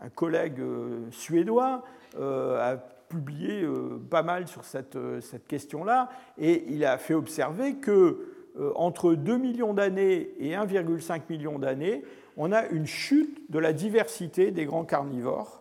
un 0.00 0.08
collègue 0.08 0.60
euh, 0.60 1.06
suédois 1.10 1.84
a 2.18 2.76
publié 3.08 3.64
pas 4.08 4.22
mal 4.22 4.48
sur 4.48 4.64
cette, 4.64 4.98
cette 5.20 5.46
question-là, 5.46 6.10
et 6.38 6.64
il 6.68 6.84
a 6.84 6.98
fait 6.98 7.14
observer 7.14 7.76
que 7.76 8.34
entre 8.74 9.14
2 9.14 9.36
millions 9.36 9.74
d'années 9.74 10.30
et 10.38 10.54
1,5 10.54 11.22
million 11.28 11.58
d'années, 11.58 12.02
on 12.36 12.52
a 12.52 12.66
une 12.66 12.86
chute 12.86 13.50
de 13.50 13.58
la 13.58 13.72
diversité 13.72 14.50
des 14.50 14.64
grands 14.64 14.84
carnivores. 14.84 15.59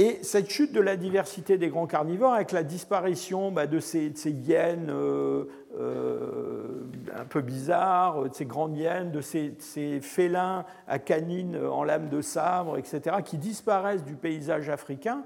Et 0.00 0.20
cette 0.22 0.48
chute 0.48 0.72
de 0.72 0.80
la 0.80 0.96
diversité 0.96 1.58
des 1.58 1.70
grands 1.70 1.88
carnivores, 1.88 2.32
avec 2.32 2.52
la 2.52 2.62
disparition 2.62 3.50
bah, 3.50 3.66
de, 3.66 3.80
ces, 3.80 4.12
hyènes 4.26 4.90
euh, 4.90 5.46
euh, 5.76 6.84
un 7.16 7.24
peu 7.24 7.40
bizarres, 7.40 8.22
de 8.22 8.32
ces 8.32 8.44
grandes 8.44 8.76
hyènes, 8.76 9.10
de 9.10 9.20
ces, 9.20 10.00
félins 10.00 10.64
à 10.86 11.00
canines 11.00 11.58
en 11.66 11.82
lame 11.82 12.08
de 12.10 12.20
sabre, 12.20 12.78
etc., 12.78 13.16
qui 13.24 13.38
disparaissent 13.38 14.04
du 14.04 14.14
paysage 14.14 14.68
africain, 14.68 15.24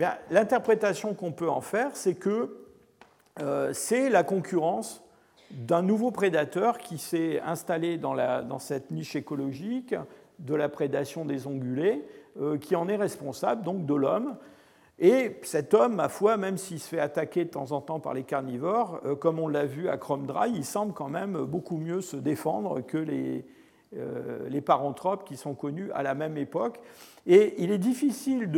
eh 0.00 0.04
l'interprétation 0.30 1.12
qu'on 1.12 1.32
peut 1.32 1.50
en 1.50 1.60
faire, 1.60 1.90
c'est 1.92 2.14
que 2.14 2.56
euh, 3.42 3.74
c'est 3.74 4.08
la 4.08 4.22
concurrence 4.22 5.02
d'un 5.50 5.82
nouveau 5.82 6.10
prédateur 6.10 6.78
qui 6.78 6.96
s'est 6.96 7.40
installé 7.42 7.98
dans, 7.98 8.58
cette 8.58 8.90
niche 8.90 9.14
écologique 9.14 9.94
de 10.38 10.54
la 10.54 10.68
prédation 10.68 11.24
des 11.24 11.46
ongulés, 11.46 12.04
euh, 12.40 12.58
qui 12.58 12.76
en 12.76 12.88
est 12.88 12.96
responsable, 12.96 13.62
donc 13.62 13.86
de 13.86 13.94
l'homme. 13.94 14.36
Et 14.98 15.38
cet 15.42 15.74
homme, 15.74 15.96
ma 15.96 16.08
foi, 16.08 16.36
même 16.36 16.56
s'il 16.56 16.80
se 16.80 16.88
fait 16.88 17.00
attaquer 17.00 17.44
de 17.44 17.50
temps 17.50 17.72
en 17.72 17.80
temps 17.80 18.00
par 18.00 18.14
les 18.14 18.24
carnivores, 18.24 19.00
euh, 19.04 19.14
comme 19.14 19.38
on 19.38 19.48
l'a 19.48 19.66
vu 19.66 19.88
à 19.88 19.96
Dry, 19.96 20.50
il 20.54 20.64
semble 20.64 20.92
quand 20.92 21.08
même 21.08 21.44
beaucoup 21.44 21.76
mieux 21.76 22.00
se 22.00 22.16
défendre 22.16 22.80
que 22.80 22.96
les, 22.96 23.44
euh, 23.94 24.48
les 24.48 24.60
paranthropes 24.60 25.24
qui 25.24 25.36
sont 25.36 25.54
connus 25.54 25.90
à 25.92 26.02
la 26.02 26.14
même 26.14 26.36
époque. 26.36 26.80
Et 27.26 27.54
il 27.62 27.70
est 27.70 27.78
difficile 27.78 28.50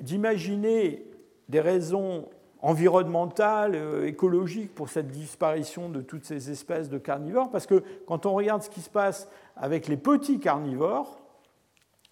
d'imaginer 0.00 1.06
des 1.48 1.60
raisons 1.60 2.28
environnementale, 2.62 3.74
euh, 3.74 4.06
écologique 4.06 4.74
pour 4.74 4.88
cette 4.88 5.08
disparition 5.08 5.88
de 5.88 6.00
toutes 6.00 6.24
ces 6.24 6.50
espèces 6.50 6.88
de 6.88 6.98
carnivores, 6.98 7.50
parce 7.50 7.66
que 7.66 7.82
quand 8.06 8.24
on 8.24 8.34
regarde 8.34 8.62
ce 8.62 8.70
qui 8.70 8.80
se 8.80 8.90
passe 8.90 9.28
avec 9.56 9.88
les 9.88 9.96
petits 9.96 10.38
carnivores, 10.38 11.20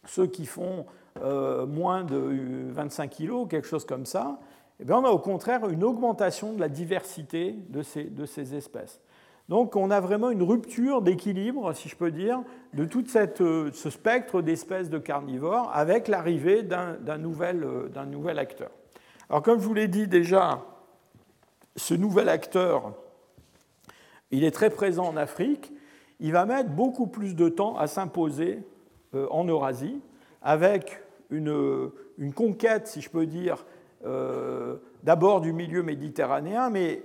ceux 0.05 0.27
qui 0.27 0.47
font 0.47 0.87
euh, 1.23 1.67
moins 1.67 2.03
de 2.03 2.69
25 2.71 3.11
kg, 3.11 3.49
quelque 3.49 3.67
chose 3.67 3.85
comme 3.85 4.07
ça, 4.07 4.41
eh 4.81 4.85
bien 4.85 4.97
on 4.97 5.05
a 5.05 5.11
au 5.11 5.19
contraire 5.19 5.69
une 5.69 5.85
augmentation 5.85 6.53
de 6.53 6.61
la 6.61 6.69
diversité 6.69 7.55
de 7.69 7.83
ces, 7.83 8.55
espèces. 8.55 9.01
Donc 9.49 9.77
on 9.77 9.91
a 9.91 10.01
vraiment 10.01 10.31
une 10.31 10.43
rupture 10.43 11.03
d'équilibre, 11.03 11.73
si 11.75 11.89
je 11.89 11.97
peux 11.97 12.11
dire, 12.11 12.41
de 12.75 12.85
tout 12.85 13.05
euh, 13.17 13.71
ce 13.73 13.91
spectre 13.91 14.43
d'espèces 14.43 14.91
de 14.91 14.99
carnivores 14.99 15.71
avec 15.75 16.09
l'arrivée 16.09 16.63
d'un 16.63 17.19
nouvel 17.19 18.39
acteur. 18.39 18.71
Alors 19.31 19.43
comme 19.43 19.61
je 19.61 19.65
vous 19.65 19.75
l'ai 19.75 19.87
dit 19.87 20.09
déjà, 20.09 20.61
ce 21.77 21.95
nouvel 21.95 22.29
acteur, 22.29 22.95
il 24.33 24.43
est 24.43 24.51
très 24.51 24.71
présent 24.71 25.07
en 25.07 25.17
Afrique. 25.17 25.73
Il 26.19 26.33
va 26.33 26.47
mettre 26.47 26.71
beaucoup 26.71 27.07
plus 27.07 27.37
de 27.37 27.49
temps 27.49 27.79
à 27.79 27.87
s'imposer 27.87 28.59
euh, 29.15 29.29
en 29.31 29.45
Eurasie, 29.45 30.01
avec 30.43 31.01
une, 31.31 31.93
conquête, 32.35 32.89
si 32.89 33.01
je 33.01 33.09
peux 33.09 33.25
dire, 33.25 33.65
euh, 34.05 34.79
d'abord 35.05 35.41
du 35.41 35.53
milieu 35.53 35.85
méditerranéen, 35.85 36.69
mais 36.69 37.01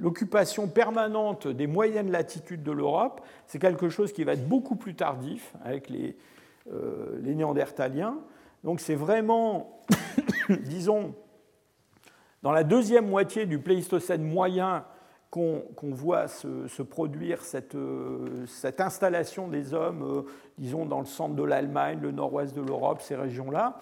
l'occupation 0.00 0.66
permanente 0.66 1.46
des 1.46 1.68
moyennes 1.68 2.10
latitudes 2.10 2.64
de 2.64 2.72
l'Europe, 2.72 3.20
c'est 3.46 3.60
quelque 3.60 3.88
chose 3.88 4.12
qui 4.12 4.24
va 4.24 4.32
être 4.32 4.48
beaucoup 4.48 4.74
plus 4.74 4.96
tardif 4.96 5.54
avec 5.64 5.88
les, 5.88 6.16
euh, 6.72 7.20
les 7.22 7.36
Néandertaliens. 7.36 8.18
Donc 8.64 8.80
c'est 8.80 8.94
vraiment, 8.94 9.80
disons, 10.48 11.14
dans 12.42 12.52
la 12.52 12.64
deuxième 12.64 13.08
moitié 13.08 13.46
du 13.46 13.58
Pléistocène 13.58 14.22
moyen 14.22 14.84
qu'on 15.30 15.62
voit 15.82 16.26
se, 16.26 16.82
produire 16.82 17.42
cette, 17.42 17.76
euh, 17.76 18.44
cette, 18.46 18.80
installation 18.80 19.46
des 19.46 19.74
hommes, 19.74 20.02
euh, 20.02 20.22
disons, 20.58 20.86
dans 20.86 20.98
le 20.98 21.06
centre 21.06 21.36
de 21.36 21.44
l'Allemagne, 21.44 22.00
le 22.02 22.10
nord-ouest 22.10 22.54
de 22.54 22.60
l'Europe, 22.60 23.00
ces 23.00 23.14
régions-là. 23.14 23.78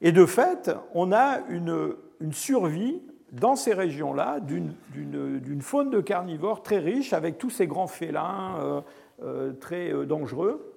Et 0.00 0.10
de 0.10 0.26
fait, 0.26 0.72
on 0.92 1.12
a 1.12 1.40
une, 1.48 1.94
une 2.20 2.32
survie 2.32 3.00
dans 3.30 3.54
ces 3.54 3.72
régions-là 3.72 4.40
d'une 4.40 5.62
faune 5.62 5.90
de 5.90 6.00
carnivores 6.00 6.62
très 6.62 6.78
riche, 6.78 7.12
avec 7.12 7.38
tous 7.38 7.50
ces 7.50 7.68
grands 7.68 7.86
félins 7.86 8.82
euh, 9.22 9.52
très 9.60 9.92
dangereux, 10.06 10.74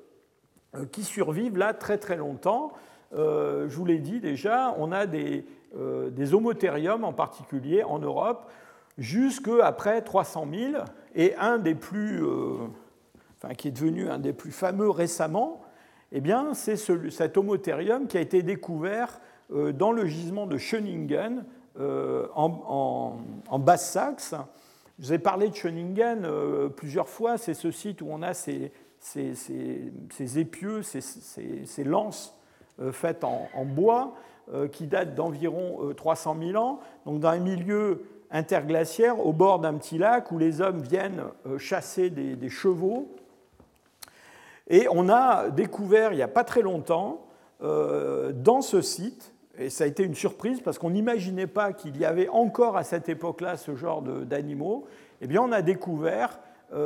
qui 0.92 1.04
survivent 1.04 1.58
là 1.58 1.74
très 1.74 1.98
très 1.98 2.18
longtemps. 2.18 2.74
Euh, 3.16 3.70
je 3.70 3.76
vous 3.76 3.86
l'ai 3.86 4.00
dit 4.00 4.20
déjà, 4.20 4.74
on 4.78 4.92
a 4.92 5.06
des, 5.06 5.46
euh, 5.78 6.10
homothériums 6.32 7.04
en 7.04 7.14
particulier 7.14 7.84
en 7.84 8.00
Europe 8.00 8.50
jusqu'après 8.98 10.02
300 10.02 10.48
000. 10.52 10.84
Et 11.16 11.36
un 11.36 11.58
des 11.58 11.76
plus, 11.76 12.24
euh, 12.24 12.56
enfin, 13.38 13.54
qui 13.54 13.68
est 13.68 13.72
devenu 13.72 14.10
un 14.10 14.20
des 14.20 14.34
plus 14.34 14.52
fameux 14.52 14.90
récemment, 14.90 15.62
eh 16.12 16.22
bien, 16.22 16.54
c'est 16.54 16.76
cet 16.76 17.38
homothérium 17.38 18.08
qui 18.08 18.18
a 18.18 18.22
été 18.22 18.44
découvert 18.44 19.20
dans 19.50 19.92
le 19.92 20.06
gisement 20.06 20.46
de 20.46 20.58
Schöningen 20.58 21.44
en, 21.76 23.18
en, 23.48 23.60
Basse-Saxe. 23.60 24.36
Je 25.00 25.06
vous 25.08 25.14
ai 25.14 25.18
parlé 25.18 25.50
de 25.50 25.56
Schöningen 25.56 26.28
plusieurs 26.78 27.10
fois. 27.10 27.40
C'est 27.40 27.56
ce 27.56 27.72
site 27.72 28.04
où 28.04 28.08
on 28.12 28.22
a 28.22 28.36
ces, 28.36 28.72
épieux, 30.38 30.84
ces, 30.84 31.84
lances 31.84 32.36
euh, 32.36 32.43
faite 32.92 33.24
en, 33.24 33.66
bois 33.66 34.14
euh, 34.52 34.68
qui 34.68 34.88
date 34.88 35.16
d'environ 35.16 35.94
300 35.96 36.38
euh, 36.42 36.48
000 36.52 36.64
ans, 36.64 36.80
donc 37.06 37.20
dans 37.20 37.30
un 37.30 37.40
milieu 37.40 38.04
interglaciaire 38.32 39.26
au 39.26 39.32
bord 39.32 39.60
d'un 39.60 39.76
petit 39.76 39.98
lac 39.98 40.32
où 40.32 40.38
les 40.38 40.60
hommes 40.62 40.82
viennent 40.82 41.24
chasser 41.60 42.10
des, 42.10 42.50
chevaux. 42.50 43.08
Et 44.68 44.88
on 44.90 45.08
a 45.08 45.50
découvert 45.50 46.14
il 46.14 46.16
n'y 46.16 46.24
a 46.24 46.28
pas 46.28 46.44
très 46.44 46.64
longtemps 46.64 47.28
dans 47.62 48.62
ce 48.62 48.82
site, 48.82 49.34
et 49.60 49.70
ça 49.70 49.84
a 49.84 49.88
été 49.88 50.04
une 50.04 50.16
surprise 50.16 50.62
parce 50.62 50.80
qu'on 50.80 50.90
n'imaginait 50.90 51.46
pas 51.46 51.74
qu'il 51.74 51.96
y 51.98 52.06
avait 52.06 52.28
encore 52.28 52.76
à 52.76 52.84
cette 52.84 53.08
époque-là 53.08 53.56
ce 53.56 53.76
genre 53.76 54.02
d'animaux, 54.02 54.88
eh 55.22 55.28
bien 55.28 55.44
on 55.44 55.52
a 55.52 55.62
découvert 55.62 56.40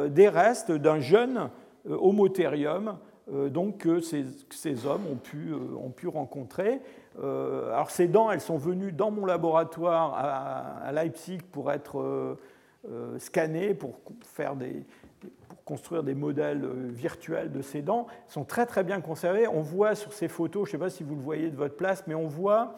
des 0.09 0.27
restes 0.27 0.73
d'un 0.73 0.99
jeune 0.99 1.49
homothérium 1.89 2.89
euh, 2.89 2.91
donc 3.29 3.79
que 3.79 3.99
ces, 3.99 4.85
hommes 4.85 5.05
ont 5.11 5.15
pu, 5.17 5.51
euh, 5.51 6.09
rencontrer. 6.09 6.79
Euh, 7.21 7.73
alors 7.73 7.91
ces 7.91 8.07
dents, 8.07 8.31
elles 8.31 8.41
sont 8.41 8.57
venues 8.57 8.91
dans 8.91 9.11
mon 9.11 9.25
laboratoire 9.25 10.13
à, 10.15 10.91
Leipzig 10.93 11.39
pour 11.51 11.71
être 11.71 12.37
scannées, 13.17 13.73
pour, 13.73 13.99
faire 14.23 14.55
des, 14.55 14.85
pour 15.49 15.63
construire 15.65 16.03
des 16.03 16.15
modèles 16.15 16.65
virtuels 16.89 17.51
de 17.51 17.61
ces 17.61 17.81
dents. 17.81 18.07
Elles 18.09 18.31
sont 18.31 18.45
très 18.45 18.65
très 18.65 18.83
bien 18.83 19.01
conservées. 19.01 19.47
On 19.47 19.61
voit 19.61 19.95
sur 19.95 20.13
ces 20.13 20.29
photos, 20.29 20.65
je 20.65 20.69
ne 20.69 20.71
sais 20.71 20.85
pas 20.85 20.89
si 20.89 21.03
vous 21.03 21.15
le 21.15 21.21
voyez 21.21 21.49
de 21.49 21.57
votre 21.57 21.75
place, 21.75 22.05
mais 22.07 22.15
on 22.15 22.27
voit 22.27 22.77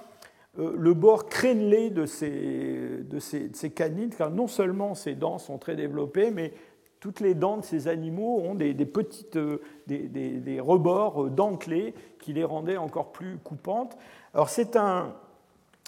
le 0.57 0.93
bord 0.95 1.27
crénelé 1.27 1.91
de 1.91 2.07
ces, 2.07 3.03
de 3.03 3.19
ces, 3.19 3.49
de 3.49 3.55
ces 3.55 3.69
canines, 3.69 4.09
car 4.09 4.31
non 4.31 4.47
seulement 4.47 4.95
ces 4.95 5.13
dents 5.13 5.38
sont 5.38 5.59
très 5.59 5.76
développées, 5.76 6.31
mais 6.31 6.53
toutes 6.99 7.21
les 7.21 7.34
dents 7.34 7.57
de 7.57 7.63
ces 7.63 7.88
animaux 7.88 8.41
ont 8.43 8.55
des, 8.55 8.73
petites, 8.85 9.38
euh, 9.38 9.61
des, 9.88 10.59
rebords 10.59 11.26
euh, 11.26 11.30
dentelés 11.30 11.93
qui 12.19 12.34
les 12.34 12.43
rendaient 12.43 12.77
encore 12.77 13.11
plus 13.11 13.38
coupantes. 13.38 13.97
Alors, 14.34 14.49
c'est 14.49 14.76
un, 14.76 15.13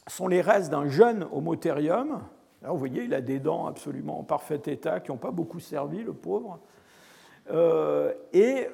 sont 0.07 0.27
les 0.27 0.41
restes 0.41 0.71
d'un 0.71 0.87
jeune 0.87 1.27
homothérium. 1.33 2.21
Là, 2.61 2.71
vous 2.71 2.77
voyez, 2.77 3.03
il 3.03 3.13
a 3.13 3.21
des 3.21 3.39
dents 3.39 3.67
absolument 3.67 4.19
en 4.19 4.23
parfait 4.23 4.61
état 4.67 4.99
qui 4.99 5.11
n'ont 5.11 5.17
pas 5.17 5.31
beaucoup 5.31 5.59
servi, 5.59 6.03
le 6.03 6.13
pauvre. 6.13 6.59
Euh, 7.51 8.13
et 8.31 8.67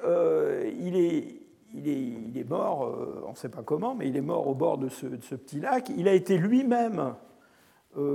il, 0.78 0.96
est, 0.96 1.40
il, 1.74 1.88
est, 1.88 2.02
il, 2.28 2.38
est, 2.38 2.48
mort, 2.48 2.88
on 3.26 3.30
ne 3.30 3.36
sait 3.36 3.48
pas 3.48 3.62
comment, 3.62 3.94
mais 3.94 4.08
il 4.08 4.16
est 4.16 4.22
mort 4.22 4.46
au 4.46 4.54
bord 4.54 4.78
de 4.78 4.88
ce, 4.88 5.06
de 5.06 5.22
ce 5.22 5.34
petit 5.34 5.58
lac. 5.58 5.90
Il 5.96 6.06
a 6.06 6.12
été 6.12 6.36
lui-même 6.36 7.14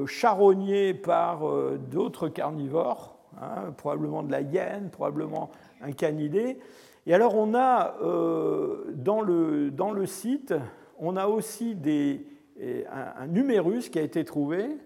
charogné 0.05 0.93
par 0.93 1.41
d'autres 1.91 2.29
carnivores 2.29 3.12
hein, 3.41 3.73
probablement 3.77 4.23
de 4.23 4.31
la 4.31 4.41
hyène, 4.41 4.89
probablement 4.89 5.51
un 5.81 5.91
canidé. 5.91 6.59
Et 7.05 7.13
alors 7.13 7.35
on 7.35 7.53
a 7.53 7.97
dans, 8.93 9.21
le, 9.21 9.71
dans, 9.71 9.91
le, 9.91 10.05
site, 10.05 10.53
on 10.99 11.17
a 11.17 11.27
aussi 11.27 11.75
des, 11.75 12.25
un, 12.89 13.23
un 13.23 13.35
humérus 13.35 13.89
qui 13.89 13.99
a 13.99 14.01
été 14.01 14.23
trouvé. 14.23 14.77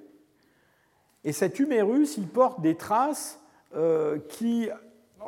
Et 1.24 1.32
cet 1.32 1.60
humérus, 1.60 2.18
il 2.18 2.28
porte 2.28 2.62
des 2.62 2.76
traces 2.76 3.40
qui 4.30 4.70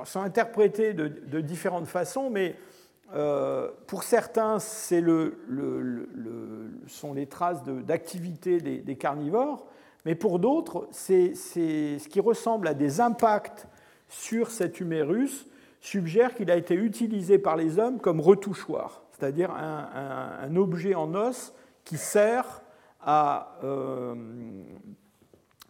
sont 0.06 0.22
interprétées 0.22 0.94
de, 0.94 1.41
différentes 1.41 1.88
façons, 1.88 2.30
mais 2.30 2.56
euh, 3.14 3.70
pour 3.88 4.04
certains, 4.04 4.60
c'est 4.60 5.02
le, 5.02 6.08
sont 6.88 7.14
les 7.14 7.28
traces 7.28 7.64
d'activité 7.64 8.60
des, 8.60 8.96
carnivores, 8.96 9.68
mais 10.06 10.16
pour 10.16 10.40
d'autres, 10.40 10.88
ce 10.92 12.08
qui 12.08 12.20
ressemble 12.20 12.68
à 12.68 12.74
des 12.74 13.02
impacts 13.02 13.68
sur 14.08 14.52
cet 14.52 14.80
humérus 14.80 15.46
suggère 15.82 16.36
qu'il 16.36 16.52
a 16.52 16.56
été 16.56 16.76
utilisé 16.76 17.38
par 17.38 17.56
les 17.56 17.80
hommes 17.80 18.00
comme 18.00 18.20
retouchoir, 18.20 19.04
c'est-à-dire 19.12 19.52
un, 19.52 20.56
objet 20.56 20.96
en 20.96 21.14
os 21.16 21.54
qui 21.86 21.98
sert 21.98 22.62
euh, 23.08 24.16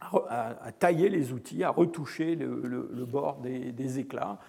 à, 0.02 0.72
tailler 0.80 1.10
les 1.10 1.32
outils, 1.32 1.64
à 1.64 1.70
retoucher 1.70 2.36
le, 2.36 3.06
bord 3.06 3.38
des 3.42 4.00
éclats. 4.00 4.40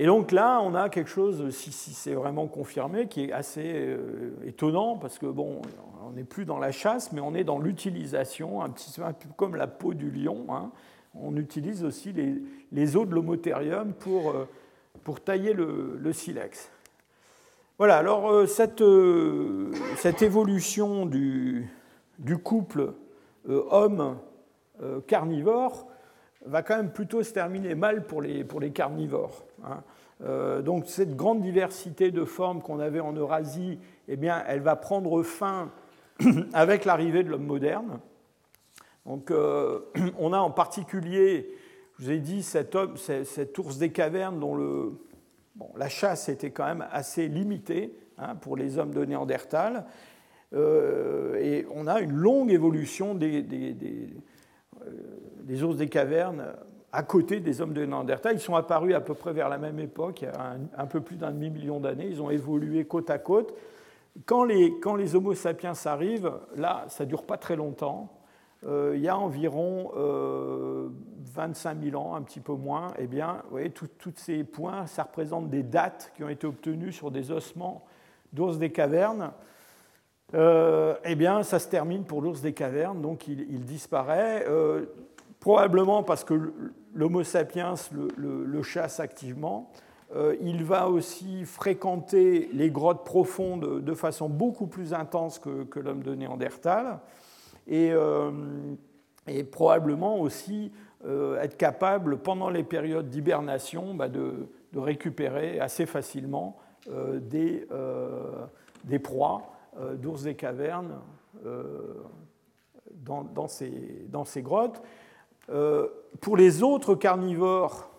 Et 0.00 0.06
donc 0.06 0.30
là, 0.30 0.60
on 0.62 0.76
a 0.76 0.88
quelque 0.88 1.10
chose, 1.10 1.50
si, 1.50 1.72
c'est 1.72 2.14
vraiment 2.14 2.46
confirmé, 2.46 3.08
qui 3.08 3.24
est 3.24 3.32
assez 3.32 3.72
euh, 3.74 4.30
étonnant, 4.46 4.96
parce 4.96 5.18
que 5.18 5.26
bon, 5.26 5.60
on 6.06 6.12
n'est 6.12 6.22
plus 6.22 6.44
dans 6.44 6.60
la 6.60 6.70
chasse, 6.70 7.10
mais 7.10 7.20
on 7.20 7.34
est 7.34 7.42
dans 7.42 7.58
l'utilisation, 7.58 8.62
un 8.62 8.68
petit 8.68 9.00
peu 9.00 9.02
comme 9.36 9.56
la 9.56 9.66
peau 9.66 9.94
du 9.94 10.12
lion. 10.12 10.46
Hein. 10.50 10.70
On 11.20 11.36
utilise 11.36 11.82
aussi 11.82 12.12
les, 12.12 12.96
os 12.96 13.08
de 13.08 13.14
l'homotherium 13.14 13.92
pour, 13.92 14.30
euh, 14.30 14.46
pour 15.02 15.20
tailler 15.20 15.52
le, 15.52 16.12
silex. 16.12 16.70
Voilà, 17.76 17.96
alors 17.96 18.30
euh, 18.30 18.46
cette, 18.46 18.84
cette 19.96 20.22
évolution 20.22 21.06
du, 21.06 21.68
du 22.20 22.38
couple 22.38 22.92
homme-carnivore 23.48 25.88
va 26.46 26.62
quand 26.62 26.76
même 26.76 26.92
plutôt 26.92 27.24
se 27.24 27.32
terminer 27.32 27.74
mal 27.74 28.06
pour 28.06 28.22
les, 28.22 28.44
pour 28.44 28.60
les 28.60 28.70
carnivores. 28.70 29.47
Hein. 29.64 29.82
Euh, 30.24 30.62
donc 30.62 30.86
cette 30.86 31.14
grande 31.14 31.42
diversité 31.42 32.10
de 32.10 32.24
formes 32.24 32.60
qu'on 32.60 32.80
avait 32.80 33.00
en 33.00 33.12
Eurasie, 33.12 33.78
eh 34.08 34.16
bien, 34.16 34.42
elle 34.46 34.60
va 34.60 34.76
prendre 34.76 35.22
fin 35.22 35.70
avec 36.52 36.84
l'arrivée 36.84 37.22
de 37.22 37.30
l'homme 37.30 37.46
moderne. 37.46 38.00
Donc 39.06 39.30
euh, 39.30 39.80
on 40.18 40.32
a 40.32 40.38
en 40.38 40.50
particulier, 40.50 41.48
je 41.98 42.04
vous 42.04 42.10
ai 42.10 42.18
dit, 42.18 42.42
cet, 42.42 42.74
ours 43.58 43.78
des 43.78 43.90
cavernes 43.90 44.40
dont 44.40 44.56
le, 44.56 44.98
bon, 45.54 45.70
la 45.76 45.88
chasse 45.88 46.28
était 46.28 46.50
quand 46.50 46.66
même 46.66 46.86
assez 46.90 47.28
limitée 47.28 47.96
hein, 48.18 48.34
pour 48.34 48.56
les 48.56 48.78
hommes 48.78 48.92
de 48.92 49.04
Néandertal. 49.04 49.86
Euh, 50.54 51.36
et 51.36 51.66
on 51.74 51.86
a 51.86 52.00
une 52.00 52.14
longue 52.14 52.50
évolution 52.50 53.14
des 53.14 54.16
ours 55.62 55.76
des 55.76 55.88
cavernes 55.88 56.54
à 56.92 57.02
côté 57.02 57.40
des 57.40 57.60
hommes 57.60 57.74
de 57.74 57.84
Néandertal. 57.84 58.36
Ils 58.36 58.40
sont 58.40 58.54
apparus 58.54 58.94
à 58.94 59.00
peu 59.00 59.14
près 59.14 59.32
vers 59.32 59.48
la 59.48 59.58
même 59.58 59.78
époque, 59.78 60.22
il 60.22 60.24
y 60.24 60.28
a 60.28 60.56
un, 60.76 60.86
peu 60.86 61.00
plus 61.00 61.16
d'un 61.16 61.30
demi-million 61.30 61.80
d'années. 61.80 62.06
Ils 62.06 62.22
ont 62.22 62.30
évolué 62.30 62.84
côte 62.86 63.10
à 63.10 63.18
côte. 63.18 63.54
Quand 64.26 64.44
les, 64.44 65.14
Homo 65.14 65.34
sapiens 65.34 65.74
arrivent, 65.84 66.32
là, 66.56 66.84
ça 66.88 67.04
ne 67.04 67.08
dure 67.08 67.24
pas 67.24 67.36
très 67.36 67.56
longtemps. 67.56 68.14
Euh, 68.66 68.94
il 68.96 69.02
y 69.02 69.08
a 69.08 69.16
environ 69.16 69.92
25 71.34 71.76
euh, 71.76 71.90
000 71.90 72.02
ans, 72.02 72.16
un 72.16 72.22
petit 72.22 72.40
peu 72.40 72.54
moins. 72.54 72.88
Eh 72.98 73.06
bien, 73.06 73.42
vous 73.44 73.50
voyez, 73.50 73.70
tous 73.70 74.12
ces 74.16 74.42
points, 74.42 74.86
ça 74.86 75.04
représente 75.04 75.48
des 75.50 75.62
dates 75.62 76.12
qui 76.16 76.24
ont 76.24 76.28
été 76.28 76.46
obtenues 76.46 76.92
sur 76.92 77.10
des 77.10 77.30
ossements 77.30 77.84
d'ours 78.32 78.58
des 78.58 78.70
cavernes. 78.70 79.30
Euh, 80.34 80.96
eh 81.04 81.14
bien, 81.14 81.42
ça 81.42 81.58
se 81.58 81.68
termine 81.68 82.04
pour 82.04 82.20
l'ours 82.20 82.40
des 82.40 82.52
cavernes, 82.52 83.00
donc 83.00 83.28
il 83.28 83.64
disparaît 83.64 84.44
probablement 85.40 86.02
parce 86.02 86.24
que 86.24 86.52
l'Homo 86.94 87.22
sapiens 87.22 87.74
le, 88.16 88.62
chasse 88.62 89.00
activement. 89.00 89.70
Euh, 90.14 90.36
il 90.40 90.64
va 90.64 90.88
aussi 90.88 91.44
fréquenter 91.44 92.48
les 92.52 92.70
grottes 92.70 93.04
profondes 93.04 93.84
de 93.84 93.94
façon 93.94 94.28
beaucoup 94.28 94.66
plus 94.66 94.94
intense 94.94 95.38
que, 95.38 95.78
l'homme 95.78 96.02
de 96.02 96.14
Néandertal 96.14 96.98
et, 97.66 97.90
euh, 97.92 98.30
probablement 99.52 100.18
aussi 100.18 100.72
euh, 101.04 101.40
être 101.40 101.58
capable, 101.58 102.18
pendant 102.18 102.48
les 102.48 102.64
périodes 102.64 103.10
d'hibernation, 103.10 103.94
bah, 103.94 104.08
de, 104.08 104.48
récupérer 104.74 105.60
assez 105.60 105.86
facilement 105.86 106.56
des, 106.88 107.66
des, 108.84 108.98
proies 108.98 109.42
d'ours 109.94 110.22
des 110.22 110.34
cavernes 110.34 111.00
dans, 112.92 113.48
ces, 113.48 114.06
dans 114.08 114.24
ces 114.24 114.42
grottes. 114.42 114.80
Euh, 115.50 115.88
pour 116.20 116.36
les 116.36 116.62
autres 116.62 116.94
carnivores 116.94 117.90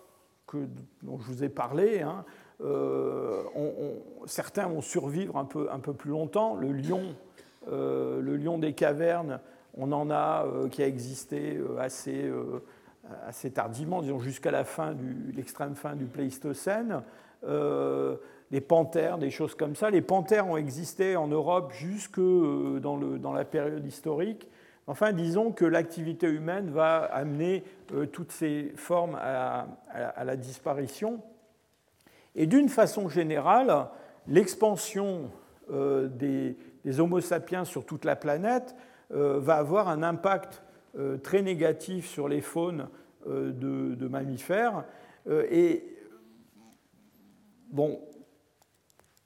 dont 1.02 1.18
je 1.18 1.26
vous 1.26 1.44
ai 1.44 1.48
parlé, 1.48 2.00
hein, 2.00 2.24
euh, 2.60 3.42
certains 4.26 4.66
vont 4.66 4.80
survivre 4.80 5.36
un 5.36 5.44
peu, 5.44 5.92
plus 5.92 6.10
longtemps. 6.10 6.54
Le 6.56 6.72
lion, 6.72 7.14
euh, 7.70 8.20
le 8.20 8.36
lion 8.36 8.58
des 8.58 8.72
cavernes, 8.72 9.40
on 9.76 9.92
en 9.92 10.10
a 10.10 10.44
qui 10.70 10.82
a 10.82 10.88
existé 10.88 11.60
assez, 11.78 12.30
tardivement, 13.54 14.02
disons 14.02 14.18
jusqu'à 14.18 14.50
la 14.50 14.64
fin 14.64 14.96
l'extrême 15.34 15.76
fin 15.76 15.94
du 15.94 16.06
Pléistocène. 16.06 17.02
les 17.44 18.60
panthères, 18.60 19.18
des 19.18 19.30
choses 19.30 19.54
comme 19.54 19.76
ça. 19.76 19.90
Les 19.90 20.02
panthères 20.02 20.48
ont 20.48 20.56
existé 20.56 21.14
en 21.14 21.28
Europe 21.28 21.72
jusque 21.72 22.20
dans 22.20 23.32
la 23.32 23.44
période 23.44 23.86
historique. 23.86 24.49
Enfin, 24.90 25.12
disons 25.12 25.52
que 25.52 25.64
l'activité 25.64 26.26
humaine 26.26 26.70
va 26.70 27.04
amener 27.04 27.62
euh, 27.94 28.06
toutes 28.06 28.32
ces 28.32 28.72
formes 28.74 29.14
à, 29.14 29.68
la 30.24 30.34
disparition. 30.34 31.20
Et 32.34 32.48
d'une 32.48 32.68
façon 32.68 33.08
générale, 33.08 33.86
l'expansion 34.26 35.30
euh, 35.70 36.08
des, 36.08 36.56
Homo 36.98 37.20
sapiens 37.20 37.64
sur 37.64 37.86
toute 37.86 38.04
la 38.04 38.16
planète 38.16 38.74
euh, 39.12 39.38
va 39.38 39.58
avoir 39.58 39.88
un 39.88 40.02
impact 40.02 40.64
très 41.22 41.40
négatif 41.40 42.08
sur 42.08 42.26
les 42.26 42.40
faunes 42.40 42.88
de, 43.24 44.08
mammifères. 44.08 44.82
et 45.28 45.84
bon, 47.70 48.00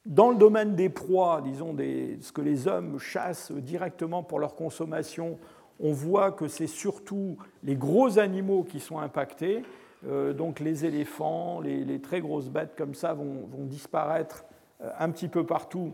dans 0.05 0.31
le 0.31 0.37
domaine 0.37 0.77
des 0.77 0.91
proies, 0.91 1.41
disons 1.43 1.75
ce 1.75 2.33
que 2.33 2.43
les 2.43 2.69
hommes 2.69 2.99
chassent 2.99 3.51
directement 3.51 4.23
pour 4.23 4.39
leur 4.39 4.57
consommation, 4.57 5.39
on 5.81 5.93
voit 5.93 6.33
que 6.33 6.49
c'est 6.49 6.67
surtout 6.67 7.37
les 7.63 7.77
gros 7.77 8.19
animaux 8.19 8.65
qui 8.65 8.81
sont 8.81 8.99
impactés. 8.99 9.63
Euh, 10.07 10.33
donc 10.33 10.61
les 10.61 10.85
éléphants, 10.85 11.61
les, 11.61 12.01
très 12.01 12.21
grosses 12.21 12.49
bêtes 12.49 12.75
comme 12.77 12.95
ça 12.95 13.15
vont, 13.15 13.49
disparaître 13.59 14.45
euh, 14.83 14.91
un 14.99 15.11
petit 15.11 15.29
peu 15.29 15.45
partout, 15.45 15.93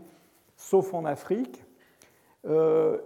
sauf 0.55 0.93
en 0.93 1.05
Afrique. 1.05 1.63
Euh, 2.45 2.97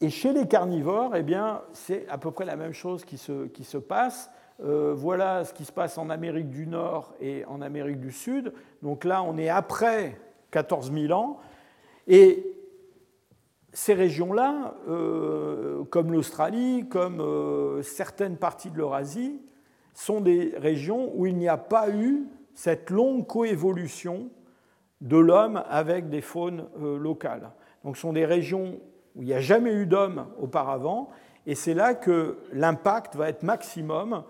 et 0.00 0.10
chez 0.10 0.32
les 0.32 0.46
carnivores, 0.46 1.16
eh 1.16 1.22
bien, 1.22 1.62
c'est 1.72 2.08
à 2.08 2.18
peu 2.18 2.30
près 2.30 2.44
la 2.44 2.56
même 2.56 2.72
chose 2.72 3.04
qui 3.04 3.18
se, 3.18 3.46
qui 3.46 3.64
se 3.64 3.78
passe. 3.78 4.30
voilà 4.60 5.44
ce 5.44 5.52
qui 5.52 5.64
se 5.64 5.72
passe 5.72 5.98
en 5.98 6.08
Amérique 6.08 6.50
du 6.50 6.66
Nord 6.68 7.14
et 7.20 7.44
en 7.46 7.60
Amérique 7.60 7.98
du 7.98 8.12
Sud. 8.12 8.52
Donc 8.82 9.04
là, 9.04 9.24
on 9.24 9.36
est 9.38 9.48
après 9.48 10.16
14 10.52 10.92
000 10.92 11.12
ans. 11.12 11.40
Et 12.06 12.57
ces 13.78 13.94
régions-là, 13.94 14.74
euh, 14.88 15.84
comme 15.84 16.10
l'Australie, 16.10 16.88
comme 16.90 17.20
euh, 17.20 17.80
certaines 17.82 18.36
parties 18.36 18.70
de 18.70 18.76
l'Eurasie, 18.76 19.40
sont 19.94 20.20
des 20.20 20.52
régions 20.56 21.12
où 21.14 21.26
il 21.26 21.36
n'y 21.36 21.46
a 21.46 21.56
pas 21.56 21.88
eu 21.88 22.26
cette 22.54 22.90
longue 22.90 23.24
coévolution 23.24 24.30
de 25.00 25.16
l'homme 25.16 25.62
avec 25.68 26.08
des 26.08 26.22
faunes 26.22 26.64
euh, 26.82 26.98
locales. 26.98 27.52
Donc 27.84 27.94
ce 27.94 28.02
sont 28.02 28.12
des 28.12 28.24
régions 28.24 28.80
où 29.14 29.22
il 29.22 29.26
n'y 29.26 29.32
a 29.34 29.40
jamais 29.40 29.72
eu 29.72 29.86
d'homme 29.86 30.26
auparavant, 30.40 31.08
et 31.46 31.54
c'est 31.54 31.74
là 31.74 31.94
que 31.94 32.36
l'impact 32.52 33.14
va 33.14 33.28
être 33.28 33.44
maximum 33.44 34.24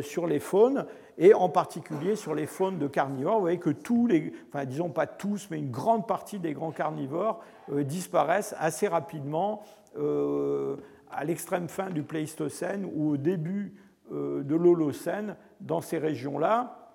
sur 0.00 0.26
les 0.26 0.40
faunes, 0.40 0.86
et 1.18 1.34
en 1.34 1.48
particulier 1.48 2.16
sur 2.16 2.34
les 2.34 2.46
faunes 2.46 2.78
de 2.78 2.88
carnivores. 2.88 3.36
Vous 3.36 3.42
voyez 3.42 3.58
que 3.58 3.70
tous 3.70 4.06
les, 4.06 4.32
enfin 4.48 4.64
disons 4.64 4.90
pas 4.90 5.06
tous, 5.06 5.48
mais 5.50 5.58
une 5.58 5.70
grande 5.70 6.06
partie 6.06 6.38
des 6.38 6.52
grands 6.52 6.72
carnivores 6.72 7.40
euh, 7.70 7.84
disparaissent 7.84 8.54
assez 8.58 8.88
rapidement 8.88 9.62
euh, 9.96 10.76
à 11.10 11.24
l'extrême 11.24 11.68
fin 11.68 11.90
du 11.90 12.02
Pléistocène 12.02 12.90
ou 12.94 13.10
au 13.10 13.16
début 13.16 13.74
euh, 14.12 14.42
de 14.42 14.56
l'Holocène 14.56 15.36
dans 15.60 15.80
ces 15.80 15.98
régions-là. 15.98 16.90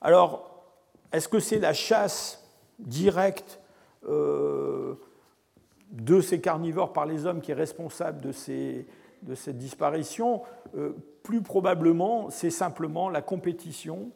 Alors, 0.00 0.64
est-ce 1.12 1.28
que 1.28 1.40
c'est 1.40 1.58
la 1.58 1.74
chasse 1.74 2.48
directe 2.78 3.60
de 4.06 4.96
ces 6.22 6.40
carnivores 6.40 6.94
par 6.94 7.04
les 7.04 7.26
hommes 7.26 7.42
qui 7.42 7.50
est 7.50 7.54
responsable 7.54 8.22
de 8.22 8.32
ces, 8.32 8.86
de 9.22 9.34
cette 9.34 9.58
disparition, 9.58 10.42
plus 11.22 11.42
probablement, 11.42 12.30
c'est 12.30 12.50
simplement 12.50 13.08
la 13.08 13.22
compétition, 13.22 14.10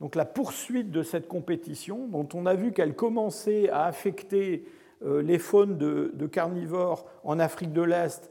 donc 0.00 0.14
la 0.16 0.24
poursuite 0.24 0.90
de 0.90 1.02
cette 1.02 1.28
compétition, 1.28 2.08
dont 2.08 2.28
on 2.34 2.46
a 2.46 2.54
vu 2.54 2.72
qu'elle 2.72 2.94
commençait 2.94 3.70
à 3.70 3.84
affecter 3.84 4.64
les 5.04 5.38
faunes 5.38 5.78
de, 5.78 6.26
carnivores 6.26 7.06
en 7.24 7.38
Afrique 7.38 7.72
de 7.72 7.82
l'Est, 7.82 8.30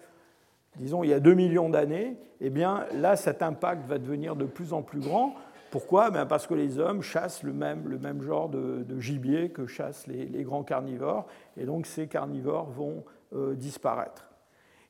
disons 0.77 1.03
il 1.03 1.09
y 1.09 1.13
a 1.13 1.19
2 1.19 1.33
millions 1.33 1.69
d'années, 1.69 2.17
eh 2.41 2.49
bien 2.49 2.85
là, 2.95 3.15
cet 3.15 3.41
impact 3.41 3.87
va 3.87 3.97
devenir 3.99 4.35
de 4.35 4.45
plus 4.45 4.73
en 4.73 4.81
plus 4.81 4.99
grand. 4.99 5.35
Pourquoi? 5.69 6.09
Ben, 6.09 6.25
Parce 6.25 6.47
que 6.47 6.53
les 6.53 6.79
hommes 6.79 7.01
chassent 7.01 7.43
le 7.43 7.53
même, 7.53 7.87
le 7.87 7.97
même 7.97 8.21
genre 8.21 8.49
de, 8.49 8.99
gibier 8.99 9.49
que 9.49 9.67
chassent 9.67 10.07
les, 10.07 10.43
grands 10.43 10.63
carnivores, 10.63 11.27
et 11.55 11.65
donc 11.65 11.85
ces 11.85 12.07
carnivores 12.07 12.69
vont 12.69 13.05
euh, 13.33 13.53
disparaître. 13.55 14.27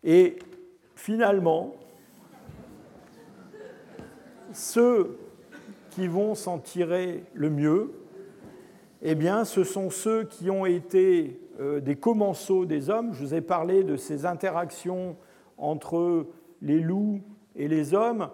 Et 0.03 0.39
finalement, 0.95 1.75
ceux 4.53 5.17
qui 5.89 6.07
vont 6.07 6.35
s'en 6.35 6.59
tirer 6.59 7.23
le 7.33 7.49
mieux, 7.49 7.91
eh 9.01 9.15
bien, 9.15 9.45
ce 9.45 9.63
sont 9.63 9.89
ceux 9.89 10.25
qui 10.25 10.49
ont 10.49 10.65
été 10.65 11.39
euh, 11.59 11.79
des 11.79 11.95
commensaux 11.95 12.65
des 12.65 12.89
hommes. 12.89 13.13
Je 13.13 13.23
vous 13.23 13.33
ai 13.33 13.41
parlé 13.41 13.83
de 13.83 13.97
ces 13.97 14.25
interactions 14.25 15.17
entre 15.57 16.27
les 16.61 16.79
loups 16.79 17.21
et 17.55 17.67
les 17.67 17.93
hommes. 17.93 18.29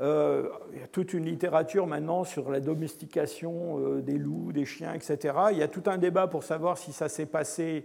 Euh, 0.00 0.48
il 0.72 0.80
y 0.80 0.82
a 0.82 0.86
toute 0.86 1.12
une 1.12 1.26
littérature 1.26 1.86
maintenant 1.86 2.24
sur 2.24 2.50
la 2.50 2.60
domestication 2.60 3.78
euh, 3.78 4.00
des 4.00 4.16
loups, 4.16 4.52
des 4.52 4.64
chiens, 4.64 4.94
etc. 4.94 5.34
Il 5.52 5.58
y 5.58 5.62
a 5.62 5.68
tout 5.68 5.82
un 5.86 5.98
débat 5.98 6.26
pour 6.26 6.44
savoir 6.44 6.78
si 6.78 6.92
ça 6.92 7.08
s'est 7.08 7.26
passé 7.26 7.84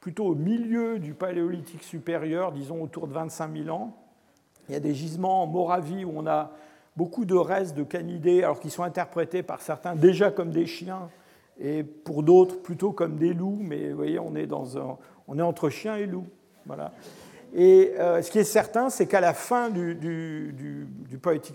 plutôt 0.00 0.26
au 0.26 0.34
milieu 0.34 0.98
du 0.98 1.14
paléolithique 1.14 1.82
supérieur, 1.82 2.52
disons 2.52 2.82
autour 2.82 3.06
de 3.06 3.12
25 3.12 3.64
000 3.64 3.68
ans. 3.68 3.96
Il 4.68 4.72
y 4.72 4.76
a 4.76 4.80
des 4.80 4.94
gisements 4.94 5.42
en 5.42 5.46
Moravie 5.46 6.04
où 6.04 6.12
on 6.14 6.26
a 6.26 6.52
beaucoup 6.96 7.24
de 7.24 7.34
restes 7.34 7.76
de 7.76 7.82
canidés, 7.82 8.42
alors 8.42 8.60
qu'ils 8.60 8.70
sont 8.70 8.82
interprétés 8.82 9.42
par 9.42 9.60
certains 9.60 9.94
déjà 9.94 10.30
comme 10.30 10.50
des 10.50 10.66
chiens 10.66 11.08
et 11.58 11.82
pour 11.84 12.22
d'autres 12.22 12.62
plutôt 12.62 12.92
comme 12.92 13.16
des 13.16 13.34
loups, 13.34 13.58
mais 13.60 13.90
vous 13.90 13.96
voyez, 13.96 14.18
on 14.18 14.34
est, 14.34 14.46
dans 14.46 14.64
on 15.28 15.38
est 15.38 15.42
entre 15.42 15.68
chiens 15.68 15.96
et 15.96 16.06
loups. 16.06 16.28
Voilà. 16.66 16.92
Et 17.52 17.92
euh, 17.98 18.22
ce 18.22 18.30
qui 18.30 18.38
est 18.38 18.44
certain, 18.44 18.90
c'est 18.90 19.06
qu'à 19.06 19.20
la 19.20 19.34
fin 19.34 19.70
du, 19.70 19.94
du, 19.94 20.86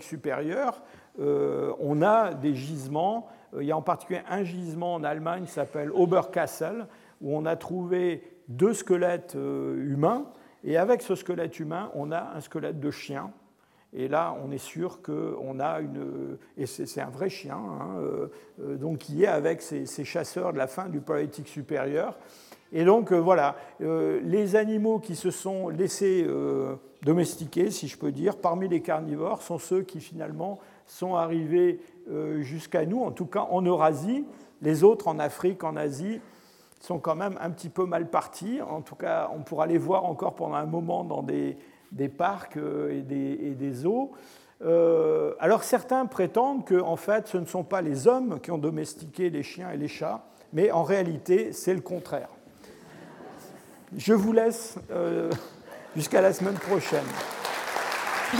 supérieur, 0.00 0.82
euh, 1.18 1.72
on 1.80 2.02
a 2.02 2.34
des 2.34 2.54
gisements. 2.54 3.28
Il 3.58 3.64
y 3.64 3.72
a 3.72 3.76
en 3.76 3.82
particulier 3.82 4.20
un 4.28 4.44
gisement 4.44 4.94
en 4.94 5.04
Allemagne 5.04 5.44
qui 5.44 5.52
s'appelle 5.52 5.90
Oberkassel, 5.90 6.86
où 7.20 7.36
on 7.36 7.46
a 7.46 7.56
trouvé 7.56 8.35
deux 8.48 8.74
squelettes 8.74 9.34
humains. 9.34 10.26
Et 10.64 10.76
avec 10.76 11.02
ce 11.02 11.14
squelette 11.14 11.58
humain, 11.60 11.90
on 11.94 12.10
a 12.12 12.32
un 12.34 12.40
squelette 12.40 12.80
de 12.80 12.90
chien. 12.90 13.30
Et 13.92 14.08
là, 14.08 14.36
on 14.44 14.50
est 14.50 14.58
sûr 14.58 15.00
qu'on 15.00 15.60
a 15.60 15.80
une. 15.80 16.38
Et 16.56 16.66
c'est 16.66 17.00
un 17.00 17.10
vrai 17.10 17.28
chien, 17.30 17.56
hein, 17.56 18.28
donc 18.58 18.98
qui 18.98 19.22
est 19.22 19.28
avec 19.28 19.62
ces, 19.62 20.04
chasseurs 20.04 20.52
de 20.52 20.58
la 20.58 20.66
fin 20.66 20.88
du 20.88 21.00
Poétique 21.00 21.48
supérieur. 21.48 22.18
Et 22.72 22.84
donc 22.84 23.12
euh, 23.12 23.16
voilà, 23.16 23.56
euh, 23.80 24.20
les 24.22 24.56
animaux 24.56 24.98
qui 24.98 25.14
se 25.14 25.30
sont 25.30 25.68
laissés 25.68 26.24
euh, 26.26 26.74
domestiquer, 27.02 27.70
si 27.70 27.88
je 27.88 27.96
peux 27.96 28.12
dire, 28.12 28.36
parmi 28.36 28.68
les 28.68 28.80
carnivores, 28.80 29.42
sont 29.42 29.58
ceux 29.58 29.82
qui 29.82 30.00
finalement 30.00 30.58
sont 30.86 31.16
arrivés 31.16 31.80
jusqu'à 32.38 32.86
nous, 32.86 33.02
en 33.02 33.10
tout 33.10 33.26
cas 33.26 33.48
en 33.50 33.62
Eurasie. 33.62 34.24
Les 34.62 34.84
autres 34.84 35.08
en 35.08 35.18
Afrique, 35.18 35.64
en 35.64 35.74
Asie, 35.74 36.20
sont 36.80 36.98
quand 36.98 37.14
même 37.14 37.38
un 37.40 37.50
petit 37.50 37.68
peu 37.68 37.86
mal 37.86 38.08
partis. 38.08 38.60
En 38.60 38.82
tout 38.82 38.94
cas, 38.94 39.30
on 39.34 39.42
pourra 39.42 39.66
les 39.66 39.78
voir 39.78 40.04
encore 40.04 40.34
pendant 40.34 40.56
un 40.56 40.66
moment 40.66 41.04
dans 41.04 41.22
des, 41.22 41.56
parcs 42.08 42.56
et 42.56 43.02
des, 43.02 43.54
des 43.54 43.72
zoos. 43.72 44.12
alors 44.60 45.62
certains 45.62 46.06
prétendent 46.06 46.64
que 46.64 46.80
en 46.80 46.96
fait, 46.96 47.28
ce 47.28 47.38
ne 47.38 47.46
sont 47.46 47.64
pas 47.64 47.82
les 47.82 48.06
hommes 48.06 48.40
qui 48.40 48.50
ont 48.50 48.58
domestiqué 48.58 49.30
les 49.30 49.42
chiens 49.42 49.70
et 49.70 49.76
les 49.76 49.88
chats, 49.88 50.24
mais 50.52 50.70
en 50.70 50.82
réalité, 50.82 51.52
c'est 51.52 51.74
le 51.74 51.80
contraire. 51.80 52.28
Je 53.96 54.14
vous 54.14 54.32
laisse 54.32 54.78
euh, 54.90 55.30
jusqu'à 55.94 56.20
la 56.20 56.32
semaine 56.32 56.54
prochaine. 56.54 57.04